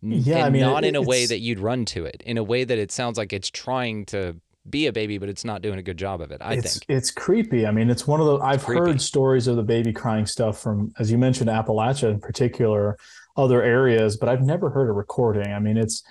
Yeah, 0.01 0.35
and 0.37 0.45
I 0.45 0.49
mean, 0.49 0.61
not 0.61 0.83
it- 0.83 0.89
in 0.89 0.95
a 0.95 1.01
way 1.01 1.25
that 1.25 1.39
you'd 1.39 1.59
run 1.59 1.85
to 1.85 2.05
it, 2.05 2.21
in 2.25 2.37
a 2.37 2.43
way 2.43 2.65
that 2.65 2.77
it 2.77 2.91
sounds 2.91 3.17
like 3.17 3.31
it's 3.33 3.49
trying 3.49 4.05
to 4.07 4.35
be 4.69 4.87
a 4.87 4.93
baby, 4.93 5.17
but 5.17 5.29
it's 5.29 5.45
not 5.45 5.61
doing 5.61 5.77
a 5.77 5.83
good 5.83 5.97
job 5.97 6.21
of 6.21 6.31
it. 6.31 6.41
I 6.41 6.55
it's 6.55 6.79
think. 6.79 6.85
it's 6.89 7.11
creepy. 7.11 7.67
I 7.67 7.71
mean, 7.71 7.89
it's 7.89 8.07
one 8.07 8.19
of 8.19 8.25
the 8.25 8.37
I've 8.39 8.63
Creepy. 8.63 8.79
heard 8.79 9.01
stories 9.01 9.47
of 9.47 9.55
the 9.55 9.63
baby 9.63 9.93
crying 9.93 10.25
stuff 10.25 10.59
from, 10.59 10.93
as 10.97 11.11
you 11.11 11.17
mentioned, 11.17 11.49
Appalachia 11.49 12.09
in 12.09 12.19
particular, 12.19 12.97
other 13.37 13.61
areas, 13.61 14.17
but 14.17 14.29
I've 14.29 14.41
never 14.41 14.69
heard 14.69 14.89
a 14.89 14.93
recording. 14.93 15.53
I 15.53 15.59
mean, 15.59 15.77
it's 15.77 16.03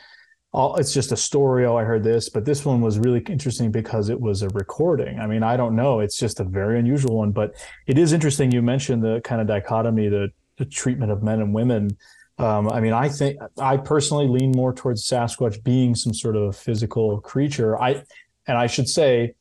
all 0.52 0.76
it's 0.76 0.94
just 0.94 1.10
a 1.10 1.16
story. 1.16 1.66
Oh, 1.66 1.76
I 1.76 1.82
heard 1.82 2.04
this, 2.04 2.28
but 2.28 2.44
this 2.44 2.64
one 2.64 2.80
was 2.80 2.98
really 2.98 3.20
interesting 3.28 3.72
because 3.72 4.08
it 4.08 4.20
was 4.20 4.42
a 4.42 4.48
recording. 4.50 5.18
I 5.18 5.26
mean, 5.26 5.42
I 5.42 5.56
don't 5.56 5.74
know. 5.74 5.98
It's 5.98 6.16
just 6.16 6.38
a 6.38 6.44
very 6.44 6.78
unusual 6.78 7.16
one, 7.16 7.32
but 7.32 7.54
it 7.88 7.98
is 7.98 8.12
interesting. 8.12 8.52
You 8.52 8.62
mentioned 8.62 9.02
the 9.02 9.20
kind 9.24 9.40
of 9.40 9.48
dichotomy, 9.48 10.08
the, 10.08 10.30
the 10.58 10.64
treatment 10.64 11.10
of 11.10 11.24
men 11.24 11.40
and 11.40 11.52
women. 11.52 11.96
Um, 12.38 12.68
I 12.70 12.80
mean, 12.80 12.92
I 12.92 13.08
think 13.08 13.38
I 13.58 13.76
personally 13.76 14.28
lean 14.28 14.52
more 14.52 14.72
towards 14.72 15.04
Sasquatch 15.04 15.62
being 15.64 15.94
some 15.94 16.14
sort 16.14 16.36
of 16.36 16.56
physical 16.56 17.20
creature. 17.20 17.80
I 17.80 18.02
and 18.46 18.58
I 18.58 18.66
should 18.66 18.88
say, 18.88 19.34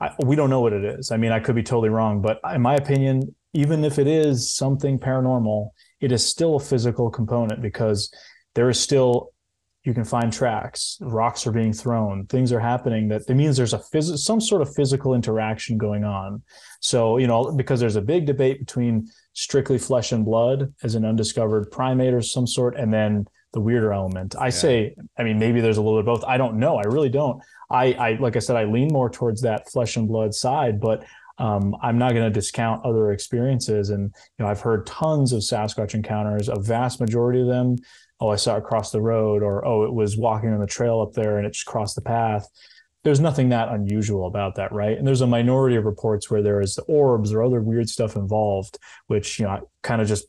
I, 0.00 0.10
we 0.24 0.36
don't 0.36 0.50
know 0.50 0.60
what 0.60 0.72
it 0.72 0.84
is. 0.84 1.10
I 1.10 1.16
mean, 1.16 1.32
I 1.32 1.40
could 1.40 1.54
be 1.54 1.62
totally 1.62 1.88
wrong, 1.88 2.20
but 2.20 2.40
in 2.54 2.62
my 2.62 2.74
opinion, 2.74 3.34
even 3.54 3.84
if 3.84 3.98
it 3.98 4.06
is 4.06 4.54
something 4.54 4.98
paranormal, 4.98 5.70
it 6.00 6.12
is 6.12 6.26
still 6.26 6.56
a 6.56 6.60
physical 6.60 7.10
component 7.10 7.62
because 7.62 8.12
there 8.54 8.68
is 8.68 8.78
still 8.78 9.32
you 9.86 9.94
can 9.94 10.04
find 10.04 10.32
tracks, 10.32 10.98
rocks 11.00 11.46
are 11.46 11.52
being 11.52 11.72
thrown, 11.72 12.26
things 12.26 12.52
are 12.52 12.58
happening 12.58 13.06
that 13.08 13.22
it 13.28 13.34
means 13.34 13.56
there's 13.56 13.72
a 13.72 13.78
phys- 13.78 14.18
some 14.18 14.40
sort 14.40 14.60
of 14.60 14.74
physical 14.74 15.14
interaction 15.14 15.78
going 15.78 16.02
on. 16.02 16.42
So, 16.80 17.18
you 17.18 17.28
know, 17.28 17.52
because 17.52 17.78
there's 17.78 17.94
a 17.94 18.02
big 18.02 18.26
debate 18.26 18.58
between 18.58 19.08
strictly 19.32 19.78
flesh 19.78 20.10
and 20.10 20.24
blood 20.24 20.74
as 20.82 20.96
an 20.96 21.04
undiscovered 21.04 21.70
primate 21.70 22.12
or 22.12 22.20
some 22.20 22.48
sort, 22.48 22.76
and 22.76 22.92
then 22.92 23.26
the 23.52 23.60
weirder 23.60 23.92
element. 23.92 24.34
I 24.38 24.50
say, 24.50 24.96
I 25.16 25.22
mean, 25.22 25.38
maybe 25.38 25.60
there's 25.60 25.76
a 25.76 25.82
little 25.82 26.02
bit 26.02 26.08
of 26.08 26.20
both. 26.20 26.28
I 26.28 26.36
don't 26.36 26.58
know. 26.58 26.76
I 26.76 26.82
really 26.82 27.08
don't. 27.08 27.40
I, 27.70 27.92
I 27.92 28.12
like 28.20 28.36
I 28.36 28.40
said, 28.40 28.56
I 28.56 28.64
lean 28.64 28.88
more 28.92 29.10
towards 29.10 29.42
that 29.42 29.70
flesh 29.70 29.96
and 29.96 30.08
blood 30.08 30.34
side, 30.34 30.80
but 30.80 31.04
um, 31.38 31.76
I'm 31.82 31.98
not 31.98 32.12
going 32.12 32.24
to 32.24 32.30
discount 32.30 32.84
other 32.84 33.12
experiences. 33.12 33.90
And 33.90 34.14
you 34.38 34.44
know, 34.44 34.50
I've 34.50 34.60
heard 34.60 34.86
tons 34.86 35.32
of 35.32 35.42
Sasquatch 35.42 35.94
encounters. 35.94 36.48
A 36.48 36.56
vast 36.56 37.00
majority 37.00 37.40
of 37.40 37.46
them, 37.46 37.76
oh, 38.20 38.30
I 38.30 38.36
saw 38.36 38.56
it 38.56 38.64
cross 38.64 38.90
the 38.90 39.02
road, 39.02 39.42
or 39.42 39.64
oh, 39.66 39.84
it 39.84 39.92
was 39.92 40.16
walking 40.16 40.52
on 40.52 40.60
the 40.60 40.66
trail 40.66 41.00
up 41.00 41.12
there 41.12 41.38
and 41.38 41.46
it 41.46 41.52
just 41.52 41.66
crossed 41.66 41.96
the 41.96 42.02
path. 42.02 42.48
There's 43.04 43.20
nothing 43.20 43.50
that 43.50 43.68
unusual 43.68 44.26
about 44.26 44.56
that, 44.56 44.72
right? 44.72 44.96
And 44.98 45.06
there's 45.06 45.20
a 45.20 45.28
minority 45.28 45.76
of 45.76 45.84
reports 45.84 46.28
where 46.28 46.42
there 46.42 46.60
is 46.60 46.78
orbs 46.88 47.32
or 47.32 47.42
other 47.42 47.60
weird 47.60 47.88
stuff 47.88 48.16
involved, 48.16 48.78
which 49.06 49.38
you 49.38 49.44
know, 49.44 49.68
kind 49.82 50.00
of 50.00 50.08
just 50.08 50.26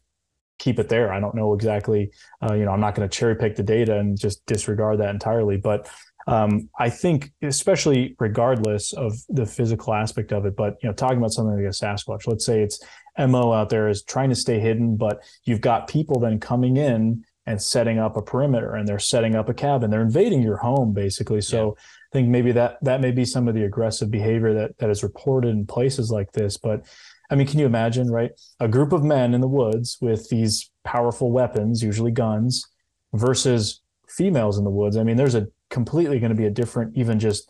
keep 0.60 0.78
it 0.80 0.90
there. 0.90 1.12
I 1.12 1.20
don't 1.20 1.36
know 1.36 1.54
exactly. 1.54 2.12
Uh, 2.42 2.54
you 2.54 2.66
know, 2.66 2.72
I'm 2.72 2.80
not 2.80 2.96
going 2.96 3.08
to 3.08 3.16
cherry 3.16 3.36
pick 3.36 3.56
the 3.56 3.64
data 3.64 3.98
and 3.98 4.20
just 4.20 4.46
disregard 4.46 5.00
that 5.00 5.10
entirely, 5.10 5.58
but 5.58 5.90
um, 6.28 6.70
I 6.78 6.90
think, 6.90 7.32
especially 7.42 8.16
regardless 8.20 8.92
of 8.92 9.14
the 9.30 9.46
physical 9.46 9.94
aspect 9.94 10.34
of 10.34 10.46
it, 10.46 10.58
but 10.58 10.76
you 10.84 10.90
know, 10.90 10.94
talking 10.94 11.18
about 11.18 11.32
something 11.32 11.56
like 11.56 11.64
a 11.64 11.70
Sasquatch, 11.70 12.28
let's 12.28 12.46
say 12.46 12.62
it's 12.62 12.84
mo 13.18 13.54
out 13.54 13.70
there 13.70 13.88
is 13.88 14.04
trying 14.04 14.30
to 14.30 14.36
stay 14.36 14.60
hidden, 14.60 14.98
but 14.98 15.24
you've 15.46 15.62
got 15.62 15.88
people 15.88 16.20
then 16.20 16.40
coming 16.40 16.76
in 16.76 17.24
and 17.46 17.62
setting 17.62 17.98
up 17.98 18.18
a 18.18 18.22
perimeter, 18.22 18.76
and 18.76 18.86
they're 18.86 19.00
setting 19.00 19.36
up 19.36 19.48
a 19.48 19.54
cabin, 19.54 19.90
they're 19.90 20.02
invading 20.02 20.42
your 20.42 20.58
home 20.58 20.94
basically. 20.94 21.40
So 21.40 21.78
I 21.80 22.12
think 22.12 22.28
maybe 22.28 22.52
that 22.52 22.78
that 22.82 23.00
may 23.00 23.12
be 23.12 23.24
some 23.24 23.48
of 23.48 23.56
the 23.56 23.64
aggressive 23.64 24.12
behavior 24.12 24.54
that 24.54 24.78
that 24.80 24.90
is 24.90 25.04
reported 25.04 25.50
in 25.50 25.66
places 25.66 26.12
like 26.12 26.32
this, 26.34 26.58
but. 26.58 26.86
I 27.30 27.36
mean, 27.36 27.46
can 27.46 27.60
you 27.60 27.66
imagine, 27.66 28.10
right? 28.10 28.32
A 28.62 28.70
group 28.70 28.94
of 28.94 29.04
men 29.04 29.34
in 29.34 29.42
the 29.42 29.50
woods 29.50 29.98
with 30.00 30.30
these 30.30 30.72
powerful 30.86 31.30
weapons, 31.30 31.84
usually 31.84 32.10
guns, 32.10 32.66
versus 33.14 33.82
females 34.08 34.58
in 34.58 34.64
the 34.64 34.70
woods. 34.70 34.96
I 34.96 35.04
mean, 35.04 35.18
there's 35.18 35.36
a 35.36 35.48
completely 35.80 36.20
going 36.20 36.32
to 36.32 36.42
be 36.44 36.46
a 36.46 36.50
different, 36.62 36.98
even 36.98 37.20
just 37.20 37.50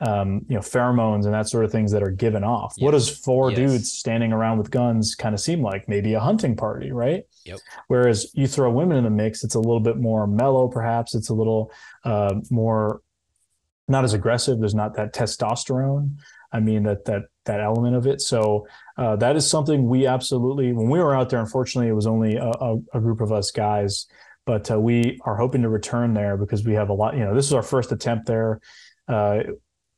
um, 0.00 0.28
you 0.48 0.54
know, 0.54 0.60
pheromones 0.60 1.24
and 1.24 1.34
that 1.34 1.48
sort 1.48 1.64
of 1.64 1.72
things 1.72 1.90
that 1.92 2.02
are 2.02 2.10
given 2.10 2.44
off. 2.44 2.74
What 2.78 2.92
does 2.92 3.08
four 3.08 3.50
Yes. 3.50 3.58
dudes 3.58 3.92
standing 3.92 4.32
around 4.32 4.58
with 4.58 4.70
guns 4.70 5.14
kind 5.14 5.34
of 5.34 5.40
seem 5.40 5.60
like? 5.62 5.88
Maybe 5.88 6.14
a 6.14 6.20
hunting 6.20 6.54
party, 6.56 6.92
right? 6.92 7.24
Yep. 7.44 7.58
Whereas 7.88 8.30
you 8.34 8.46
throw 8.46 8.70
women 8.70 8.96
in 8.96 9.04
the 9.04 9.10
mix, 9.10 9.42
it's 9.44 9.56
a 9.56 9.60
little 9.60 9.80
bit 9.80 9.96
more 9.96 10.26
mellow, 10.26 10.68
perhaps. 10.68 11.14
It's 11.14 11.30
a 11.30 11.34
little 11.34 11.72
uh, 12.04 12.34
more 12.50 13.00
not 13.88 14.04
as 14.04 14.14
aggressive. 14.14 14.60
There's 14.60 14.74
not 14.74 14.94
that 14.94 15.14
testosterone. 15.14 16.18
I 16.52 16.60
mean 16.60 16.84
that 16.84 17.04
that 17.06 17.22
that 17.44 17.60
element 17.60 17.96
of 17.96 18.06
it. 18.06 18.20
So 18.20 18.66
uh, 18.96 19.16
that 19.16 19.34
is 19.36 19.48
something 19.48 19.88
we 19.88 20.06
absolutely. 20.06 20.72
When 20.72 20.88
we 20.88 21.00
were 21.00 21.14
out 21.14 21.28
there, 21.30 21.40
unfortunately, 21.40 21.88
it 21.88 21.94
was 21.94 22.06
only 22.06 22.36
a, 22.36 22.50
a, 22.50 22.76
a 22.94 23.00
group 23.00 23.20
of 23.20 23.32
us 23.32 23.50
guys, 23.50 24.06
but 24.48 24.70
uh, 24.70 24.80
we 24.80 25.20
are 25.26 25.36
hoping 25.36 25.60
to 25.60 25.68
return 25.68 26.14
there 26.14 26.38
because 26.38 26.64
we 26.64 26.72
have 26.72 26.88
a 26.88 26.92
lot. 26.94 27.14
You 27.14 27.26
know, 27.26 27.34
this 27.34 27.44
is 27.44 27.52
our 27.52 27.62
first 27.62 27.92
attempt 27.92 28.24
there. 28.24 28.60
Uh, 29.06 29.40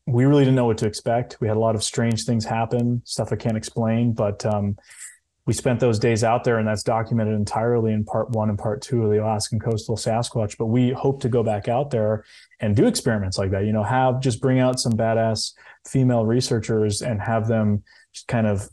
we 0.09 0.25
really 0.25 0.43
didn't 0.43 0.57
know 0.57 0.65
what 0.65 0.79
to 0.79 0.89
expect. 0.89 1.37
We 1.41 1.47
had 1.47 1.57
a 1.57 1.61
lot 1.61 1.77
of 1.77 1.85
strange 1.85 2.25
things 2.25 2.45
happen, 2.45 3.01
stuff 3.05 3.33
I 3.33 3.37
can't 3.37 3.57
explain, 3.57 4.13
but 4.13 4.45
um, 4.45 4.77
we 5.47 5.53
spent 5.53 5.79
those 5.79 6.01
days 6.01 6.25
out 6.25 6.43
there, 6.43 6.59
and 6.59 6.67
that's 6.67 6.83
documented 6.83 7.35
entirely 7.35 7.93
in 7.93 8.05
part 8.05 8.31
one 8.31 8.49
and 8.49 8.59
part 8.59 8.83
two 8.83 9.05
of 9.05 9.13
the 9.13 9.23
Alaskan 9.23 9.61
Coastal 9.61 9.97
Sasquatch. 9.97 10.59
But 10.59 10.67
we 10.67 10.91
hope 10.91 11.23
to 11.23 11.29
go 11.29 11.45
back 11.45 11.69
out 11.69 11.93
there 11.93 12.25
and 12.59 12.75
do 12.75 12.89
experiments 12.89 13.39
like 13.39 13.53
that. 13.53 13.67
You 13.67 13.73
know, 13.73 13.85
have 13.85 14.19
just 14.19 14.41
bring 14.41 14.59
out 14.59 14.81
some 14.81 14.95
badass 14.95 15.53
female 15.87 16.27
researchers 16.27 17.03
and 17.03 17.23
have 17.23 17.47
them 17.47 17.85
just 18.13 18.27
kind 18.27 18.49
of 18.49 18.69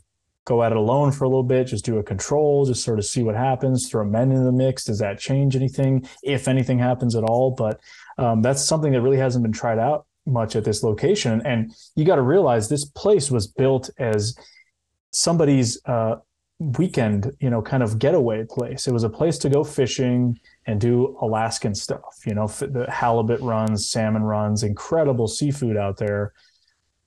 go 0.48 0.62
at 0.62 0.72
it 0.72 0.78
alone 0.78 1.12
for 1.12 1.24
a 1.24 1.28
little 1.28 1.42
bit, 1.42 1.66
just 1.66 1.84
do 1.84 1.98
a 1.98 2.02
control, 2.02 2.64
just 2.64 2.82
sort 2.82 2.98
of 2.98 3.04
see 3.04 3.22
what 3.22 3.34
happens, 3.34 3.88
throw 3.88 4.04
men 4.04 4.32
in 4.32 4.44
the 4.44 4.52
mix. 4.52 4.84
Does 4.84 4.98
that 4.98 5.18
change 5.18 5.54
anything, 5.54 6.08
if 6.22 6.48
anything 6.48 6.78
happens 6.78 7.14
at 7.14 7.22
all? 7.22 7.50
But 7.50 7.80
um, 8.16 8.40
that's 8.40 8.64
something 8.64 8.92
that 8.92 9.02
really 9.02 9.18
hasn't 9.18 9.42
been 9.42 9.52
tried 9.52 9.78
out 9.78 10.06
much 10.24 10.56
at 10.56 10.64
this 10.64 10.82
location. 10.82 11.42
And 11.44 11.70
you 11.96 12.06
got 12.06 12.16
to 12.16 12.22
realize 12.22 12.68
this 12.68 12.86
place 12.86 13.30
was 13.30 13.46
built 13.46 13.90
as 13.98 14.36
somebody's 15.12 15.78
uh, 15.84 16.16
weekend, 16.58 17.30
you 17.40 17.50
know, 17.50 17.60
kind 17.60 17.82
of 17.82 17.98
getaway 17.98 18.44
place. 18.44 18.88
It 18.88 18.92
was 18.92 19.04
a 19.04 19.10
place 19.10 19.36
to 19.38 19.50
go 19.50 19.64
fishing 19.64 20.40
and 20.66 20.80
do 20.80 21.16
Alaskan 21.20 21.74
stuff. 21.74 22.22
You 22.24 22.34
know, 22.34 22.46
the 22.46 22.86
halibut 22.88 23.40
runs, 23.40 23.90
salmon 23.90 24.22
runs, 24.22 24.62
incredible 24.62 25.28
seafood 25.28 25.76
out 25.76 25.98
there. 25.98 26.32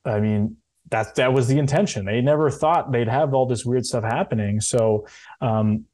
I 0.06 0.20
mean, 0.20 0.58
that 0.92 1.16
that 1.16 1.34
was 1.34 1.48
the 1.48 1.58
intention. 1.58 2.06
They 2.06 2.22
never 2.22 2.52
thought 2.52 2.92
they'd 2.92 3.08
have 3.08 3.34
all 3.34 3.46
this 3.46 3.66
weird 3.66 3.86
stuff 3.86 4.04
happening. 4.04 4.62
So, 4.62 5.08
um, 5.40 5.86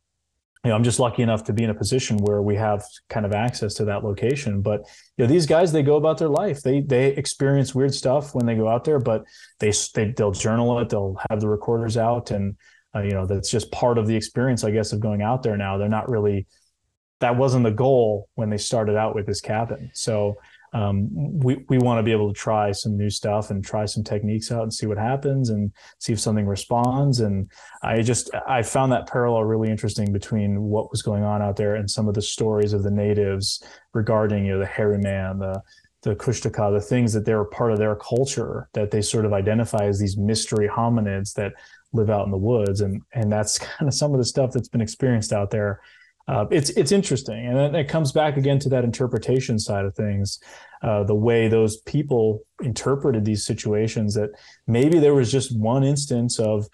you 0.64 0.72
know, 0.72 0.76
I'm 0.76 0.84
just 0.84 1.00
lucky 1.00 1.22
enough 1.22 1.44
to 1.46 1.54
be 1.54 1.64
in 1.64 1.70
a 1.70 1.76
position 1.76 2.18
where 2.18 2.42
we 2.42 2.56
have 2.56 2.84
kind 3.08 3.26
of 3.26 3.32
access 3.32 3.76
to 3.76 3.86
that 3.86 4.04
location. 4.04 4.62
But 4.62 4.82
you 5.16 5.24
know, 5.24 5.28
these 5.28 5.46
guys, 5.46 5.72
they 5.72 5.84
go 5.84 5.96
about 5.96 6.18
their 6.18 6.30
life. 6.30 6.62
They 6.62 6.82
they 6.82 7.08
experience 7.10 7.76
weird 7.76 7.94
stuff 7.94 8.34
when 8.34 8.46
they 8.46 8.56
go 8.56 8.68
out 8.68 8.84
there, 8.84 9.00
but 9.00 9.24
they 9.60 9.72
they 9.94 10.12
they'll 10.12 10.32
journal 10.32 10.78
it. 10.80 10.90
They'll 10.90 11.16
have 11.30 11.40
the 11.40 11.48
recorders 11.48 11.96
out, 11.96 12.32
and 12.32 12.58
uh, 12.96 13.02
you 13.02 13.12
know, 13.12 13.28
that's 13.28 13.52
just 13.52 13.72
part 13.72 14.00
of 14.00 14.08
the 14.08 14.16
experience, 14.16 14.64
I 14.64 14.72
guess, 14.72 14.92
of 14.94 15.00
going 15.00 15.22
out 15.22 15.44
there. 15.44 15.58
Now 15.58 15.78
they're 15.78 15.90
not 15.90 16.10
really. 16.10 16.48
That 17.20 17.36
wasn't 17.36 17.64
the 17.64 17.72
goal 17.72 18.30
when 18.36 18.52
they 18.52 18.58
started 18.58 18.96
out 18.96 19.16
with 19.16 19.26
this 19.26 19.42
cabin. 19.42 19.90
So 19.94 20.36
um, 20.74 21.10
we 21.12 21.64
we 21.70 21.78
want 21.78 22.00
to 22.00 22.04
be 22.04 22.12
able 22.12 22.32
to 22.32 22.40
try 22.40 22.72
some 22.72 22.98
new 22.98 23.10
stuff 23.10 23.50
and 23.50 23.64
try 23.64 23.86
some 23.86 24.04
techniques 24.04 24.52
out 24.52 24.64
and 24.64 24.74
see 24.74 24.86
what 24.86 24.98
happens 24.98 25.50
and 25.50 25.72
see 26.00 26.14
if 26.14 26.20
something 26.20 26.46
responds. 26.46 27.22
And 27.22 27.50
I 27.84 28.02
just 28.02 28.30
I 28.48 28.62
found 28.62 28.92
that 28.92 29.08
parallel 29.08 29.44
really 29.46 29.70
interesting 29.70 30.12
between 30.12 30.62
what 30.62 30.92
was 30.92 31.02
going 31.02 31.24
on 31.24 31.42
out 31.42 31.56
there 31.56 31.76
and 31.76 31.90
some 31.90 32.08
of 32.08 32.14
the 32.14 32.22
stories 32.22 32.74
of 32.74 32.84
the 32.84 32.92
natives 32.92 33.64
regarding 33.94 34.46
you 34.46 34.54
know 34.54 34.60
the 34.60 34.66
hairy 34.66 34.98
man, 34.98 35.40
the 35.40 35.62
the 36.04 36.16
Kushtaka, 36.16 36.72
the 36.72 36.82
things 36.82 37.12
that 37.14 37.26
they 37.26 37.34
were 37.34 37.46
part 37.46 37.72
of 37.72 37.80
their 37.80 37.96
culture 37.96 38.70
that 38.74 38.92
they 38.92 39.02
sort 39.02 39.26
of 39.26 39.34
identify 39.34 39.86
as 39.86 40.00
these 40.00 40.18
mystery 40.18 40.68
hominids 40.68 41.34
that 41.34 41.54
live 41.94 42.10
out 42.10 42.26
in 42.26 42.32
the 42.32 42.38
woods, 42.38 42.82
and 42.82 43.02
and 43.14 43.32
that's 43.32 43.58
kind 43.78 43.88
of 43.88 43.94
some 43.94 44.14
of 44.14 44.18
the 44.18 44.26
stuff 44.26 44.52
that's 44.52 44.70
been 44.70 44.82
experienced 44.82 45.32
out 45.32 45.50
there. 45.50 45.82
Uh, 46.28 46.46
it's 46.52 46.72
it's 46.72 46.92
interesting, 46.92 47.46
and 47.48 47.56
then 47.56 47.76
it 47.76 47.88
comes 47.88 48.12
back 48.12 48.36
again 48.36 48.60
to 48.60 48.70
that 48.70 48.84
interpretation 48.84 49.58
side 49.58 49.86
of 49.86 49.96
things, 49.96 50.40
uh, 50.84 51.04
the 51.04 51.16
way 51.16 51.48
those 51.48 51.78
people 51.82 52.42
interpreted 52.62 53.24
these 53.24 53.46
situations. 53.46 54.14
That 54.16 54.32
maybe 54.68 55.00
there 55.00 55.14
was 55.14 55.32
just 55.32 55.58
one 55.58 55.86
instance 55.86 56.38
of, 56.38 56.68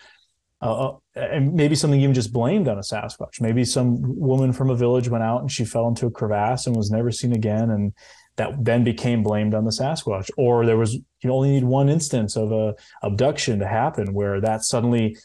uh, 0.62 0.94
and 1.16 1.54
maybe 1.54 1.76
something 1.76 2.02
even 2.02 2.16
just 2.16 2.34
blamed 2.34 2.68
on 2.68 2.80
a 2.80 2.82
Sasquatch. 2.82 3.42
Maybe 3.42 3.64
some 3.64 3.98
woman 4.20 4.54
from 4.54 4.72
a 4.72 4.76
village 4.76 5.08
went 5.08 5.24
out 5.24 5.42
and 5.42 5.52
she 5.52 5.66
fell 5.66 5.88
into 5.88 6.08
a 6.08 6.12
crevasse 6.12 6.66
and 6.66 6.76
was 6.76 6.90
never 6.90 7.12
seen 7.12 7.34
again, 7.34 7.70
and 7.70 7.94
that 8.38 8.54
then 8.60 8.84
became 8.84 9.22
blamed 9.22 9.54
on 9.54 9.66
the 9.66 9.72
Sasquatch. 9.72 10.32
Or 10.36 10.66
there 10.66 10.78
was 10.78 10.96
you 11.22 11.32
only 11.32 11.52
need 11.52 11.64
one 11.64 11.90
instance 11.90 12.36
of 12.36 12.52
a 12.52 12.74
abduction 13.04 13.60
to 13.60 13.68
happen 13.68 14.16
where 14.16 14.42
that 14.42 14.64
suddenly 14.64 15.16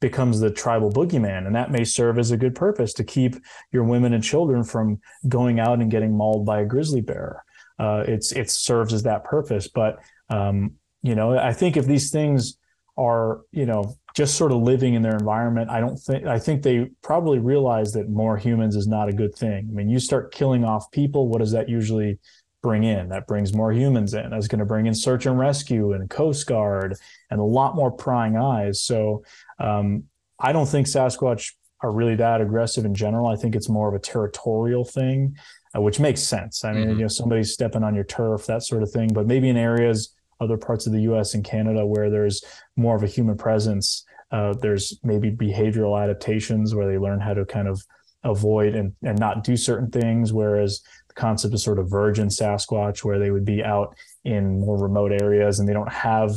becomes 0.00 0.40
the 0.40 0.50
tribal 0.50 0.90
boogeyman 0.90 1.46
and 1.46 1.54
that 1.54 1.70
may 1.70 1.84
serve 1.84 2.18
as 2.18 2.30
a 2.30 2.36
good 2.36 2.54
purpose 2.54 2.92
to 2.92 3.04
keep 3.04 3.34
your 3.72 3.84
women 3.84 4.12
and 4.12 4.22
children 4.22 4.62
from 4.62 5.00
going 5.28 5.58
out 5.58 5.80
and 5.80 5.90
getting 5.90 6.16
mauled 6.16 6.46
by 6.46 6.60
a 6.60 6.64
grizzly 6.64 7.00
bear. 7.00 7.44
Uh, 7.78 8.04
it's 8.06 8.32
it 8.32 8.50
serves 8.50 8.92
as 8.92 9.04
that 9.04 9.22
purpose 9.22 9.68
but 9.68 9.98
um, 10.30 10.72
you 11.02 11.14
know 11.14 11.38
i 11.38 11.52
think 11.52 11.76
if 11.76 11.86
these 11.86 12.10
things 12.10 12.58
are 12.96 13.42
you 13.52 13.64
know 13.64 13.96
just 14.16 14.34
sort 14.34 14.50
of 14.50 14.58
living 14.58 14.94
in 14.94 15.02
their 15.02 15.16
environment 15.16 15.70
i 15.70 15.78
don't 15.78 15.96
think 15.96 16.26
i 16.26 16.38
think 16.38 16.62
they 16.62 16.90
probably 17.02 17.38
realize 17.38 17.92
that 17.92 18.08
more 18.08 18.36
humans 18.36 18.74
is 18.74 18.88
not 18.88 19.08
a 19.08 19.12
good 19.12 19.34
thing. 19.34 19.68
I 19.70 19.72
mean 19.72 19.88
you 19.88 20.00
start 20.00 20.32
killing 20.32 20.64
off 20.64 20.90
people 20.90 21.28
what 21.28 21.38
does 21.38 21.52
that 21.52 21.68
usually 21.68 22.18
bring 22.62 22.82
in 22.84 23.08
that 23.08 23.26
brings 23.26 23.54
more 23.54 23.72
humans 23.72 24.14
in 24.14 24.30
that's 24.30 24.48
going 24.48 24.58
to 24.58 24.64
bring 24.64 24.86
in 24.86 24.94
search 24.94 25.26
and 25.26 25.38
rescue 25.38 25.92
and 25.92 26.10
coast 26.10 26.46
guard 26.46 26.96
and 27.30 27.38
a 27.40 27.44
lot 27.44 27.76
more 27.76 27.90
prying 27.90 28.36
eyes 28.36 28.82
so 28.82 29.22
um, 29.60 30.04
I 30.40 30.52
don't 30.52 30.66
think 30.68 30.86
Sasquatch 30.86 31.52
are 31.82 31.92
really 31.92 32.16
that 32.16 32.40
aggressive 32.40 32.84
in 32.84 32.94
general. 32.94 33.28
I 33.28 33.36
think 33.36 33.54
it's 33.56 33.68
more 33.68 33.88
of 33.88 33.94
a 33.94 33.98
territorial 34.00 34.84
thing, 34.84 35.36
uh, 35.76 35.80
which 35.80 35.98
makes 36.00 36.20
sense. 36.20 36.64
I 36.64 36.72
mean, 36.72 36.88
Mhm. 36.88 36.92
you 36.94 37.02
know, 37.02 37.08
somebody's 37.08 37.52
stepping 37.52 37.82
on 37.84 37.94
your 37.94 38.04
turf, 38.04 38.46
that 38.46 38.62
sort 38.64 38.82
of 38.84 38.90
thing. 38.90 39.10
But 39.12 39.26
maybe 39.28 39.48
in 39.48 39.56
areas, 39.56 40.14
other 40.40 40.56
parts 40.56 40.86
of 40.86 40.92
the 40.92 41.02
U.S. 41.02 41.34
and 41.34 41.42
Canada, 41.44 41.84
where 41.86 42.08
there's 42.10 42.44
more 42.76 42.94
of 42.96 43.02
a 43.04 43.08
human 43.08 43.36
presence, 43.36 44.04
uh, 44.32 44.54
there's 44.60 44.98
maybe 45.04 45.30
behavioral 45.32 46.00
adaptations 46.00 46.74
where 46.74 46.86
they 46.88 46.98
learn 46.98 47.18
how 47.20 47.34
to 47.34 47.44
kind 47.44 47.66
of 47.68 47.80
avoid 48.24 48.74
and, 48.76 48.92
and 49.04 49.18
not 49.18 49.42
do 49.44 49.56
certain 49.56 49.90
things. 49.90 50.32
Whereas 50.32 50.82
concept 51.18 51.52
of 51.52 51.60
sort 51.60 51.78
of 51.78 51.90
virgin 51.90 52.28
Sasquatch, 52.28 53.04
where 53.04 53.18
they 53.18 53.30
would 53.30 53.44
be 53.44 53.62
out 53.62 53.96
in 54.24 54.60
more 54.60 54.78
remote 54.78 55.12
areas 55.12 55.58
and 55.58 55.68
they 55.68 55.72
don't 55.72 55.92
have 55.92 56.34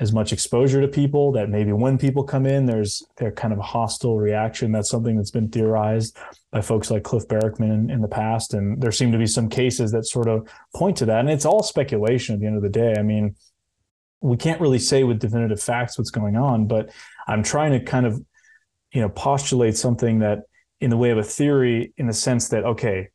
as 0.00 0.12
much 0.12 0.32
exposure 0.32 0.80
to 0.80 0.88
people 0.88 1.30
that 1.32 1.48
maybe 1.48 1.72
when 1.72 1.96
people 1.96 2.24
come 2.24 2.46
in 2.46 2.66
there's 2.66 3.04
they're 3.18 3.30
kind 3.30 3.52
of 3.52 3.60
hostile 3.60 4.18
reaction. 4.18 4.72
That's 4.72 4.90
something 4.90 5.16
that's 5.16 5.30
been 5.30 5.48
theorized 5.48 6.16
by 6.50 6.60
folks 6.60 6.90
like 6.90 7.04
Cliff 7.04 7.28
Barackman 7.28 7.72
in, 7.72 7.90
in 7.90 8.00
the 8.00 8.08
past. 8.08 8.54
And 8.54 8.82
there 8.82 8.90
seem 8.90 9.12
to 9.12 9.18
be 9.18 9.26
some 9.26 9.48
cases 9.48 9.92
that 9.92 10.06
sort 10.06 10.28
of 10.28 10.48
point 10.74 10.96
to 10.96 11.06
that. 11.06 11.20
And 11.20 11.30
it's 11.30 11.44
all 11.44 11.62
speculation 11.62 12.34
at 12.34 12.40
the 12.40 12.46
end 12.46 12.56
of 12.56 12.62
the 12.62 12.68
day. 12.68 12.94
I 12.98 13.02
mean 13.02 13.36
we 14.22 14.36
can't 14.36 14.60
really 14.60 14.78
say 14.78 15.04
with 15.04 15.18
definitive 15.18 15.60
facts 15.60 15.98
what's 15.98 16.10
going 16.10 16.36
on 16.36 16.66
but 16.66 16.90
i'm 17.26 17.42
trying 17.42 17.72
to 17.72 17.80
kind 17.80 18.06
of 18.06 18.20
you 18.92 19.00
know 19.00 19.08
postulate 19.08 19.76
something 19.76 20.20
that 20.20 20.40
in 20.80 20.90
the 20.90 20.96
way 20.96 21.10
of 21.10 21.18
a 21.18 21.22
theory 21.22 21.92
in 21.96 22.06
the 22.06 22.12
sense 22.12 22.48
that 22.48 22.64
okay 22.64 23.08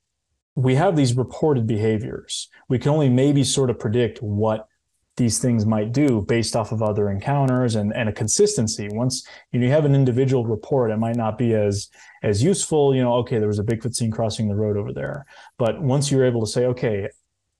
we 0.57 0.75
have 0.75 0.95
these 0.95 1.15
reported 1.15 1.67
behaviors 1.67 2.49
we 2.69 2.79
can 2.79 2.91
only 2.91 3.09
maybe 3.09 3.43
sort 3.43 3.69
of 3.69 3.79
predict 3.79 4.21
what 4.21 4.67
these 5.15 5.39
things 5.39 5.65
might 5.65 5.91
do 5.91 6.21
based 6.21 6.55
off 6.55 6.71
of 6.71 6.83
other 6.83 7.09
encounters 7.09 7.75
and, 7.75 7.91
and 7.95 8.07
a 8.07 8.13
consistency. 8.13 8.87
Once 8.91 9.27
you, 9.51 9.59
know, 9.59 9.65
you 9.65 9.71
have 9.71 9.83
an 9.83 9.95
individual 9.95 10.45
report, 10.45 10.91
it 10.91 10.97
might 10.97 11.15
not 11.15 11.37
be 11.39 11.53
as 11.53 11.89
as 12.21 12.43
useful. 12.43 12.95
You 12.95 13.01
know, 13.01 13.13
okay, 13.15 13.39
there 13.39 13.47
was 13.47 13.57
a 13.57 13.63
Bigfoot 13.63 13.95
seen 13.95 14.11
crossing 14.11 14.47
the 14.47 14.55
road 14.55 14.77
over 14.77 14.93
there. 14.93 15.25
But 15.57 15.81
once 15.81 16.11
you're 16.11 16.25
able 16.25 16.41
to 16.41 16.51
say, 16.51 16.65
okay, 16.65 17.09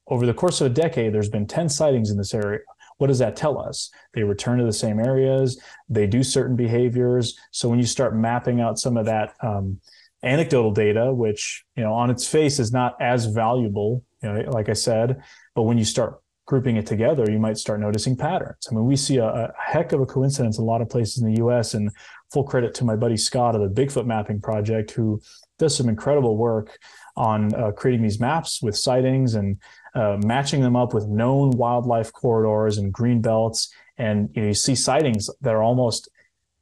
over 0.08 0.28
the 0.28 0.36
course 0.36 0.62
of 0.62 0.68
a 0.68 0.74
decade, 0.74 1.14
there's 1.14 1.30
been 1.30 1.48
10 1.48 1.68
sightings 1.68 2.12
in 2.12 2.18
this 2.18 2.34
area. 2.34 2.60
What 2.98 3.08
does 3.08 3.20
that 3.20 3.36
tell 3.36 3.60
us? 3.60 3.92
They 4.14 4.24
return 4.24 4.60
to 4.60 4.66
the 4.66 4.74
same 4.74 5.00
areas. 5.00 5.60
They 5.90 6.08
do 6.08 6.24
certain 6.24 6.56
behaviors. 6.56 7.38
So 7.52 7.70
when 7.70 7.80
you 7.80 7.86
start 7.86 8.16
mapping 8.16 8.62
out 8.62 8.80
some 8.80 8.98
of 8.98 9.06
that 9.06 9.36
um, 9.42 9.80
anecdotal 10.24 10.72
data, 10.72 11.14
which 11.14 11.64
you 11.76 11.84
know 11.84 11.94
on 11.94 12.10
its 12.10 12.28
face 12.28 12.60
is 12.60 12.72
not 12.72 12.96
as 13.02 13.26
valuable, 13.26 14.04
you 14.22 14.32
know, 14.32 14.52
like 14.52 14.70
I 14.70 14.74
said, 14.74 15.22
but 15.56 15.64
when 15.64 15.78
you 15.78 15.86
start 15.86 16.20
grouping 16.48 16.78
it 16.78 16.86
together, 16.86 17.30
you 17.30 17.40
might 17.40 17.58
start 17.58 17.80
noticing 17.80 18.16
patterns. 18.16 18.68
I 18.72 18.74
mean, 18.74 18.86
we 18.86 18.96
see 18.96 19.18
a, 19.18 19.28
a, 19.28 19.54
heck 19.60 19.92
of 19.92 20.00
a 20.00 20.06
coincidence 20.06 20.58
in 20.58 20.64
a 20.64 20.66
lot 20.66 20.82
of 20.82 20.90
places 20.90 21.22
in 21.22 21.32
the 21.32 21.44
US, 21.46 21.74
and 21.74 21.92
full 22.32 22.46
credit 22.46 22.74
to 22.76 22.86
my 22.86 22.96
buddy 22.96 23.18
Scott 23.18 23.54
of 23.54 23.62
the 23.62 23.82
Bigfoot 23.82 24.06
Mapping 24.06 24.42
Project, 24.42 24.92
who 24.92 25.22
does 25.60 25.76
some 25.76 25.90
incredible 25.90 26.38
work 26.38 26.80
on 27.16 27.54
uh, 27.54 27.72
creating 27.72 28.02
these 28.02 28.20
maps 28.20 28.62
with 28.62 28.78
sightings 28.78 29.36
and 29.36 29.58
uh, 29.94 30.18
matching 30.24 30.62
them 30.62 30.76
up 30.76 30.94
with 30.94 31.08
known 31.08 31.52
wildlife 31.52 32.14
corridors 32.14 32.78
and 32.78 32.94
green 32.94 33.22
belts. 33.22 33.74
And 33.98 34.30
you, 34.34 34.42
know, 34.42 34.48
you 34.50 34.54
see 34.54 34.76
sightings 34.76 35.30
that 35.42 35.54
are 35.54 35.64
almost 35.64 36.10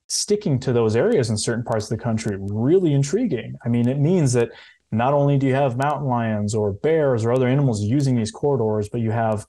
sticking 0.07 0.60
to 0.60 0.73
those 0.73 0.95
areas 0.95 1.30
in 1.30 1.38
certain 1.38 1.64
parts 1.64 1.90
of 1.90 1.98
the 1.98 2.03
country. 2.03 2.38
Really 2.40 2.94
intriguing. 2.94 3.56
I 3.65 3.69
mean, 3.69 3.88
it 3.88 3.99
means 3.99 4.34
that 4.34 4.49
not 4.91 5.14
only 5.14 5.38
do 5.38 5.48
you 5.48 5.56
have 5.56 5.77
mountain 5.77 6.07
lions 6.07 6.53
or 6.53 6.73
bears 6.73 7.26
or 7.26 7.32
other 7.32 7.48
animals 7.48 7.82
using 7.82 8.15
these 8.15 8.32
corridors, 8.32 8.90
but 8.90 9.02
you 9.02 9.11
have 9.11 9.45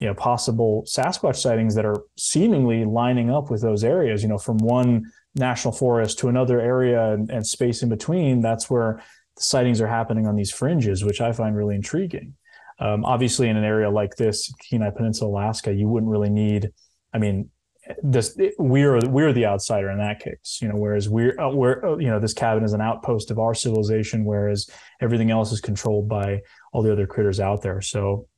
you 0.00 0.06
know 0.06 0.14
possible 0.14 0.84
Sasquatch 0.86 1.36
sightings 1.36 1.74
that 1.74 1.86
are 1.86 2.02
seemingly 2.18 2.84
lining 2.84 3.30
up 3.30 3.50
with 3.50 3.62
those 3.62 3.84
areas. 3.84 4.22
You 4.22 4.28
know, 4.28 4.38
from 4.38 4.58
one 4.58 5.04
national 5.36 5.72
forest 5.72 6.18
to 6.18 6.28
another 6.28 6.60
area 6.60 7.12
and, 7.12 7.30
and 7.30 7.46
space 7.46 7.82
in 7.82 7.88
between. 7.88 8.40
That's 8.40 8.70
where 8.70 9.02
the 9.36 9.42
sightings 9.42 9.80
are 9.80 9.86
happening 9.86 10.26
on 10.26 10.34
these 10.34 10.50
fringes, 10.50 11.04
which 11.04 11.20
I 11.20 11.32
find 11.32 11.54
really 11.54 11.76
intriguing. 11.76 12.34
Um, 12.78 13.04
obviously, 13.04 13.48
in 13.48 13.56
an 13.56 13.64
area 13.64 13.88
like 13.88 14.16
this, 14.16 14.52
Kenai 14.68 14.90
Peninsula, 14.90 15.30
Alaska, 15.30 15.72
you 15.72 15.88
wouldn't 15.88 16.10
really 16.10 16.30
need. 16.30 16.70
I 17.12 17.18
mean, 17.18 17.50
this 18.02 18.36
we're 18.58 18.98
we're 19.08 19.32
the 19.32 19.46
outsider 19.46 19.90
in 19.90 19.98
that 19.98 20.20
case, 20.20 20.58
you 20.60 20.68
know. 20.68 20.76
Whereas 20.76 21.08
we're 21.08 21.38
uh, 21.40 21.50
we're 21.50 21.84
uh, 21.84 21.96
you 21.96 22.08
know 22.08 22.18
this 22.18 22.34
cabin 22.34 22.64
is 22.64 22.72
an 22.72 22.80
outpost 22.80 23.30
of 23.30 23.38
our 23.38 23.54
civilization, 23.54 24.24
whereas 24.24 24.68
everything 25.00 25.30
else 25.30 25.52
is 25.52 25.60
controlled 25.60 26.08
by 26.08 26.42
all 26.72 26.82
the 26.82 26.92
other 26.92 27.06
critters 27.06 27.40
out 27.40 27.62
there. 27.62 27.80
So 27.80 28.28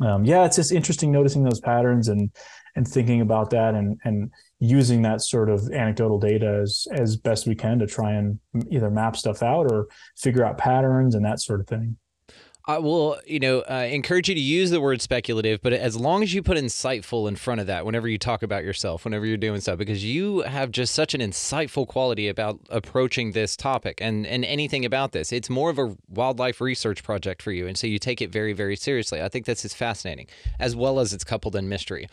um, 0.00 0.24
yeah, 0.24 0.44
it's 0.44 0.56
just 0.56 0.72
interesting 0.72 1.12
noticing 1.12 1.44
those 1.44 1.60
patterns 1.60 2.08
and 2.08 2.30
and 2.76 2.86
thinking 2.86 3.20
about 3.20 3.50
that 3.50 3.74
and 3.74 3.98
and 4.04 4.32
using 4.58 5.02
that 5.02 5.20
sort 5.20 5.48
of 5.48 5.70
anecdotal 5.70 6.18
data 6.18 6.60
as 6.62 6.86
as 6.92 7.16
best 7.16 7.46
we 7.46 7.54
can 7.54 7.78
to 7.78 7.86
try 7.86 8.12
and 8.12 8.38
either 8.70 8.90
map 8.90 9.16
stuff 9.16 9.42
out 9.42 9.70
or 9.70 9.86
figure 10.16 10.44
out 10.44 10.58
patterns 10.58 11.14
and 11.14 11.24
that 11.24 11.40
sort 11.40 11.60
of 11.60 11.66
thing. 11.66 11.96
I 12.66 12.78
will, 12.78 13.18
you 13.26 13.40
know, 13.40 13.60
uh, 13.60 13.86
encourage 13.90 14.30
you 14.30 14.34
to 14.34 14.40
use 14.40 14.70
the 14.70 14.80
word 14.80 15.02
speculative, 15.02 15.60
but 15.60 15.74
as 15.74 15.96
long 15.96 16.22
as 16.22 16.32
you 16.32 16.42
put 16.42 16.56
insightful 16.56 17.28
in 17.28 17.36
front 17.36 17.60
of 17.60 17.66
that 17.66 17.84
whenever 17.84 18.08
you 18.08 18.16
talk 18.16 18.42
about 18.42 18.64
yourself, 18.64 19.04
whenever 19.04 19.26
you're 19.26 19.36
doing 19.36 19.60
stuff, 19.60 19.76
because 19.76 20.02
you 20.02 20.40
have 20.40 20.70
just 20.70 20.94
such 20.94 21.12
an 21.12 21.20
insightful 21.20 21.86
quality 21.86 22.26
about 22.26 22.58
approaching 22.70 23.32
this 23.32 23.54
topic 23.54 23.98
and, 24.00 24.26
and 24.26 24.46
anything 24.46 24.86
about 24.86 25.12
this. 25.12 25.30
It's 25.30 25.50
more 25.50 25.68
of 25.68 25.78
a 25.78 25.94
wildlife 26.08 26.62
research 26.62 27.02
project 27.02 27.42
for 27.42 27.52
you. 27.52 27.66
And 27.66 27.76
so 27.76 27.86
you 27.86 27.98
take 27.98 28.22
it 28.22 28.32
very, 28.32 28.54
very 28.54 28.76
seriously. 28.76 29.20
I 29.20 29.28
think 29.28 29.44
this 29.44 29.66
is 29.66 29.74
fascinating, 29.74 30.28
as 30.58 30.74
well 30.74 31.00
as 31.00 31.12
it's 31.12 31.24
coupled 31.24 31.56
in 31.56 31.68
mystery. 31.68 32.08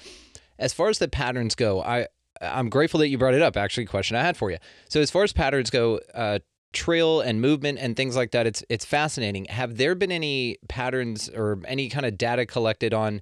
As 0.59 0.73
far 0.73 0.89
as 0.89 0.99
the 0.99 1.07
patterns 1.07 1.55
go, 1.55 1.81
I, 1.81 2.07
I'm 2.41 2.69
grateful 2.69 2.99
that 2.99 3.07
you 3.07 3.17
brought 3.17 3.35
it 3.35 3.41
up. 3.41 3.55
Actually, 3.55 3.85
question 3.85 4.17
I 4.17 4.21
had 4.21 4.35
for 4.35 4.51
you. 4.51 4.57
So 4.89 4.99
as 4.99 5.09
far 5.09 5.23
as 5.23 5.31
patterns 5.31 5.69
go, 5.69 6.01
uh, 6.13 6.39
trail 6.73 7.21
and 7.21 7.41
movement 7.41 7.77
and 7.79 7.95
things 7.95 8.15
like 8.15 8.31
that 8.31 8.47
it's 8.47 8.63
it's 8.69 8.85
fascinating 8.85 9.45
have 9.45 9.77
there 9.77 9.95
been 9.95 10.11
any 10.11 10.57
patterns 10.69 11.29
or 11.29 11.59
any 11.65 11.89
kind 11.89 12.05
of 12.05 12.17
data 12.17 12.45
collected 12.45 12.93
on 12.93 13.21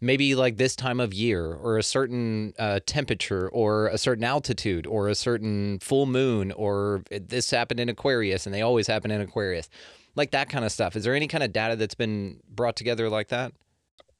maybe 0.00 0.34
like 0.34 0.58
this 0.58 0.76
time 0.76 1.00
of 1.00 1.12
year 1.12 1.54
or 1.54 1.78
a 1.78 1.82
certain 1.82 2.52
uh, 2.58 2.78
temperature 2.86 3.48
or 3.48 3.88
a 3.88 3.98
certain 3.98 4.22
altitude 4.22 4.86
or 4.86 5.08
a 5.08 5.14
certain 5.14 5.78
full 5.80 6.06
moon 6.06 6.52
or 6.52 7.02
this 7.10 7.50
happened 7.50 7.80
in 7.80 7.88
aquarius 7.88 8.46
and 8.46 8.54
they 8.54 8.62
always 8.62 8.86
happen 8.86 9.10
in 9.10 9.20
aquarius 9.20 9.68
like 10.14 10.30
that 10.30 10.48
kind 10.48 10.64
of 10.64 10.70
stuff 10.70 10.94
is 10.94 11.04
there 11.04 11.14
any 11.14 11.26
kind 11.26 11.42
of 11.42 11.52
data 11.52 11.74
that's 11.74 11.94
been 11.96 12.38
brought 12.48 12.76
together 12.76 13.08
like 13.08 13.28
that 13.28 13.52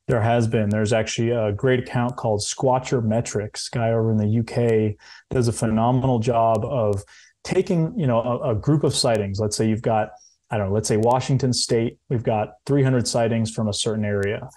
there 0.07 0.21
has 0.21 0.47
been. 0.47 0.69
There's 0.69 0.93
actually 0.93 1.31
a 1.31 1.53
great 1.53 1.81
account 1.81 2.17
called 2.17 2.41
Squatcher 2.41 3.03
Metrics. 3.03 3.71
Guy 3.71 3.91
over 3.91 4.13
in 4.13 4.19
the 4.19 4.41
UK 4.41 4.97
does 5.31 5.49
a 5.49 5.53
phenomenal 5.53 6.19
job 6.19 6.63
of 6.65 7.03
taking 7.45 7.99
you 7.99 8.07
know 8.07 8.21
a, 8.21 8.51
a, 8.51 8.55
group 8.55 8.85
of 8.85 8.95
sightings 8.95 9.39
let's 9.39 9.57
say 9.57 9.69
you've 9.69 9.83
got 9.83 10.11
i 10.51 10.57
don't 10.57 10.69
know 10.69 10.75
let's 10.75 10.89
say 10.89 10.97
washington 10.97 11.53
state 11.53 11.99
we've 12.09 12.23
got 12.23 12.55
300 12.67 13.07
sightings 13.07 13.51
from 13.51 13.69
a 13.69 13.73
certain 13.73 14.05
area 14.05 14.49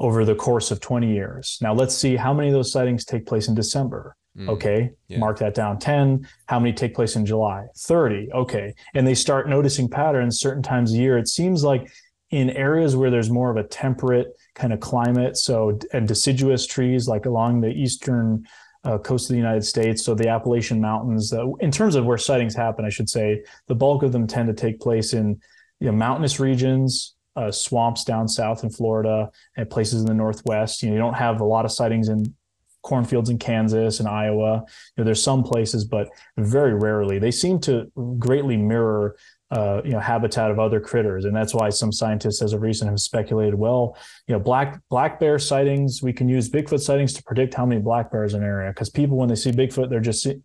over 0.00 0.24
the 0.24 0.34
course 0.34 0.70
of 0.70 0.80
20 0.80 1.12
years. 1.12 1.58
Now 1.60 1.72
let's 1.72 1.94
see 1.94 2.16
how 2.16 2.34
many 2.34 2.48
of 2.48 2.54
those 2.54 2.72
sightings 2.72 3.04
take 3.04 3.26
place 3.26 3.48
in 3.48 3.54
december. 3.54 4.16
Mm, 4.36 4.48
okay 4.48 4.90
yeah. 5.06 5.18
mark 5.18 5.38
that 5.38 5.54
down 5.54 5.78
10 5.78 6.26
how 6.46 6.58
many 6.58 6.72
take 6.72 6.92
place 6.92 7.14
in 7.14 7.24
july? 7.24 7.66
30 7.78 8.32
okay. 8.32 8.74
And 8.94 9.06
they 9.06 9.14
start 9.14 9.48
noticing 9.48 9.88
patterns 9.88 10.40
certain 10.40 10.62
times 10.62 10.92
a 10.92 10.96
year. 10.96 11.16
It 11.18 11.28
seems 11.28 11.62
like 11.62 11.92
in 12.30 12.50
areas 12.50 12.96
where 12.96 13.10
there's 13.10 13.30
more 13.30 13.50
of 13.50 13.56
a 13.56 13.62
temperate 13.62 14.32
kind 14.56 14.72
of 14.72 14.80
climate 14.80 15.36
so 15.36 15.78
and 15.92 16.08
deciduous 16.08 16.66
trees 16.66 17.06
like 17.06 17.26
along 17.26 17.60
the 17.60 17.68
eastern 17.68 18.44
uh, 18.84 18.98
coast 18.98 19.30
of 19.30 19.34
the 19.34 19.38
United 19.38 19.64
States. 19.64 20.04
So 20.04 20.14
the 20.14 20.28
Appalachian 20.28 20.80
Mountains, 20.80 21.32
uh, 21.32 21.52
in 21.60 21.70
terms 21.70 21.94
of 21.94 22.04
where 22.04 22.18
sightings 22.18 22.54
happen, 22.54 22.84
I 22.84 22.90
should 22.90 23.08
say 23.08 23.42
the 23.66 23.74
bulk 23.74 24.02
of 24.02 24.12
them 24.12 24.26
tend 24.26 24.48
to 24.48 24.54
take 24.54 24.80
place 24.80 25.14
in 25.14 25.40
you 25.80 25.86
know, 25.86 25.92
mountainous 25.92 26.38
regions, 26.38 27.14
uh, 27.36 27.50
swamps 27.50 28.04
down 28.04 28.28
south 28.28 28.62
in 28.62 28.70
Florida, 28.70 29.30
and 29.56 29.68
places 29.68 30.00
in 30.00 30.06
the 30.06 30.14
Northwest. 30.14 30.82
You 30.82 30.90
know, 30.90 30.94
you 30.94 31.00
don't 31.00 31.14
have 31.14 31.40
a 31.40 31.44
lot 31.44 31.64
of 31.64 31.72
sightings 31.72 32.08
in 32.08 32.34
cornfields 32.82 33.30
in 33.30 33.38
Kansas 33.38 33.98
and 33.98 34.08
Iowa. 34.08 34.56
You 34.56 34.64
know, 34.98 35.04
there's 35.04 35.22
some 35.22 35.42
places, 35.42 35.84
but 35.84 36.08
very 36.36 36.74
rarely. 36.74 37.18
They 37.18 37.30
seem 37.30 37.58
to 37.60 37.90
greatly 38.18 38.56
mirror 38.56 39.16
uh, 39.50 39.82
you 39.84 39.92
know 39.92 40.00
habitat 40.00 40.50
of 40.50 40.58
other 40.58 40.80
critters, 40.80 41.24
and 41.24 41.36
that's 41.36 41.54
why 41.54 41.68
some 41.70 41.92
scientists, 41.92 42.42
as 42.42 42.52
of 42.52 42.62
recent, 42.62 42.90
have 42.90 42.98
speculated. 42.98 43.54
Well, 43.54 43.96
you 44.26 44.34
know, 44.34 44.40
black 44.40 44.80
black 44.88 45.20
bear 45.20 45.38
sightings. 45.38 46.02
We 46.02 46.12
can 46.12 46.28
use 46.28 46.50
Bigfoot 46.50 46.80
sightings 46.80 47.12
to 47.14 47.22
predict 47.22 47.54
how 47.54 47.66
many 47.66 47.80
black 47.80 48.10
bears 48.10 48.34
in 48.34 48.42
an 48.42 48.48
area 48.48 48.70
because 48.70 48.90
people, 48.90 49.16
when 49.16 49.28
they 49.28 49.34
see 49.34 49.52
Bigfoot, 49.52 49.90
they're 49.90 50.00
just 50.00 50.22
see, 50.22 50.40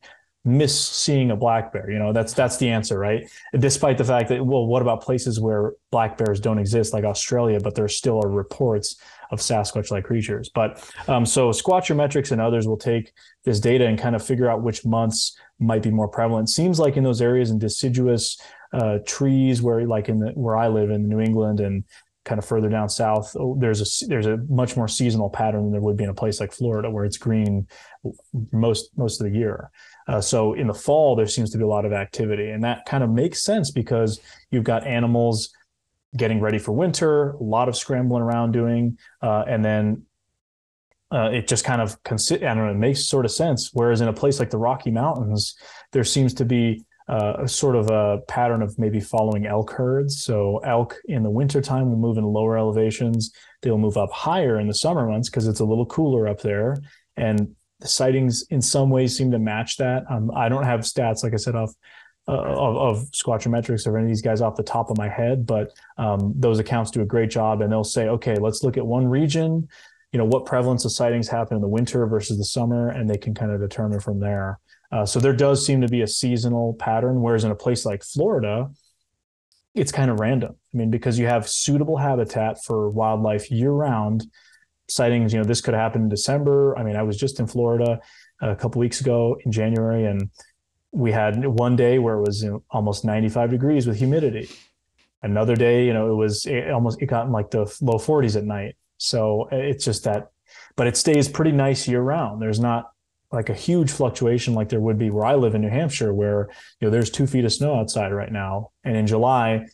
miss 0.46 0.80
seeing 0.80 1.32
a 1.32 1.36
black 1.36 1.72
bear. 1.74 1.90
You 1.90 2.00
know, 2.00 2.14
that's 2.14 2.34
that's 2.34 2.58
the 2.58 2.70
answer, 2.70 3.00
right? 3.00 3.30
Despite 3.58 3.98
the 3.98 4.04
fact 4.04 4.30
that, 4.30 4.46
well, 4.46 4.66
what 4.66 4.82
about 4.82 5.02
places 5.02 5.40
where 5.40 5.74
black 5.92 6.18
bears 6.18 6.40
don't 6.40 6.60
exist, 6.60 6.94
like 6.94 7.04
Australia, 7.04 7.60
but 7.60 7.76
there 7.76 7.88
still 7.88 8.24
are 8.24 8.30
reports 8.30 9.02
of 9.32 9.40
Sasquatch-like 9.40 10.06
creatures. 10.06 10.50
But 10.50 10.84
um, 11.08 11.26
so 11.26 11.52
Squatcher 11.52 11.96
Metrics 11.96 12.32
and 12.32 12.42
others 12.42 12.68
will 12.68 12.78
take 12.78 13.14
this 13.44 13.60
data 13.60 13.86
and 13.86 13.98
kind 13.98 14.16
of 14.16 14.26
figure 14.26 14.50
out 14.50 14.64
which 14.64 14.86
months 14.86 15.38
might 15.60 15.84
be 15.84 15.92
more 15.92 16.08
prevalent. 16.08 16.50
Seems 16.50 16.80
like 16.80 16.98
in 16.98 17.04
those 17.04 17.22
areas 17.22 17.52
in 17.52 17.60
deciduous 17.60 18.40
uh, 18.74 19.00
trees 19.06 19.62
where 19.62 19.86
like 19.86 20.10
in 20.10 20.20
the 20.20 20.30
where 20.32 20.56
I 20.56 20.68
live 20.68 20.90
in 20.90 21.08
New 21.08 21.20
England 21.20 21.60
and 21.60 21.84
kind 22.26 22.38
of 22.38 22.46
further 22.46 22.70
down 22.70 22.88
south 22.88 23.36
oh, 23.40 23.58
there's 23.60 23.82
a 23.82 24.08
there's 24.08 24.28
a 24.28 24.38
much 24.50 24.78
more 24.78 24.88
seasonal 24.88 25.30
pattern 25.30 25.64
than 25.64 25.72
there 25.72 25.82
would 25.82 25.98
be 25.98 26.04
in 26.04 26.10
a 26.10 26.14
place 26.14 26.40
like 26.40 26.52
Florida 26.52 26.90
where 26.90 27.06
it's 27.06 27.18
green 27.18 27.68
most 28.52 28.92
most 28.98 29.20
of 29.20 29.32
the 29.32 29.38
year. 29.38 29.72
Uh, 30.08 30.22
so 30.22 30.54
in 30.54 30.68
the 30.68 30.74
fall 30.74 31.16
there 31.16 31.28
seems 31.28 31.50
to 31.50 31.58
be 31.58 31.64
a 31.64 31.68
lot 31.68 31.86
of 31.86 31.94
activity 31.94 32.50
and 32.52 32.64
that 32.64 32.86
kind 32.86 33.04
of 33.04 33.10
makes 33.10 33.44
sense 33.44 33.72
because 33.72 34.20
you've 34.52 34.64
got 34.64 34.86
animals 34.86 35.52
getting 36.18 36.40
ready 36.40 36.58
for 36.58 36.72
winter, 36.72 37.32
a 37.32 37.44
lot 37.44 37.70
of 37.70 37.76
scrambling 37.76 38.24
around 38.24 38.52
doing, 38.52 38.98
uh, 39.22 39.44
and 39.48 39.64
then 39.64 40.04
uh, 41.12 41.30
it 41.34 41.48
just 41.48 41.66
kind 41.66 41.82
of 41.82 42.02
consi- 42.04 42.44
I 42.44 42.54
don't 42.54 42.66
know, 42.66 42.72
it 42.72 42.76
makes 42.76 43.06
sort 43.06 43.26
of 43.26 43.32
sense. 43.32 43.72
Whereas 43.74 44.02
in 44.02 44.08
a 44.08 44.14
place 44.14 44.40
like 44.40 44.50
the 44.50 44.58
Rocky 44.58 44.92
Mountains, 44.92 45.56
there 45.92 46.04
seems 46.04 46.34
to 46.36 46.46
be 46.46 46.86
uh, 47.08 47.38
a 47.40 47.48
sort 47.48 47.76
of 47.76 47.90
a 47.90 48.20
pattern 48.28 48.62
of 48.62 48.78
maybe 48.78 49.00
following 49.00 49.48
elk 49.48 49.72
herds. 49.72 50.22
So 50.22 50.60
elk 50.60 50.96
in 51.06 51.24
the 51.24 51.30
wintertime 51.32 51.90
will 51.90 51.98
move 51.98 52.18
in 52.18 52.24
lower 52.24 52.58
elevations. 52.58 53.32
They'll 53.62 53.80
move 53.80 53.98
up 53.98 54.12
higher 54.12 54.60
in 54.60 54.68
the 54.68 54.76
summer 54.76 55.08
months 55.08 55.30
because 55.30 55.48
it's 55.48 55.60
a 55.60 55.66
little 55.66 55.88
cooler 55.88 56.28
up 56.28 56.42
there. 56.42 56.78
And 57.18 57.56
the 57.80 57.88
sightings 57.88 58.44
in 58.50 58.62
some 58.62 58.90
ways 58.92 59.18
seem 59.18 59.32
to 59.32 59.40
match 59.40 59.78
that. 59.78 60.04
Um, 60.10 60.32
I 60.36 60.50
don't 60.50 60.66
have 60.66 60.82
stats, 60.82 61.24
like 61.24 61.34
I 61.34 61.38
said, 61.38 61.56
off 61.56 61.74
uh, 62.28 62.34
of, 62.34 62.78
of 62.78 63.12
Squatchometrics 63.12 63.88
or 63.88 63.98
any 63.98 64.06
of 64.06 64.10
these 64.10 64.22
guys 64.22 64.42
off 64.42 64.56
the 64.56 64.62
top 64.62 64.92
of 64.92 64.98
my 64.98 65.10
head, 65.10 65.48
but 65.48 65.72
um, 65.98 66.34
those 66.36 66.60
accounts 66.60 66.92
do 66.92 67.02
a 67.02 67.06
great 67.06 67.32
job, 67.32 67.62
and 67.62 67.72
they'll 67.72 67.84
say, 67.84 68.08
okay, 68.08 68.36
let's 68.36 68.64
look 68.64 68.78
at 68.78 68.86
one 68.86 69.08
region. 69.08 69.68
You 70.12 70.18
know, 70.18 70.26
what 70.26 70.46
prevalence 70.46 70.86
of 70.86 70.92
sightings 70.92 71.28
happen 71.28 71.56
in 71.56 71.62
the 71.62 71.68
winter 71.68 72.06
versus 72.08 72.38
the 72.38 72.46
summer, 72.46 72.90
and 72.90 73.10
they 73.10 73.18
can 73.18 73.34
kind 73.34 73.52
of 73.52 73.60
determine 73.62 74.00
from 74.00 74.20
there. 74.20 74.60
Uh, 74.92 75.06
so 75.06 75.20
there 75.20 75.34
does 75.34 75.64
seem 75.64 75.82
to 75.82 75.88
be 75.88 76.02
a 76.02 76.08
seasonal 76.08 76.74
pattern, 76.74 77.22
whereas 77.22 77.44
in 77.44 77.52
a 77.52 77.56
place 77.56 77.86
like 77.86 78.04
Florida, 78.04 78.70
it's 79.76 79.92
kind 79.92 80.10
of 80.10 80.20
random. 80.20 80.56
I 80.74 80.78
mean, 80.78 80.90
because 80.90 81.20
you 81.20 81.28
have 81.28 81.48
suitable 81.48 81.98
habitat 81.98 82.64
for 82.64 82.90
wildlife 82.90 83.52
year 83.52 83.72
round. 83.72 84.26
Sightings, 84.90 85.32
you 85.32 85.40
know, 85.40 85.46
this 85.46 85.62
could 85.62 85.76
happen 85.76 86.04
in 86.04 86.10
December. 86.10 86.78
I 86.78 86.84
mean, 86.84 86.96
I 86.96 87.04
was 87.04 87.18
just 87.18 87.40
in 87.40 87.46
Florida 87.46 88.00
a 88.42 88.56
couple 88.56 88.80
weeks 88.80 89.02
ago 89.02 89.38
in 89.46 89.52
January, 89.52 90.06
and 90.06 90.30
we 90.92 91.12
had 91.12 91.46
one 91.46 91.76
day 91.76 92.00
where 92.00 92.16
it 92.16 92.22
was 92.22 92.44
you 92.44 92.50
know, 92.50 92.64
almost 92.72 93.06
95 93.06 93.52
degrees 93.52 93.86
with 93.86 93.98
humidity. 93.98 94.50
Another 95.22 95.56
day, 95.56 95.86
you 95.86 95.94
know, 95.94 96.12
it 96.12 96.16
was 96.16 96.46
it 96.46 96.72
almost 96.72 97.02
it 97.02 97.08
got 97.08 97.26
in 97.26 97.32
like 97.32 97.52
the 97.52 97.72
low 97.82 98.00
40s 98.00 98.36
at 98.36 98.46
night. 98.46 98.76
So 99.00 99.48
it's 99.52 99.84
just 99.84 100.04
that, 100.04 100.30
but 100.76 100.86
it 100.86 100.96
stays 100.98 101.28
pretty 101.28 101.52
nice 101.52 101.88
year 101.88 102.02
round. 102.02 102.42
There's 102.42 102.60
not 102.60 102.92
like 103.32 103.50
a 103.50 103.54
huge 103.54 103.92
fluctuation 103.92 104.54
like 104.54 104.70
there 104.70 104.80
would 104.80 105.00
be 105.00 105.10
where 105.10 105.26
I 105.26 105.36
live 105.36 105.56
in 105.56 105.62
New 105.62 105.70
Hampshire, 105.70 106.14
where 106.14 106.50
you 106.80 106.88
know 106.88 106.92
there's 106.92 107.10
two 107.10 107.26
feet 107.26 107.46
of 107.46 107.54
snow 107.54 107.76
outside 107.76 108.12
right 108.12 108.32
now, 108.32 108.72
and 108.84 108.96
in 108.98 109.08
July, 109.08 109.66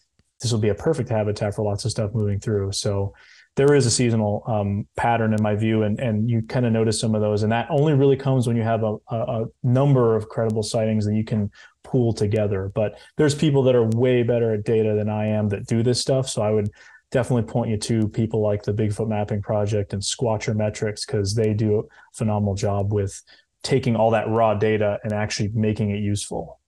this 0.41 0.51
will 0.51 0.59
be 0.59 0.69
a 0.69 0.75
perfect 0.75 1.09
habitat 1.09 1.55
for 1.55 1.63
lots 1.63 1.85
of 1.85 1.91
stuff 1.91 2.13
moving 2.13 2.39
through. 2.39 2.71
So 2.71 3.13
there 3.55 3.73
is 3.73 3.85
a 3.85 3.91
seasonal 3.91 4.43
um, 4.47 4.85
pattern 4.97 5.33
in 5.33 5.41
my 5.41 5.55
view, 5.55 5.83
and 5.83 5.99
and 5.99 6.29
you 6.29 6.41
kind 6.43 6.65
of 6.65 6.73
notice 6.73 6.99
some 6.99 7.15
of 7.15 7.21
those, 7.21 7.43
and 7.43 7.51
that 7.51 7.67
only 7.69 7.93
really 7.93 8.17
comes 8.17 8.45
when 8.45 8.57
you 8.57 8.63
have 8.63 8.83
a, 8.83 8.97
a, 9.07 9.17
a 9.17 9.45
number 9.63 10.15
of 10.15 10.29
credible 10.29 10.63
sightings 10.63 11.05
that 11.05 11.15
you 11.15 11.23
can 11.23 11.49
pool 11.83 12.13
together. 12.13 12.71
But 12.75 12.99
there's 13.15 13.33
people 13.33 13.63
that 13.63 13.75
are 13.75 13.85
way 13.85 14.23
better 14.23 14.53
at 14.53 14.65
data 14.65 14.93
than 14.95 15.09
I 15.09 15.27
am 15.27 15.49
that 15.49 15.65
do 15.65 15.81
this 15.81 16.01
stuff, 16.01 16.27
so 16.29 16.41
I 16.41 16.51
would 16.51 16.69
definitely 17.15 17.49
point 17.49 17.69
you 17.69 17.77
to 17.77 18.09
people 18.09 18.41
like 18.41 18.61
the 18.61 18.73
Bigfoot 18.73 19.07
Mapping 19.07 19.41
Project 19.41 19.93
and 19.93 20.01
Squatcher 20.01 20.53
Metrics 20.53 21.05
because 21.05 21.33
they 21.33 21.53
do 21.53 21.79
a 21.79 21.83
phenomenal 22.11 22.55
job 22.55 22.91
with 22.91 23.23
taking 23.63 23.95
all 23.95 24.11
that 24.11 24.27
raw 24.27 24.53
data 24.53 24.99
and 25.01 25.13
actually 25.13 25.49
making 25.53 25.91
it 25.91 25.99
useful. 25.99 26.59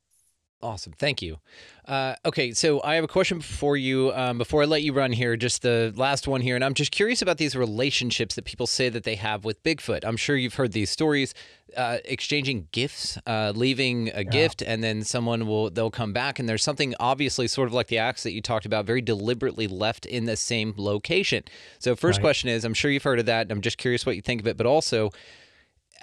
Awesome. 0.62 0.94
Thank 0.94 1.22
you. 1.22 1.40
Uh, 1.88 2.16
okay, 2.26 2.52
so 2.52 2.82
I 2.84 2.96
have 2.96 3.06
a 3.06 3.08
question 3.08 3.40
for 3.40 3.78
you 3.78 4.12
um, 4.14 4.38
before 4.38 4.62
I 4.62 4.66
let 4.66 4.84
you 4.84 4.92
run 4.92 5.14
here, 5.14 5.38
just 5.38 5.62
the 5.62 5.94
last 5.96 6.28
one 6.28 6.42
here. 6.42 6.56
And 6.56 6.64
I'm 6.64 6.74
just 6.74 6.92
curious 6.92 7.22
about 7.22 7.38
these 7.38 7.56
relationships 7.56 8.36
that 8.36 8.44
people 8.44 8.68
say 8.68 8.90
that 8.90 9.06
they 9.06 9.16
have 9.16 9.46
with 9.46 9.64
Bigfoot. 9.64 10.04
I'm 10.04 10.18
sure 10.18 10.36
you've 10.36 10.56
heard 10.56 10.74
these 10.74 10.90
stories 10.90 11.34
uh, 11.78 12.00
exchanging 12.04 12.68
gifts, 12.74 13.18
uh, 13.26 13.54
leaving 13.56 14.10
a 14.10 14.18
yeah. 14.18 14.24
gift, 14.24 14.62
and 14.62 14.84
then 14.84 15.02
someone 15.06 15.48
will, 15.48 15.70
they'll 15.70 15.90
come 15.90 16.12
back. 16.12 16.40
And 16.40 16.50
there's 16.50 16.64
something 16.64 16.94
obviously 17.00 17.48
sort 17.48 17.70
of 17.70 17.74
like 17.74 17.88
the 17.88 18.00
axe 18.00 18.24
that 18.24 18.34
you 18.34 18.42
talked 18.42 18.66
about, 18.66 18.86
very 18.86 19.02
deliberately 19.02 19.68
left 19.68 20.06
in 20.06 20.26
the 20.26 20.36
same 20.36 20.74
location. 20.76 21.44
So, 21.80 21.96
first 21.96 22.18
right. 22.18 22.24
question 22.24 22.50
is 22.50 22.66
I'm 22.66 22.74
sure 22.74 22.92
you've 22.92 23.04
heard 23.04 23.20
of 23.20 23.28
that. 23.28 23.50
I'm 23.50 23.62
just 23.62 23.78
curious 23.78 24.06
what 24.06 24.18
you 24.18 24.22
think 24.22 24.42
of 24.42 24.48
it, 24.48 24.58
but 24.58 24.66
also, 24.66 25.12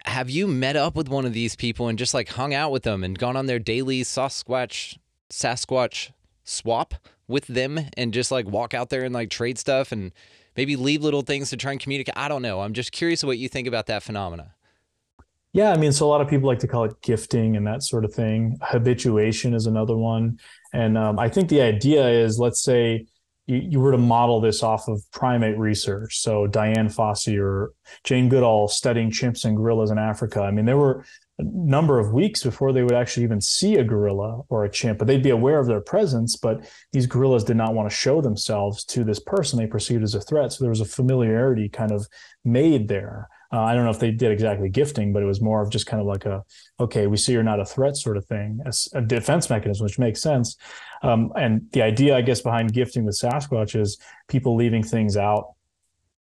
have 0.06 0.30
you 0.30 0.46
met 0.46 0.76
up 0.76 0.96
with 0.96 1.10
one 1.10 1.26
of 1.26 1.34
these 1.34 1.56
people 1.56 1.88
and 1.88 1.98
just 1.98 2.14
like 2.14 2.30
hung 2.30 2.54
out 2.54 2.70
with 2.70 2.84
them 2.84 3.04
and 3.04 3.18
gone 3.18 3.36
on 3.36 3.46
their 3.46 3.58
daily 3.58 4.02
Sasquatch 4.02 4.96
Sasquatch 5.34 6.10
swap 6.44 6.94
with 7.26 7.46
them 7.46 7.80
and 7.96 8.12
just 8.12 8.30
like 8.30 8.46
walk 8.46 8.74
out 8.74 8.90
there 8.90 9.02
and 9.04 9.14
like 9.14 9.30
trade 9.30 9.58
stuff 9.58 9.92
and 9.92 10.12
maybe 10.56 10.76
leave 10.76 11.02
little 11.02 11.22
things 11.22 11.50
to 11.50 11.56
try 11.56 11.72
and 11.72 11.80
communicate? 11.80 12.16
I 12.16 12.28
don't 12.28 12.42
know. 12.42 12.60
I'm 12.60 12.72
just 12.72 12.92
curious 12.92 13.24
what 13.24 13.38
you 13.38 13.48
think 13.48 13.66
about 13.66 13.86
that 13.86 14.02
phenomena. 14.02 14.54
Yeah, 15.52 15.72
I 15.72 15.76
mean, 15.76 15.92
so 15.92 16.06
a 16.06 16.08
lot 16.08 16.20
of 16.20 16.28
people 16.28 16.48
like 16.48 16.58
to 16.60 16.68
call 16.68 16.84
it 16.84 17.00
gifting 17.00 17.56
and 17.56 17.66
that 17.66 17.82
sort 17.82 18.04
of 18.04 18.12
thing. 18.12 18.58
Habituation 18.60 19.54
is 19.54 19.66
another 19.66 19.96
one. 19.96 20.38
And 20.72 20.98
um, 20.98 21.18
I 21.18 21.28
think 21.28 21.48
the 21.48 21.62
idea 21.62 22.08
is, 22.08 22.38
let's 22.38 22.62
say 22.62 23.06
you, 23.46 23.56
you 23.56 23.80
were 23.80 23.92
to 23.92 23.98
model 23.98 24.40
this 24.40 24.62
off 24.62 24.88
of 24.88 25.00
primate 25.12 25.56
research, 25.58 26.18
so 26.18 26.46
Dian 26.46 26.88
Fossey 26.88 27.40
or 27.40 27.72
Jane 28.02 28.28
Goodall 28.28 28.68
studying 28.68 29.10
chimps 29.10 29.44
and 29.44 29.56
gorillas 29.56 29.90
in 29.90 29.98
Africa. 29.98 30.42
I 30.42 30.50
mean, 30.50 30.64
there 30.64 30.78
were 30.78 31.04
number 31.38 31.98
of 31.98 32.12
weeks 32.12 32.42
before 32.42 32.72
they 32.72 32.82
would 32.82 32.94
actually 32.94 33.24
even 33.24 33.40
see 33.40 33.76
a 33.76 33.84
gorilla 33.84 34.42
or 34.48 34.64
a 34.64 34.70
chimp, 34.70 34.98
but 34.98 35.06
they'd 35.06 35.22
be 35.22 35.30
aware 35.30 35.58
of 35.58 35.66
their 35.66 35.80
presence. 35.80 36.36
But 36.36 36.70
these 36.92 37.06
gorillas 37.06 37.44
did 37.44 37.56
not 37.56 37.74
want 37.74 37.90
to 37.90 37.94
show 37.94 38.20
themselves 38.20 38.84
to 38.86 39.02
this 39.02 39.18
person 39.18 39.58
they 39.58 39.66
perceived 39.66 40.04
as 40.04 40.14
a 40.14 40.20
threat. 40.20 40.52
So 40.52 40.62
there 40.62 40.70
was 40.70 40.80
a 40.80 40.84
familiarity 40.84 41.68
kind 41.68 41.90
of 41.90 42.06
made 42.44 42.86
there. 42.88 43.28
Uh, 43.52 43.62
I 43.62 43.74
don't 43.74 43.84
know 43.84 43.90
if 43.90 44.00
they 44.00 44.10
did 44.10 44.32
exactly 44.32 44.68
gifting, 44.68 45.12
but 45.12 45.22
it 45.22 45.26
was 45.26 45.40
more 45.40 45.62
of 45.62 45.70
just 45.70 45.86
kind 45.86 46.00
of 46.00 46.06
like 46.06 46.24
a, 46.24 46.42
okay, 46.80 47.06
we 47.06 47.16
see 47.16 47.32
you're 47.32 47.42
not 47.42 47.60
a 47.60 47.64
threat 47.64 47.96
sort 47.96 48.16
of 48.16 48.26
thing, 48.26 48.60
as 48.66 48.88
a 48.94 49.00
defense 49.00 49.48
mechanism, 49.50 49.84
which 49.84 49.98
makes 49.98 50.20
sense. 50.20 50.56
Um, 51.02 51.32
and 51.36 51.66
the 51.72 51.82
idea, 51.82 52.16
I 52.16 52.22
guess, 52.22 52.40
behind 52.40 52.72
gifting 52.72 53.04
with 53.04 53.18
Sasquatch 53.18 53.78
is 53.78 53.98
people 54.28 54.56
leaving 54.56 54.82
things 54.82 55.16
out 55.16 55.52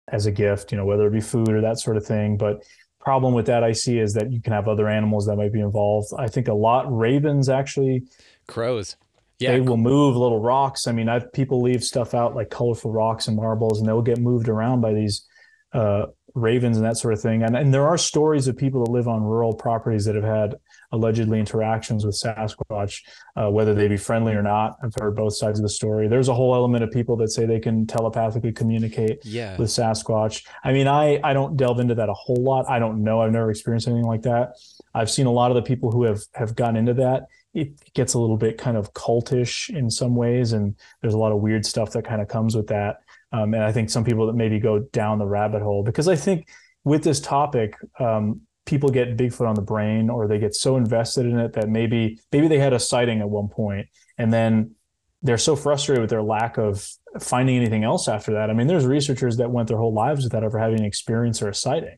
as 0.10 0.26
a 0.26 0.32
gift, 0.32 0.72
you 0.72 0.78
know, 0.78 0.86
whether 0.86 1.08
it 1.08 1.12
be 1.12 1.22
food 1.22 1.50
or 1.50 1.62
that 1.62 1.80
sort 1.80 1.98
of 1.98 2.06
thing. 2.06 2.38
But 2.38 2.64
problem 3.00 3.34
with 3.34 3.46
that 3.46 3.64
I 3.64 3.72
see 3.72 4.00
is 4.00 4.14
that 4.14 4.32
you 4.32 4.42
can 4.42 4.54
have 4.54 4.68
other 4.68 4.88
animals 4.88 5.26
that 5.28 5.36
might 5.36 5.54
be 5.54 5.62
involved. 5.62 6.10
I 6.18 6.28
think 6.28 6.48
a 6.48 6.54
lot 6.54 6.86
ravens 6.96 7.50
actually 7.50 8.04
crows. 8.48 8.96
Yeah. 9.40 9.52
They 9.52 9.62
will 9.62 9.78
move 9.78 10.16
little 10.16 10.42
rocks. 10.42 10.88
I 10.88 10.92
mean, 10.92 11.08
I've 11.10 11.32
people 11.32 11.62
leave 11.62 11.84
stuff 11.84 12.14
out 12.14 12.36
like 12.36 12.50
colorful 12.50 12.92
rocks 12.92 13.28
and 13.28 13.38
marbles, 13.38 13.80
and 13.80 13.88
they'll 13.88 14.02
get 14.02 14.18
moved 14.18 14.50
around 14.50 14.82
by 14.82 14.94
these 14.94 15.26
uh, 15.74 16.08
ravens 16.34 16.78
and 16.78 16.86
that 16.86 16.98
sort 16.98 17.14
of 17.14 17.22
thing. 17.22 17.44
And, 17.44 17.56
and 17.56 17.74
there 17.74 17.88
are 17.88 17.98
stories 17.98 18.48
of 18.48 18.58
people 18.58 18.84
that 18.84 18.92
live 18.92 19.08
on 19.08 19.24
rural 19.24 19.54
properties 19.54 20.06
that 20.06 20.16
have 20.16 20.24
had 20.24 20.56
allegedly 20.92 21.40
interactions 21.40 22.06
with 22.06 22.16
Sasquatch, 22.16 23.02
uh, 23.36 23.50
whether 23.50 23.74
they 23.74 23.88
be 23.88 23.98
friendly 23.98 24.34
or 24.34 24.42
not. 24.42 24.78
I've 24.82 24.94
heard 25.00 25.16
both 25.16 25.36
sides 25.36 25.60
of 25.60 25.64
the 25.64 25.70
story. 25.70 26.08
There's 26.08 26.30
a 26.30 26.34
whole 26.34 26.56
element 26.56 26.84
of 26.84 26.92
people 26.92 27.18
that 27.18 27.30
say 27.30 27.46
they 27.46 27.60
can 27.60 27.86
telepathically 27.86 28.52
communicate 28.52 29.20
yeah. 29.24 29.58
with 29.58 29.70
Sasquatch. 29.70 30.46
I 30.64 30.72
mean, 30.72 30.88
I, 30.88 31.20
I 31.24 31.34
don't 31.34 31.58
delve 31.58 31.80
into 31.80 31.96
that 31.96 32.10
a 32.10 32.14
whole 32.14 32.42
lot. 32.42 32.70
I 32.70 32.80
don't 32.80 33.04
know. 33.04 33.22
I've 33.22 33.32
never 33.32 33.52
experienced 33.52 33.88
anything 33.88 34.08
like 34.08 34.22
that. 34.24 34.54
I've 34.94 35.12
seen 35.12 35.26
a 35.26 35.32
lot 35.32 35.52
of 35.52 35.56
the 35.56 35.62
people 35.62 35.92
who 35.92 36.04
have, 36.04 36.22
have 36.34 36.56
gotten 36.56 36.78
into 36.78 36.94
that. 36.96 37.28
It 37.54 37.94
gets 37.94 38.14
a 38.14 38.20
little 38.20 38.38
bit 38.38 38.58
kind 38.58 38.78
of 38.78 38.94
cultish 38.94 39.70
in 39.76 39.90
some 39.90 40.16
ways. 40.16 40.54
And 40.54 40.76
there's 41.02 41.14
a 41.14 41.18
lot 41.18 41.32
of 41.32 41.40
weird 41.40 41.66
stuff 41.66 41.92
that 41.92 42.06
kind 42.06 42.22
of 42.22 42.28
comes 42.28 42.56
with 42.56 42.68
that. 42.68 43.02
Um, 43.32 43.54
and 43.54 43.64
I 43.64 43.72
think 43.72 43.90
some 43.90 44.06
people 44.06 44.28
that 44.28 44.34
maybe 44.34 44.60
go 44.60 44.80
down 44.80 45.20
the 45.20 45.26
rabbit 45.26 45.62
hole 45.62 45.84
because 45.84 46.08
I 46.08 46.16
think 46.16 46.48
with 46.86 47.04
this 47.04 47.20
topic, 47.20 47.76
um, 48.00 48.42
people 48.68 48.90
get 48.90 49.18
Bigfoot 49.18 49.48
on 49.48 49.56
the 49.56 49.62
brain 49.62 50.10
or 50.12 50.28
they 50.28 50.38
get 50.38 50.54
so 50.54 50.78
invested 50.78 51.26
in 51.26 51.40
it 51.40 51.54
that 51.54 51.70
maybe 51.70 52.20
maybe 52.32 52.48
they 52.48 52.60
had 52.60 52.74
a 52.74 52.80
sighting 52.80 53.22
at 53.22 53.30
one 53.30 53.48
point 53.48 53.88
and 54.20 54.32
then 54.32 54.76
they're 55.24 55.40
so 55.40 55.56
frustrated 55.56 56.02
with 56.02 56.12
their 56.12 56.22
lack 56.22 56.58
of 56.58 56.88
finding 57.20 57.56
anything 57.56 57.84
else 57.84 58.08
after 58.08 58.34
that. 58.34 58.52
I 58.52 58.54
mean, 58.54 58.68
there's 58.68 58.86
researchers 58.86 59.38
that 59.38 59.50
went 59.50 59.68
their 59.68 59.78
whole 59.78 59.94
lives 59.94 60.24
without 60.24 60.44
ever 60.44 60.60
having 60.60 60.80
an 60.80 60.86
experience 60.86 61.42
or 61.42 61.50
a 61.50 61.56
sighting. 61.56 61.98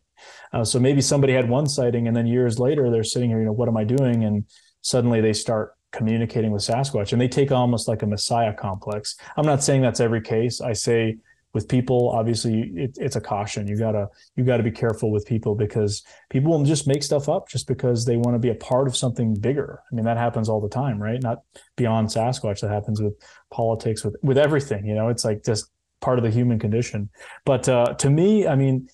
Uh, 0.54 0.64
so 0.64 0.80
maybe 0.80 1.02
somebody 1.02 1.34
had 1.34 1.50
one 1.50 1.68
sighting 1.68 2.08
and 2.08 2.16
then 2.16 2.28
years 2.28 2.60
later 2.60 2.90
they're 2.90 3.04
sitting 3.04 3.30
here, 3.30 3.40
you 3.40 3.46
know, 3.46 3.52
what 3.52 3.68
am 3.68 3.76
I 3.76 3.84
doing? 3.84 4.24
And 4.24 4.46
suddenly 4.82 5.20
they 5.20 5.34
start 5.34 5.74
communicating 5.92 6.52
with 6.52 6.62
Sasquatch 6.62 7.12
and 7.12 7.20
they 7.20 7.28
take 7.28 7.52
almost 7.52 7.88
like 7.88 8.04
a 8.04 8.08
messiah 8.08 8.54
complex. 8.54 9.18
I'm 9.36 9.46
not 9.46 9.64
saying 9.64 9.82
that's 9.82 10.00
every 10.00 10.22
case. 10.22 10.62
I 10.62 10.74
say 10.74 11.18
with 11.54 11.68
people 11.68 12.10
obviously 12.10 12.72
it, 12.76 12.98
it's 13.00 13.16
a 13.16 13.22
caution. 13.22 13.68
You 13.68 13.78
gotta 13.78 14.08
you 14.36 14.44
gotta 14.44 14.64
be 14.64 14.72
careful 14.72 15.12
with 15.12 15.26
people 15.26 15.56
because 15.56 16.04
people 16.30 16.52
will 16.52 16.64
just 16.64 16.88
make 16.88 17.04
stuff 17.04 17.30
up 17.30 17.50
just 17.50 17.68
because 17.68 18.06
they 18.06 18.18
want 18.18 18.36
to 18.36 18.40
be 18.40 18.50
a 18.50 18.56
part 18.56 18.88
of 18.88 18.96
something 18.96 19.34
bigger. 19.34 19.82
I 19.92 19.96
mean 19.96 20.06
that 20.06 20.18
happens 20.18 20.50
all 20.50 20.62
the 20.62 20.70
time 20.70 21.02
right? 21.02 21.22
Not 21.22 21.40
beyond 21.76 22.10
sasquatch 22.10 22.62
that 22.62 22.72
happens 22.72 23.02
with 23.02 23.14
politics 23.52 24.04
with 24.04 24.16
with 24.22 24.38
everything 24.38 24.86
you 24.86 24.96
know? 24.96 25.10
It's 25.10 25.26
like 25.26 25.44
just 25.44 25.72
part 26.02 26.18
of 26.20 26.24
the 26.24 26.32
human 26.32 26.60
condition. 26.60 27.10
But 27.46 27.68
uh, 27.68 27.94
to 27.96 28.10
me 28.10 28.48
i 28.48 28.56
mean 28.56 28.88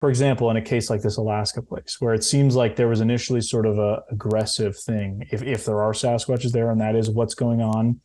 for 0.00 0.08
example, 0.08 0.50
in 0.50 0.56
a 0.56 0.62
case 0.62 0.88
like 0.88 1.02
this 1.02 1.18
Alaska 1.18 1.60
place, 1.60 1.96
where 2.00 2.14
it 2.14 2.24
seems 2.24 2.56
like 2.56 2.74
there 2.74 2.88
was 2.88 3.02
initially 3.02 3.42
sort 3.42 3.66
of 3.66 3.78
a 3.78 4.02
aggressive 4.10 4.76
thing, 4.78 5.26
if 5.30 5.42
if 5.42 5.66
there 5.66 5.82
are 5.82 5.92
Sasquatches 5.92 6.52
there, 6.52 6.70
and 6.70 6.80
that 6.80 6.96
is 6.96 7.10
what's 7.10 7.34
going 7.34 7.60
on. 7.60 8.00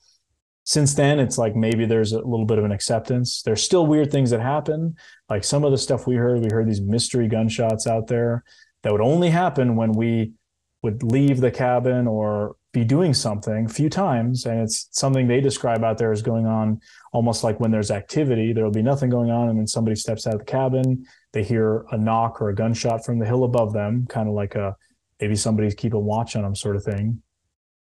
Since 0.66 0.96
then, 0.96 1.20
it's 1.20 1.38
like 1.38 1.56
maybe 1.56 1.86
there's 1.86 2.12
a 2.12 2.20
little 2.20 2.46
bit 2.46 2.58
of 2.58 2.66
an 2.66 2.72
acceptance. 2.72 3.42
There's 3.42 3.64
still 3.64 3.88
weird 3.88 4.12
things 4.12 4.32
that 4.32 4.42
happen, 4.42 4.96
like 5.30 5.44
some 5.44 5.64
of 5.64 5.72
the 5.72 5.78
stuff 5.78 6.08
we 6.08 6.16
heard. 6.16 6.42
We 6.42 6.50
heard 6.52 6.68
these 6.68 6.82
mystery 6.82 7.28
gunshots 7.28 7.88
out 7.88 8.08
there 8.08 8.44
that 8.84 8.92
would 8.92 9.02
only 9.02 9.30
happen 9.30 9.76
when 9.76 9.92
we 9.92 10.34
would 10.82 11.02
leave 11.04 11.40
the 11.40 11.52
cabin 11.52 12.08
or 12.08 12.56
be 12.74 12.84
doing 12.84 13.14
something 13.14 13.66
a 13.66 13.70
few 13.70 13.90
times 13.90 14.46
and 14.46 14.60
it's 14.60 14.90
something 14.92 15.28
they 15.28 15.40
describe 15.40 15.82
out 15.82 15.98
there 15.98 16.12
as 16.12 16.22
going 16.22 16.46
on 16.46 16.78
almost 17.14 17.42
like 17.42 17.58
when 17.58 17.72
there's 17.72 17.90
activity 17.90 18.52
there'll 18.52 18.70
be 18.70 18.82
nothing 18.82 19.10
going 19.10 19.32
on 19.32 19.48
and 19.48 19.58
then 19.58 19.66
somebody 19.66 19.96
steps 19.96 20.28
out 20.28 20.34
of 20.34 20.40
the 20.42 20.46
cabin 20.46 21.06
they 21.36 21.44
hear 21.44 21.86
a 21.92 21.98
knock 21.98 22.42
or 22.42 22.48
a 22.48 22.56
gunshot 22.56 23.06
from 23.06 23.20
the 23.20 23.26
hill 23.26 23.44
above 23.44 23.74
them, 23.74 24.08
kind 24.08 24.30
of 24.30 24.34
like 24.34 24.56
a 24.56 24.74
maybe 25.20 25.36
somebody's 25.36 25.76
keeping 25.76 26.04
watch 26.04 26.38
on 26.38 26.44
them 26.44 26.56
sort 26.56 26.78
of 26.78 26.84
thing. 26.84 27.22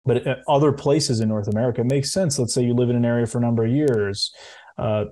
But 0.05 0.27
at 0.27 0.39
other 0.47 0.71
places 0.71 1.21
in 1.21 1.29
North 1.29 1.47
America, 1.47 1.81
it 1.81 1.87
makes 1.87 2.11
sense. 2.11 2.37
Let's 2.37 2.53
say 2.53 2.63
you 2.63 2.73
live 2.73 2.89
in 2.89 2.95
an 2.95 3.05
area 3.05 3.25
for 3.25 3.37
a 3.37 3.41
number 3.41 3.63
of 3.65 3.71
years. 3.71 4.33
Uh, 4.77 5.05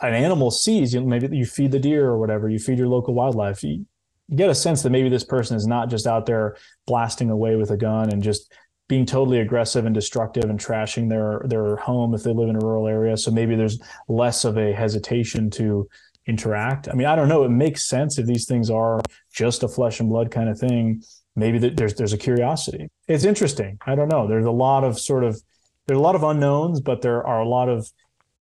an 0.00 0.12
animal 0.12 0.50
sees 0.50 0.92
you 0.92 1.00
maybe 1.00 1.34
you 1.34 1.46
feed 1.46 1.72
the 1.72 1.78
deer 1.78 2.06
or 2.06 2.18
whatever 2.18 2.48
you 2.48 2.58
feed 2.58 2.78
your 2.78 2.88
local 2.88 3.14
wildlife 3.14 3.62
you, 3.62 3.86
get 4.34 4.50
a 4.50 4.54
sense 4.54 4.82
that 4.82 4.90
maybe 4.90 5.08
this 5.08 5.24
person 5.24 5.56
is 5.56 5.66
not 5.66 5.88
just 5.88 6.06
out 6.06 6.26
there 6.26 6.56
blasting 6.86 7.30
away 7.30 7.56
with 7.56 7.70
a 7.70 7.76
gun 7.76 8.10
and 8.10 8.22
just 8.22 8.52
being 8.88 9.06
totally 9.06 9.40
aggressive 9.40 9.84
and 9.84 9.94
destructive 9.94 10.44
and 10.44 10.60
trashing 10.60 11.08
their 11.08 11.42
their 11.46 11.76
home 11.76 12.14
if 12.14 12.22
they 12.22 12.32
live 12.32 12.48
in 12.48 12.56
a 12.56 12.60
rural 12.60 12.86
area. 12.86 13.16
So 13.16 13.30
maybe 13.30 13.56
there's 13.56 13.80
less 14.08 14.44
of 14.44 14.58
a 14.58 14.72
hesitation 14.72 15.50
to 15.50 15.88
interact. 16.26 16.88
I 16.88 16.94
mean, 16.94 17.06
I 17.06 17.16
don't 17.16 17.28
know. 17.28 17.44
It 17.44 17.50
makes 17.50 17.88
sense 17.88 18.18
if 18.18 18.26
these 18.26 18.46
things 18.46 18.70
are 18.70 19.00
just 19.32 19.62
a 19.62 19.68
flesh 19.68 20.00
and 20.00 20.08
blood 20.08 20.30
kind 20.30 20.48
of 20.48 20.58
thing. 20.58 21.02
Maybe 21.36 21.58
there's 21.58 21.94
there's 21.94 22.14
a 22.14 22.18
curiosity. 22.18 22.88
It's 23.06 23.24
interesting. 23.24 23.78
I 23.86 23.94
don't 23.94 24.08
know. 24.08 24.26
There's 24.26 24.46
a 24.46 24.50
lot 24.50 24.84
of 24.84 24.98
sort 24.98 25.22
of 25.22 25.40
there's 25.86 25.98
a 25.98 26.02
lot 26.02 26.14
of 26.14 26.24
unknowns, 26.24 26.80
but 26.80 27.02
there 27.02 27.24
are 27.26 27.40
a 27.40 27.48
lot 27.48 27.68
of 27.68 27.88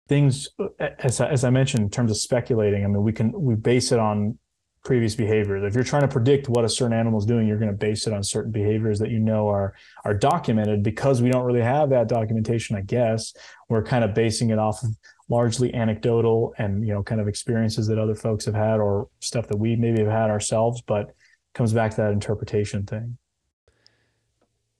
things 0.08 0.48
uh, 0.58 0.88
as 0.98 1.20
as 1.20 1.44
I 1.44 1.50
mentioned 1.50 1.82
in 1.82 1.90
terms 1.90 2.10
of 2.10 2.16
speculating. 2.16 2.84
I 2.84 2.88
mean, 2.88 3.02
we 3.02 3.12
can 3.12 3.30
we 3.32 3.54
base 3.54 3.92
it 3.92 3.98
on 3.98 4.38
previous 4.84 5.14
behaviors. 5.14 5.62
If 5.64 5.74
you're 5.74 5.84
trying 5.84 6.02
to 6.02 6.08
predict 6.08 6.48
what 6.48 6.64
a 6.64 6.68
certain 6.68 6.96
animal 6.96 7.18
is 7.18 7.26
doing, 7.26 7.46
you're 7.46 7.58
going 7.58 7.70
to 7.70 7.76
base 7.76 8.06
it 8.06 8.14
on 8.14 8.22
certain 8.22 8.50
behaviors 8.50 8.98
that 9.00 9.10
you 9.10 9.18
know 9.18 9.48
are 9.48 9.74
are 10.04 10.14
documented. 10.14 10.82
Because 10.82 11.20
we 11.20 11.30
don't 11.30 11.44
really 11.44 11.60
have 11.60 11.90
that 11.90 12.08
documentation, 12.08 12.74
I 12.74 12.80
guess 12.80 13.34
we're 13.68 13.82
kind 13.82 14.02
of 14.02 14.14
basing 14.14 14.48
it 14.48 14.58
off 14.58 14.82
of 14.82 14.96
largely 15.28 15.74
anecdotal 15.74 16.54
and 16.56 16.86
you 16.86 16.94
know 16.94 17.02
kind 17.02 17.20
of 17.20 17.28
experiences 17.28 17.86
that 17.88 17.98
other 17.98 18.14
folks 18.14 18.46
have 18.46 18.54
had 18.54 18.80
or 18.80 19.08
stuff 19.20 19.46
that 19.48 19.58
we 19.58 19.76
maybe 19.76 20.00
have 20.00 20.10
had 20.10 20.30
ourselves. 20.30 20.82
But 20.86 21.14
comes 21.54 21.72
back 21.72 21.90
to 21.92 21.96
that 21.98 22.12
interpretation 22.12 22.84
thing. 22.84 23.18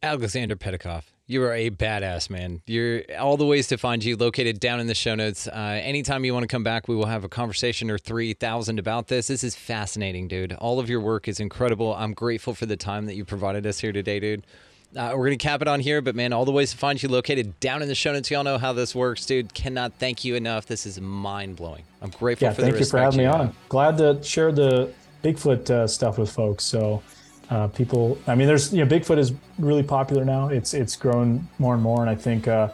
Alexander 0.03 0.55
Petikoff, 0.55 1.05
you 1.27 1.43
are 1.43 1.53
a 1.53 1.71
badass 1.71 2.31
man. 2.31 2.63
You're 2.67 3.03
all 3.19 3.37
the 3.37 3.45
ways 3.45 3.67
to 3.69 3.77
find 3.77 4.05
you 4.05 4.17
located 4.17 4.61
down 4.61 4.79
in 4.79 4.87
the 4.87 4.95
show 4.95 5.17
notes. 5.17 5.49
Uh, 5.49 5.81
anytime 5.83 6.25
you 6.25 6.33
want 6.33 6.45
to 6.45 6.49
come 6.49 6.63
back, 6.63 6.87
we 6.87 6.95
will 6.95 7.07
have 7.07 7.25
a 7.25 7.29
conversation 7.29 7.91
or 7.91 7.99
3,000 7.99 8.79
about 8.79 9.09
this. 9.09 9.27
This 9.27 9.43
is 9.43 9.57
fascinating, 9.57 10.29
dude. 10.29 10.53
All 10.53 10.79
of 10.79 10.89
your 10.89 11.01
work 11.01 11.27
is 11.27 11.41
incredible. 11.41 11.97
I'm 11.97 12.15
grateful 12.15 12.55
for 12.55 12.65
the 12.65 12.77
time 12.77 13.07
that 13.07 13.17
you 13.17 13.25
provided 13.25 13.67
us 13.67 13.81
here 13.81 13.91
today, 13.93 14.21
dude. 14.21 14.47
Uh, 14.97 15.11
we're 15.13 15.27
going 15.27 15.37
to 15.39 15.43
cap 15.43 15.61
it 15.61 15.69
on 15.69 15.81
here, 15.81 16.01
but 16.01 16.15
man, 16.15 16.33
all 16.33 16.45
the 16.45 16.53
ways 16.53 16.71
to 16.71 16.79
find 16.79 17.03
you 17.03 17.09
located 17.09 17.59
down 17.61 17.83
in 17.83 17.89
the 17.89 17.95
show 17.95 18.13
notes. 18.13 18.31
Y'all 18.31 18.45
know 18.45 18.57
how 18.57 18.73
this 18.73 18.95
works, 18.95 19.27
dude. 19.27 19.53
Cannot 19.53 19.93
thank 19.99 20.25
you 20.25 20.37
enough. 20.37 20.65
This 20.65 20.87
is 20.87 21.01
mind 21.01 21.57
blowing. 21.57 21.83
I'm 22.01 22.11
grateful 22.11 22.47
yeah, 22.47 22.55
for 22.55 22.63
thank 22.63 22.75
the 22.75 22.81
you 22.81 22.87
for 22.87 22.99
having 22.99 23.19
me 23.19 23.25
you 23.25 23.31
on. 23.31 23.55
Glad 23.69 23.99
to 23.99 24.23
share 24.23 24.51
the 24.53 24.95
Bigfoot 25.23 25.69
uh, 25.71 25.87
stuff 25.87 26.19
with 26.19 26.31
folks. 26.31 26.65
So, 26.65 27.03
uh, 27.51 27.69
people, 27.69 28.19
I 28.27 28.35
mean, 28.35 28.47
there's 28.47 28.73
you 28.73 28.85
know, 28.85 28.91
Bigfoot 28.91 29.19
is 29.19 29.33
really 29.59 29.83
popular 29.83 30.25
now. 30.25 30.49
It's 30.49 30.75
it's 30.75 30.97
grown 30.97 31.49
more 31.59 31.75
and 31.75 31.83
more, 31.83 32.01
and 32.01 32.11
I 32.11 32.15
think 32.15 32.47
uh, 32.47 32.69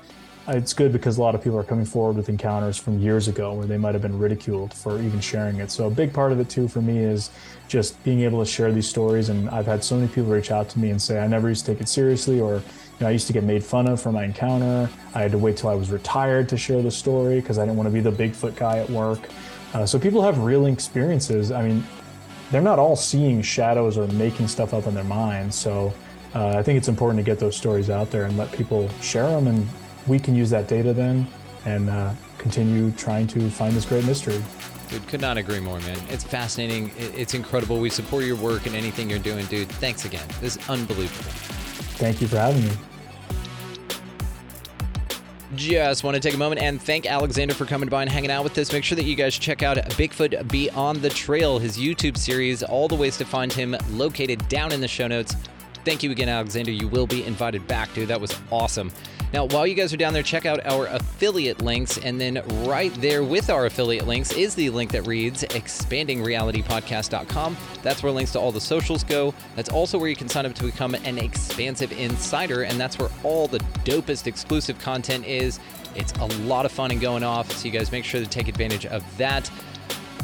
it's 0.49 0.75
good 0.75 0.93
because 0.93 1.17
a 1.17 1.21
lot 1.23 1.35
of 1.35 1.43
people 1.43 1.59
are 1.59 1.65
coming 1.65 1.87
forward 1.87 2.17
with 2.17 2.29
encounters 2.29 2.77
from 2.77 2.99
years 2.99 3.29
ago 3.29 3.55
where 3.55 3.67
they 3.67 3.79
might 3.79 3.95
have 3.95 4.03
been 4.03 4.19
ridiculed 4.19 4.75
for 4.75 5.01
even 5.01 5.21
sharing 5.21 5.57
it. 5.57 5.71
So 5.71 5.87
a 5.87 5.91
big 5.91 6.13
part 6.13 6.33
of 6.33 6.41
it 6.41 6.51
too 6.51 6.69
for 6.69 6.83
me 6.83 6.99
is 6.99 7.31
just 7.67 8.03
being 8.05 8.21
able 8.21 8.45
to 8.45 8.51
share 8.51 8.71
these 8.71 8.89
stories. 8.89 9.31
And 9.31 9.49
I've 9.49 9.65
had 9.65 9.83
so 9.83 9.97
many 9.97 10.09
people 10.09 10.25
reach 10.25 10.51
out 10.51 10.69
to 10.71 10.79
me 10.79 10.91
and 10.91 11.01
say, 11.01 11.19
I 11.19 11.27
never 11.27 11.49
used 11.49 11.65
to 11.65 11.73
take 11.73 11.81
it 11.81 11.89
seriously, 11.89 12.41
or 12.41 12.57
you 12.57 12.63
know, 13.01 13.09
I 13.09 13.11
used 13.11 13.27
to 13.29 13.33
get 13.33 13.43
made 13.43 13.65
fun 13.65 13.89
of 13.89 14.03
for 14.03 14.13
my 14.13 14.25
encounter. 14.25 14.91
I 15.15 15.23
had 15.23 15.33
to 15.33 15.39
wait 15.39 15.57
till 15.57 15.71
I 15.71 15.75
was 15.75 15.91
retired 15.91 16.49
to 16.51 16.59
share 16.59 16.83
the 16.83 16.91
story 16.91 17.41
because 17.41 17.59
I 17.59 17.65
didn't 17.65 17.77
want 17.77 17.87
to 17.87 17.93
be 17.93 18.01
the 18.01 18.13
Bigfoot 18.13 18.55
guy 18.57 18.79
at 18.79 18.91
work. 18.91 19.21
Uh, 19.73 19.87
so 19.87 19.99
people 19.99 20.23
have 20.23 20.39
real 20.39 20.67
experiences. 20.67 21.51
I 21.53 21.67
mean, 21.67 21.85
they're 22.51 22.61
not 22.61 22.79
all 22.79 22.97
seeing 22.97 23.43
shadows 23.43 23.97
or 23.99 24.07
making 24.09 24.49
stuff 24.49 24.75
up 24.75 24.87
in 24.87 24.95
their 24.95 25.05
minds. 25.05 25.57
So 25.57 25.93
uh, 26.35 26.49
I 26.59 26.63
think 26.63 26.77
it's 26.79 26.89
important 26.89 27.19
to 27.19 27.25
get 27.25 27.39
those 27.39 27.57
stories 27.57 27.91
out 27.91 28.11
there 28.11 28.25
and 28.25 28.37
let 28.37 28.53
people 28.53 28.89
share 29.01 29.29
them, 29.29 29.47
and 29.47 29.67
we 30.07 30.19
can 30.19 30.35
use 30.35 30.51
that 30.51 30.69
data 30.69 30.93
then 30.93 31.27
and 31.65 31.89
uh, 31.89 32.13
continue 32.39 32.91
trying 32.93 33.27
to 33.29 33.49
find 33.51 33.75
this 33.75 33.87
great 33.87 34.05
mystery. 34.05 34.43
Dude, 34.89 35.07
could 35.09 35.21
not 35.21 35.39
agree 35.39 35.61
more, 35.61 35.81
man. 35.81 35.99
It's 36.11 36.25
fascinating. 36.25 36.93
It's 36.99 37.35
incredible. 37.35 37.81
We 37.81 37.89
support 37.89 38.25
your 38.25 38.37
work 38.37 38.67
and 38.67 38.77
anything 38.77 39.09
you're 39.09 39.19
doing, 39.19 39.47
dude. 39.47 39.69
Thanks 39.69 40.05
again. 40.05 40.27
This 40.41 40.57
is 40.57 40.69
unbelievable. 40.69 41.31
Thank 41.97 42.21
you 42.21 42.29
for 42.29 42.37
having 42.37 42.63
me. 42.65 42.73
Just 45.55 46.03
want 46.03 46.15
to 46.15 46.21
take 46.21 46.35
a 46.35 46.39
moment 46.39 46.61
and 46.61 46.81
thank 46.81 47.07
Alexander 47.07 47.55
for 47.55 47.65
coming 47.65 47.89
by 47.89 48.03
and 48.03 48.11
hanging 48.11 48.31
out 48.31 48.45
with 48.45 48.57
us. 48.59 48.73
Make 48.73 48.83
sure 48.83 48.97
that 48.97 49.05
you 49.05 49.15
guys 49.15 49.39
check 49.39 49.63
out 49.63 49.77
Bigfoot 49.77 50.51
Beyond 50.51 51.03
the 51.03 51.11
Trail, 51.11 51.59
his 51.59 51.77
YouTube 51.77 52.17
series, 52.17 52.63
all 52.63 52.89
the 52.89 52.95
ways 52.95 53.17
to 53.19 53.25
find 53.25 53.53
him 53.53 53.77
located 53.91 54.49
down 54.49 54.73
in 54.73 54.81
the 54.81 54.89
show 54.89 55.07
notes. 55.07 55.37
Thank 55.85 56.03
you 56.03 56.11
again, 56.11 56.29
Alexander. 56.31 56.71
You 56.71 56.89
will 56.89 57.07
be 57.07 57.25
invited 57.25 57.67
back, 57.69 57.93
dude. 57.95 58.09
That 58.09 58.21
was 58.21 58.37
awesome. 58.51 58.91
Now, 59.35 59.45
while 59.47 59.67
you 59.67 59.75
guys 59.75 59.93
are 59.93 59.97
down 59.97 60.13
there, 60.13 60.23
check 60.23 60.47
out 60.47 60.65
our 60.65 60.87
affiliate 60.87 61.61
links. 61.61 61.99
And 61.99 62.21
then 62.21 62.41
right 62.69 62.95
there 63.01 63.25
with 63.25 63.51
our 63.51 63.67
affiliate 63.67 64.07
links 64.07 64.33
is 64.33 64.55
the 64.55 64.71
link 64.71 64.93
that 64.93 65.09
reads 65.09 65.43
expandingrealitypodcast.com. 65.43 67.57
That's 67.83 68.05
where 68.05 68.13
links 68.13 68.31
to 68.35 68.39
all 68.39 68.53
the 68.53 68.61
socials 68.61 69.03
go. 69.03 69.35
That's 69.57 69.71
also 69.71 69.99
where 69.99 70.09
you 70.09 70.15
can 70.15 70.29
sign 70.29 70.47
up 70.47 70.55
to 70.55 70.63
become 70.63 70.95
an 70.95 71.19
expansive 71.19 71.91
insider. 71.91 72.63
And 72.63 72.79
that's 72.79 72.97
where 72.97 73.11
all 73.25 73.49
the 73.49 73.59
dopest 73.83 74.29
exclusive 74.29 74.79
content 74.79 75.27
is. 75.27 75.59
It's 75.97 76.13
a 76.13 76.27
lot 76.45 76.65
of 76.65 76.71
fun 76.71 76.93
and 76.93 77.01
going 77.01 77.25
off. 77.25 77.51
So 77.51 77.67
you 77.67 77.73
guys 77.73 77.91
make 77.91 78.05
sure 78.05 78.21
to 78.21 78.29
take 78.29 78.47
advantage 78.47 78.87
of 78.87 79.03
that. 79.19 79.51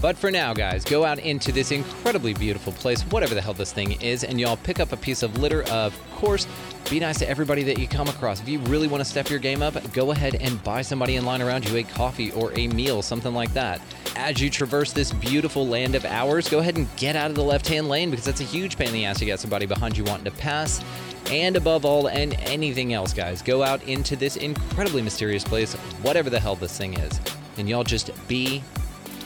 But 0.00 0.16
for 0.16 0.30
now, 0.30 0.54
guys, 0.54 0.82
go 0.82 1.04
out 1.04 1.18
into 1.18 1.52
this 1.52 1.72
incredibly 1.72 2.32
beautiful 2.32 2.72
place, 2.72 3.02
whatever 3.02 3.34
the 3.34 3.42
hell 3.42 3.52
this 3.52 3.72
thing 3.72 4.00
is, 4.00 4.24
and 4.24 4.40
y'all 4.40 4.56
pick 4.56 4.80
up 4.80 4.92
a 4.92 4.96
piece 4.96 5.22
of 5.22 5.38
litter. 5.38 5.62
Of 5.64 5.94
course, 6.12 6.46
be 6.88 7.00
nice 7.00 7.18
to 7.18 7.28
everybody 7.28 7.62
that 7.64 7.78
you 7.78 7.86
come 7.86 8.08
across. 8.08 8.40
If 8.40 8.48
you 8.48 8.60
really 8.60 8.88
want 8.88 9.02
to 9.02 9.04
step 9.04 9.28
your 9.28 9.38
game 9.38 9.62
up, 9.62 9.92
go 9.92 10.12
ahead 10.12 10.36
and 10.36 10.62
buy 10.64 10.80
somebody 10.80 11.16
in 11.16 11.26
line 11.26 11.42
around 11.42 11.68
you 11.68 11.76
a 11.76 11.82
coffee 11.82 12.32
or 12.32 12.50
a 12.58 12.66
meal, 12.68 13.02
something 13.02 13.34
like 13.34 13.52
that. 13.52 13.80
As 14.16 14.40
you 14.40 14.48
traverse 14.48 14.92
this 14.92 15.12
beautiful 15.12 15.66
land 15.66 15.94
of 15.94 16.06
ours, 16.06 16.48
go 16.48 16.60
ahead 16.60 16.78
and 16.78 16.88
get 16.96 17.14
out 17.14 17.28
of 17.28 17.36
the 17.36 17.44
left 17.44 17.68
hand 17.68 17.88
lane 17.88 18.10
because 18.10 18.24
that's 18.24 18.40
a 18.40 18.44
huge 18.44 18.78
pain 18.78 18.88
in 18.88 18.94
the 18.94 19.04
ass 19.04 19.18
to 19.18 19.26
get 19.26 19.38
somebody 19.38 19.66
behind 19.66 19.98
you 19.98 20.04
wanting 20.04 20.24
to 20.24 20.30
pass. 20.32 20.82
And 21.30 21.56
above 21.56 21.84
all, 21.84 22.08
and 22.08 22.34
anything 22.40 22.94
else, 22.94 23.12
guys, 23.12 23.42
go 23.42 23.62
out 23.62 23.82
into 23.84 24.16
this 24.16 24.36
incredibly 24.36 25.02
mysterious 25.02 25.44
place, 25.44 25.74
whatever 26.02 26.30
the 26.30 26.40
hell 26.40 26.56
this 26.56 26.76
thing 26.76 26.94
is, 26.94 27.20
and 27.58 27.68
y'all 27.68 27.84
just 27.84 28.10
be 28.26 28.64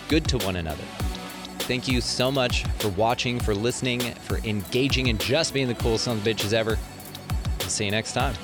good 0.08 0.26
to 0.28 0.38
one 0.38 0.56
another. 0.56 0.84
Thank 1.60 1.88
you 1.88 2.00
so 2.00 2.30
much 2.30 2.64
for 2.78 2.88
watching, 2.90 3.40
for 3.40 3.54
listening, 3.54 4.00
for 4.00 4.38
engaging, 4.38 5.08
and 5.08 5.18
just 5.18 5.54
being 5.54 5.66
the 5.66 5.74
coolest 5.74 6.04
son 6.04 6.18
of 6.18 6.22
bitches 6.22 6.52
ever. 6.52 6.78
I'll 7.60 7.68
see 7.68 7.86
you 7.86 7.90
next 7.90 8.12
time. 8.12 8.34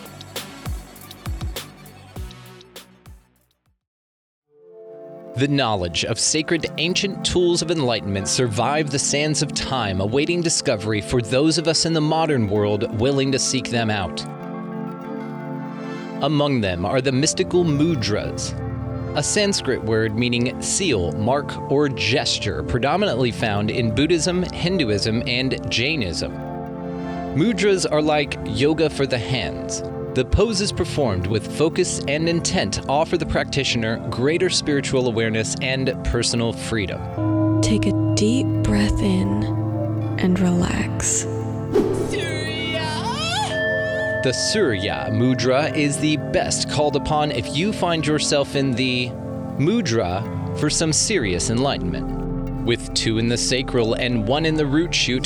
The 5.36 5.48
knowledge 5.48 6.04
of 6.04 6.18
sacred 6.18 6.66
ancient 6.76 7.24
tools 7.24 7.62
of 7.62 7.70
enlightenment 7.70 8.28
survive 8.28 8.90
the 8.90 8.98
sands 8.98 9.42
of 9.42 9.54
time, 9.54 10.00
awaiting 10.00 10.42
discovery 10.42 11.00
for 11.00 11.22
those 11.22 11.56
of 11.56 11.66
us 11.66 11.86
in 11.86 11.92
the 11.94 12.00
modern 12.00 12.48
world 12.48 13.00
willing 13.00 13.32
to 13.32 13.38
seek 13.38 13.70
them 13.70 13.90
out. 13.90 14.22
Among 16.22 16.60
them 16.60 16.84
are 16.84 17.00
the 17.00 17.12
mystical 17.12 17.64
mudras, 17.64 18.52
a 19.16 19.22
Sanskrit 19.22 19.82
word 19.82 20.14
meaning 20.16 20.60
seal, 20.62 21.12
mark, 21.12 21.70
or 21.70 21.88
gesture, 21.88 22.62
predominantly 22.62 23.30
found 23.30 23.70
in 23.70 23.94
Buddhism, 23.94 24.42
Hinduism, 24.42 25.22
and 25.26 25.70
Jainism. 25.70 26.32
Mudras 27.34 27.86
are 27.90 28.02
like 28.02 28.38
yoga 28.44 28.88
for 28.88 29.06
the 29.06 29.18
hands. 29.18 29.82
The 30.14 30.24
poses 30.24 30.72
performed 30.72 31.26
with 31.26 31.56
focus 31.56 32.00
and 32.08 32.28
intent 32.28 32.88
offer 32.88 33.16
the 33.16 33.26
practitioner 33.26 33.98
greater 34.10 34.50
spiritual 34.50 35.06
awareness 35.06 35.56
and 35.60 35.92
personal 36.04 36.52
freedom. 36.52 37.60
Take 37.62 37.86
a 37.86 38.14
deep 38.14 38.46
breath 38.62 39.00
in 39.00 39.44
and 40.18 40.38
relax. 40.38 41.24
The 44.22 44.34
Surya 44.34 45.08
Mudra 45.10 45.74
is 45.74 45.96
the 45.96 46.18
best 46.18 46.68
called 46.68 46.94
upon 46.94 47.32
if 47.32 47.56
you 47.56 47.72
find 47.72 48.06
yourself 48.06 48.54
in 48.54 48.72
the 48.72 49.08
mudra 49.56 50.22
for 50.58 50.68
some 50.68 50.92
serious 50.92 51.48
enlightenment. 51.48 52.66
With 52.66 52.92
two 52.92 53.16
in 53.16 53.30
the 53.30 53.38
sacral 53.38 53.94
and 53.94 54.28
one 54.28 54.44
in 54.44 54.56
the 54.56 54.66
root 54.66 54.94
shoot, 54.94 55.24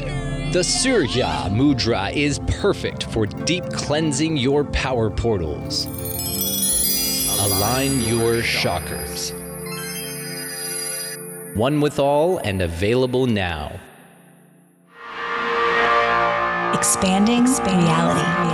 the 0.52 0.62
Surya 0.62 1.48
Mudra 1.50 2.12
is 2.12 2.38
perfect 2.46 3.02
for 3.10 3.26
deep 3.26 3.64
cleansing 3.72 4.36
your 4.36 4.62
power 4.62 5.10
portals. 5.10 5.86
Align 7.40 8.00
your 8.02 8.42
chakras. 8.42 9.32
One 11.56 11.80
with 11.80 11.98
all 11.98 12.38
and 12.38 12.62
available 12.62 13.26
now. 13.26 13.72
Expanding, 16.74 17.44
reality. 17.44 18.20
reality. 18.20 18.53